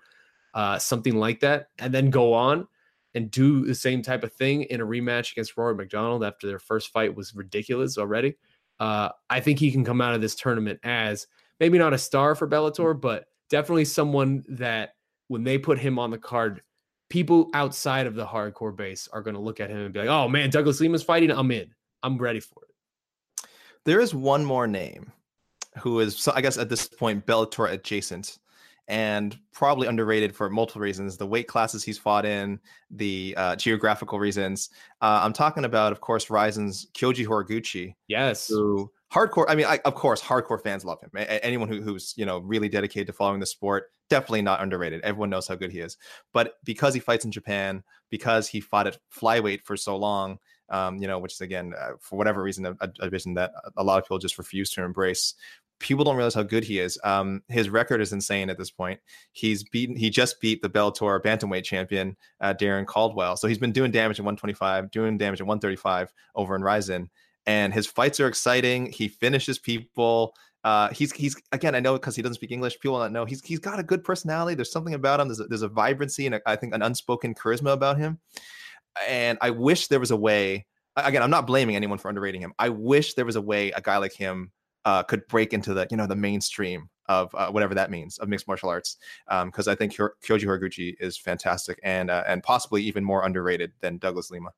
uh, 0.53 0.79
something 0.79 1.15
like 1.15 1.41
that, 1.41 1.67
and 1.79 1.93
then 1.93 2.09
go 2.09 2.33
on 2.33 2.67
and 3.13 3.29
do 3.31 3.65
the 3.65 3.75
same 3.75 4.01
type 4.01 4.23
of 4.23 4.33
thing 4.33 4.63
in 4.63 4.81
a 4.81 4.85
rematch 4.85 5.31
against 5.31 5.57
Rory 5.57 5.75
MacDonald 5.75 6.23
after 6.23 6.47
their 6.47 6.59
first 6.59 6.91
fight 6.91 7.15
was 7.15 7.35
ridiculous 7.35 7.97
already. 7.97 8.35
Uh, 8.79 9.09
I 9.29 9.39
think 9.39 9.59
he 9.59 9.71
can 9.71 9.85
come 9.85 10.01
out 10.01 10.13
of 10.13 10.21
this 10.21 10.35
tournament 10.35 10.79
as 10.83 11.27
maybe 11.59 11.77
not 11.77 11.93
a 11.93 11.97
star 11.97 12.35
for 12.35 12.47
Bellator, 12.47 12.99
but 12.99 13.27
definitely 13.49 13.85
someone 13.85 14.43
that 14.49 14.94
when 15.27 15.43
they 15.43 15.57
put 15.57 15.79
him 15.79 15.99
on 15.99 16.11
the 16.11 16.17
card, 16.17 16.61
people 17.09 17.49
outside 17.53 18.07
of 18.07 18.15
the 18.15 18.25
hardcore 18.25 18.75
base 18.75 19.07
are 19.11 19.21
going 19.21 19.35
to 19.35 19.41
look 19.41 19.59
at 19.59 19.69
him 19.69 19.77
and 19.77 19.93
be 19.93 19.99
like, 19.99 20.09
"Oh 20.09 20.27
man, 20.27 20.49
Douglas 20.49 20.79
Lima's 20.79 21.03
fighting. 21.03 21.31
I'm 21.31 21.51
in. 21.51 21.73
I'm 22.03 22.17
ready 22.17 22.39
for 22.39 22.63
it." 22.63 23.49
There 23.85 23.99
is 23.99 24.13
one 24.13 24.43
more 24.43 24.67
name 24.67 25.11
who 25.79 25.99
is, 25.99 26.17
so 26.17 26.31
I 26.35 26.41
guess, 26.41 26.57
at 26.57 26.69
this 26.69 26.87
point, 26.87 27.25
Bellator 27.25 27.71
adjacent, 27.71 28.39
and 28.87 29.37
probably 29.51 29.87
underrated 29.87 30.35
for 30.35 30.49
multiple 30.49 30.81
reasons 30.81 31.17
the 31.17 31.27
weight 31.27 31.47
classes 31.47 31.83
he's 31.83 31.97
fought 31.97 32.25
in, 32.25 32.59
the 32.91 33.33
uh, 33.37 33.55
geographical 33.55 34.19
reasons. 34.19 34.69
Uh, 35.01 35.19
I'm 35.23 35.33
talking 35.33 35.65
about, 35.65 35.91
of 35.91 36.01
course, 36.01 36.29
Rizin's 36.29 36.87
Kyoji 36.93 37.25
Horiguchi. 37.25 37.95
Yes. 38.07 38.47
Who 38.47 38.91
hardcore, 39.15 39.45
I 39.47 39.55
mean, 39.55 39.65
I, 39.65 39.79
of 39.85 39.95
course, 39.95 40.21
hardcore 40.21 40.61
fans 40.61 40.83
love 40.83 40.99
him. 41.01 41.09
A- 41.15 41.43
anyone 41.43 41.69
who, 41.69 41.81
who's, 41.81 42.13
you 42.17 42.25
know, 42.25 42.39
really 42.39 42.67
dedicated 42.67 43.07
to 43.07 43.13
following 43.13 43.39
the 43.39 43.45
sport, 43.45 43.91
definitely 44.09 44.41
not 44.41 44.61
underrated. 44.61 45.01
Everyone 45.01 45.29
knows 45.29 45.47
how 45.47 45.55
good 45.55 45.71
he 45.71 45.79
is. 45.79 45.97
But 46.33 46.55
because 46.65 46.93
he 46.93 46.99
fights 46.99 47.23
in 47.23 47.31
Japan, 47.31 47.83
because 48.09 48.47
he 48.47 48.59
fought 48.59 48.87
at 48.87 48.97
flyweight 49.15 49.63
for 49.63 49.77
so 49.77 49.95
long, 49.95 50.39
um, 50.69 50.97
you 50.97 51.07
know, 51.07 51.19
which 51.19 51.33
is 51.33 51.41
again, 51.41 51.73
uh, 51.79 51.91
for 51.99 52.17
whatever 52.17 52.43
reason, 52.43 52.65
a, 52.65 52.75
a 52.81 52.87
division 52.87 53.35
that 53.35 53.53
a 53.77 53.83
lot 53.83 53.99
of 53.99 54.03
people 54.03 54.19
just 54.19 54.37
refuse 54.37 54.69
to 54.71 54.83
embrace 54.83 55.35
people 55.79 56.05
don't 56.05 56.15
realize 56.15 56.33
how 56.33 56.43
good 56.43 56.63
he 56.63 56.79
is. 56.79 56.99
Um, 57.03 57.43
his 57.49 57.69
record 57.69 58.01
is 58.01 58.13
insane 58.13 58.49
at 58.49 58.57
this 58.57 58.71
point. 58.71 58.99
He's 59.33 59.63
beaten. 59.63 59.95
He 59.95 60.09
just 60.09 60.39
beat 60.39 60.61
the 60.61 60.69
Bellator 60.69 61.21
bantamweight 61.21 61.63
champion 61.63 62.15
uh, 62.41 62.53
Darrion 62.53 62.85
Caldwell. 62.85 63.37
So 63.37 63.47
he's 63.47 63.57
been 63.57 63.71
doing 63.71 63.91
damage 63.91 64.19
at 64.19 64.25
125, 64.25 64.91
doing 64.91 65.17
damage 65.17 65.41
at 65.41 65.47
135 65.47 66.13
over 66.35 66.55
in 66.55 66.63
Rizin. 66.63 67.09
And 67.47 67.73
his 67.73 67.85
fights 67.85 68.19
are 68.19 68.27
exciting. 68.27 68.91
He 68.91 69.07
finishes 69.07 69.59
people. 69.59 70.33
Uh, 70.63 70.89
he's 70.89 71.11
he's 71.11 71.35
again. 71.51 71.75
I 71.75 71.79
know 71.79 71.93
because 71.93 72.15
he 72.15 72.21
doesn't 72.21 72.35
speak 72.35 72.51
English. 72.51 72.79
People 72.79 72.99
don't 72.99 73.13
know 73.13 73.25
he's 73.25 73.43
he's 73.43 73.59
got 73.59 73.79
a 73.79 73.83
good 73.83 74.03
personality. 74.03 74.55
There's 74.55 74.71
something 74.71 74.95
about 74.95 75.19
him. 75.19 75.27
There's 75.27 75.39
a, 75.39 75.43
there's 75.45 75.61
a 75.61 75.67
vibrancy 75.67 76.25
and 76.25 76.35
a, 76.35 76.41
I 76.47 76.55
think 76.55 76.73
an 76.73 76.81
unspoken 76.81 77.35
charisma 77.35 77.71
about 77.71 77.97
him. 77.97 78.19
And 79.07 79.37
I 79.41 79.51
wish 79.51 79.87
there 79.87 79.99
was 79.99 80.11
a 80.11 80.17
way. 80.17 80.65
Again, 80.95 81.21
I'm 81.21 81.29
not 81.29 81.45
blaming 81.45 81.75
anyone 81.75 81.97
for 81.97 82.09
underrating 82.09 82.41
him. 82.41 82.53
I 82.57 82.69
wish 82.69 83.13
there 83.13 83.25
was 83.25 83.35
a 83.35 83.41
way 83.41 83.71
a 83.71 83.81
guy 83.81 83.97
like 83.97 84.13
him 84.13 84.51
uh, 84.85 85.03
could 85.03 85.27
break 85.27 85.51
into 85.53 85.73
the 85.73 85.87
you 85.91 85.97
know 85.97 86.07
the 86.07 86.15
mainstream 86.15 86.89
of 87.07 87.33
uh, 87.35 87.49
whatever 87.49 87.75
that 87.75 87.91
means 87.91 88.17
of 88.19 88.29
mixed 88.29 88.47
martial 88.47 88.69
arts 88.69 88.97
because 89.27 89.67
um, 89.67 89.71
I 89.71 89.75
think 89.75 89.93
Kyoji 89.93 90.45
Horiguchi 90.45 90.95
is 90.99 91.17
fantastic 91.17 91.79
and 91.83 92.09
uh, 92.09 92.23
and 92.27 92.41
possibly 92.41 92.81
even 92.83 93.03
more 93.03 93.25
underrated 93.25 93.73
than 93.81 93.97
Douglas 93.97 94.31
Lima. 94.31 94.51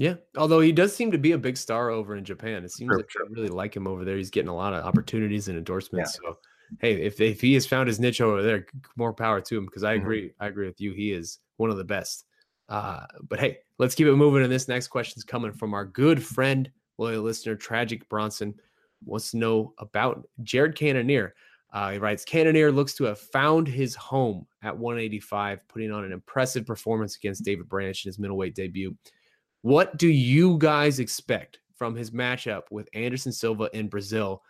Yeah, 0.00 0.14
although 0.38 0.60
he 0.60 0.72
does 0.72 0.96
seem 0.96 1.10
to 1.12 1.18
be 1.18 1.32
a 1.32 1.38
big 1.38 1.58
star 1.58 1.90
over 1.90 2.16
in 2.16 2.24
Japan. 2.24 2.64
It 2.64 2.70
seems 2.72 2.88
Sure, 2.88 2.96
like 2.96 3.10
sure. 3.10 3.26
they 3.28 3.34
really 3.34 3.48
like 3.48 3.76
him 3.76 3.86
over 3.86 4.02
there. 4.02 4.16
He's 4.16 4.30
getting 4.30 4.48
a 4.48 4.54
lot 4.54 4.72
of 4.72 4.82
opportunities 4.82 5.48
and 5.48 5.58
endorsements. 5.58 6.18
Yeah. 6.24 6.30
So, 6.30 6.38
hey, 6.80 6.94
if 7.02 7.20
if 7.20 7.38
he 7.42 7.52
has 7.52 7.66
found 7.66 7.86
his 7.86 8.00
niche 8.00 8.22
over 8.22 8.40
there, 8.42 8.64
more 8.96 9.12
power 9.12 9.42
to 9.42 9.58
him. 9.58 9.66
Because 9.66 9.84
I 9.84 9.96
Mhm. 9.98 10.00
agree, 10.00 10.32
I 10.40 10.46
agree 10.46 10.66
with 10.66 10.80
you. 10.80 10.92
He 10.94 11.12
is 11.12 11.40
one 11.58 11.68
of 11.68 11.76
the 11.76 11.84
best. 11.84 12.24
Uh, 12.70 13.04
but 13.28 13.38
hey, 13.40 13.58
let's 13.78 13.94
keep 13.94 14.06
it 14.06 14.16
moving. 14.16 14.42
And 14.42 14.50
this 14.50 14.68
next 14.68 14.88
question 14.88 15.18
is 15.18 15.24
coming 15.24 15.52
from 15.52 15.74
our 15.74 15.84
good 15.84 16.22
friend, 16.24 16.70
loyal 16.96 17.22
listener, 17.22 17.54
Tragic 17.54 18.08
Bronson. 18.08 18.54
Wants 19.04 19.32
to 19.32 19.36
know 19.36 19.74
about 19.78 20.26
Jared 20.44 20.76
Cannonier. 20.76 21.34
Uh, 21.74 21.90
he 21.92 21.98
writes, 21.98 22.24
Cannonier 22.24 22.72
looks 22.72 22.94
to 22.94 23.04
have 23.04 23.18
found 23.18 23.68
his 23.68 23.94
home 23.94 24.46
at 24.62 24.76
185, 24.76 25.66
putting 25.68 25.90
on 25.92 26.04
an 26.04 26.12
impressive 26.12 26.64
performance 26.66 27.16
against 27.16 27.44
David 27.44 27.68
Branch 27.68 28.04
in 28.04 28.08
his 28.08 28.18
middleweight 28.18 28.54
debut. 28.54 28.96
What 29.62 29.96
do 29.98 30.08
you 30.08 30.58
guys 30.58 30.98
expect 30.98 31.60
from 31.74 31.94
his 31.94 32.10
matchup 32.10 32.62
with 32.70 32.88
Anderson 32.94 33.32
Silva 33.32 33.68
in 33.72 33.88
Brazil? 33.88 34.42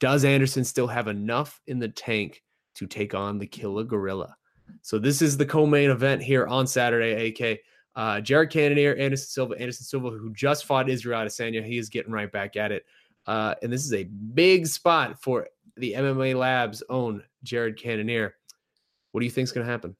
Does 0.00 0.24
Anderson 0.24 0.64
still 0.64 0.86
have 0.86 1.08
enough 1.08 1.60
in 1.66 1.78
the 1.78 1.88
tank 1.88 2.42
to 2.76 2.86
take 2.86 3.14
on 3.14 3.38
the 3.38 3.46
Killer 3.46 3.84
Gorilla? 3.84 4.36
So 4.82 4.98
this 4.98 5.22
is 5.22 5.36
the 5.36 5.46
co-main 5.46 5.90
event 5.90 6.22
here 6.22 6.46
on 6.46 6.66
Saturday. 6.66 7.28
AK 7.28 7.60
uh, 7.98 8.20
Jared 8.20 8.50
Cannonier, 8.50 8.94
Anderson 8.94 9.26
Silva, 9.26 9.54
Anderson 9.58 9.84
Silva, 9.84 10.10
who 10.10 10.32
just 10.32 10.66
fought 10.66 10.88
Israel 10.88 11.20
Adesanya. 11.20 11.64
He 11.64 11.78
is 11.78 11.88
getting 11.88 12.12
right 12.12 12.30
back 12.30 12.56
at 12.56 12.70
it, 12.70 12.84
uh, 13.26 13.56
and 13.60 13.72
this 13.72 13.84
is 13.84 13.92
a 13.92 14.04
big 14.04 14.68
spot 14.68 15.20
for 15.20 15.48
the 15.76 15.94
MMA 15.94 16.36
Labs' 16.36 16.82
own 16.88 17.24
Jared 17.42 17.76
Cannonier. 17.76 18.36
What 19.10 19.20
do 19.20 19.24
you 19.24 19.32
think 19.32 19.46
is 19.46 19.52
going 19.52 19.66
to 19.66 19.72
happen? 19.72 19.96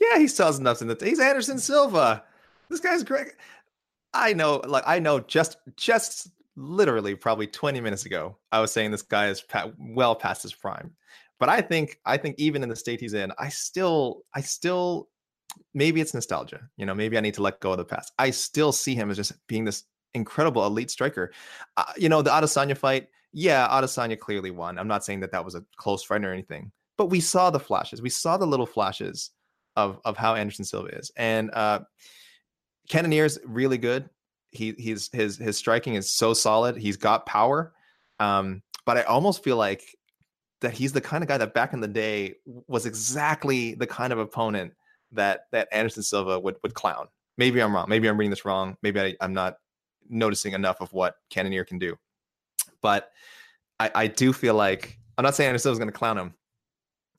Yeah, 0.00 0.18
he 0.18 0.26
in 0.80 0.88
the. 0.88 0.96
He's 1.02 1.20
Anderson 1.20 1.58
Silva. 1.58 2.24
This 2.70 2.80
guy's 2.80 3.04
great. 3.04 3.28
I 4.14 4.32
know, 4.32 4.60
like 4.66 4.84
I 4.86 4.98
know, 4.98 5.20
just 5.20 5.56
just 5.76 6.28
literally 6.56 7.14
probably 7.14 7.46
20 7.46 7.80
minutes 7.80 8.04
ago, 8.04 8.36
I 8.50 8.60
was 8.60 8.72
saying 8.72 8.90
this 8.90 9.02
guy 9.02 9.28
is 9.28 9.40
pa- 9.40 9.72
well 9.78 10.14
past 10.14 10.42
his 10.42 10.52
prime. 10.52 10.92
But 11.38 11.48
I 11.48 11.60
think 11.60 11.98
I 12.04 12.18
think 12.18 12.36
even 12.38 12.62
in 12.62 12.68
the 12.68 12.76
state 12.76 13.00
he's 13.00 13.14
in, 13.14 13.32
I 13.38 13.48
still 13.48 14.22
I 14.34 14.42
still 14.42 15.08
maybe 15.74 16.00
it's 16.00 16.14
nostalgia. 16.14 16.68
You 16.76 16.86
know, 16.86 16.94
maybe 16.94 17.18
I 17.18 17.20
need 17.20 17.34
to 17.34 17.42
let 17.42 17.60
go 17.60 17.72
of 17.72 17.78
the 17.78 17.84
past. 17.84 18.12
I 18.18 18.30
still 18.30 18.72
see 18.72 18.94
him 18.94 19.10
as 19.10 19.16
just 19.16 19.32
being 19.48 19.64
this 19.64 19.84
incredible 20.14 20.64
elite 20.64 20.90
striker. 20.90 21.32
Uh, 21.76 21.84
you 21.96 22.08
know, 22.08 22.22
the 22.22 22.30
Adesanya 22.30 22.76
fight, 22.76 23.08
yeah, 23.32 23.66
Adesanya 23.68 24.18
clearly 24.18 24.50
won. 24.50 24.78
I'm 24.78 24.88
not 24.88 25.04
saying 25.04 25.20
that 25.20 25.32
that 25.32 25.44
was 25.44 25.54
a 25.54 25.64
close 25.76 26.04
fight 26.04 26.24
or 26.24 26.32
anything, 26.32 26.70
but 26.96 27.06
we 27.06 27.20
saw 27.20 27.50
the 27.50 27.60
flashes. 27.60 28.02
We 28.02 28.10
saw 28.10 28.36
the 28.36 28.46
little 28.46 28.66
flashes 28.66 29.30
of 29.74 29.98
of 30.04 30.16
how 30.16 30.34
Anderson 30.34 30.64
Silva 30.64 30.96
is, 30.98 31.10
and 31.16 31.50
uh, 31.54 31.80
Cannonier's 32.88 33.38
really 33.44 33.78
good. 33.78 34.08
He 34.50 34.72
he's 34.78 35.08
his 35.12 35.36
his 35.36 35.56
striking 35.56 35.94
is 35.94 36.12
so 36.12 36.34
solid. 36.34 36.76
He's 36.76 36.96
got 36.96 37.24
power, 37.26 37.72
um, 38.20 38.62
but 38.84 38.98
I 38.98 39.02
almost 39.02 39.42
feel 39.42 39.56
like 39.56 39.82
that 40.60 40.72
he's 40.72 40.92
the 40.92 41.00
kind 41.00 41.24
of 41.24 41.28
guy 41.28 41.38
that 41.38 41.54
back 41.54 41.72
in 41.72 41.80
the 41.80 41.88
day 41.88 42.34
was 42.66 42.86
exactly 42.86 43.74
the 43.74 43.86
kind 43.86 44.12
of 44.12 44.18
opponent 44.18 44.72
that 45.12 45.46
that 45.52 45.68
Anderson 45.72 46.02
Silva 46.02 46.38
would 46.38 46.56
would 46.62 46.74
clown. 46.74 47.08
Maybe 47.38 47.62
I'm 47.62 47.74
wrong. 47.74 47.86
Maybe 47.88 48.08
I'm 48.08 48.18
reading 48.18 48.30
this 48.30 48.44
wrong. 48.44 48.76
Maybe 48.82 49.00
I, 49.00 49.16
I'm 49.20 49.32
not 49.32 49.56
noticing 50.08 50.52
enough 50.52 50.80
of 50.80 50.92
what 50.92 51.16
Cannonier 51.30 51.64
can 51.64 51.78
do. 51.78 51.96
But 52.82 53.10
I, 53.80 53.90
I 53.94 54.06
do 54.06 54.32
feel 54.32 54.54
like 54.54 54.98
I'm 55.16 55.22
not 55.22 55.34
saying 55.34 55.48
Anderson 55.48 55.62
Silva's 55.64 55.78
going 55.78 55.90
to 55.90 55.98
clown 55.98 56.18
him. 56.18 56.34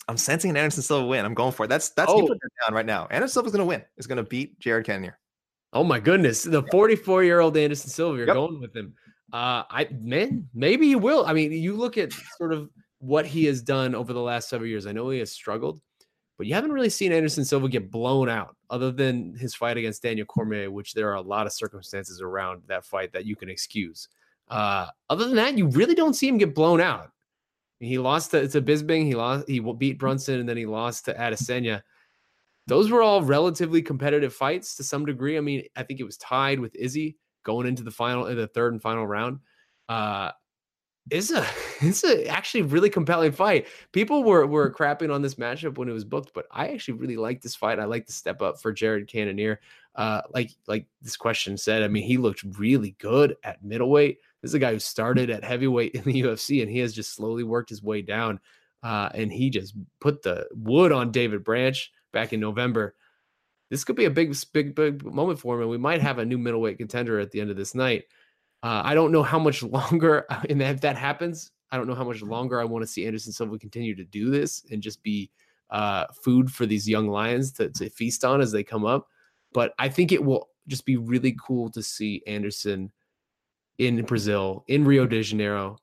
I'm 0.08 0.18
sensing 0.18 0.50
an 0.52 0.58
Anderson 0.58 0.84
Silva 0.84 1.08
win. 1.08 1.26
I'm 1.26 1.34
going 1.34 1.52
for 1.52 1.66
it. 1.66 1.70
That's 1.70 1.90
that's 1.90 2.12
Oh. 2.12 2.28
down 2.28 2.74
right 2.74 2.86
now. 2.86 3.08
Anderson 3.10 3.34
Silva's 3.34 3.52
going 3.54 3.62
to 3.62 3.66
win. 3.66 3.84
Is 3.98 4.08
going 4.08 4.18
to 4.18 4.24
beat 4.24 4.60
Jared 4.60 4.86
Cannonier. 4.86 5.18
Oh 5.74 5.84
my 5.84 6.00
goodness, 6.00 6.44
the 6.44 6.64
44 6.72 7.24
year 7.24 7.40
old 7.40 7.58
Anderson 7.58 7.90
Silva, 7.90 8.18
you're 8.18 8.28
Yep. 8.28 8.36
going 8.36 8.60
with 8.62 8.76
him. 8.76 8.94
Uh, 9.32 9.64
I 9.70 9.88
man, 10.00 10.48
maybe 10.54 10.88
he 10.88 10.96
will. 10.96 11.26
I 11.26 11.34
mean, 11.34 11.52
you 11.52 11.76
look 11.76 11.98
at 11.98 12.14
sort 12.38 12.54
of 12.54 12.70
what 13.00 13.26
he 13.26 13.46
has 13.46 13.62
done 13.62 13.96
over 13.96 14.14
the 14.14 14.22
last 14.22 14.48
several 14.50 14.70
years. 14.70 14.86
I 14.86 14.92
know 14.92 15.10
he 15.10 15.20
has 15.20 15.32
struggled, 15.32 15.82
but 16.38 16.46
you 16.46 16.54
haven't 16.54 16.72
really 16.72 16.90
seen 16.90 17.12
Anderson 17.12 17.44
Silva 17.44 17.68
get 17.68 17.90
blown 17.90 18.30
out, 18.30 18.56
other 18.70 18.92
than 18.92 19.36
his 19.36 19.56
fight 19.56 19.76
against 19.78 20.04
Daniel 20.04 20.28
Cormier, 20.28 20.70
which 20.70 20.94
there 20.94 21.10
are 21.10 21.16
a 21.16 21.22
lot 21.22 21.48
of 21.48 21.54
circumstances 21.54 22.22
around 22.22 22.62
that 22.68 22.86
fight 22.86 23.12
that 23.14 23.26
you 23.26 23.36
can 23.36 23.50
excuse. 23.50 24.08
Uh, 24.50 24.88
other 25.10 25.26
than 25.26 25.36
that, 25.36 25.58
you 25.58 25.68
really 25.70 25.96
don't 25.96 26.14
see 26.14 26.28
him 26.28 26.38
get 26.38 26.54
blown 26.54 26.80
out. 26.80 27.10
He 27.80 27.98
lost 27.98 28.32
to, 28.32 28.48
to 28.48 28.62
Bisping, 28.62 29.06
he 29.06 29.16
lost, 29.16 29.50
he 29.50 29.60
beat 29.60 29.98
Brunson, 29.98 30.40
and 30.40 30.48
then 30.48 30.58
he 30.58 30.68
lost 30.68 31.06
to 31.06 31.14
Adesanya 31.16 31.82
those 32.68 32.92
were 32.92 33.02
all 33.02 33.22
relatively 33.22 33.82
competitive 33.82 34.34
fights 34.34 34.76
to 34.76 34.84
some 34.84 35.06
degree. 35.06 35.38
I 35.38 35.42
mean, 35.42 35.64
I 35.76 35.84
think 35.84 36.00
it 36.00 36.06
was 36.06 36.18
tied 36.18 36.60
with 36.60 36.76
Izzy 36.76 37.18
going 37.44 37.68
into 37.68 37.84
the 37.84 37.92
final, 37.92 38.28
in 38.28 38.38
the 38.38 38.48
third 38.48 38.74
and 38.74 38.82
final 38.82 39.06
round. 39.06 39.40
Uh, 39.90 40.32
it's 41.12 41.32
a 41.32 41.46
it's 41.82 42.04
a 42.04 42.26
actually 42.28 42.64
really 42.64 42.90
compelling 42.90 43.32
fight. 43.32 43.68
People 43.92 44.24
were 44.24 44.46
were 44.46 44.72
crapping 44.78 45.14
on 45.14 45.22
this 45.22 45.36
matchup 45.36 45.78
when 45.78 45.90
it 45.90 45.94
was 45.94 46.06
booked, 46.06 46.32
but 46.34 46.46
I 46.52 46.70
actually 46.70 46.96
really 46.96 47.18
like 47.18 47.42
this 47.42 47.56
fight. 47.56 47.80
I 47.80 47.86
like 47.86 48.06
the 48.06 48.14
step 48.14 48.42
up 48.42 48.62
for 48.62 48.72
Jared 48.72 49.08
Cannonier. 49.08 49.60
Uh, 49.96 50.22
like 50.34 50.52
like 50.68 50.88
this 51.02 51.18
question 51.18 51.58
said, 51.58 51.84
I 51.84 51.88
mean, 51.88 52.04
he 52.04 52.18
looked 52.18 52.44
really 52.58 52.96
good 53.00 53.36
at 53.44 53.64
middleweight. 53.64 54.20
This 54.42 54.52
is 54.52 54.56
a 54.56 54.60
guy 54.60 54.74
who 54.74 54.80
started 54.80 55.30
at 55.30 55.44
heavyweight 55.44 55.96
in 55.96 56.04
the 56.04 56.22
UFC, 56.24 56.62
and 56.62 56.72
he 56.72 56.80
has 56.80 56.94
just 56.94 57.14
slowly 57.14 57.44
worked 57.44 57.70
his 57.70 57.84
way 57.84 58.02
down. 58.02 58.40
Uh, 58.82 59.08
and 59.14 59.32
he 59.32 59.50
just 59.50 59.76
put 60.02 60.24
the 60.24 60.46
wood 60.52 60.92
on 60.92 61.10
David 61.10 61.42
Branch 61.42 61.90
back 62.14 62.32
in 62.32 62.40
November. 62.40 62.96
This 63.70 63.84
could 63.84 63.96
be 63.96 64.06
a 64.06 64.12
big, 64.12 64.36
big, 64.54 64.76
big 64.76 65.04
moment 65.04 65.40
for 65.40 65.56
him, 65.56 65.62
and 65.62 65.70
we 65.70 65.78
might 65.78 66.02
have 66.02 66.20
a 66.20 66.26
new 66.26 66.38
middleweight 66.38 66.78
contender 66.78 67.20
at 67.20 67.32
the 67.32 67.42
end 67.42 67.50
of 67.50 67.58
this 67.58 67.76
night. 67.76 68.04
Uh, 68.62 68.82
I 68.86 68.94
don't 68.94 69.12
know 69.12 69.24
how 69.24 69.40
much 69.40 69.64
longer, 69.64 70.26
and 70.50 70.62
if 70.62 70.82
that 70.82 70.96
happens, 70.96 71.52
I 71.72 71.78
don't 71.78 71.88
know 71.88 71.96
how 71.96 72.06
much 72.06 72.22
longer 72.22 72.62
I 72.62 72.66
want 72.66 72.84
to 72.84 72.88
see 72.88 73.06
Anderson 73.06 73.34
Silva 73.34 73.58
continue 73.58 73.96
to 73.96 74.04
do 74.04 74.30
this 74.30 74.64
and 74.72 74.82
just 74.82 75.02
be 75.02 75.32
uh, 75.72 76.06
food 76.24 76.52
for 76.52 76.68
these 76.68 76.88
young 76.88 77.08
lions 77.08 77.52
to, 77.54 77.70
to 77.72 77.90
feast 77.90 78.24
on 78.24 78.42
as 78.42 78.52
they 78.52 78.64
come 78.64 78.86
up. 78.86 79.08
But 79.54 79.74
I 79.80 79.90
think 79.90 80.12
it 80.12 80.24
will 80.24 80.50
just 80.68 80.86
be 80.86 80.98
really 80.98 81.36
cool 81.44 81.70
to 81.72 81.82
see 81.82 82.22
Anderson 82.28 82.92
in 83.80 84.04
Brazil, 84.06 84.64
in 84.68 84.86
Rio 84.86 85.08
de 85.08 85.24
Janeiro, 85.24 85.78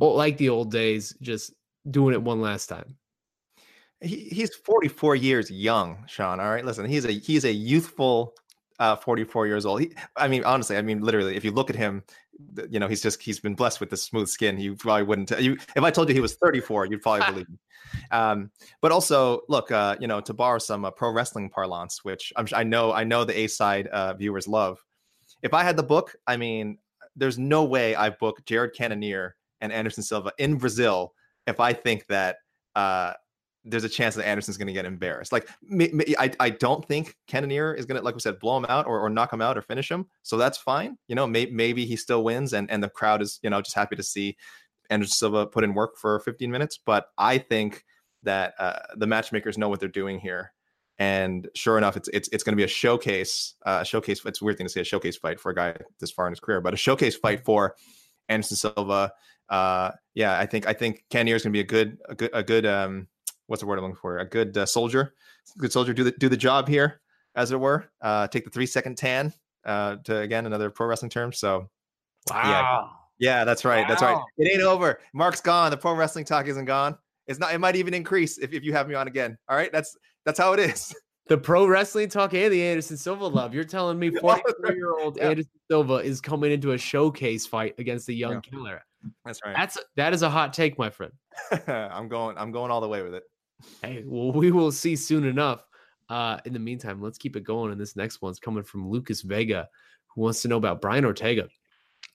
like 0.00 0.36
the 0.36 0.48
old 0.48 0.72
days, 0.72 1.16
just 1.22 1.54
doing 1.88 2.12
it 2.12 2.22
one 2.22 2.40
last 2.40 2.66
time. 2.66 2.96
He, 4.04 4.28
he's 4.30 4.54
44 4.54 5.16
years 5.16 5.50
young, 5.50 6.04
Sean. 6.06 6.40
All 6.40 6.50
right, 6.50 6.64
listen, 6.64 6.86
he's 6.86 7.04
a 7.04 7.12
he's 7.12 7.44
a 7.44 7.52
youthful 7.52 8.34
uh, 8.78 8.96
44 8.96 9.46
years 9.46 9.66
old. 9.66 9.80
He, 9.80 9.92
I 10.16 10.28
mean, 10.28 10.44
honestly, 10.44 10.76
I 10.76 10.82
mean, 10.82 11.00
literally, 11.00 11.36
if 11.36 11.44
you 11.44 11.52
look 11.52 11.70
at 11.70 11.76
him, 11.76 12.02
you 12.68 12.80
know, 12.80 12.88
he's 12.88 13.02
just 13.02 13.22
he's 13.22 13.40
been 13.40 13.54
blessed 13.54 13.80
with 13.80 13.90
this 13.90 14.02
smooth 14.02 14.28
skin. 14.28 14.58
You 14.58 14.74
probably 14.76 15.04
wouldn't. 15.04 15.30
You, 15.40 15.56
if 15.76 15.82
I 15.82 15.90
told 15.90 16.08
you 16.08 16.14
he 16.14 16.20
was 16.20 16.34
34, 16.36 16.86
you'd 16.86 17.02
probably 17.02 17.26
believe 17.30 17.48
me. 17.48 17.58
Um, 18.10 18.50
but 18.80 18.92
also, 18.92 19.42
look, 19.48 19.70
uh, 19.70 19.96
you 20.00 20.06
know, 20.06 20.20
to 20.20 20.34
borrow 20.34 20.58
some 20.58 20.84
uh, 20.84 20.90
pro 20.90 21.10
wrestling 21.10 21.48
parlance, 21.50 22.04
which 22.04 22.32
I'm, 22.36 22.46
I 22.52 22.64
know, 22.64 22.92
I 22.92 23.04
know 23.04 23.24
the 23.24 23.38
A 23.38 23.46
side 23.46 23.86
uh, 23.88 24.14
viewers 24.14 24.48
love. 24.48 24.82
If 25.42 25.54
I 25.54 25.62
had 25.62 25.76
the 25.76 25.82
book, 25.82 26.16
I 26.26 26.36
mean, 26.36 26.78
there's 27.16 27.38
no 27.38 27.64
way 27.64 27.94
I 27.94 28.10
book 28.10 28.44
Jared 28.46 28.74
Cannonier 28.74 29.36
and 29.60 29.72
Anderson 29.72 30.02
Silva 30.02 30.32
in 30.38 30.56
Brazil 30.56 31.14
if 31.46 31.60
I 31.60 31.72
think 31.72 32.06
that 32.08 32.36
uh, 32.74 33.12
there's 33.64 33.84
a 33.84 33.88
chance 33.88 34.14
that 34.14 34.26
Anderson's 34.26 34.56
going 34.58 34.66
to 34.66 34.72
get 34.72 34.84
embarrassed. 34.84 35.32
Like, 35.32 35.48
I, 36.18 36.30
I 36.38 36.50
don't 36.50 36.86
think 36.86 37.16
Cannonier 37.26 37.72
is 37.74 37.86
going 37.86 37.98
to, 37.98 38.04
like 38.04 38.14
we 38.14 38.20
said, 38.20 38.38
blow 38.38 38.56
him 38.56 38.66
out 38.68 38.86
or, 38.86 39.00
or 39.00 39.08
knock 39.08 39.32
him 39.32 39.40
out 39.40 39.56
or 39.56 39.62
finish 39.62 39.90
him. 39.90 40.06
So 40.22 40.36
that's 40.36 40.58
fine. 40.58 40.98
You 41.08 41.14
know, 41.14 41.26
may, 41.26 41.46
maybe 41.46 41.86
he 41.86 41.96
still 41.96 42.22
wins 42.22 42.52
and, 42.52 42.70
and 42.70 42.82
the 42.82 42.90
crowd 42.90 43.22
is, 43.22 43.40
you 43.42 43.48
know, 43.48 43.62
just 43.62 43.74
happy 43.74 43.96
to 43.96 44.02
see 44.02 44.36
Anderson 44.90 45.14
Silva 45.14 45.46
put 45.46 45.64
in 45.64 45.72
work 45.72 45.96
for 45.96 46.20
15 46.20 46.50
minutes. 46.50 46.78
But 46.84 47.06
I 47.16 47.38
think 47.38 47.84
that 48.24 48.54
uh, 48.58 48.80
the 48.96 49.06
matchmakers 49.06 49.56
know 49.56 49.68
what 49.68 49.80
they're 49.80 49.88
doing 49.88 50.18
here. 50.18 50.52
And 50.98 51.48
sure 51.54 51.76
enough, 51.76 51.96
it's 51.96 52.08
it's 52.12 52.28
it's 52.28 52.44
going 52.44 52.52
to 52.52 52.56
be 52.56 52.62
a 52.62 52.68
showcase. 52.68 53.54
Uh, 53.66 53.82
showcase. 53.82 54.24
It's 54.24 54.40
a 54.40 54.44
weird 54.44 54.58
thing 54.58 54.66
to 54.66 54.72
say 54.72 54.80
a 54.80 54.84
showcase 54.84 55.16
fight 55.16 55.40
for 55.40 55.50
a 55.50 55.54
guy 55.54 55.76
this 55.98 56.12
far 56.12 56.28
in 56.28 56.32
his 56.32 56.38
career, 56.38 56.60
but 56.60 56.72
a 56.72 56.76
showcase 56.76 57.16
fight 57.16 57.44
for 57.44 57.74
Anderson 58.28 58.56
Silva. 58.56 59.12
Uh, 59.48 59.90
yeah, 60.14 60.38
I 60.38 60.46
think 60.46 60.68
I 60.68 60.72
think 60.72 61.04
Cannonier 61.10 61.34
is 61.34 61.42
going 61.42 61.52
to 61.52 61.56
be 61.56 61.60
a 61.60 61.64
good 61.64 61.98
a 62.08 62.14
good 62.14 62.30
a 62.32 62.42
good 62.44 62.64
um 62.64 63.08
what's 63.46 63.60
the 63.60 63.66
word 63.66 63.78
I'm 63.78 63.84
looking 63.84 63.96
for? 63.96 64.18
A 64.18 64.24
good 64.24 64.56
uh, 64.56 64.66
soldier, 64.66 65.14
good 65.58 65.72
soldier. 65.72 65.92
Do 65.92 66.04
the 66.04 66.12
do 66.12 66.28
the 66.28 66.36
job 66.36 66.68
here, 66.68 67.00
as 67.34 67.50
it 67.50 67.60
were. 67.60 67.90
Uh, 68.00 68.26
take 68.28 68.44
the 68.44 68.50
three 68.50 68.66
second 68.66 68.96
tan. 68.96 69.32
Uh, 69.64 69.96
to 70.04 70.18
again 70.18 70.44
another 70.44 70.68
pro 70.68 70.86
wrestling 70.86 71.10
term. 71.10 71.32
So, 71.32 71.70
wow. 72.30 72.90
Yeah, 73.18 73.38
yeah, 73.38 73.44
that's 73.44 73.64
right. 73.64 73.82
Wow. 73.82 73.88
That's 73.88 74.02
right. 74.02 74.22
It 74.36 74.52
ain't 74.52 74.62
over. 74.62 75.00
Mark's 75.14 75.40
gone. 75.40 75.70
The 75.70 75.76
pro 75.76 75.94
wrestling 75.94 76.26
talk 76.26 76.46
isn't 76.48 76.66
gone. 76.66 76.98
It's 77.26 77.38
not. 77.38 77.54
It 77.54 77.58
might 77.58 77.76
even 77.76 77.94
increase 77.94 78.36
if, 78.36 78.52
if 78.52 78.62
you 78.62 78.74
have 78.74 78.88
me 78.88 78.94
on 78.94 79.08
again. 79.08 79.38
All 79.48 79.56
right. 79.56 79.72
That's 79.72 79.96
that's 80.26 80.38
how 80.38 80.52
it 80.52 80.60
is. 80.60 80.94
The 81.26 81.38
pro 81.38 81.66
wrestling 81.66 82.10
talk 82.10 82.34
and 82.34 82.52
the 82.52 82.62
Anderson 82.62 82.98
Silva 82.98 83.26
love. 83.26 83.54
You're 83.54 83.64
telling 83.64 83.98
me 83.98 84.10
43 84.20 84.76
year 84.76 84.92
old 84.92 85.16
yeah. 85.16 85.30
Anderson 85.30 85.50
Silva 85.70 85.94
is 85.94 86.20
coming 86.20 86.52
into 86.52 86.72
a 86.72 86.78
showcase 86.78 87.46
fight 87.46 87.74
against 87.78 88.06
the 88.06 88.14
young 88.14 88.34
yeah. 88.34 88.40
killer. 88.40 88.82
That's 89.24 89.40
right. 89.42 89.56
That's 89.56 89.78
that 89.96 90.12
is 90.12 90.20
a 90.20 90.28
hot 90.28 90.52
take, 90.52 90.78
my 90.78 90.90
friend. 90.90 91.12
I'm 91.66 92.08
going. 92.08 92.36
I'm 92.36 92.52
going 92.52 92.70
all 92.70 92.82
the 92.82 92.88
way 92.88 93.02
with 93.02 93.14
it. 93.14 93.22
Hey, 93.82 94.02
well, 94.06 94.32
we 94.32 94.50
will 94.50 94.72
see 94.72 94.96
soon 94.96 95.24
enough. 95.24 95.64
Uh, 96.08 96.38
in 96.44 96.52
the 96.52 96.58
meantime, 96.58 97.02
let's 97.02 97.18
keep 97.18 97.36
it 97.36 97.44
going. 97.44 97.72
And 97.72 97.80
this 97.80 97.96
next 97.96 98.22
one's 98.22 98.38
coming 98.38 98.62
from 98.62 98.90
Lucas 98.90 99.22
Vega, 99.22 99.68
who 100.14 100.22
wants 100.22 100.42
to 100.42 100.48
know 100.48 100.56
about 100.56 100.80
Brian 100.80 101.04
Ortega. 101.04 101.48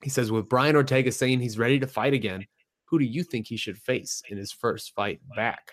He 0.04 0.10
says, 0.10 0.32
with 0.32 0.50
Brian 0.50 0.76
Ortega 0.76 1.12
saying 1.12 1.40
he's 1.40 1.58
ready 1.58 1.80
to 1.80 1.88
fight 1.88 2.14
again, 2.14 2.46
who 2.86 3.00
do 3.00 3.06
you 3.06 3.24
think 3.24 3.48
he 3.48 3.58
should 3.58 3.78
face 3.78 4.22
in 4.30 4.38
his 4.38 4.52
first 4.52 4.94
fight 4.96 5.20
back? 5.36 5.72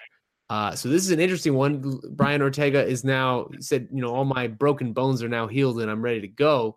Uh, 0.48 0.74
so 0.74 0.88
this 0.88 1.02
is 1.02 1.10
an 1.10 1.20
interesting 1.20 1.54
one. 1.54 2.00
Brian 2.12 2.42
Ortega 2.42 2.84
is 2.84 3.04
now 3.04 3.48
said, 3.58 3.88
you 3.92 4.00
know, 4.00 4.14
all 4.14 4.24
my 4.24 4.46
broken 4.46 4.92
bones 4.92 5.22
are 5.22 5.28
now 5.28 5.46
healed 5.46 5.80
and 5.80 5.90
I'm 5.90 6.02
ready 6.02 6.20
to 6.20 6.28
go. 6.28 6.76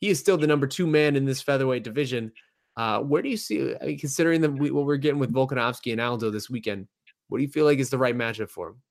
He 0.00 0.08
is 0.08 0.20
still 0.20 0.36
the 0.36 0.46
number 0.46 0.66
two 0.66 0.86
man 0.86 1.16
in 1.16 1.24
this 1.24 1.40
featherweight 1.40 1.84
division. 1.84 2.32
Uh, 2.76 3.00
where 3.00 3.22
do 3.22 3.28
you 3.28 3.36
see, 3.36 3.74
mean, 3.82 3.98
considering 3.98 4.40
the, 4.40 4.50
what 4.50 4.84
we're 4.84 4.96
getting 4.96 5.20
with 5.20 5.32
Volkanovski 5.32 5.92
and 5.92 6.00
Aldo 6.00 6.30
this 6.30 6.50
weekend? 6.50 6.88
What 7.28 7.38
do 7.38 7.42
you 7.42 7.48
feel 7.48 7.64
like 7.64 7.78
is 7.78 7.90
the 7.90 7.98
right 7.98 8.16
matchup 8.16 8.50
for 8.50 8.70
him? 8.70 8.82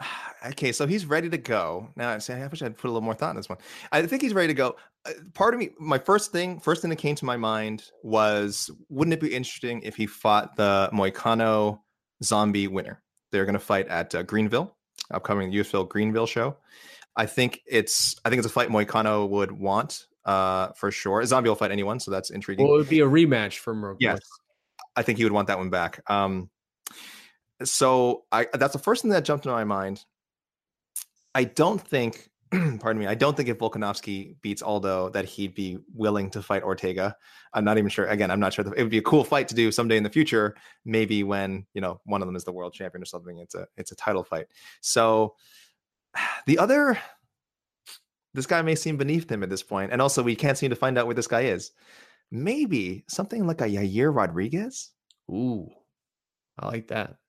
Okay, 0.42 0.72
so 0.72 0.86
he's 0.86 1.04
ready 1.04 1.28
to 1.28 1.36
go. 1.36 1.90
Now, 1.96 2.08
I 2.08 2.14
wish 2.14 2.30
I'd 2.30 2.78
put 2.78 2.84
a 2.84 2.92
little 2.92 3.02
more 3.02 3.12
thought 3.12 3.28
in 3.28 3.36
this 3.36 3.50
one. 3.50 3.58
I 3.92 4.00
think 4.06 4.22
he's 4.22 4.32
ready 4.32 4.48
to 4.48 4.54
go. 4.54 4.74
Uh, 5.04 5.10
part 5.34 5.52
of 5.52 5.60
me, 5.60 5.68
my 5.78 5.98
first 5.98 6.32
thing, 6.32 6.58
first 6.60 6.80
thing 6.80 6.88
that 6.88 6.96
came 6.96 7.14
to 7.16 7.26
my 7.26 7.36
mind 7.36 7.90
was, 8.02 8.70
wouldn't 8.88 9.12
it 9.12 9.20
be 9.20 9.34
interesting 9.34 9.82
if 9.82 9.96
he 9.96 10.06
fought 10.06 10.56
the 10.56 10.88
Moicano 10.94 11.80
zombie 12.22 12.68
winner. 12.68 13.02
They're 13.32 13.44
going 13.44 13.54
to 13.54 13.58
fight 13.58 13.88
at 13.88 14.14
uh, 14.14 14.22
Greenville, 14.22 14.76
upcoming 15.12 15.52
USFL 15.52 15.88
Greenville 15.88 16.26
show. 16.26 16.56
I 17.16 17.26
think 17.26 17.60
it's 17.66 18.14
I 18.24 18.30
think 18.30 18.38
it's 18.38 18.46
a 18.46 18.52
fight 18.52 18.68
Moicano 18.68 19.28
would 19.28 19.52
want 19.52 20.06
uh, 20.24 20.68
for 20.76 20.90
sure. 20.90 21.24
Zombie 21.24 21.48
will 21.48 21.56
fight 21.56 21.70
anyone, 21.72 22.00
so 22.00 22.10
that's 22.10 22.30
intriguing. 22.30 22.66
Well, 22.66 22.76
it 22.76 22.78
would 22.78 22.88
be 22.88 23.00
a 23.00 23.06
rematch 23.06 23.58
from 23.58 23.96
yes. 24.00 24.20
I 24.96 25.02
think 25.02 25.18
he 25.18 25.24
would 25.24 25.32
want 25.32 25.48
that 25.48 25.58
one 25.58 25.70
back. 25.70 26.02
Um, 26.10 26.50
so 27.64 28.24
I 28.32 28.46
that's 28.54 28.72
the 28.72 28.78
first 28.78 29.02
thing 29.02 29.10
that 29.10 29.24
jumped 29.24 29.46
into 29.46 29.54
my 29.54 29.64
mind. 29.64 30.04
I 31.34 31.44
don't 31.44 31.80
think 31.80 32.30
pardon 32.80 32.98
me, 32.98 33.06
I 33.06 33.14
don't 33.14 33.36
think 33.36 33.48
if 33.48 33.58
Volkanovski 33.58 34.34
beats 34.42 34.62
Aldo 34.62 35.10
that 35.10 35.24
he'd 35.24 35.54
be 35.54 35.78
willing 35.94 36.30
to 36.30 36.42
fight 36.42 36.64
Ortega. 36.64 37.16
I'm 37.54 37.64
not 37.64 37.78
even 37.78 37.90
sure. 37.90 38.06
Again, 38.06 38.30
I'm 38.30 38.40
not 38.40 38.52
sure. 38.52 38.64
It 38.66 38.82
would 38.82 38.90
be 38.90 38.98
a 38.98 39.02
cool 39.02 39.22
fight 39.22 39.46
to 39.48 39.54
do 39.54 39.70
someday 39.70 39.96
in 39.96 40.02
the 40.02 40.10
future. 40.10 40.56
Maybe 40.84 41.22
when 41.22 41.66
you 41.74 41.80
know 41.80 42.00
one 42.04 42.22
of 42.22 42.26
them 42.28 42.36
is 42.36 42.44
the 42.44 42.52
world 42.52 42.72
champion 42.72 43.02
or 43.02 43.06
something. 43.06 43.38
It's 43.38 43.54
a 43.54 43.66
it's 43.76 43.92
a 43.92 43.96
title 43.96 44.24
fight. 44.24 44.46
So 44.80 45.34
the 46.46 46.58
other, 46.58 46.98
this 48.34 48.46
guy 48.46 48.62
may 48.62 48.74
seem 48.74 48.96
beneath 48.96 49.30
him 49.30 49.42
at 49.42 49.50
this 49.50 49.62
point, 49.62 49.92
and 49.92 50.02
also 50.02 50.22
we 50.22 50.34
can't 50.34 50.58
seem 50.58 50.70
to 50.70 50.76
find 50.76 50.98
out 50.98 51.06
where 51.06 51.14
this 51.14 51.28
guy 51.28 51.42
is. 51.42 51.70
Maybe 52.32 53.04
something 53.08 53.46
like 53.46 53.60
a 53.60 53.66
Yair 53.66 54.14
Rodriguez. 54.14 54.90
Ooh, 55.30 55.68
I 56.58 56.66
like 56.66 56.88
that 56.88 57.19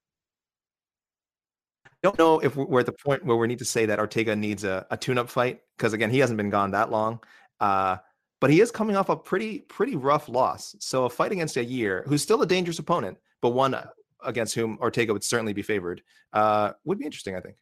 don't 2.04 2.18
know 2.18 2.40
if 2.40 2.56
we're 2.56 2.80
at 2.80 2.86
the 2.86 2.92
point 2.94 3.26
where 3.26 3.38
we 3.38 3.48
need 3.48 3.60
to 3.60 3.66
say 3.66 3.86
that 3.86 4.00
Ortega 4.00 4.36
needs 4.36 4.64
a, 4.64 4.86
a 4.90 4.98
tune-up 4.98 5.30
fight 5.30 5.62
because 5.78 5.94
again, 5.94 6.10
he 6.10 6.20
hasn't 6.20 6.38
been 6.38 6.50
gone 6.50 6.72
that 6.72 6.92
long. 6.92 7.20
Uh, 7.60 7.98
but 8.40 8.50
he 8.50 8.60
is 8.60 8.72
coming 8.72 8.96
off 8.96 9.10
a 9.10 9.16
pretty 9.16 9.60
pretty 9.60 9.96
rough 9.96 10.28
loss. 10.28 10.76
So 10.80 11.06
a 11.06 11.10
fight 11.10 11.32
against 11.32 11.56
Yair, 11.56 12.06
who's 12.08 12.24
still 12.24 12.42
a 12.42 12.48
dangerous 12.48 12.80
opponent, 12.80 13.18
but 13.42 13.50
one 13.50 13.76
against 14.24 14.56
whom 14.56 14.78
Ortega 14.82 15.14
would 15.14 15.24
certainly 15.24 15.54
be 15.54 15.62
favored, 15.62 16.02
uh, 16.34 16.72
would 16.84 16.98
be 16.98 17.06
interesting. 17.06 17.36
I 17.36 17.42
think. 17.42 17.58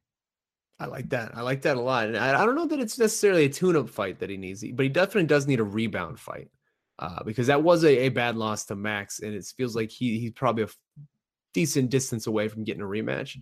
I 0.79 0.85
like 0.85 1.09
that. 1.09 1.35
I 1.35 1.41
like 1.41 1.63
that 1.63 1.75
a 1.75 1.81
lot. 1.81 2.07
And 2.07 2.17
I, 2.17 2.41
I 2.41 2.45
don't 2.45 2.55
know 2.55 2.67
that 2.67 2.79
it's 2.79 2.97
necessarily 2.97 3.43
a 3.45 3.49
tune-up 3.49 3.89
fight 3.89 4.19
that 4.19 4.29
he 4.29 4.37
needs, 4.37 4.63
but 4.73 4.83
he 4.83 4.89
definitely 4.89 5.25
does 5.25 5.45
need 5.45 5.59
a 5.59 5.63
rebound 5.63 6.17
fight 6.17 6.47
uh, 6.99 7.21
because 7.23 7.47
that 7.47 7.61
was 7.61 7.83
a, 7.83 8.05
a, 8.05 8.09
bad 8.09 8.37
loss 8.37 8.65
to 8.65 8.77
Max, 8.77 9.19
and 9.19 9.33
it 9.33 9.45
feels 9.57 9.75
like 9.75 9.89
he 9.89 10.19
he's 10.19 10.31
probably 10.31 10.63
a 10.63 10.69
decent 11.53 11.89
distance 11.89 12.27
away 12.27 12.47
from 12.47 12.63
getting 12.63 12.81
a 12.81 12.85
rematch. 12.85 13.37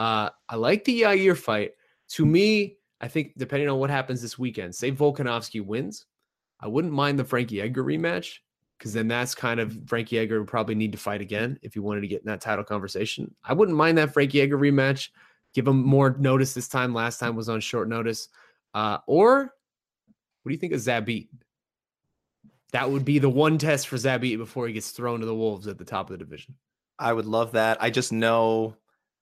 Uh, 0.00 0.30
I 0.48 0.56
like 0.56 0.84
the 0.84 1.02
Yair 1.02 1.36
fight. 1.36 1.72
To 2.12 2.24
me, 2.24 2.78
I 3.02 3.08
think 3.08 3.34
depending 3.36 3.68
on 3.68 3.78
what 3.78 3.90
happens 3.90 4.22
this 4.22 4.38
weekend, 4.38 4.74
say 4.74 4.90
Volkanovski 4.90 5.62
wins, 5.62 6.06
I 6.58 6.68
wouldn't 6.68 6.94
mind 6.94 7.18
the 7.18 7.24
Frankie 7.24 7.60
Edgar 7.60 7.84
rematch 7.84 8.38
because 8.78 8.94
then 8.94 9.08
that's 9.08 9.34
kind 9.34 9.60
of 9.60 9.76
Frankie 9.86 10.18
Edgar 10.18 10.38
would 10.38 10.48
probably 10.48 10.74
need 10.74 10.92
to 10.92 10.98
fight 10.98 11.20
again 11.20 11.58
if 11.60 11.74
he 11.74 11.80
wanted 11.80 12.00
to 12.00 12.08
get 12.08 12.22
in 12.22 12.28
that 12.28 12.40
title 12.40 12.64
conversation. 12.64 13.34
I 13.44 13.52
wouldn't 13.52 13.76
mind 13.76 13.98
that 13.98 14.14
Frankie 14.14 14.40
Edgar 14.40 14.56
rematch. 14.56 15.10
Give 15.52 15.68
him 15.68 15.84
more 15.84 16.16
notice 16.18 16.54
this 16.54 16.68
time. 16.68 16.94
Last 16.94 17.18
time 17.18 17.36
was 17.36 17.50
on 17.50 17.60
short 17.60 17.86
notice. 17.86 18.28
Uh, 18.72 18.98
or 19.06 19.52
what 20.42 20.48
do 20.48 20.54
you 20.54 20.58
think 20.58 20.72
of 20.72 20.80
Zabit? 20.80 21.28
That 22.72 22.90
would 22.90 23.04
be 23.04 23.18
the 23.18 23.28
one 23.28 23.58
test 23.58 23.86
for 23.86 23.96
Zabit 23.96 24.38
before 24.38 24.66
he 24.66 24.72
gets 24.72 24.92
thrown 24.92 25.20
to 25.20 25.26
the 25.26 25.34
wolves 25.34 25.66
at 25.66 25.76
the 25.76 25.84
top 25.84 26.08
of 26.08 26.18
the 26.18 26.24
division. 26.24 26.54
I 26.98 27.12
would 27.12 27.26
love 27.26 27.52
that. 27.52 27.82
I 27.82 27.90
just 27.90 28.12
know 28.12 28.76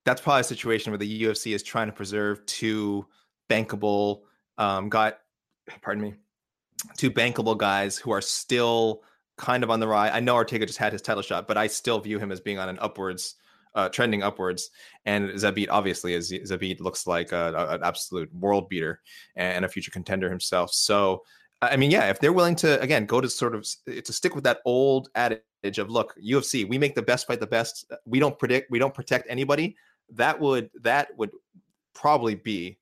that's 0.09 0.22
probably 0.22 0.40
a 0.40 0.44
situation 0.44 0.90
where 0.90 0.98
the 0.98 1.22
UFC 1.24 1.55
is 1.55 1.62
trying 1.62 1.86
to 1.86 1.93
preserve 1.93 2.44
two 2.47 3.06
bankable 3.51 4.22
um, 4.56 4.89
got 4.89 5.18
pardon 5.82 6.02
me 6.02 6.14
two 6.97 7.10
bankable 7.10 7.56
guys 7.56 7.98
who 7.98 8.10
are 8.10 8.22
still 8.22 9.02
kind 9.36 9.62
of 9.62 9.70
on 9.70 9.80
the 9.80 9.86
rise. 9.86 10.10
I 10.14 10.20
know 10.20 10.35
Ortega 10.35 10.64
just 10.64 10.78
had 10.78 10.93
his 10.93 11.02
title 11.02 11.22
shot, 11.22 11.47
but 11.47 11.59
I 11.59 11.66
still 11.66 12.01
view 12.01 12.18
him 12.18 12.32
as 12.32 12.40
being 12.40 12.59
on 12.59 12.70
an 12.70 12.78
upwards, 12.80 13.35
uh, 13.74 13.90
trending 13.90 14.22
upwards. 14.22 14.70
And 15.05 15.28
Zabit 15.30 15.68
obviously 15.70 16.14
is 16.14 16.32
Zabit 16.32 16.80
looks 16.80 17.06
like 17.06 17.32
a, 17.32 17.52
a, 17.55 17.74
an 17.74 17.80
absolute 17.85 18.32
world 18.35 18.70
beater 18.70 19.02
and 19.36 19.62
a 19.64 19.68
future 19.68 19.90
contender 19.90 20.30
himself. 20.30 20.72
So 20.72 21.22
I 21.60 21.76
mean, 21.76 21.90
yeah, 21.90 22.09
if 22.09 22.18
they're 22.18 22.32
willing 22.32 22.56
to 22.56 22.80
again 22.80 23.05
go 23.05 23.20
to 23.20 23.28
sort 23.28 23.55
of 23.55 23.66
to 23.86 24.12
stick 24.12 24.35
with 24.35 24.44
that 24.44 24.60
old 24.64 25.10
adage 25.14 25.43
of 25.76 25.90
look, 25.90 26.14
UFC, 26.24 26.66
we 26.66 26.78
make 26.78 26.94
the 26.94 27.02
best 27.02 27.26
fight 27.26 27.40
the 27.40 27.47
best. 27.47 27.93
We 28.06 28.20
don't 28.20 28.39
predict, 28.39 28.70
we 28.70 28.78
don't 28.78 28.94
protect 28.94 29.26
anybody 29.28 29.76
that 30.14 30.40
would 30.40 30.70
that 30.82 31.16
would 31.16 31.30
probably 31.94 32.35
be 32.35 32.78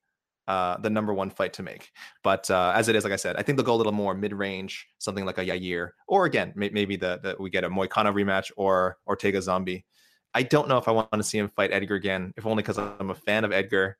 uh, 0.48 0.76
the 0.78 0.90
number 0.90 1.12
one 1.12 1.30
fight 1.30 1.52
to 1.54 1.62
make. 1.62 1.90
But 2.22 2.50
uh, 2.50 2.72
as 2.74 2.88
it 2.88 2.96
is, 2.96 3.04
like 3.04 3.12
I 3.12 3.16
said, 3.16 3.36
I 3.36 3.42
think 3.42 3.56
they'll 3.56 3.66
go 3.66 3.74
a 3.74 3.76
little 3.76 3.92
more 3.92 4.14
mid 4.14 4.32
range, 4.32 4.86
something 4.98 5.24
like 5.24 5.38
a 5.38 5.44
Yair, 5.44 5.90
or 6.06 6.24
again, 6.24 6.52
may- 6.54 6.70
maybe 6.70 6.96
the, 6.96 7.18
the 7.22 7.36
we 7.38 7.50
get 7.50 7.64
a 7.64 7.70
Moicano 7.70 8.12
rematch 8.14 8.50
or 8.56 8.98
Ortega 9.06 9.42
Zombie. 9.42 9.84
I 10.34 10.42
don't 10.42 10.68
know 10.68 10.78
if 10.78 10.86
I 10.86 10.92
want 10.92 11.10
to 11.12 11.22
see 11.22 11.38
him 11.38 11.48
fight 11.48 11.72
Edgar 11.72 11.94
again, 11.94 12.32
if 12.36 12.46
only 12.46 12.62
because 12.62 12.78
I'm 12.78 13.10
a 13.10 13.14
fan 13.14 13.44
of 13.44 13.52
Edgar. 13.52 13.96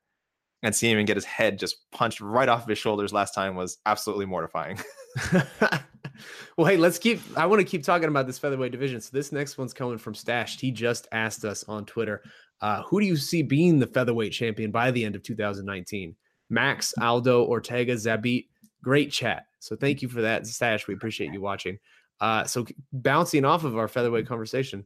And 0.63 0.75
seeing 0.75 0.97
him 0.97 1.05
get 1.05 1.17
his 1.17 1.25
head 1.25 1.59
just 1.59 1.89
punched 1.91 2.19
right 2.19 2.49
off 2.49 2.63
of 2.63 2.69
his 2.69 2.79
shoulders 2.79 3.13
last 3.13 3.35
time 3.35 3.55
was 3.55 3.77
absolutely 3.85 4.25
mortifying. 4.25 4.79
well, 6.57 6.67
hey, 6.67 6.77
let's 6.77 6.97
keep. 6.97 7.21
I 7.37 7.45
want 7.45 7.59
to 7.59 7.65
keep 7.65 7.83
talking 7.83 8.07
about 8.07 8.25
this 8.25 8.39
featherweight 8.39 8.71
division. 8.71 8.99
So 8.99 9.11
this 9.13 9.31
next 9.31 9.59
one's 9.59 9.73
coming 9.73 9.99
from 9.99 10.15
Stashed. 10.15 10.59
He 10.59 10.71
just 10.71 11.07
asked 11.11 11.45
us 11.45 11.63
on 11.65 11.85
Twitter 11.85 12.23
uh, 12.61 12.83
who 12.83 12.99
do 12.99 13.05
you 13.05 13.17
see 13.17 13.43
being 13.43 13.79
the 13.79 13.87
featherweight 13.87 14.31
champion 14.31 14.71
by 14.71 14.91
the 14.91 15.03
end 15.03 15.15
of 15.15 15.23
2019? 15.23 16.15
Max, 16.49 16.93
Aldo, 16.99 17.45
Ortega, 17.45 17.93
Zabit. 17.93 18.47
Great 18.83 19.11
chat. 19.11 19.47
So 19.59 19.75
thank 19.75 20.01
you 20.01 20.07
for 20.07 20.21
that, 20.21 20.47
Stash. 20.47 20.87
We 20.87 20.93
appreciate 20.93 21.33
you 21.33 21.41
watching. 21.41 21.77
Uh, 22.19 22.45
so 22.45 22.65
bouncing 22.93 23.45
off 23.45 23.63
of 23.63 23.77
our 23.77 23.87
featherweight 23.87 24.27
conversation, 24.27 24.85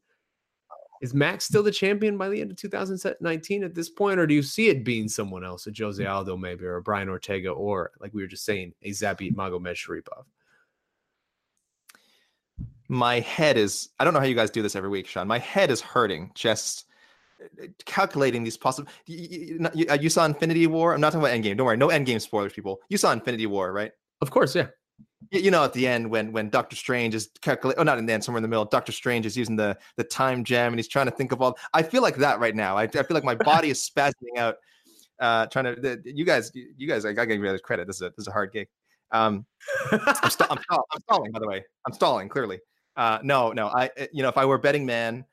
is 1.01 1.15
Max 1.15 1.45
still 1.45 1.63
the 1.63 1.71
champion 1.71 2.17
by 2.17 2.29
the 2.29 2.39
end 2.39 2.51
of 2.51 2.57
2019 2.57 3.63
at 3.63 3.73
this 3.73 3.89
point, 3.89 4.19
or 4.19 4.27
do 4.27 4.35
you 4.35 4.43
see 4.43 4.69
it 4.69 4.85
being 4.85 5.09
someone 5.09 5.43
else, 5.43 5.65
a 5.65 5.71
Jose 5.75 6.05
Aldo 6.05 6.37
maybe, 6.37 6.63
or 6.63 6.77
a 6.77 6.81
Brian 6.81 7.09
Ortega, 7.09 7.49
or 7.49 7.91
like 7.99 8.13
we 8.13 8.21
were 8.21 8.27
just 8.27 8.45
saying, 8.45 8.73
a 8.83 8.91
Zabit 8.91 9.35
Magomedsharipov? 9.35 10.25
My 12.87 13.19
head 13.21 13.57
is, 13.57 13.89
I 13.99 14.03
don't 14.03 14.13
know 14.13 14.19
how 14.19 14.25
you 14.25 14.35
guys 14.35 14.51
do 14.51 14.61
this 14.61 14.75
every 14.75 14.89
week, 14.89 15.07
Sean. 15.07 15.27
My 15.27 15.39
head 15.39 15.71
is 15.71 15.81
hurting 15.81 16.31
just 16.35 16.85
calculating 17.85 18.43
these 18.43 18.57
possible. 18.57 18.89
You, 19.05 19.69
you, 19.73 19.87
you, 19.99 20.09
saw 20.09 20.25
Infinity 20.25 20.67
War. 20.67 20.93
I'm 20.93 21.01
not 21.01 21.13
talking 21.13 21.25
about 21.25 21.37
Endgame. 21.37 21.57
Don't 21.57 21.65
worry, 21.65 21.77
no 21.77 21.89
Endgame 21.89 22.21
spoilers, 22.21 22.53
people. 22.53 22.79
You 22.89 22.97
saw 22.97 23.11
Infinity 23.11 23.47
War, 23.47 23.71
right? 23.71 23.91
Of 24.21 24.31
course, 24.31 24.55
yeah. 24.55 24.67
You, 25.31 25.41
you 25.41 25.51
know, 25.51 25.63
at 25.63 25.73
the 25.73 25.87
end 25.87 26.09
when 26.09 26.31
when 26.31 26.49
Doctor 26.49 26.75
Strange 26.75 27.15
is 27.15 27.29
calculating, 27.41 27.79
oh, 27.79 27.83
not 27.83 27.97
in 27.97 28.05
the 28.05 28.13
end, 28.13 28.23
somewhere 28.23 28.39
in 28.39 28.43
the 28.43 28.49
middle. 28.49 28.65
Doctor 28.65 28.91
Strange 28.91 29.25
is 29.25 29.35
using 29.35 29.55
the 29.55 29.77
the 29.97 30.03
time 30.03 30.43
gem 30.43 30.73
and 30.73 30.79
he's 30.79 30.87
trying 30.87 31.07
to 31.07 31.11
think 31.11 31.31
of 31.31 31.41
all. 31.41 31.57
I 31.73 31.83
feel 31.83 32.01
like 32.01 32.17
that 32.17 32.39
right 32.39 32.55
now. 32.55 32.77
I, 32.77 32.83
I 32.83 32.87
feel 32.87 33.05
like 33.11 33.23
my 33.23 33.35
body 33.35 33.69
is 33.69 33.89
spasming 33.95 34.37
out, 34.37 34.55
uh, 35.19 35.47
trying 35.47 35.65
to. 35.65 35.75
The, 35.75 36.01
you 36.05 36.25
guys, 36.25 36.51
you 36.53 36.87
guys, 36.87 37.05
I 37.05 37.13
gotta 37.13 37.27
give 37.27 37.39
you 37.39 37.45
guys 37.45 37.61
credit. 37.61 37.87
This 37.87 37.97
is 37.97 38.01
a 38.03 38.09
this 38.09 38.23
is 38.23 38.27
a 38.27 38.31
hard 38.31 38.51
gig. 38.51 38.67
Um, 39.11 39.45
I'm, 39.91 40.29
st- 40.29 40.49
I'm, 40.49 40.57
I'm 40.69 41.01
stalling, 41.01 41.31
by 41.31 41.39
the 41.39 41.47
way. 41.47 41.63
I'm 41.85 41.93
stalling 41.93 42.29
clearly. 42.29 42.59
Uh, 42.95 43.19
no, 43.23 43.51
no. 43.51 43.67
I, 43.67 43.89
you 44.11 44.23
know, 44.23 44.29
if 44.29 44.37
I 44.37 44.45
were 44.45 44.57
betting 44.57 44.85
man, 44.85 45.25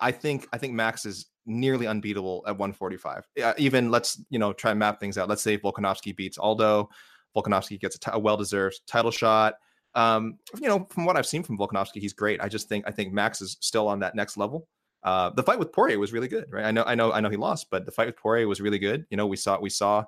I, 0.00 0.12
think 0.12 0.48
I 0.52 0.58
think 0.58 0.74
Max 0.74 1.06
is 1.06 1.26
nearly 1.46 1.86
unbeatable 1.86 2.44
at 2.46 2.56
145. 2.56 3.26
Uh, 3.42 3.54
even 3.56 3.90
let's 3.90 4.22
you 4.30 4.38
know 4.38 4.52
try 4.52 4.70
and 4.70 4.78
map 4.78 5.00
things 5.00 5.18
out. 5.18 5.28
Let's 5.28 5.42
say 5.42 5.58
Volkanovski 5.58 6.14
beats 6.14 6.38
Aldo. 6.38 6.88
Volkanovski 7.36 7.78
gets 7.78 7.96
a, 7.96 8.00
t- 8.00 8.10
a 8.12 8.18
well-deserved 8.18 8.80
title 8.86 9.10
shot. 9.10 9.54
Um, 9.94 10.38
you 10.60 10.68
know, 10.68 10.86
from 10.90 11.04
what 11.04 11.16
I've 11.16 11.26
seen 11.26 11.42
from 11.42 11.58
Volkanovski, 11.58 12.00
he's 12.00 12.12
great. 12.12 12.40
I 12.40 12.48
just 12.48 12.68
think 12.68 12.84
I 12.86 12.90
think 12.90 13.12
Max 13.12 13.40
is 13.40 13.56
still 13.60 13.88
on 13.88 14.00
that 14.00 14.14
next 14.14 14.36
level. 14.36 14.68
Uh, 15.02 15.30
the 15.30 15.42
fight 15.42 15.58
with 15.58 15.72
Poirier 15.72 15.98
was 15.98 16.12
really 16.12 16.28
good, 16.28 16.46
right? 16.50 16.64
I 16.64 16.70
know, 16.70 16.82
I 16.84 16.94
know, 16.94 17.12
I 17.12 17.20
know 17.20 17.30
he 17.30 17.36
lost, 17.36 17.68
but 17.70 17.86
the 17.86 17.92
fight 17.92 18.06
with 18.06 18.16
Poirier 18.16 18.48
was 18.48 18.60
really 18.60 18.78
good. 18.78 19.06
You 19.10 19.16
know, 19.16 19.26
we 19.26 19.36
saw 19.36 19.58
we 19.60 19.70
saw 19.70 20.04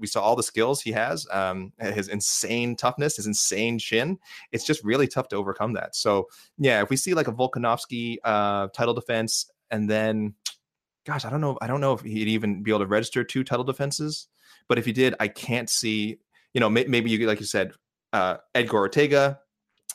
we 0.00 0.06
saw 0.06 0.22
all 0.22 0.36
the 0.36 0.42
skills 0.42 0.82
he 0.82 0.92
has, 0.92 1.26
um, 1.30 1.72
his 1.78 2.08
insane 2.08 2.76
toughness, 2.76 3.16
his 3.16 3.26
insane 3.26 3.78
chin. 3.78 4.18
It's 4.52 4.64
just 4.64 4.82
really 4.84 5.06
tough 5.06 5.28
to 5.28 5.36
overcome 5.36 5.72
that. 5.74 5.94
So 5.96 6.28
yeah, 6.58 6.82
if 6.82 6.90
we 6.90 6.96
see 6.96 7.14
like 7.14 7.28
a 7.28 7.32
Volkanovski 7.32 8.16
uh, 8.24 8.68
title 8.68 8.94
defense, 8.94 9.50
and 9.70 9.88
then, 9.88 10.34
gosh, 11.06 11.24
I 11.24 11.30
don't 11.30 11.40
know, 11.40 11.58
I 11.60 11.66
don't 11.66 11.80
know 11.80 11.94
if 11.94 12.02
he'd 12.02 12.28
even 12.28 12.62
be 12.62 12.70
able 12.70 12.80
to 12.80 12.86
register 12.86 13.24
two 13.24 13.44
title 13.44 13.64
defenses. 13.64 14.28
But 14.68 14.78
if 14.78 14.84
he 14.84 14.92
did, 14.92 15.14
I 15.20 15.28
can't 15.28 15.68
see. 15.68 16.18
You 16.54 16.60
know, 16.60 16.70
may, 16.70 16.84
maybe 16.84 17.10
you 17.10 17.26
like 17.26 17.40
you 17.40 17.46
said, 17.46 17.72
uh, 18.12 18.36
Edgar 18.54 18.76
Ortega, 18.76 19.40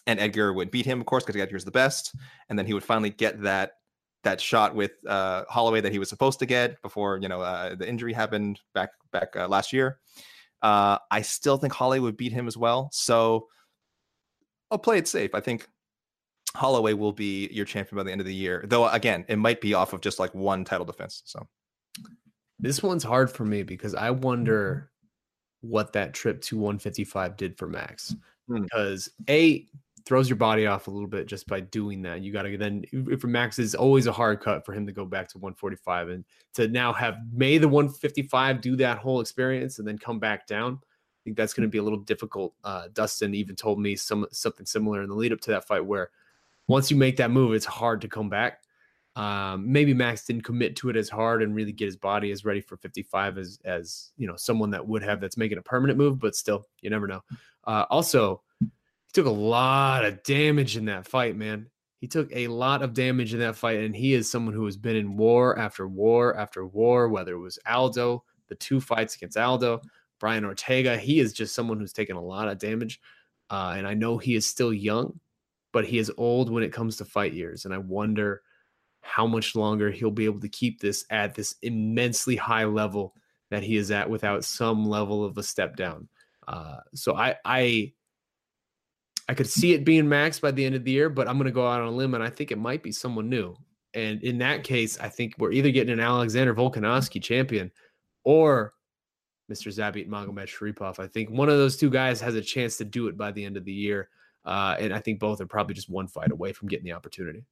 and 0.07 0.19
Edgar 0.19 0.53
would 0.53 0.71
beat 0.71 0.85
him, 0.85 0.99
of 0.99 1.05
course, 1.05 1.23
because 1.23 1.39
Edgar's 1.39 1.65
the 1.65 1.71
best, 1.71 2.15
and 2.49 2.57
then 2.57 2.65
he 2.65 2.73
would 2.73 2.83
finally 2.83 3.09
get 3.09 3.41
that 3.43 3.73
that 4.23 4.41
shot 4.41 4.75
with 4.75 4.91
uh, 5.07 5.43
Holloway 5.49 5.81
that 5.81 5.91
he 5.91 5.99
was 5.99 6.09
supposed 6.09 6.39
to 6.39 6.45
get 6.45 6.81
before 6.81 7.19
you 7.21 7.27
know 7.27 7.41
uh, 7.41 7.75
the 7.75 7.87
injury 7.87 8.13
happened 8.13 8.59
back 8.73 8.89
back 9.11 9.35
uh, 9.35 9.47
last 9.47 9.73
year. 9.73 9.99
Uh, 10.61 10.97
I 11.11 11.21
still 11.21 11.57
think 11.57 11.73
Holloway 11.73 11.99
would 11.99 12.17
beat 12.17 12.31
him 12.31 12.47
as 12.47 12.57
well. 12.57 12.89
So 12.91 13.47
I'll 14.71 14.79
play 14.79 14.97
it 14.97 15.07
safe. 15.07 15.35
I 15.35 15.39
think 15.39 15.67
Holloway 16.55 16.93
will 16.93 17.13
be 17.13 17.47
your 17.51 17.65
champion 17.65 17.97
by 17.97 18.03
the 18.03 18.11
end 18.11 18.21
of 18.21 18.27
the 18.27 18.33
year. 18.33 18.65
Though 18.67 18.87
again, 18.89 19.25
it 19.27 19.37
might 19.37 19.61
be 19.61 19.73
off 19.73 19.93
of 19.93 20.01
just 20.01 20.19
like 20.19 20.33
one 20.33 20.65
title 20.65 20.85
defense. 20.85 21.21
So 21.25 21.47
this 22.59 22.81
one's 22.81 23.03
hard 23.03 23.29
for 23.29 23.45
me 23.45 23.63
because 23.63 23.93
I 23.93 24.11
wonder 24.11 24.91
what 25.61 25.93
that 25.93 26.13
trip 26.13 26.41
to 26.41 26.57
155 26.57 27.37
did 27.37 27.57
for 27.57 27.67
Max. 27.67 28.15
Hmm. 28.47 28.63
Because 28.63 29.09
a 29.29 29.65
throws 30.07 30.29
your 30.29 30.37
body 30.37 30.65
off 30.65 30.87
a 30.87 30.91
little 30.91 31.07
bit 31.07 31.27
just 31.27 31.47
by 31.47 31.59
doing 31.59 32.01
that. 32.01 32.21
You 32.21 32.31
got 32.31 32.43
to 32.43 32.57
then, 32.57 32.85
for 33.19 33.27
Max, 33.27 33.59
is 33.59 33.75
always 33.75 34.07
a 34.07 34.11
hard 34.11 34.39
cut 34.39 34.65
for 34.65 34.71
him 34.71 34.85
to 34.87 34.93
go 34.93 35.03
back 35.03 35.27
to 35.29 35.37
145 35.37 36.09
and 36.09 36.23
to 36.53 36.69
now 36.69 36.93
have 36.93 37.17
May 37.33 37.57
the 37.57 37.67
155 37.67 38.61
do 38.61 38.77
that 38.77 38.99
whole 38.99 39.19
experience 39.19 39.79
and 39.79 39.87
then 39.87 39.97
come 39.97 40.17
back 40.17 40.47
down. 40.47 40.79
I 40.81 41.19
think 41.25 41.35
that's 41.35 41.53
going 41.53 41.67
to 41.67 41.71
be 41.71 41.79
a 41.79 41.83
little 41.83 41.99
difficult. 41.99 42.53
Uh, 42.63 42.87
Dustin 42.93 43.35
even 43.35 43.57
told 43.57 43.81
me 43.81 43.97
some 43.97 44.25
something 44.31 44.65
similar 44.65 45.03
in 45.03 45.09
the 45.09 45.15
lead 45.15 45.33
up 45.33 45.41
to 45.41 45.51
that 45.51 45.67
fight, 45.67 45.85
where 45.85 46.09
once 46.67 46.89
you 46.89 46.95
make 46.95 47.17
that 47.17 47.31
move, 47.31 47.53
it's 47.53 47.65
hard 47.65 47.99
to 48.01 48.07
come 48.07 48.29
back. 48.29 48.61
Um, 49.17 49.69
maybe 49.69 49.93
Max 49.93 50.25
didn't 50.25 50.43
commit 50.43 50.77
to 50.77 50.89
it 50.89 50.95
as 50.95 51.09
hard 51.09 51.43
and 51.43 51.53
really 51.53 51.73
get 51.73 51.85
his 51.85 51.97
body 51.97 52.31
as 52.31 52.45
ready 52.45 52.61
for 52.61 52.77
55 52.77 53.37
as 53.39 53.59
as 53.65 54.11
you 54.15 54.25
know 54.25 54.37
someone 54.37 54.69
that 54.69 54.87
would 54.87 55.03
have 55.03 55.19
that's 55.19 55.35
making 55.35 55.57
a 55.57 55.61
permanent 55.61 55.97
move, 55.99 56.17
but 56.17 56.33
still, 56.33 56.65
you 56.79 56.89
never 56.89 57.07
know. 57.07 57.21
Uh, 57.65 57.85
also, 57.89 58.41
took 59.17 59.25
a 59.25 59.31
lot 59.31 60.05
of 60.05 60.21
damage 60.21 60.77
in 60.77 60.85
that 60.85 61.07
fight, 61.07 61.35
man. 61.35 61.65
He 61.99 62.05
took 62.07 62.29
a 62.31 62.49
lot 62.49 62.83
of 62.83 62.93
damage 62.93 63.33
in 63.33 63.39
that 63.39 63.55
fight, 63.55 63.79
and 63.79 63.95
he 63.95 64.13
is 64.13 64.29
someone 64.29 64.53
who 64.53 64.65
has 64.65 64.77
been 64.77 64.95
in 64.95 65.17
war 65.17 65.57
after 65.57 65.87
war 65.87 66.37
after 66.37 66.67
war, 66.67 67.09
whether 67.09 67.33
it 67.33 67.39
was 67.39 67.57
Aldo, 67.67 68.23
the 68.47 68.53
two 68.53 68.79
fights 68.79 69.15
against 69.15 69.35
Aldo, 69.35 69.81
Brian 70.19 70.45
Ortega. 70.45 70.95
He 70.95 71.19
is 71.19 71.33
just 71.33 71.55
someone 71.55 71.79
who's 71.79 71.93
taken 71.93 72.15
a 72.15 72.21
lot 72.21 72.47
of 72.47 72.59
damage. 72.59 73.01
Uh, 73.49 73.73
and 73.75 73.87
I 73.87 73.95
know 73.95 74.19
he 74.19 74.35
is 74.35 74.45
still 74.45 74.71
young, 74.71 75.19
but 75.71 75.83
he 75.83 75.97
is 75.97 76.11
old 76.19 76.51
when 76.51 76.61
it 76.61 76.71
comes 76.71 76.97
to 76.97 77.05
fight 77.05 77.33
years. 77.33 77.65
And 77.65 77.73
I 77.73 77.79
wonder 77.79 78.43
how 79.01 79.25
much 79.25 79.55
longer 79.55 79.89
he'll 79.89 80.11
be 80.11 80.25
able 80.25 80.41
to 80.41 80.49
keep 80.49 80.79
this 80.79 81.05
at 81.09 81.33
this 81.33 81.55
immensely 81.63 82.35
high 82.35 82.65
level 82.65 83.15
that 83.49 83.63
he 83.63 83.77
is 83.77 83.89
at 83.89 84.11
without 84.11 84.45
some 84.45 84.85
level 84.85 85.25
of 85.25 85.39
a 85.39 85.43
step 85.43 85.75
down. 85.75 86.07
Uh, 86.47 86.77
so 86.93 87.15
I, 87.15 87.35
I, 87.43 87.93
I 89.29 89.33
could 89.33 89.49
see 89.49 89.73
it 89.73 89.83
being 89.83 90.07
Max 90.07 90.39
by 90.39 90.51
the 90.51 90.65
end 90.65 90.75
of 90.75 90.83
the 90.83 90.91
year, 90.91 91.09
but 91.09 91.27
I'm 91.27 91.37
going 91.37 91.45
to 91.45 91.51
go 91.51 91.67
out 91.67 91.81
on 91.81 91.87
a 91.87 91.91
limb 91.91 92.13
and 92.13 92.23
I 92.23 92.29
think 92.29 92.51
it 92.51 92.57
might 92.57 92.81
be 92.81 92.91
someone 92.91 93.29
new. 93.29 93.57
And 93.93 94.23
in 94.23 94.37
that 94.39 94.63
case, 94.63 94.97
I 94.99 95.09
think 95.09 95.35
we're 95.37 95.51
either 95.51 95.71
getting 95.71 95.93
an 95.93 95.99
Alexander 95.99 96.53
Volkanovski 96.53 97.21
champion 97.21 97.71
or 98.23 98.73
Mr. 99.51 99.73
Zabit 99.73 100.07
Magomedsharipov. 100.07 100.99
I 100.99 101.07
think 101.07 101.29
one 101.29 101.49
of 101.49 101.57
those 101.57 101.77
two 101.77 101.89
guys 101.89 102.21
has 102.21 102.35
a 102.35 102.41
chance 102.41 102.77
to 102.77 102.85
do 102.85 103.07
it 103.07 103.17
by 103.17 103.31
the 103.31 103.43
end 103.43 103.57
of 103.57 103.65
the 103.65 103.73
year. 103.73 104.09
Uh, 104.45 104.75
and 104.79 104.93
I 104.93 104.99
think 104.99 105.19
both 105.19 105.41
are 105.41 105.45
probably 105.45 105.73
just 105.73 105.89
one 105.89 106.07
fight 106.07 106.31
away 106.31 106.53
from 106.53 106.69
getting 106.69 106.85
the 106.85 106.93
opportunity. 106.93 107.43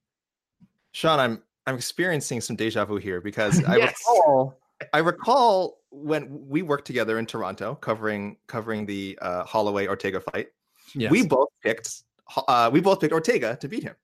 Sean, 0.92 1.20
I'm 1.20 1.44
I'm 1.68 1.76
experiencing 1.76 2.42
some 2.42 2.56
deja 2.56 2.86
vu 2.86 2.98
here 2.98 3.20
because 3.20 3.64
I 3.68 3.78
yes. 3.78 3.96
recall 4.08 4.60
I 4.94 5.00
recall 5.00 5.80
when 5.90 6.28
we 6.48 6.62
worked 6.62 6.86
together 6.86 7.20
in 7.20 7.26
Toronto 7.26 7.76
covering 7.76 8.38
covering 8.48 8.86
the 8.86 9.18
uh, 9.22 9.44
Holloway 9.44 9.88
Ortega 9.88 10.22
fight. 10.22 10.48
Yes. 10.94 11.12
We 11.12 11.26
both 11.26 11.50
picked 11.64 12.04
uh, 12.48 12.70
we 12.72 12.82
both 12.82 13.00
picked 13.00 13.14
Ortega 13.14 13.58
to 13.58 13.68
beat 13.68 13.84
him. 13.84 13.96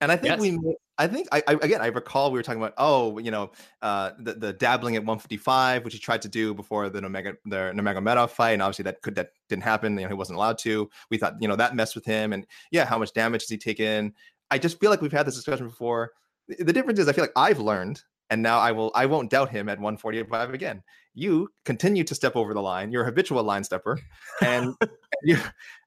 And 0.00 0.10
I 0.10 0.16
think 0.16 0.40
yes. 0.40 0.40
we, 0.40 0.76
I 0.96 1.06
think, 1.06 1.28
I, 1.30 1.42
I, 1.46 1.52
again, 1.60 1.82
I 1.82 1.88
recall 1.88 2.32
we 2.32 2.38
were 2.38 2.42
talking 2.42 2.60
about, 2.60 2.72
oh, 2.78 3.18
you 3.18 3.30
know, 3.30 3.52
uh, 3.82 4.12
the, 4.18 4.32
the 4.32 4.52
dabbling 4.54 4.96
at 4.96 5.02
155, 5.02 5.84
which 5.84 5.92
he 5.92 6.00
tried 6.00 6.22
to 6.22 6.28
do 6.28 6.54
before 6.54 6.88
the 6.88 7.04
Omega, 7.04 7.34
the 7.44 7.72
Nurmagomedov 7.74 8.30
fight, 8.30 8.52
and 8.52 8.62
obviously 8.62 8.84
that 8.84 9.02
could 9.02 9.14
that 9.16 9.32
didn't 9.50 9.62
happen. 9.62 9.94
You 9.96 10.04
know, 10.04 10.08
he 10.08 10.14
wasn't 10.14 10.36
allowed 10.36 10.56
to. 10.58 10.88
We 11.10 11.18
thought, 11.18 11.34
you 11.38 11.48
know, 11.48 11.56
that 11.56 11.76
messed 11.76 11.94
with 11.94 12.06
him, 12.06 12.32
and 12.32 12.46
yeah, 12.70 12.86
how 12.86 12.98
much 12.98 13.12
damage 13.12 13.42
has 13.42 13.48
he 13.50 13.58
taken? 13.58 14.14
I 14.50 14.58
just 14.58 14.80
feel 14.80 14.90
like 14.90 15.02
we've 15.02 15.12
had 15.12 15.26
this 15.26 15.36
discussion 15.36 15.68
before. 15.68 16.12
The 16.48 16.72
difference 16.72 16.98
is, 16.98 17.06
I 17.06 17.12
feel 17.12 17.24
like 17.24 17.32
I've 17.36 17.60
learned 17.60 18.02
and 18.30 18.40
now 18.42 18.58
I 18.58 18.72
will 18.72 18.90
I 18.94 19.06
won't 19.06 19.28
doubt 19.28 19.50
him 19.50 19.68
at 19.68 19.78
145 19.78 20.54
again. 20.54 20.82
You 21.14 21.50
continue 21.64 22.04
to 22.04 22.14
step 22.14 22.36
over 22.36 22.54
the 22.54 22.62
line. 22.62 22.92
You're 22.92 23.02
a 23.02 23.06
habitual 23.06 23.42
line 23.42 23.64
stepper, 23.64 24.00
and 24.40 24.74
you 25.24 25.38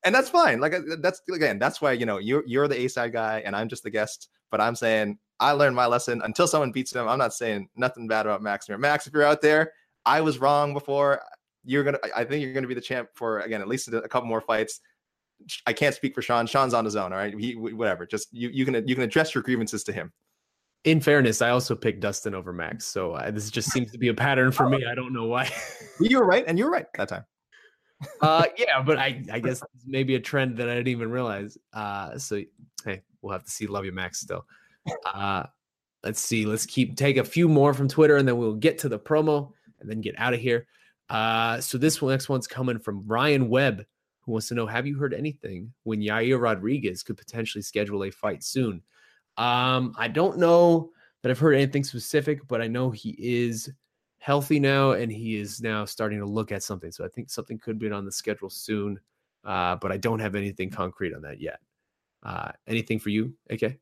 and 0.03 0.13
that's 0.13 0.29
fine. 0.29 0.59
Like 0.59 0.73
uh, 0.73 0.81
that's 0.99 1.21
again, 1.33 1.59
that's 1.59 1.81
why 1.81 1.93
you 1.93 2.05
know 2.05 2.17
you're 2.17 2.43
you're 2.45 2.67
the 2.67 2.79
A 2.79 2.87
side 2.87 3.13
guy, 3.13 3.41
and 3.45 3.55
I'm 3.55 3.69
just 3.69 3.83
the 3.83 3.89
guest. 3.89 4.29
But 4.51 4.61
I'm 4.61 4.75
saying 4.75 5.17
I 5.39 5.51
learned 5.51 5.75
my 5.75 5.85
lesson. 5.85 6.21
Until 6.23 6.47
someone 6.47 6.71
beats 6.71 6.93
him, 6.93 7.07
I'm 7.07 7.17
not 7.17 7.33
saying 7.33 7.69
nothing 7.75 8.07
bad 8.07 8.25
about 8.25 8.41
Max. 8.41 8.67
Max, 8.69 9.07
if 9.07 9.13
you're 9.13 9.23
out 9.23 9.41
there, 9.41 9.71
I 10.05 10.21
was 10.21 10.39
wrong 10.39 10.73
before. 10.73 11.21
You're 11.65 11.83
gonna. 11.83 11.99
I 12.15 12.23
think 12.23 12.43
you're 12.43 12.53
gonna 12.53 12.67
be 12.67 12.73
the 12.73 12.81
champ 12.81 13.09
for 13.13 13.39
again 13.39 13.61
at 13.61 13.67
least 13.67 13.87
a 13.87 14.01
couple 14.07 14.27
more 14.27 14.41
fights. 14.41 14.81
I 15.65 15.73
can't 15.73 15.95
speak 15.95 16.15
for 16.15 16.21
Sean. 16.21 16.47
Sean's 16.47 16.73
on 16.73 16.85
his 16.85 16.95
own. 16.95 17.11
All 17.11 17.19
right, 17.19 17.33
he 17.37 17.55
whatever. 17.55 18.05
Just 18.05 18.27
you 18.31 18.49
you 18.49 18.65
can 18.65 18.87
you 18.87 18.95
can 18.95 19.03
address 19.03 19.33
your 19.33 19.43
grievances 19.43 19.83
to 19.85 19.93
him 19.93 20.11
in 20.83 20.99
fairness, 20.99 21.41
I 21.41 21.49
also 21.49 21.75
picked 21.75 22.01
Dustin 22.01 22.35
over 22.35 22.51
Max. 22.51 22.85
So 22.85 23.13
uh, 23.13 23.31
this 23.31 23.49
just 23.49 23.71
seems 23.71 23.91
to 23.91 23.97
be 23.97 24.09
a 24.09 24.13
pattern 24.13 24.51
for 24.51 24.69
me. 24.69 24.85
I 24.85 24.95
don't 24.95 25.13
know 25.13 25.25
why. 25.25 25.49
you 25.99 26.19
were 26.19 26.25
right, 26.25 26.43
and 26.45 26.57
you 26.57 26.65
were 26.65 26.71
right 26.71 26.85
that 26.97 27.09
time. 27.09 27.25
Uh, 28.21 28.45
yeah, 28.57 28.81
but 28.81 28.97
I, 28.97 29.23
I 29.31 29.39
guess 29.41 29.61
maybe 29.85 30.15
a 30.15 30.19
trend 30.19 30.57
that 30.57 30.69
I 30.69 30.75
didn't 30.75 30.89
even 30.89 31.11
realize. 31.11 31.57
Uh, 31.73 32.17
so 32.17 32.41
hey, 32.85 33.01
we'll 33.21 33.33
have 33.33 33.43
to 33.43 33.51
see. 33.51 33.67
Love 33.67 33.85
you, 33.85 33.91
Max. 33.91 34.19
Still. 34.19 34.45
Uh, 35.05 35.43
let's 36.03 36.19
see. 36.19 36.45
Let's 36.45 36.65
keep 36.65 36.95
take 36.95 37.17
a 37.17 37.23
few 37.23 37.47
more 37.47 37.73
from 37.73 37.87
Twitter, 37.87 38.17
and 38.17 38.27
then 38.27 38.37
we'll 38.37 38.55
get 38.55 38.77
to 38.79 38.89
the 38.89 38.99
promo, 38.99 39.51
and 39.79 39.89
then 39.89 40.01
get 40.01 40.15
out 40.17 40.33
of 40.33 40.39
here. 40.39 40.67
Uh, 41.09 41.59
so 41.61 41.77
this 41.77 42.01
one, 42.01 42.11
next 42.11 42.29
one's 42.29 42.47
coming 42.47 42.79
from 42.79 43.05
Ryan 43.05 43.49
Webb, 43.49 43.85
who 44.21 44.31
wants 44.31 44.47
to 44.49 44.55
know: 44.55 44.65
Have 44.65 44.87
you 44.87 44.97
heard 44.97 45.13
anything 45.13 45.73
when 45.83 46.01
Yair 46.01 46.41
Rodriguez 46.41 47.03
could 47.03 47.17
potentially 47.17 47.61
schedule 47.61 48.03
a 48.03 48.11
fight 48.11 48.43
soon? 48.43 48.81
Um, 49.37 49.95
I 49.97 50.07
don't 50.07 50.37
know 50.37 50.91
that 51.21 51.31
I've 51.31 51.39
heard 51.39 51.55
anything 51.55 51.83
specific, 51.83 52.47
but 52.47 52.61
I 52.61 52.67
know 52.67 52.91
he 52.91 53.15
is 53.17 53.71
healthy 54.23 54.57
now 54.57 54.91
and 54.91 55.11
he 55.11 55.35
is 55.35 55.61
now 55.61 55.83
starting 55.83 56.17
to 56.17 56.25
look 56.25 56.53
at 56.53 56.63
something. 56.63 56.93
So 56.93 57.03
I 57.03 57.09
think 57.09 57.29
something 57.29 57.59
could 57.59 57.77
be 57.77 57.91
on 57.91 58.05
the 58.05 58.11
schedule 58.11 58.49
soon, 58.49 58.97
uh, 59.43 59.75
but 59.75 59.91
I 59.91 59.97
don't 59.97 60.19
have 60.19 60.35
anything 60.35 60.69
concrete 60.69 61.13
on 61.13 61.21
that 61.23 61.41
yet. 61.41 61.59
Uh, 62.23 62.53
anything 62.65 62.99
for 62.99 63.09
you, 63.09 63.33
AK? 63.49 63.77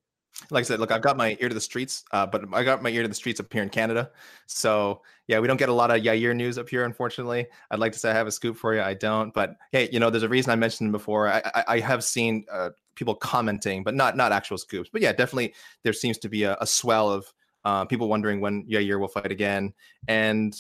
like 0.49 0.61
I 0.61 0.63
said, 0.63 0.79
look, 0.79 0.91
I've 0.91 1.03
got 1.03 1.15
my 1.15 1.37
ear 1.39 1.49
to 1.49 1.53
the 1.53 1.61
streets, 1.61 2.05
uh, 2.11 2.25
but 2.25 2.45
I 2.53 2.63
got 2.63 2.81
my 2.81 2.89
ear 2.89 3.03
to 3.03 3.07
the 3.07 3.13
streets 3.13 3.39
up 3.39 3.53
here 3.53 3.61
in 3.61 3.69
Canada. 3.69 4.09
So 4.47 5.01
yeah, 5.27 5.37
we 5.39 5.47
don't 5.47 5.57
get 5.57 5.69
a 5.69 5.73
lot 5.73 5.91
of 5.91 6.01
Yair 6.01 6.35
news 6.35 6.57
up 6.57 6.69
here, 6.69 6.85
unfortunately. 6.85 7.45
I'd 7.69 7.77
like 7.77 7.91
to 7.91 7.99
say 7.99 8.09
I 8.09 8.13
have 8.13 8.25
a 8.25 8.31
scoop 8.31 8.57
for 8.57 8.73
you. 8.73 8.81
I 8.81 8.95
don't, 8.95 9.31
but 9.35 9.57
hey, 9.71 9.89
you 9.91 9.99
know, 9.99 10.09
there's 10.09 10.23
a 10.23 10.29
reason 10.29 10.51
I 10.51 10.55
mentioned 10.55 10.91
before. 10.91 11.27
I, 11.27 11.41
I, 11.53 11.63
I 11.67 11.79
have 11.81 12.03
seen 12.03 12.45
uh, 12.51 12.71
people 12.95 13.13
commenting, 13.13 13.83
but 13.83 13.93
not 13.93 14.17
not 14.17 14.31
actual 14.31 14.57
scoops. 14.57 14.89
But 14.91 15.01
yeah, 15.01 15.11
definitely 15.11 15.53
there 15.83 15.93
seems 15.93 16.17
to 16.19 16.29
be 16.29 16.43
a, 16.43 16.57
a 16.59 16.65
swell 16.65 17.11
of 17.11 17.31
Uh, 17.63 17.85
people 17.85 18.09
wondering 18.09 18.41
when 18.41 18.65
Yair 18.65 18.99
will 18.99 19.07
fight 19.07 19.31
again, 19.31 19.73
and 20.07 20.55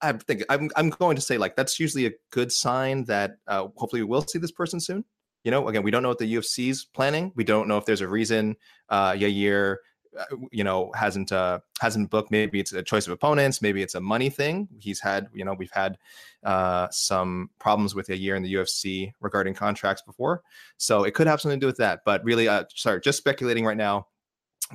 I 0.00 0.12
think 0.12 0.44
I'm 0.48 0.70
I'm 0.76 0.90
going 0.90 1.16
to 1.16 1.22
say 1.22 1.38
like 1.38 1.56
that's 1.56 1.80
usually 1.80 2.06
a 2.06 2.12
good 2.30 2.52
sign 2.52 3.04
that 3.04 3.36
uh, 3.46 3.68
hopefully 3.76 4.02
we 4.02 4.08
will 4.08 4.22
see 4.22 4.38
this 4.38 4.52
person 4.52 4.80
soon. 4.80 5.04
You 5.44 5.50
know, 5.50 5.68
again, 5.68 5.82
we 5.82 5.90
don't 5.90 6.02
know 6.02 6.08
what 6.08 6.18
the 6.18 6.34
UFC's 6.34 6.84
planning. 6.84 7.32
We 7.36 7.44
don't 7.44 7.68
know 7.68 7.76
if 7.76 7.84
there's 7.84 8.00
a 8.00 8.08
reason 8.08 8.56
uh, 8.88 9.12
Yair 9.12 9.76
uh, 10.18 10.24
you 10.52 10.62
know 10.62 10.92
hasn't 10.94 11.32
uh 11.32 11.58
hasn't 11.80 12.10
booked. 12.10 12.30
Maybe 12.30 12.60
it's 12.60 12.72
a 12.72 12.82
choice 12.82 13.06
of 13.06 13.12
opponents. 13.12 13.60
Maybe 13.60 13.82
it's 13.82 13.94
a 13.94 14.00
money 14.00 14.30
thing. 14.30 14.68
He's 14.78 15.00
had 15.00 15.28
you 15.34 15.44
know 15.44 15.54
we've 15.54 15.72
had 15.72 15.98
uh 16.44 16.88
some 16.90 17.50
problems 17.58 17.94
with 17.94 18.08
Yair 18.08 18.36
in 18.36 18.42
the 18.42 18.54
ufc 18.54 19.12
regarding 19.20 19.54
contracts 19.54 20.02
before. 20.02 20.42
So 20.76 21.04
it 21.04 21.14
could 21.14 21.26
have 21.26 21.40
something 21.40 21.58
to 21.58 21.64
do 21.64 21.68
with 21.68 21.78
that. 21.78 22.00
But 22.04 22.22
really 22.24 22.46
uh 22.46 22.64
sorry 22.74 23.00
just 23.00 23.18
speculating 23.18 23.64
right 23.64 23.76
now 23.76 24.06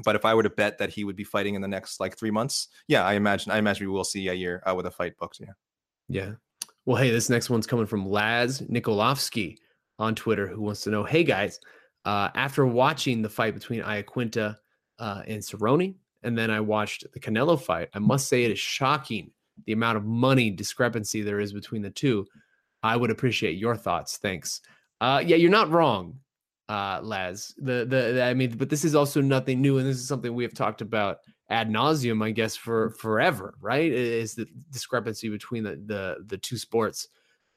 but 0.04 0.16
if 0.16 0.26
i 0.26 0.34
were 0.34 0.44
to 0.44 0.50
bet 0.50 0.78
that 0.78 0.90
he 0.90 1.04
would 1.04 1.16
be 1.16 1.24
fighting 1.24 1.56
in 1.56 1.62
the 1.62 1.68
next 1.68 2.00
like 2.00 2.18
three 2.18 2.32
months 2.32 2.68
yeah 2.88 3.04
i 3.06 3.14
imagine 3.14 3.52
i 3.52 3.58
imagine 3.58 3.88
we 3.88 3.94
will 3.94 4.04
see 4.04 4.26
Yair 4.26 4.60
uh, 4.66 4.74
with 4.76 4.86
a 4.86 4.92
fight 4.92 5.18
booked 5.18 5.40
yeah 5.40 5.54
yeah 6.08 6.32
well 6.86 6.98
hey 6.98 7.12
this 7.12 7.30
next 7.30 7.50
one's 7.50 7.68
coming 7.68 7.86
from 7.86 8.08
laz 8.08 8.62
nikolovsky 8.62 9.58
on 9.98 10.16
twitter 10.16 10.48
who 10.48 10.62
wants 10.62 10.82
to 10.82 10.90
know 10.90 11.04
hey 11.04 11.24
guys 11.24 11.60
uh, 12.06 12.30
after 12.36 12.66
watching 12.66 13.22
the 13.22 13.30
fight 13.30 13.54
between 13.54 13.82
Iaquinta 13.82 14.56
uh, 15.00 15.22
and 15.28 15.42
Cerrone, 15.42 15.96
and 16.24 16.38
then 16.38 16.52
I 16.52 16.60
watched 16.60 17.06
the 17.14 17.20
Canelo 17.20 17.62
fight. 17.62 17.90
I 17.94 18.00
must 18.00 18.28
say 18.28 18.44
it 18.44 18.52
is 18.52 18.60
shocking 18.60 19.32
the 19.66 19.74
amount 19.74 19.98
of 19.98 20.06
money 20.06 20.50
discrepancy 20.50 21.22
there 21.22 21.40
is 21.40 21.54
between 21.54 21.82
the 21.82 21.90
two. 21.90 22.26
I 22.82 22.96
would 22.96 23.12
appreciate 23.12 23.58
your 23.58 23.76
thoughts. 23.76 24.18
Thanks. 24.18 24.62
Uh, 25.02 25.22
yeah, 25.26 25.36
you're 25.36 25.52
not 25.52 25.70
wrong, 25.70 26.20
uh, 26.70 27.00
Laz. 27.02 27.54
The, 27.58 27.86
the, 27.86 28.14
the 28.14 28.24
I 28.24 28.34
mean, 28.34 28.56
but 28.58 28.70
this 28.70 28.86
is 28.86 28.96
also 28.96 29.22
nothing 29.22 29.62
new, 29.62 29.80
and 29.80 29.88
this 29.88 29.98
is 29.98 30.08
something 30.08 30.34
we 30.34 30.44
have 30.44 30.54
talked 30.54 30.82
about 30.82 31.18
ad 31.50 31.70
nauseum, 31.70 32.24
I 32.24 32.32
guess, 32.32 32.56
for 32.56 32.92
forever. 32.92 33.56
Right? 33.60 33.92
Is 33.92 34.36
the 34.36 34.48
discrepancy 34.72 35.30
between 35.30 35.64
the 35.64 35.82
the 35.86 36.18
the 36.26 36.38
two 36.38 36.58
sports. 36.58 37.08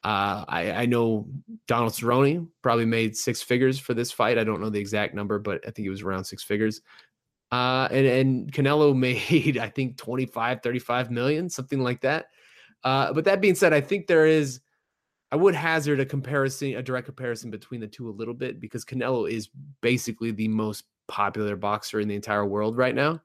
Uh, 0.04 0.44
I, 0.48 0.72
I 0.72 0.86
know 0.86 1.28
Donald 1.68 1.92
Cerrone 1.92 2.48
probably 2.60 2.86
made 2.86 3.16
six 3.16 3.40
figures 3.40 3.78
for 3.78 3.94
this 3.94 4.10
fight. 4.10 4.36
I 4.36 4.42
don't 4.42 4.60
know 4.60 4.70
the 4.70 4.80
exact 4.80 5.14
number, 5.14 5.38
but 5.38 5.60
I 5.64 5.70
think 5.70 5.86
it 5.86 5.90
was 5.90 6.02
around 6.02 6.24
six 6.24 6.42
figures. 6.42 6.80
Uh, 7.52 7.86
and, 7.90 8.06
and 8.06 8.52
Canelo 8.52 8.96
made, 8.96 9.58
I 9.58 9.68
think, 9.68 9.96
25, 9.98 10.60
35 10.60 11.10
million, 11.12 11.48
something 11.48 11.78
like 11.78 12.00
that. 12.00 12.26
Uh, 12.82 13.12
but 13.12 13.24
that 13.26 13.40
being 13.40 13.54
said, 13.54 13.72
I 13.72 13.80
think 13.80 14.08
there 14.08 14.26
is, 14.26 14.60
I 15.32 15.36
would 15.36 15.54
hazard 15.54 15.98
a 15.98 16.04
comparison, 16.04 16.74
a 16.74 16.82
direct 16.82 17.06
comparison 17.06 17.50
between 17.50 17.80
the 17.80 17.86
two 17.86 18.10
a 18.10 18.12
little 18.12 18.34
bit 18.34 18.60
because 18.60 18.84
Canelo 18.84 19.28
is 19.28 19.48
basically 19.80 20.30
the 20.30 20.48
most 20.48 20.84
popular 21.08 21.56
boxer 21.56 22.00
in 22.00 22.08
the 22.08 22.14
entire 22.14 22.44
world 22.44 22.76
right 22.76 22.94
now. 22.94 23.18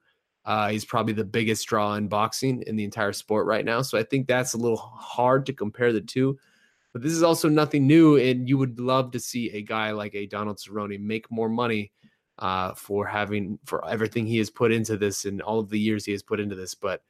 Uh, 0.46 0.70
he's 0.70 0.86
probably 0.86 1.12
the 1.12 1.26
biggest 1.26 1.68
draw 1.68 1.96
in 1.96 2.08
boxing 2.08 2.64
in 2.66 2.78
the 2.78 2.86
entire 2.86 3.12
sport 3.12 3.46
right 3.46 3.66
now. 3.66 3.82
So 3.82 3.98
I 3.98 4.04
think 4.04 4.26
that's 4.26 4.54
a 4.54 4.58
little 4.58 4.78
hard 4.78 5.46
to 5.48 5.54
compare 5.54 5.92
the 5.92 6.00
two. 6.00 6.40
But 6.94 7.02
this 7.02 7.12
is 7.12 7.24
also 7.24 7.50
nothing 7.50 7.86
new, 7.86 8.16
and 8.16 8.48
you 8.48 8.58
would 8.58 8.80
love 8.80 9.12
to 9.12 9.20
see 9.20 9.52
a 9.52 9.62
guy 9.62 9.92
like 9.92 10.16
a 10.16 10.26
Donald 10.28 10.60
Cerrone 10.60 10.98
make 11.02 11.30
more 11.30 11.50
money 11.50 11.92
uh, 12.40 12.74
for 12.74 13.06
having 13.06 13.60
for 13.66 13.86
everything 13.86 14.26
he 14.26 14.38
has 14.38 14.50
put 14.50 14.72
into 14.72 14.96
this 14.96 15.26
and 15.26 15.42
all 15.42 15.60
of 15.60 15.70
the 15.70 15.80
years 15.80 16.06
he 16.06 16.14
has 16.14 16.24
put 16.24 16.40
into 16.40 16.56
this. 16.56 16.74
But 16.74 17.04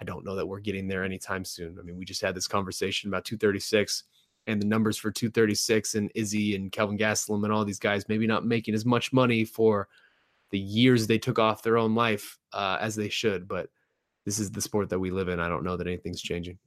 I 0.00 0.04
don't 0.04 0.24
know 0.24 0.36
that 0.36 0.46
we're 0.46 0.60
getting 0.60 0.86
there 0.86 1.02
anytime 1.02 1.44
soon. 1.44 1.76
I 1.80 1.82
mean, 1.82 1.98
we 1.98 2.04
just 2.04 2.22
had 2.22 2.36
this 2.36 2.46
conversation 2.46 3.10
about 3.10 3.24
236 3.24 4.04
and 4.46 4.60
the 4.60 4.66
numbers 4.66 4.96
for 4.96 5.10
236 5.10 5.94
and 5.94 6.10
Izzy 6.14 6.54
and 6.54 6.70
Kelvin 6.70 6.98
Gastelum 6.98 7.44
and 7.44 7.52
all 7.52 7.64
these 7.64 7.78
guys 7.78 8.08
maybe 8.08 8.26
not 8.26 8.46
making 8.46 8.74
as 8.74 8.84
much 8.84 9.12
money 9.12 9.44
for 9.44 9.88
the 10.50 10.58
years 10.58 11.06
they 11.06 11.18
took 11.18 11.38
off 11.38 11.62
their 11.62 11.78
own 11.78 11.94
life 11.94 12.38
uh, 12.52 12.78
as 12.80 12.94
they 12.94 13.08
should. 13.08 13.48
But 13.48 13.70
this 14.24 14.38
is 14.38 14.50
the 14.50 14.60
sport 14.60 14.90
that 14.90 14.98
we 14.98 15.10
live 15.10 15.28
in. 15.28 15.40
I 15.40 15.48
don't 15.48 15.64
know 15.64 15.76
that 15.76 15.86
anything's 15.86 16.22
changing. 16.22 16.58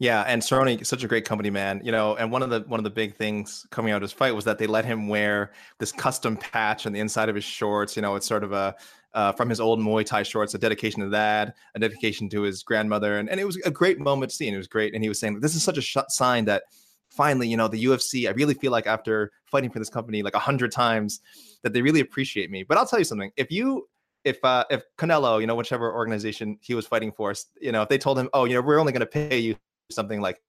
Yeah, 0.00 0.22
and 0.22 0.42
Cerrone, 0.42 0.84
such 0.84 1.04
a 1.04 1.08
great 1.08 1.24
company 1.24 1.50
man, 1.50 1.80
you 1.84 1.92
know. 1.92 2.16
And 2.16 2.32
one 2.32 2.42
of 2.42 2.50
the 2.50 2.60
one 2.66 2.80
of 2.80 2.84
the 2.84 2.90
big 2.90 3.14
things 3.14 3.64
coming 3.70 3.92
out 3.92 3.96
of 3.96 4.02
his 4.02 4.12
fight 4.12 4.34
was 4.34 4.44
that 4.44 4.58
they 4.58 4.66
let 4.66 4.84
him 4.84 5.06
wear 5.08 5.52
this 5.78 5.92
custom 5.92 6.36
patch 6.36 6.84
on 6.84 6.92
the 6.92 6.98
inside 6.98 7.28
of 7.28 7.36
his 7.36 7.44
shorts. 7.44 7.94
You 7.94 8.02
know, 8.02 8.16
it's 8.16 8.26
sort 8.26 8.42
of 8.42 8.52
a 8.52 8.74
uh, 9.14 9.30
from 9.32 9.48
his 9.48 9.60
old 9.60 9.78
Muay 9.78 10.04
Thai 10.04 10.24
shorts, 10.24 10.52
a 10.54 10.58
dedication 10.58 11.00
to 11.02 11.08
that, 11.10 11.54
a 11.76 11.78
dedication 11.78 12.28
to 12.30 12.42
his 12.42 12.64
grandmother, 12.64 13.18
and 13.18 13.30
and 13.30 13.38
it 13.38 13.44
was 13.44 13.56
a 13.58 13.70
great 13.70 14.00
moment 14.00 14.30
to 14.30 14.36
see. 14.36 14.48
And 14.48 14.54
it 14.54 14.58
was 14.58 14.66
great. 14.66 14.94
And 14.94 15.02
he 15.04 15.08
was 15.08 15.20
saying 15.20 15.38
this 15.38 15.54
is 15.54 15.62
such 15.62 15.78
a 15.78 15.82
sh- 15.82 15.96
sign 16.08 16.44
that 16.46 16.64
finally, 17.08 17.46
you 17.46 17.56
know, 17.56 17.68
the 17.68 17.84
UFC. 17.84 18.26
I 18.26 18.32
really 18.32 18.54
feel 18.54 18.72
like 18.72 18.88
after 18.88 19.30
fighting 19.44 19.70
for 19.70 19.78
this 19.78 19.90
company 19.90 20.24
like 20.24 20.34
a 20.34 20.40
hundred 20.40 20.72
times, 20.72 21.20
that 21.62 21.72
they 21.72 21.82
really 21.82 22.00
appreciate 22.00 22.50
me. 22.50 22.64
But 22.64 22.78
I'll 22.78 22.86
tell 22.86 22.98
you 22.98 23.04
something: 23.04 23.30
if 23.36 23.52
you 23.52 23.88
if 24.24 24.44
uh, 24.44 24.64
if 24.70 24.82
Canelo, 24.98 25.40
you 25.40 25.46
know, 25.46 25.54
whichever 25.54 25.94
organization 25.94 26.58
he 26.60 26.74
was 26.74 26.84
fighting 26.84 27.12
for, 27.12 27.32
you 27.60 27.70
know, 27.70 27.82
if 27.82 27.88
they 27.88 27.98
told 27.98 28.18
him, 28.18 28.28
oh, 28.32 28.44
you 28.44 28.54
know, 28.54 28.60
we're 28.60 28.80
only 28.80 28.92
going 28.92 28.98
to 29.00 29.06
pay 29.06 29.38
you 29.38 29.54
something 29.90 30.20
like 30.20 30.40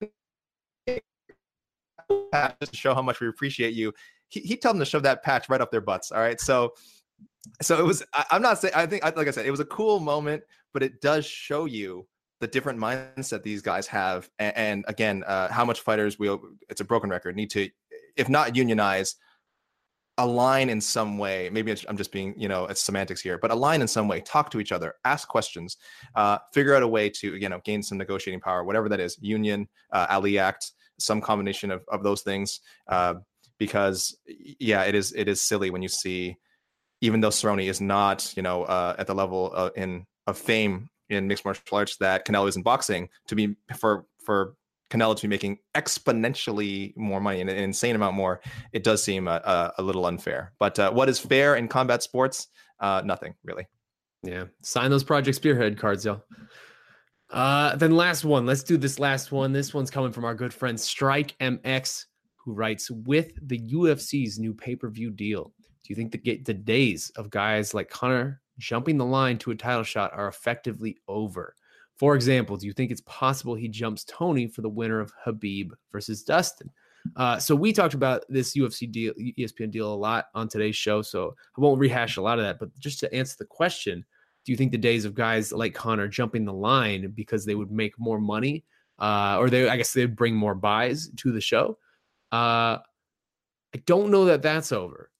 just 0.88 2.72
to 2.72 2.76
show 2.76 2.94
how 2.94 3.02
much 3.02 3.20
we 3.20 3.28
appreciate 3.28 3.74
you. 3.74 3.92
He 4.28 4.40
he 4.40 4.56
told 4.56 4.76
them 4.76 4.80
to 4.80 4.86
shove 4.86 5.02
that 5.04 5.22
patch 5.22 5.48
right 5.48 5.60
up 5.60 5.70
their 5.70 5.80
butts. 5.80 6.12
All 6.12 6.20
right, 6.20 6.40
so 6.40 6.74
so 7.62 7.78
it 7.78 7.84
was. 7.84 8.02
I, 8.12 8.24
am 8.32 8.42
not 8.42 8.58
saying. 8.58 8.74
I 8.74 8.86
think, 8.86 9.04
like 9.04 9.28
I 9.28 9.30
said, 9.30 9.46
it 9.46 9.50
was 9.50 9.60
a 9.60 9.64
cool 9.64 10.00
moment, 10.00 10.42
but 10.72 10.82
it 10.82 11.00
does 11.00 11.26
show 11.26 11.64
you 11.64 12.06
the 12.40 12.46
different 12.46 12.78
mindset 12.78 13.42
these 13.42 13.62
guys 13.62 13.86
have, 13.86 14.30
and, 14.38 14.56
and 14.56 14.84
again, 14.88 15.22
uh, 15.26 15.52
how 15.52 15.64
much 15.64 15.80
fighters 15.80 16.18
will, 16.18 16.40
It's 16.70 16.80
a 16.80 16.84
broken 16.84 17.10
record. 17.10 17.36
Need 17.36 17.50
to, 17.50 17.68
if 18.16 18.28
not 18.28 18.56
unionize, 18.56 19.16
align 20.20 20.68
in 20.68 20.80
some 20.80 21.18
way 21.18 21.48
maybe 21.50 21.74
i'm 21.88 21.96
just 21.96 22.12
being 22.12 22.34
you 22.36 22.48
know 22.48 22.66
it's 22.66 22.82
semantics 22.82 23.20
here 23.20 23.38
but 23.38 23.50
align 23.50 23.80
in 23.80 23.88
some 23.88 24.06
way 24.06 24.20
talk 24.20 24.50
to 24.50 24.60
each 24.60 24.72
other 24.72 24.94
ask 25.04 25.28
questions 25.28 25.78
uh, 26.14 26.38
figure 26.52 26.74
out 26.74 26.82
a 26.82 26.88
way 26.88 27.08
to 27.08 27.36
you 27.36 27.48
know 27.48 27.60
gain 27.64 27.82
some 27.82 27.98
negotiating 27.98 28.40
power 28.40 28.64
whatever 28.64 28.88
that 28.88 29.00
is 29.00 29.16
union 29.20 29.66
uh, 29.92 30.06
ali 30.10 30.38
act 30.38 30.72
some 30.98 31.20
combination 31.20 31.70
of, 31.70 31.82
of 31.88 32.02
those 32.02 32.22
things 32.22 32.60
uh, 32.88 33.14
because 33.58 34.16
yeah 34.58 34.82
it 34.82 34.94
is 34.94 35.12
it 35.12 35.28
is 35.28 35.40
silly 35.40 35.70
when 35.70 35.82
you 35.82 35.88
see 35.88 36.36
even 37.00 37.20
though 37.20 37.30
Cerrone 37.30 37.66
is 37.66 37.80
not 37.80 38.32
you 38.36 38.42
know 38.42 38.64
uh, 38.64 38.94
at 38.98 39.06
the 39.06 39.14
level 39.14 39.52
uh, 39.54 39.70
in 39.76 40.06
of 40.26 40.36
fame 40.36 40.88
in 41.08 41.26
mixed 41.26 41.44
martial 41.44 41.64
arts 41.72 41.96
that 41.96 42.26
Canelo 42.26 42.48
is 42.48 42.56
in 42.56 42.62
boxing 42.62 43.08
to 43.28 43.34
be 43.34 43.56
for 43.76 44.06
for 44.24 44.54
Canelo 44.90 45.16
to 45.16 45.22
be 45.22 45.28
making 45.28 45.58
exponentially 45.74 46.96
more 46.96 47.20
money, 47.20 47.40
an, 47.40 47.48
an 47.48 47.56
insane 47.56 47.94
amount 47.94 48.16
more, 48.16 48.40
it 48.72 48.84
does 48.84 49.02
seem 49.02 49.28
a, 49.28 49.40
a, 49.44 49.72
a 49.78 49.82
little 49.82 50.06
unfair. 50.06 50.52
But 50.58 50.78
uh, 50.78 50.90
what 50.90 51.08
is 51.08 51.18
fair 51.18 51.56
in 51.56 51.68
combat 51.68 52.02
sports? 52.02 52.48
Uh, 52.80 53.02
nothing 53.04 53.34
really. 53.44 53.66
Yeah, 54.22 54.44
sign 54.62 54.90
those 54.90 55.04
Project 55.04 55.36
Spearhead 55.36 55.78
cards, 55.78 56.04
y'all. 56.04 56.22
Uh, 57.30 57.76
then 57.76 57.92
last 57.92 58.24
one. 58.24 58.44
Let's 58.44 58.62
do 58.62 58.76
this 58.76 58.98
last 58.98 59.32
one. 59.32 59.52
This 59.52 59.72
one's 59.72 59.90
coming 59.90 60.12
from 60.12 60.24
our 60.24 60.34
good 60.34 60.52
friend 60.52 60.78
Strike 60.78 61.36
MX, 61.38 62.06
who 62.36 62.52
writes 62.52 62.90
with 62.90 63.32
the 63.46 63.58
UFC's 63.58 64.38
new 64.38 64.52
pay 64.52 64.74
per 64.74 64.90
view 64.90 65.10
deal. 65.10 65.52
Do 65.84 65.88
you 65.88 65.94
think 65.94 66.10
the 66.10 66.42
the 66.44 66.54
days 66.54 67.10
of 67.16 67.30
guys 67.30 67.72
like 67.72 67.88
Conor 67.88 68.40
jumping 68.58 68.98
the 68.98 69.06
line 69.06 69.38
to 69.38 69.52
a 69.52 69.56
title 69.56 69.84
shot 69.84 70.12
are 70.12 70.28
effectively 70.28 70.98
over? 71.06 71.54
For 72.00 72.14
example, 72.14 72.56
do 72.56 72.66
you 72.66 72.72
think 72.72 72.90
it's 72.90 73.02
possible 73.02 73.54
he 73.54 73.68
jumps 73.68 74.04
Tony 74.04 74.46
for 74.46 74.62
the 74.62 74.70
winner 74.70 75.00
of 75.00 75.12
Khabib 75.22 75.72
versus 75.92 76.22
Dustin? 76.22 76.70
Uh, 77.14 77.38
so 77.38 77.54
we 77.54 77.74
talked 77.74 77.92
about 77.92 78.24
this 78.30 78.56
UFC 78.56 78.90
deal, 78.90 79.12
ESPN 79.38 79.70
deal 79.70 79.92
a 79.92 79.94
lot 79.94 80.28
on 80.34 80.48
today's 80.48 80.76
show, 80.76 81.02
so 81.02 81.34
I 81.58 81.60
won't 81.60 81.78
rehash 81.78 82.16
a 82.16 82.22
lot 82.22 82.38
of 82.38 82.44
that. 82.46 82.58
But 82.58 82.70
just 82.78 83.00
to 83.00 83.14
answer 83.14 83.36
the 83.38 83.44
question, 83.44 84.02
do 84.46 84.50
you 84.50 84.56
think 84.56 84.72
the 84.72 84.78
days 84.78 85.04
of 85.04 85.14
guys 85.14 85.52
like 85.52 85.74
Conor 85.74 86.08
jumping 86.08 86.46
the 86.46 86.54
line 86.54 87.12
because 87.14 87.44
they 87.44 87.54
would 87.54 87.70
make 87.70 87.92
more 87.98 88.18
money, 88.18 88.64
uh, 88.98 89.36
or 89.38 89.50
they, 89.50 89.68
I 89.68 89.76
guess, 89.76 89.92
they'd 89.92 90.16
bring 90.16 90.34
more 90.34 90.54
buys 90.54 91.10
to 91.18 91.32
the 91.32 91.40
show? 91.42 91.76
Uh, 92.32 92.80
I 93.74 93.82
don't 93.84 94.10
know 94.10 94.24
that 94.24 94.40
that's 94.40 94.72
over 94.72 95.10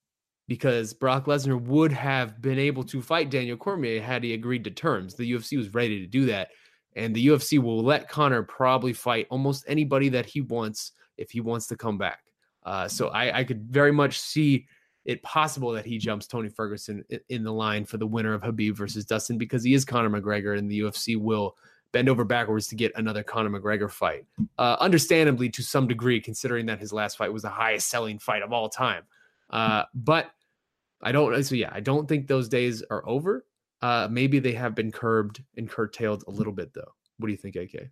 because 0.49 0.95
Brock 0.95 1.27
Lesnar 1.27 1.61
would 1.61 1.93
have 1.93 2.41
been 2.41 2.59
able 2.59 2.85
to 2.85 3.03
fight 3.03 3.29
Daniel 3.29 3.59
Cormier 3.59 4.01
had 4.01 4.25
he 4.25 4.33
agreed 4.33 4.65
to 4.65 4.71
terms. 4.71 5.15
The 5.15 5.31
UFC 5.31 5.59
was 5.59 5.75
ready 5.75 6.01
to 6.01 6.07
do 6.07 6.25
that. 6.25 6.49
And 6.97 7.15
the 7.15 7.27
UFC 7.29 7.59
will 7.59 7.83
let 7.83 8.09
Conor 8.09 8.43
probably 8.43 8.93
fight 8.93 9.27
almost 9.31 9.65
anybody 9.69 10.09
that 10.11 10.27
he 10.27 10.41
wants 10.41 10.93
if 11.17 11.31
he 11.31 11.41
wants 11.41 11.67
to 11.69 11.77
come 11.77 11.99
back. 11.99 12.25
Uh, 12.65 12.89
so 12.89 13.09
I, 13.09 13.39
I, 13.39 13.45
could 13.45 13.63
very 13.63 13.93
much 13.93 14.21
see 14.21 14.67
it 15.07 15.23
possible 15.23 15.73
that 15.73 15.87
he 15.87 15.97
jumps 15.97 16.27
Tony 16.27 16.51
Ferguson 16.51 17.03
in, 17.09 17.21
in 17.31 17.43
the 17.43 17.53
line 17.53 17.87
for 17.87 17.97
the 17.97 18.07
winner 18.07 18.35
of 18.35 18.43
Khabib 18.43 18.77
versus 18.77 19.07
Dustin 19.07 19.39
because 19.39 19.65
he 19.65 19.73
is 19.73 19.85
Conor 19.85 20.11
McGregor 20.11 20.59
and 20.59 20.71
the 20.71 20.81
UFC 20.81 21.17
will 21.17 21.57
bend 21.93 22.09
over 22.09 22.25
backwards 22.25 22.69
to 22.69 22.75
get 22.75 22.93
another 22.97 23.23
Conor 23.23 23.51
McGregor 23.59 23.91
fight. 23.91 24.27
Uh, 24.59 24.77
understandably, 24.79 25.49
to 25.51 25.63
some 25.63 25.87
degree, 25.89 26.21
considering 26.21 26.67
that 26.67 26.79
his 26.79 26.93
last 26.93 27.17
fight 27.17 27.33
was 27.33 27.43
the 27.43 27.49
highest 27.49 27.89
selling 27.89 28.19
fight 28.19 28.43
of 28.43 28.53
all 28.53 28.69
time. 28.69 29.05
Uh, 29.49 29.85
but 29.95 30.31
I 31.03 31.13
don't. 31.13 31.43
So 31.45 31.55
yeah, 31.55 31.71
I 31.73 31.81
don't 31.81 32.09
think 32.09 32.27
those 32.27 32.49
days 32.49 32.83
are 32.91 33.07
over. 33.09 33.45
Uh, 33.83 34.09
maybe 34.11 34.39
they 34.39 34.53
have 34.53 34.75
been 34.75 34.93
curbed 34.93 35.43
and 35.57 35.69
curtailed 35.69 36.25
a 36.27 36.31
little 36.31 36.53
bit, 36.53 36.73
though. 36.75 36.93
What 37.19 37.27
do 37.27 37.33
you 37.33 37.39
think, 37.39 37.57
AK? 37.57 37.91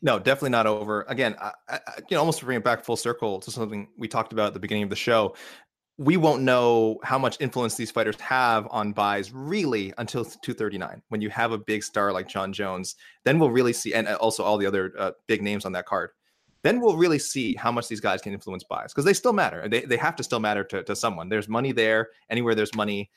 No, 0.00 0.18
definitely 0.18 0.50
not 0.50 0.66
over. 0.66 1.04
Again, 1.08 1.34
I, 1.40 1.52
I, 1.68 1.80
you 2.08 2.14
know, 2.14 2.20
almost 2.20 2.38
to 2.38 2.44
bring 2.44 2.58
it 2.58 2.64
back 2.64 2.84
full 2.84 2.96
circle 2.96 3.40
to 3.40 3.50
something 3.50 3.88
we 3.96 4.06
talked 4.06 4.32
about 4.32 4.48
at 4.48 4.54
the 4.54 4.60
beginning 4.60 4.84
of 4.84 4.90
the 4.90 4.96
show. 4.96 5.34
we 5.98 6.16
won't 6.16 6.42
know 6.42 7.00
how 7.02 7.18
much 7.18 7.36
influence 7.40 7.74
these 7.74 7.90
fighters 7.90 8.18
have 8.20 8.68
on 8.70 8.92
buys 8.92 9.32
really 9.32 9.92
until 9.98 10.24
239 10.24 11.02
when 11.08 11.20
you 11.20 11.28
have 11.28 11.50
a 11.50 11.58
big 11.58 11.82
star 11.82 12.12
like 12.12 12.28
Jon 12.28 12.52
Jones. 12.52 12.94
Then 13.24 13.40
we'll 13.40 13.50
really 13.50 13.72
see, 13.72 13.92
and 13.92 14.06
uh, 14.06 14.14
also 14.14 14.44
all 14.44 14.58
the 14.58 14.66
other 14.66 14.92
uh, 14.96 15.10
big 15.26 15.42
names 15.42 15.64
on 15.64 15.72
that 15.72 15.86
card. 15.86 16.10
Then 16.62 16.80
we'll 16.80 16.96
really 16.96 17.18
see 17.18 17.54
how 17.54 17.72
much 17.72 17.88
these 17.88 18.00
guys 18.00 18.20
can 18.20 18.32
influence 18.32 18.62
buys 18.64 18.92
because 18.92 19.04
they 19.04 19.14
still 19.14 19.32
matter. 19.32 19.68
They, 19.68 19.80
they 19.80 19.96
have 19.96 20.16
to 20.16 20.22
still 20.22 20.40
matter 20.40 20.62
to, 20.64 20.84
to 20.84 20.94
someone. 20.94 21.28
There's 21.28 21.48
money 21.48 21.72
there. 21.72 22.10
Anywhere 22.30 22.54
there's 22.54 22.74
money, 22.74 23.10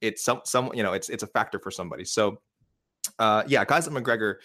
it's 0.00 0.24
some 0.24 0.40
some 0.44 0.70
you 0.74 0.82
know 0.82 0.92
it's 0.92 1.08
it's 1.08 1.22
a 1.22 1.26
factor 1.28 1.58
for 1.58 1.70
somebody. 1.70 2.04
So 2.04 2.38
uh, 3.18 3.44
yeah, 3.46 3.64
guys 3.64 3.88
like 3.88 4.04
McGregor, 4.04 4.36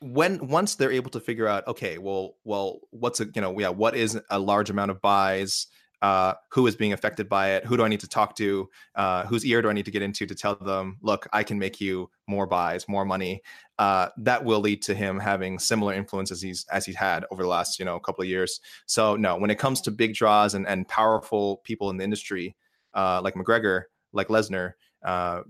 when 0.00 0.46
once 0.48 0.74
they're 0.74 0.92
able 0.92 1.10
to 1.10 1.20
figure 1.20 1.46
out, 1.46 1.66
okay, 1.66 1.98
well, 1.98 2.36
well, 2.44 2.80
what's 2.90 3.20
a 3.20 3.26
you 3.34 3.40
know, 3.40 3.58
yeah, 3.58 3.68
what 3.68 3.96
is 3.96 4.20
a 4.30 4.38
large 4.38 4.70
amount 4.70 4.90
of 4.90 5.00
buys? 5.00 5.66
Uh, 6.00 6.34
who 6.50 6.66
is 6.66 6.74
being 6.74 6.92
affected 6.92 7.28
by 7.28 7.50
it? 7.50 7.64
Who 7.64 7.76
do 7.76 7.84
I 7.84 7.88
need 7.88 8.00
to 8.00 8.08
talk 8.08 8.34
to? 8.34 8.68
Uh, 8.96 9.24
whose 9.26 9.46
ear 9.46 9.62
do 9.62 9.70
I 9.70 9.72
need 9.72 9.84
to 9.84 9.92
get 9.92 10.02
into 10.02 10.26
to 10.26 10.34
tell 10.34 10.56
them, 10.56 10.98
look, 11.00 11.28
I 11.32 11.44
can 11.44 11.60
make 11.60 11.80
you 11.80 12.10
more 12.26 12.44
buys, 12.44 12.88
more 12.88 13.04
money? 13.04 13.40
Uh, 13.78 14.08
that 14.16 14.44
will 14.44 14.58
lead 14.58 14.82
to 14.82 14.96
him 14.96 15.20
having 15.20 15.60
similar 15.60 15.94
influence 15.94 16.32
as 16.32 16.42
he's 16.42 16.66
as 16.72 16.84
he's 16.84 16.96
had 16.96 17.24
over 17.30 17.42
the 17.42 17.48
last 17.48 17.78
you 17.78 17.84
know 17.84 18.00
couple 18.00 18.22
of 18.22 18.28
years. 18.28 18.60
So 18.86 19.14
no, 19.14 19.36
when 19.36 19.50
it 19.50 19.60
comes 19.60 19.80
to 19.82 19.92
big 19.92 20.14
draws 20.14 20.54
and 20.54 20.66
and 20.66 20.88
powerful 20.88 21.58
people 21.58 21.88
in 21.90 21.98
the 21.98 22.04
industry 22.04 22.56
uh, 22.94 23.20
like 23.22 23.34
McGregor, 23.34 23.84
like 24.12 24.28
Lesnar, 24.28 24.74
uh, 25.04 25.42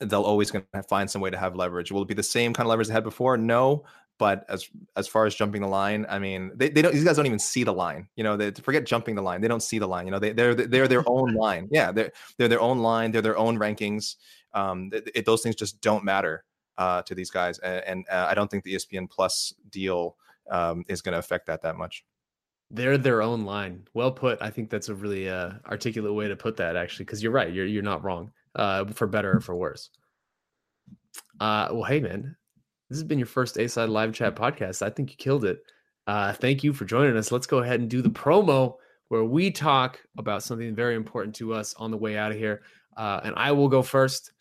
they'll 0.00 0.22
always 0.22 0.50
going 0.50 0.64
to 0.74 0.82
find 0.84 1.10
some 1.10 1.20
way 1.20 1.30
to 1.30 1.38
have 1.38 1.56
leverage. 1.56 1.92
Will 1.92 2.02
it 2.02 2.08
be 2.08 2.14
the 2.14 2.22
same 2.22 2.52
kind 2.52 2.66
of 2.66 2.70
leverage 2.70 2.88
they 2.88 2.94
had 2.94 3.04
before? 3.04 3.36
No. 3.36 3.84
But 4.18 4.44
as 4.48 4.68
as 4.94 5.08
far 5.08 5.26
as 5.26 5.34
jumping 5.34 5.62
the 5.62 5.68
line, 5.68 6.06
I 6.08 6.18
mean, 6.18 6.52
they, 6.54 6.68
they 6.68 6.82
don't. 6.82 6.92
These 6.92 7.02
guys 7.02 7.16
don't 7.16 7.26
even 7.26 7.40
see 7.40 7.64
the 7.64 7.72
line. 7.72 8.06
You 8.14 8.22
know, 8.22 8.36
they 8.36 8.52
forget 8.52 8.86
jumping 8.86 9.16
the 9.16 9.22
line. 9.22 9.40
They 9.40 9.48
don't 9.48 9.62
see 9.62 9.80
the 9.80 9.88
line. 9.88 10.06
You 10.06 10.12
know, 10.12 10.20
they 10.20 10.32
they're 10.32 10.54
they're 10.54 10.86
their 10.86 11.02
own 11.08 11.34
line. 11.46 11.68
Yeah, 11.72 11.90
they're 11.90 12.12
they're 12.36 12.46
their 12.46 12.60
own 12.60 12.80
line. 12.80 13.10
They're 13.10 13.22
their 13.22 13.38
own 13.38 13.58
rankings. 13.58 14.16
Um, 14.54 14.90
it, 14.92 15.10
it, 15.14 15.26
those 15.26 15.42
things 15.42 15.56
just 15.56 15.80
don't 15.80 16.04
matter 16.04 16.44
uh, 16.78 17.02
to 17.02 17.14
these 17.16 17.30
guys, 17.30 17.58
and, 17.60 17.82
and 17.84 18.06
uh, 18.10 18.26
I 18.28 18.34
don't 18.34 18.48
think 18.48 18.62
the 18.64 18.74
ESPN 18.74 19.10
Plus 19.10 19.54
deal 19.70 20.16
um, 20.50 20.84
is 20.88 21.02
going 21.02 21.14
to 21.14 21.18
affect 21.18 21.46
that 21.46 21.62
that 21.62 21.76
much. 21.76 22.04
They're 22.72 22.98
their 22.98 23.22
own 23.22 23.44
line. 23.44 23.86
Well 23.92 24.10
put. 24.10 24.40
I 24.40 24.50
think 24.50 24.70
that's 24.70 24.88
a 24.88 24.94
really 24.94 25.28
uh, 25.28 25.52
articulate 25.66 26.14
way 26.14 26.28
to 26.28 26.36
put 26.36 26.56
that, 26.56 26.74
actually, 26.74 27.04
because 27.04 27.22
you're 27.22 27.32
right. 27.32 27.52
You're 27.52 27.66
you're 27.66 27.82
not 27.82 28.02
wrong 28.02 28.32
uh, 28.56 28.86
for 28.86 29.06
better 29.06 29.36
or 29.36 29.40
for 29.40 29.54
worse. 29.54 29.90
Uh, 31.38 31.68
well, 31.70 31.84
hey, 31.84 32.00
man, 32.00 32.34
this 32.88 32.98
has 32.98 33.04
been 33.04 33.18
your 33.18 33.26
first 33.26 33.58
A 33.58 33.68
Side 33.68 33.90
Live 33.90 34.14
Chat 34.14 34.36
podcast. 34.36 34.82
I 34.82 34.90
think 34.90 35.10
you 35.10 35.16
killed 35.16 35.44
it. 35.44 35.62
Uh, 36.06 36.32
thank 36.32 36.64
you 36.64 36.72
for 36.72 36.84
joining 36.84 37.16
us. 37.16 37.30
Let's 37.30 37.46
go 37.46 37.58
ahead 37.58 37.80
and 37.80 37.90
do 37.90 38.02
the 38.02 38.10
promo 38.10 38.76
where 39.08 39.24
we 39.24 39.50
talk 39.50 40.00
about 40.16 40.42
something 40.42 40.74
very 40.74 40.94
important 40.94 41.34
to 41.36 41.52
us 41.52 41.74
on 41.74 41.90
the 41.90 41.96
way 41.96 42.16
out 42.16 42.32
of 42.32 42.38
here. 42.38 42.62
Uh, 42.96 43.20
and 43.24 43.34
I 43.36 43.52
will 43.52 43.68
go 43.68 43.82
first. 43.82 44.32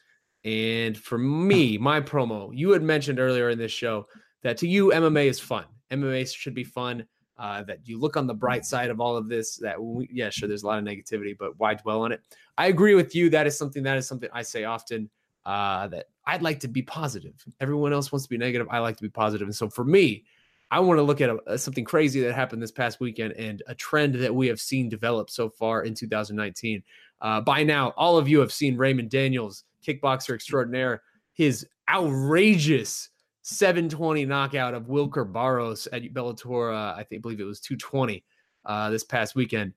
And 0.43 0.97
for 0.97 1.17
me, 1.17 1.77
my 1.77 2.01
promo, 2.01 2.51
you 2.53 2.71
had 2.71 2.81
mentioned 2.81 3.19
earlier 3.19 3.49
in 3.49 3.59
this 3.59 3.71
show 3.71 4.07
that 4.43 4.57
to 4.57 4.67
you, 4.67 4.87
MMA 4.89 5.25
is 5.25 5.39
fun. 5.39 5.65
MMA 5.91 6.33
should 6.33 6.55
be 6.55 6.63
fun. 6.63 7.05
Uh, 7.41 7.63
that 7.63 7.79
you 7.85 7.99
look 7.99 8.17
on 8.17 8.27
the 8.27 8.33
bright 8.35 8.63
side 8.63 8.91
of 8.91 9.01
all 9.01 9.17
of 9.17 9.27
this. 9.27 9.55
That 9.55 9.81
we, 9.81 10.07
yeah, 10.13 10.29
sure, 10.29 10.47
there's 10.47 10.61
a 10.61 10.67
lot 10.67 10.77
of 10.77 10.85
negativity, 10.85 11.35
but 11.35 11.57
why 11.57 11.73
dwell 11.73 12.03
on 12.03 12.11
it? 12.11 12.21
I 12.55 12.67
agree 12.67 12.93
with 12.93 13.15
you. 13.15 13.31
That 13.31 13.47
is 13.47 13.57
something 13.57 13.81
that 13.81 13.97
is 13.97 14.07
something 14.07 14.29
I 14.31 14.43
say 14.43 14.63
often. 14.63 15.09
Uh, 15.43 15.87
that 15.87 16.05
I'd 16.27 16.43
like 16.43 16.59
to 16.59 16.67
be 16.67 16.83
positive. 16.83 17.33
Everyone 17.59 17.93
else 17.93 18.11
wants 18.11 18.27
to 18.27 18.29
be 18.29 18.37
negative. 18.37 18.67
I 18.69 18.77
like 18.77 18.95
to 18.97 19.01
be 19.01 19.09
positive, 19.09 19.47
and 19.47 19.55
so 19.55 19.69
for 19.69 19.83
me, 19.83 20.23
I 20.69 20.79
want 20.81 20.99
to 20.99 21.01
look 21.01 21.19
at 21.19 21.35
a, 21.47 21.57
something 21.57 21.83
crazy 21.83 22.21
that 22.21 22.33
happened 22.35 22.61
this 22.61 22.71
past 22.71 22.99
weekend 22.99 23.33
and 23.33 23.63
a 23.65 23.73
trend 23.73 24.13
that 24.15 24.33
we 24.33 24.45
have 24.47 24.61
seen 24.61 24.87
develop 24.87 25.31
so 25.31 25.49
far 25.49 25.81
in 25.83 25.95
2019. 25.95 26.83
Uh, 27.21 27.41
by 27.41 27.63
now, 27.63 27.89
all 27.97 28.19
of 28.19 28.29
you 28.29 28.39
have 28.39 28.53
seen 28.53 28.77
Raymond 28.77 29.09
Daniels, 29.09 29.63
kickboxer 29.85 30.35
extraordinaire, 30.35 31.01
his 31.33 31.65
outrageous 31.89 33.09
720 33.43 34.25
knockout 34.25 34.73
of 34.73 34.83
Wilker 34.83 35.31
Barros 35.31 35.87
at 35.91 36.03
Bellator. 36.13 36.73
Uh, 36.73 36.95
I 36.97 37.03
think, 37.03 37.21
believe 37.21 37.39
it 37.39 37.45
was 37.45 37.59
220 37.59 38.23
uh, 38.65 38.89
this 38.89 39.03
past 39.03 39.35
weekend. 39.35 39.73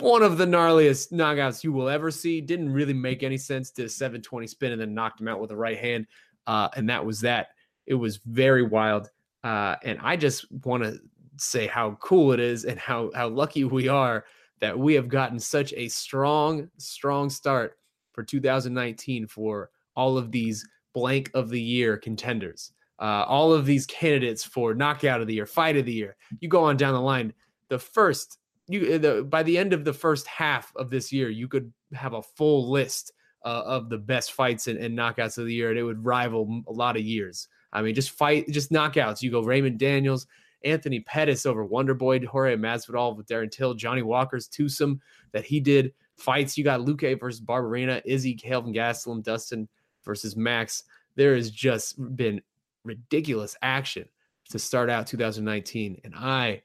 One 0.00 0.22
of 0.22 0.38
the 0.38 0.46
gnarliest 0.46 1.12
knockouts 1.12 1.64
you 1.64 1.72
will 1.72 1.88
ever 1.88 2.10
see. 2.10 2.40
Didn't 2.40 2.72
really 2.72 2.94
make 2.94 3.22
any 3.22 3.36
sense. 3.36 3.70
Did 3.70 3.86
a 3.86 3.88
720 3.88 4.46
spin 4.46 4.72
and 4.72 4.80
then 4.80 4.94
knocked 4.94 5.20
him 5.20 5.28
out 5.28 5.40
with 5.40 5.50
a 5.50 5.56
right 5.56 5.78
hand. 5.78 6.06
Uh, 6.46 6.68
and 6.76 6.88
that 6.88 7.04
was 7.04 7.20
that. 7.20 7.48
It 7.86 7.94
was 7.94 8.18
very 8.18 8.62
wild. 8.62 9.10
Uh, 9.42 9.76
and 9.82 9.98
I 10.02 10.16
just 10.16 10.50
want 10.64 10.82
to 10.82 11.00
say 11.36 11.66
how 11.66 11.92
cool 12.00 12.32
it 12.32 12.40
is 12.40 12.64
and 12.64 12.78
how, 12.78 13.10
how 13.14 13.28
lucky 13.28 13.64
we 13.64 13.88
are 13.88 14.24
that 14.60 14.76
we 14.76 14.94
have 14.94 15.08
gotten 15.08 15.38
such 15.38 15.72
a 15.76 15.88
strong, 15.88 16.68
strong 16.78 17.30
start 17.30 17.78
for 18.12 18.24
2019 18.24 19.26
for 19.26 19.70
all 19.94 20.18
of 20.18 20.32
these 20.32 20.66
blank 20.94 21.30
of 21.34 21.48
the 21.48 21.60
year 21.60 21.96
contenders 21.96 22.72
uh, 22.98 23.24
all 23.26 23.52
of 23.52 23.66
these 23.66 23.86
candidates 23.86 24.44
for 24.44 24.74
knockout 24.74 25.20
of 25.20 25.26
the 25.26 25.34
year, 25.34 25.46
fight 25.46 25.76
of 25.76 25.86
the 25.86 25.92
year. 25.92 26.16
You 26.40 26.48
go 26.48 26.64
on 26.64 26.76
down 26.76 26.94
the 26.94 27.00
line. 27.00 27.32
The 27.68 27.78
first, 27.78 28.38
you 28.66 28.94
uh, 28.94 28.98
the, 28.98 29.22
by 29.22 29.42
the 29.42 29.56
end 29.56 29.72
of 29.72 29.84
the 29.84 29.92
first 29.92 30.26
half 30.26 30.72
of 30.76 30.90
this 30.90 31.12
year, 31.12 31.28
you 31.28 31.48
could 31.48 31.72
have 31.92 32.14
a 32.14 32.22
full 32.22 32.70
list 32.70 33.12
uh, 33.44 33.62
of 33.64 33.88
the 33.88 33.98
best 33.98 34.32
fights 34.32 34.66
and, 34.66 34.78
and, 34.78 34.98
knockouts 34.98 35.38
of 35.38 35.46
the 35.46 35.54
year, 35.54 35.70
and 35.70 35.78
it 35.78 35.82
would 35.82 36.04
rival 36.04 36.62
a 36.66 36.72
lot 36.72 36.96
of 36.96 37.02
years. 37.02 37.48
I 37.72 37.82
mean, 37.82 37.94
just 37.94 38.10
fight, 38.10 38.48
just 38.48 38.72
knockouts. 38.72 39.22
You 39.22 39.30
go 39.30 39.42
Raymond 39.42 39.78
Daniels, 39.78 40.26
Anthony 40.64 41.00
Pettis 41.00 41.46
over 41.46 41.64
Wonder 41.64 41.94
Boy, 41.94 42.24
Jorge 42.26 42.56
Masvidal 42.56 43.16
with 43.16 43.26
Darren 43.26 43.50
Till, 43.50 43.74
Johnny 43.74 44.02
Walker's 44.02 44.48
twosome 44.48 45.00
that 45.32 45.44
he 45.44 45.60
did. 45.60 45.92
Fights 46.16 46.58
you 46.58 46.64
got 46.64 46.80
Luque 46.80 47.18
versus 47.20 47.40
Barberena, 47.40 48.02
Izzy, 48.04 48.34
Kelvin 48.34 48.74
Gastelum, 48.74 49.22
Dustin 49.22 49.68
versus 50.04 50.36
Max. 50.36 50.82
There 51.14 51.36
has 51.36 51.50
just 51.50 52.16
been 52.16 52.40
ridiculous 52.84 53.56
action 53.62 54.08
to 54.50 54.58
start 54.58 54.90
out 54.90 55.06
2019. 55.06 56.00
And 56.04 56.14
I 56.14 56.62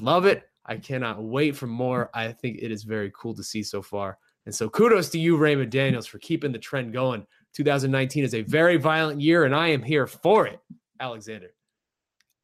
love 0.00 0.26
it. 0.26 0.44
I 0.66 0.76
cannot 0.76 1.22
wait 1.22 1.56
for 1.56 1.66
more. 1.66 2.10
I 2.14 2.32
think 2.32 2.58
it 2.60 2.70
is 2.70 2.84
very 2.84 3.12
cool 3.14 3.34
to 3.34 3.42
see 3.42 3.62
so 3.62 3.82
far. 3.82 4.18
And 4.46 4.54
so 4.54 4.68
kudos 4.68 5.08
to 5.10 5.18
you, 5.18 5.36
Raymond 5.36 5.70
Daniels, 5.70 6.06
for 6.06 6.18
keeping 6.18 6.52
the 6.52 6.58
trend 6.58 6.92
going. 6.92 7.26
2019 7.54 8.24
is 8.24 8.34
a 8.34 8.42
very 8.42 8.76
violent 8.76 9.20
year, 9.20 9.44
and 9.44 9.54
I 9.54 9.68
am 9.68 9.82
here 9.82 10.06
for 10.06 10.46
it. 10.46 10.60
Alexander. 11.00 11.50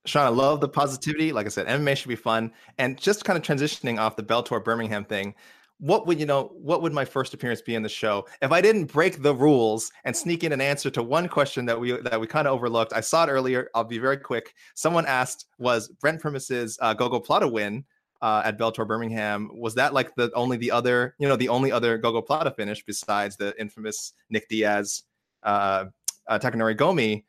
Sean, 0.06 0.24
I 0.24 0.28
love 0.28 0.60
the 0.60 0.68
positivity. 0.68 1.32
Like 1.32 1.46
I 1.46 1.48
said, 1.48 1.66
MMA 1.66 1.96
should 1.96 2.08
be 2.08 2.16
fun. 2.16 2.52
And 2.78 2.98
just 2.98 3.24
kind 3.24 3.36
of 3.36 3.42
transitioning 3.42 3.98
off 3.98 4.16
the 4.16 4.22
Bellator 4.22 4.62
Birmingham 4.62 5.04
thing, 5.04 5.34
what 5.78 6.06
would 6.06 6.18
you 6.18 6.26
know 6.26 6.52
what 6.54 6.82
would 6.82 6.92
my 6.92 7.04
first 7.04 7.34
appearance 7.34 7.60
be 7.60 7.74
in 7.74 7.82
the 7.82 7.88
show? 7.88 8.26
If 8.40 8.52
i 8.52 8.60
didn't 8.60 8.86
break 8.86 9.22
the 9.22 9.34
rules 9.34 9.92
and 10.04 10.16
sneak 10.16 10.44
in 10.44 10.52
an 10.52 10.60
answer 10.60 10.90
to 10.90 11.02
one 11.02 11.28
question 11.28 11.66
that 11.66 11.78
we 11.78 11.92
that 11.92 12.20
we 12.20 12.26
kind 12.26 12.48
of 12.48 12.54
overlooked 12.54 12.92
i 12.94 13.00
saw 13.00 13.24
it 13.24 13.28
earlier 13.28 13.68
i'll 13.74 13.84
be 13.84 13.98
very 13.98 14.16
quick. 14.16 14.54
Someone 14.74 15.06
asked 15.06 15.46
was 15.58 15.88
brent 15.88 16.20
primus's 16.20 16.78
uh, 16.80 16.94
gogo 16.94 17.20
plata 17.20 17.46
win 17.46 17.84
uh, 18.22 18.42
at 18.44 18.58
Bellator 18.58 18.86
Birmingham? 18.86 19.50
Was 19.54 19.74
that 19.74 19.92
like 19.92 20.14
the 20.14 20.30
only 20.34 20.56
the 20.56 20.70
other 20.70 21.14
you 21.18 21.28
know 21.28 21.36
the 21.36 21.48
only 21.48 21.72
other 21.72 21.98
Gogo 21.98 22.22
Plata 22.22 22.50
finish 22.50 22.84
besides 22.84 23.36
the 23.36 23.58
infamous 23.60 24.12
Nick 24.30 24.48
Diaz 24.48 25.04
uh, 25.42 25.86
uh 26.26 26.38
Takanori 26.38 26.76
Gomi 26.76 27.24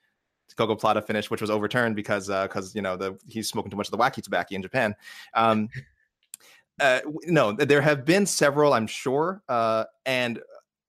gogoplata 0.57 1.05
finish 1.05 1.29
which 1.29 1.41
was 1.41 1.51
overturned 1.51 1.95
because 1.95 2.27
because 2.27 2.69
uh, 2.69 2.71
you 2.73 2.81
know 2.81 2.95
the 2.95 3.17
he's 3.27 3.49
smoking 3.49 3.69
too 3.69 3.77
much 3.77 3.87
of 3.87 3.91
the 3.91 3.97
wacky 3.97 4.23
tobacco 4.23 4.55
in 4.55 4.61
Japan? 4.61 4.95
Um, 5.33 5.69
uh, 6.79 6.99
no, 7.25 7.51
there 7.51 7.81
have 7.81 8.05
been 8.05 8.25
several, 8.25 8.73
I'm 8.73 8.87
sure. 8.87 9.41
Uh, 9.49 9.85
and 10.05 10.39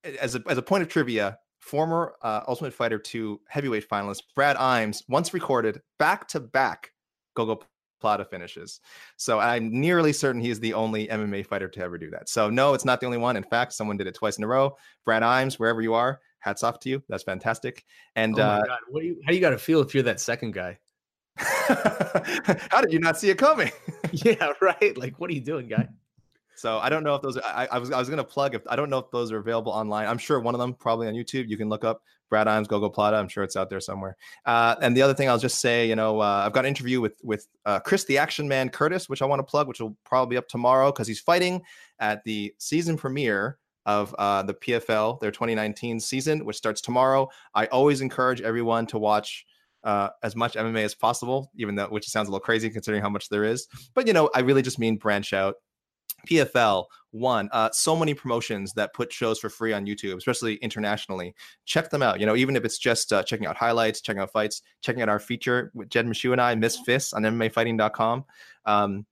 uh, 0.04 0.10
as 0.20 0.34
a, 0.34 0.42
as 0.48 0.58
a 0.58 0.62
point 0.62 0.82
of 0.82 0.88
trivia, 0.88 1.38
former 1.60 2.14
uh, 2.22 2.42
Ultimate 2.48 2.72
Fighter 2.72 2.98
2 2.98 3.40
heavyweight 3.48 3.88
finalist 3.88 4.22
Brad 4.34 4.56
Imes 4.56 5.02
once 5.08 5.34
recorded 5.34 5.80
back 5.98 6.28
to 6.28 6.40
back 6.40 6.92
Gogo 7.34 7.60
Plata 8.00 8.24
finishes. 8.24 8.80
So 9.16 9.40
I'm 9.40 9.70
nearly 9.70 10.12
certain 10.12 10.40
he's 10.40 10.60
the 10.60 10.74
only 10.74 11.08
MMA 11.08 11.46
fighter 11.46 11.68
to 11.68 11.80
ever 11.80 11.98
do 11.98 12.10
that. 12.10 12.28
So 12.28 12.48
no, 12.48 12.74
it's 12.74 12.84
not 12.84 13.00
the 13.00 13.06
only 13.06 13.18
one. 13.18 13.36
In 13.36 13.42
fact, 13.42 13.72
someone 13.72 13.96
did 13.96 14.06
it 14.06 14.14
twice 14.14 14.38
in 14.38 14.44
a 14.44 14.46
row. 14.46 14.76
Brad 15.04 15.22
Imes, 15.22 15.54
wherever 15.54 15.82
you 15.82 15.94
are, 15.94 16.20
hats 16.38 16.62
off 16.62 16.78
to 16.80 16.88
you. 16.88 17.02
That's 17.08 17.24
fantastic. 17.24 17.84
And 18.14 18.38
oh 18.38 18.42
uh, 18.42 18.64
do 18.94 19.04
you, 19.04 19.20
how 19.24 19.30
do 19.30 19.34
you 19.34 19.40
got 19.40 19.50
to 19.50 19.58
feel 19.58 19.80
if 19.80 19.94
you're 19.94 20.04
that 20.04 20.20
second 20.20 20.52
guy? 20.52 20.78
How 22.70 22.80
did 22.80 22.92
you 22.92 22.98
not 22.98 23.18
see 23.18 23.30
it 23.30 23.38
coming? 23.38 23.70
yeah, 24.12 24.52
right. 24.60 24.96
Like, 24.96 25.18
what 25.20 25.30
are 25.30 25.34
you 25.34 25.40
doing, 25.40 25.68
guy? 25.68 25.88
So 26.56 26.78
I 26.78 26.88
don't 26.88 27.04
know 27.04 27.14
if 27.14 27.22
those. 27.22 27.36
Are, 27.36 27.44
I, 27.44 27.68
I 27.70 27.78
was 27.78 27.92
I 27.92 27.98
was 27.98 28.10
gonna 28.10 28.24
plug 28.24 28.56
if 28.56 28.62
I 28.68 28.74
don't 28.74 28.90
know 28.90 28.98
if 28.98 29.10
those 29.12 29.30
are 29.30 29.38
available 29.38 29.70
online. 29.70 30.08
I'm 30.08 30.18
sure 30.18 30.40
one 30.40 30.54
of 30.54 30.58
them 30.58 30.74
probably 30.74 31.06
on 31.06 31.14
YouTube. 31.14 31.48
You 31.48 31.56
can 31.56 31.68
look 31.68 31.84
up 31.84 32.02
Brad 32.28 32.48
Imes 32.48 32.66
Gogoplata. 32.66 33.14
I'm 33.14 33.28
sure 33.28 33.44
it's 33.44 33.54
out 33.54 33.70
there 33.70 33.78
somewhere. 33.78 34.16
Uh, 34.44 34.74
and 34.82 34.96
the 34.96 35.02
other 35.02 35.14
thing 35.14 35.28
I'll 35.28 35.38
just 35.38 35.60
say, 35.60 35.88
you 35.88 35.94
know, 35.94 36.20
uh, 36.20 36.42
I've 36.44 36.52
got 36.52 36.64
an 36.64 36.68
interview 36.68 37.00
with 37.00 37.14
with 37.22 37.46
uh, 37.64 37.78
Chris 37.78 38.04
the 38.04 38.18
Action 38.18 38.48
Man 38.48 38.70
Curtis, 38.70 39.08
which 39.08 39.22
I 39.22 39.26
want 39.26 39.38
to 39.38 39.44
plug, 39.44 39.68
which 39.68 39.80
will 39.80 39.96
probably 40.04 40.34
be 40.34 40.38
up 40.38 40.48
tomorrow 40.48 40.90
because 40.90 41.06
he's 41.06 41.20
fighting 41.20 41.62
at 42.00 42.24
the 42.24 42.52
season 42.58 42.96
premiere 42.96 43.58
of 43.86 44.14
uh, 44.18 44.42
the 44.42 44.54
PFL, 44.54 45.20
their 45.20 45.30
2019 45.30 46.00
season, 46.00 46.44
which 46.44 46.56
starts 46.56 46.80
tomorrow. 46.80 47.28
I 47.54 47.66
always 47.66 48.00
encourage 48.00 48.42
everyone 48.42 48.86
to 48.88 48.98
watch 48.98 49.46
uh, 49.84 50.10
as 50.22 50.36
much 50.36 50.54
MMA 50.54 50.84
as 50.84 50.94
possible, 50.94 51.50
even 51.56 51.74
though 51.74 51.86
which 51.86 52.06
sounds 52.06 52.28
a 52.28 52.30
little 52.30 52.44
crazy 52.44 52.70
considering 52.70 53.02
how 53.02 53.08
much 53.08 53.28
there 53.28 53.44
is. 53.44 53.68
But 53.94 54.06
you 54.06 54.12
know, 54.12 54.30
I 54.34 54.40
really 54.40 54.62
just 54.62 54.78
mean 54.78 54.96
branch 54.96 55.32
out. 55.32 55.56
PFL, 56.28 56.84
one, 57.12 57.48
uh, 57.52 57.70
so 57.72 57.94
many 57.94 58.12
promotions 58.12 58.72
that 58.72 58.92
put 58.92 59.12
shows 59.12 59.38
for 59.38 59.48
free 59.48 59.72
on 59.72 59.86
YouTube, 59.86 60.16
especially 60.16 60.56
internationally. 60.56 61.34
Check 61.64 61.90
them 61.90 62.02
out. 62.02 62.18
You 62.18 62.26
know, 62.26 62.34
even 62.34 62.56
if 62.56 62.64
it's 62.64 62.78
just 62.78 63.12
uh, 63.12 63.22
checking 63.22 63.46
out 63.46 63.56
highlights, 63.56 64.00
checking 64.00 64.20
out 64.20 64.32
fights, 64.32 64.62
checking 64.80 65.02
out 65.02 65.08
our 65.08 65.20
feature 65.20 65.70
with 65.74 65.90
Jed 65.90 66.06
Meshew 66.06 66.32
and 66.32 66.40
I, 66.40 66.54
Missed 66.56 66.84
Fists 66.84 67.12
on 67.12 67.22
MMAfighting.com. 67.22 68.24
Um, 68.66 69.06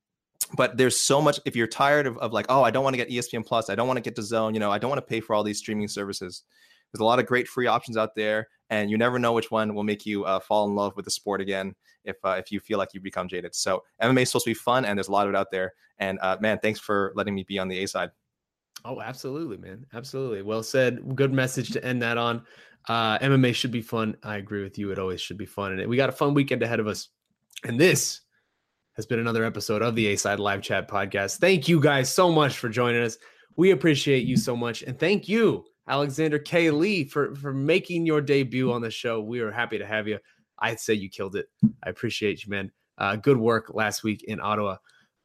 but 0.55 0.77
there's 0.77 0.97
so 0.97 1.21
much. 1.21 1.39
If 1.45 1.55
you're 1.55 1.67
tired 1.67 2.07
of, 2.07 2.17
of 2.19 2.33
like, 2.33 2.45
oh, 2.49 2.63
I 2.63 2.71
don't 2.71 2.83
want 2.83 2.93
to 2.93 2.97
get 2.97 3.09
ESPN 3.09 3.45
Plus, 3.45 3.69
I 3.69 3.75
don't 3.75 3.87
want 3.87 3.97
to 3.97 4.01
get 4.01 4.15
DAZN, 4.15 4.53
you 4.53 4.59
know, 4.59 4.71
I 4.71 4.77
don't 4.77 4.89
want 4.89 4.99
to 4.99 5.05
pay 5.05 5.19
for 5.19 5.33
all 5.33 5.43
these 5.43 5.57
streaming 5.57 5.87
services. 5.87 6.43
There's 6.91 7.01
a 7.01 7.05
lot 7.05 7.19
of 7.19 7.25
great 7.25 7.47
free 7.47 7.67
options 7.67 7.97
out 7.97 8.15
there, 8.15 8.47
and 8.69 8.89
you 8.89 8.97
never 8.97 9.19
know 9.19 9.33
which 9.33 9.51
one 9.51 9.73
will 9.75 9.83
make 9.83 10.05
you 10.05 10.25
uh, 10.25 10.39
fall 10.39 10.67
in 10.67 10.75
love 10.75 10.95
with 10.95 11.05
the 11.05 11.11
sport 11.11 11.41
again 11.41 11.75
if 12.03 12.17
uh, 12.23 12.35
if 12.39 12.51
you 12.51 12.59
feel 12.59 12.77
like 12.77 12.93
you 12.93 13.01
become 13.01 13.27
jaded. 13.27 13.53
So 13.55 13.83
MMA 14.01 14.23
is 14.23 14.29
supposed 14.29 14.45
to 14.45 14.51
be 14.51 14.55
fun, 14.55 14.85
and 14.85 14.97
there's 14.97 15.09
a 15.09 15.11
lot 15.11 15.27
of 15.27 15.33
it 15.33 15.37
out 15.37 15.51
there. 15.51 15.73
And 15.99 16.19
uh, 16.21 16.37
man, 16.39 16.59
thanks 16.61 16.79
for 16.79 17.11
letting 17.15 17.35
me 17.35 17.43
be 17.43 17.59
on 17.59 17.67
the 17.67 17.83
A 17.83 17.87
side. 17.87 18.11
Oh, 18.85 19.01
absolutely, 19.01 19.57
man. 19.57 19.85
Absolutely. 19.93 20.41
Well 20.43 20.63
said. 20.63 21.15
Good 21.15 21.33
message 21.33 21.71
to 21.71 21.83
end 21.83 22.01
that 22.03 22.17
on. 22.17 22.43
Uh, 22.87 23.17
MMA 23.19 23.53
should 23.53 23.71
be 23.71 23.81
fun. 23.81 24.15
I 24.23 24.37
agree 24.37 24.63
with 24.63 24.77
you. 24.77 24.91
It 24.91 24.99
always 24.99 25.19
should 25.19 25.37
be 25.37 25.45
fun. 25.45 25.73
And 25.73 25.89
we 25.89 25.97
got 25.97 26.09
a 26.09 26.13
fun 26.13 26.33
weekend 26.33 26.63
ahead 26.63 26.79
of 26.79 26.87
us. 26.87 27.09
And 27.65 27.79
this 27.79 28.21
has 28.95 29.05
been 29.05 29.19
another 29.19 29.43
episode 29.43 29.81
of 29.81 29.95
the 29.95 30.07
A 30.07 30.15
Side 30.15 30.39
Live 30.39 30.61
Chat 30.61 30.87
Podcast. 30.87 31.37
Thank 31.37 31.67
you 31.67 31.79
guys 31.79 32.11
so 32.11 32.31
much 32.31 32.57
for 32.57 32.69
joining 32.69 33.01
us. 33.01 33.17
We 33.55 33.71
appreciate 33.71 34.25
you 34.25 34.37
so 34.37 34.55
much. 34.55 34.83
And 34.83 34.97
thank 34.97 35.27
you, 35.27 35.65
Alexander 35.87 36.39
K. 36.39 36.69
Lee, 36.71 37.03
for, 37.05 37.35
for 37.35 37.53
making 37.53 38.05
your 38.05 38.21
debut 38.21 38.71
on 38.71 38.81
the 38.81 38.91
show. 38.91 39.21
We 39.21 39.39
are 39.39 39.51
happy 39.51 39.77
to 39.77 39.85
have 39.85 40.07
you. 40.07 40.19
I'd 40.59 40.79
say 40.79 40.93
you 40.93 41.09
killed 41.09 41.35
it. 41.35 41.49
I 41.83 41.89
appreciate 41.89 42.43
you, 42.43 42.49
man. 42.49 42.71
Uh, 42.97 43.15
good 43.15 43.37
work 43.37 43.71
last 43.73 44.03
week 44.03 44.23
in 44.23 44.39
Ottawa. 44.41 44.77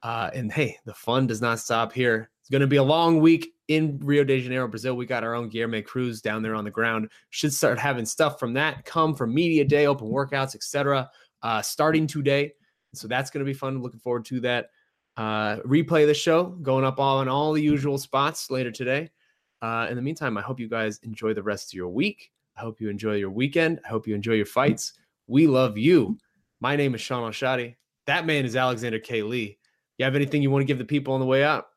Uh, 0.03 0.31
and 0.35 0.53
hey, 0.53 0.77
the 0.85 0.95
fun 0.95 1.27
does 1.27 1.41
not 1.41 1.59
stop 1.59 1.93
here. 1.93 2.31
It's 2.41 2.51
going 2.51 2.61
to 2.61 2.67
be 2.67 2.77
a 2.77 2.83
long 2.83 3.21
week 3.21 3.55
in 3.69 3.99
Rio 4.03 4.25
de 4.25 4.41
Janeiro, 4.41 4.69
Brazil. 4.69 4.97
We 4.97 5.07
got 5.07 5.25
our 5.25 5.35
own 5.35 5.51
Guilherme 5.51 5.85
Cruz 5.85 6.21
down 6.21 6.43
there 6.43 6.55
on 6.55 6.65
the 6.65 6.71
ground. 6.71 7.09
Should 7.31 7.55
start 7.55 7.79
having 7.79 8.05
stuff 8.05 8.39
from 8.39 8.53
that 8.55 8.85
come 8.85 9.15
from 9.15 9.33
media 9.35 9.65
day, 9.65 9.87
open 9.87 10.09
workouts, 10.09 10.55
etc. 10.55 11.11
Uh, 11.43 11.63
starting 11.63 12.07
today. 12.07 12.53
So 12.95 13.09
that's 13.09 13.31
going 13.31 13.45
to 13.45 13.49
be 13.49 13.55
fun. 13.55 13.81
Looking 13.81 14.01
forward 14.01 14.25
to 14.27 14.41
that. 14.41 14.71
Uh, 15.17 15.57
replay 15.59 16.07
the 16.07 16.15
show 16.15 16.45
going 16.45 16.85
up 16.85 16.99
all 16.99 17.19
on 17.19 17.29
all 17.29 17.53
the 17.53 17.63
usual 17.63 17.99
spots 17.99 18.51
later 18.51 18.71
today. 18.71 19.11
Uh, 19.63 19.87
in 19.89 19.97
the 19.97 20.03
meantime, 20.03 20.37
I 20.37 20.43
hope 20.43 20.59
you 20.59 20.69
guys 20.69 20.99
enjoy 21.05 21.33
the 21.33 21.43
rest 21.43 21.71
of 21.71 21.75
your 21.75 21.89
week. 21.89 22.33
I 22.57 22.61
hope 22.61 22.81
you 22.81 22.91
enjoy 22.91 23.15
your 23.15 23.31
weekend. 23.31 23.81
I 23.85 23.89
hope 23.89 24.07
you 24.09 24.15
enjoy 24.15 24.33
your 24.33 24.45
fights. 24.45 24.95
We 25.29 25.47
love 25.47 25.79
you. 25.79 26.19
My 26.61 26.75
name 26.77 26.95
is 26.95 27.01
Shaun 27.01 27.23
Al-Shatti. 27.25 27.77
That 28.07 28.27
man 28.27 28.45
is 28.45 28.57
Alexander 28.57 28.99
K. 28.99 29.23
Lee. 29.23 29.57
You 29.99 30.05
have 30.05 30.17
anything 30.17 30.43
you 30.43 30.51
want 30.51 30.63
to 30.63 30.67
give 30.67 30.79
the 30.79 30.85
people 30.85 31.15
on 31.15 31.21
the 31.21 31.27
way 31.27 31.45
out? 31.45 31.69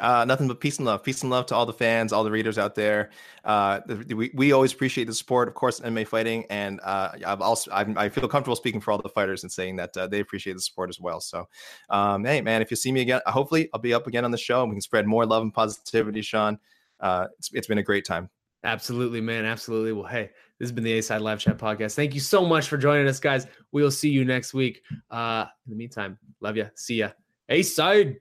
Uh, 0.00 0.24
nothing 0.24 0.46
but 0.46 0.60
peace 0.60 0.78
and 0.78 0.86
love. 0.86 1.02
Peace 1.02 1.22
and 1.22 1.30
love 1.30 1.46
to 1.46 1.54
all 1.54 1.66
the 1.66 1.72
fans, 1.72 2.12
all 2.12 2.24
the 2.24 2.30
readers 2.30 2.58
out 2.58 2.74
there. 2.74 3.10
Uh, 3.44 3.80
we, 4.14 4.30
we 4.34 4.52
always 4.52 4.72
appreciate 4.72 5.06
the 5.06 5.14
support, 5.14 5.48
of 5.48 5.54
course, 5.54 5.80
MMA 5.80 6.06
fighting, 6.06 6.44
and 6.50 6.80
uh, 6.84 7.10
I've 7.26 7.40
also 7.40 7.70
I'm, 7.72 7.96
i 7.98 8.08
feel 8.08 8.28
comfortable 8.28 8.56
speaking 8.56 8.80
for 8.80 8.92
all 8.92 8.98
the 8.98 9.08
fighters 9.08 9.42
and 9.42 9.50
saying 9.50 9.76
that 9.76 9.96
uh, 9.96 10.06
they 10.06 10.20
appreciate 10.20 10.54
the 10.54 10.60
support 10.60 10.88
as 10.88 11.00
well. 11.00 11.20
So, 11.20 11.48
um, 11.90 12.24
hey 12.24 12.40
man, 12.40 12.62
if 12.62 12.70
you 12.70 12.76
see 12.76 12.92
me 12.92 13.00
again, 13.00 13.20
hopefully 13.26 13.68
I'll 13.74 13.80
be 13.80 13.94
up 13.94 14.06
again 14.06 14.24
on 14.24 14.30
the 14.30 14.38
show 14.38 14.62
and 14.62 14.70
we 14.70 14.74
can 14.74 14.82
spread 14.82 15.06
more 15.06 15.26
love 15.26 15.42
and 15.42 15.52
positivity. 15.52 16.22
Shaun, 16.22 16.58
uh, 17.00 17.26
it's, 17.38 17.50
it's 17.52 17.66
been 17.66 17.78
a 17.78 17.82
great 17.82 18.04
time. 18.04 18.30
Absolutely, 18.64 19.20
man. 19.20 19.44
Absolutely. 19.44 19.92
Well, 19.92 20.06
hey, 20.06 20.30
this 20.58 20.68
has 20.68 20.72
been 20.72 20.84
the 20.84 20.98
A 20.98 21.02
Side 21.02 21.20
Live 21.20 21.38
Chat 21.38 21.58
Podcast. 21.58 21.94
Thank 21.94 22.14
you 22.14 22.20
so 22.20 22.44
much 22.44 22.68
for 22.68 22.76
joining 22.76 23.06
us, 23.06 23.20
guys. 23.20 23.46
We'll 23.70 23.90
see 23.90 24.10
you 24.10 24.24
next 24.24 24.52
week. 24.52 24.82
Uh, 25.10 25.46
in 25.66 25.70
the 25.70 25.76
meantime, 25.76 26.18
love 26.40 26.56
you. 26.56 26.68
See 26.74 26.96
ya. 26.96 27.10
A 27.48 27.62
Side. 27.62 28.16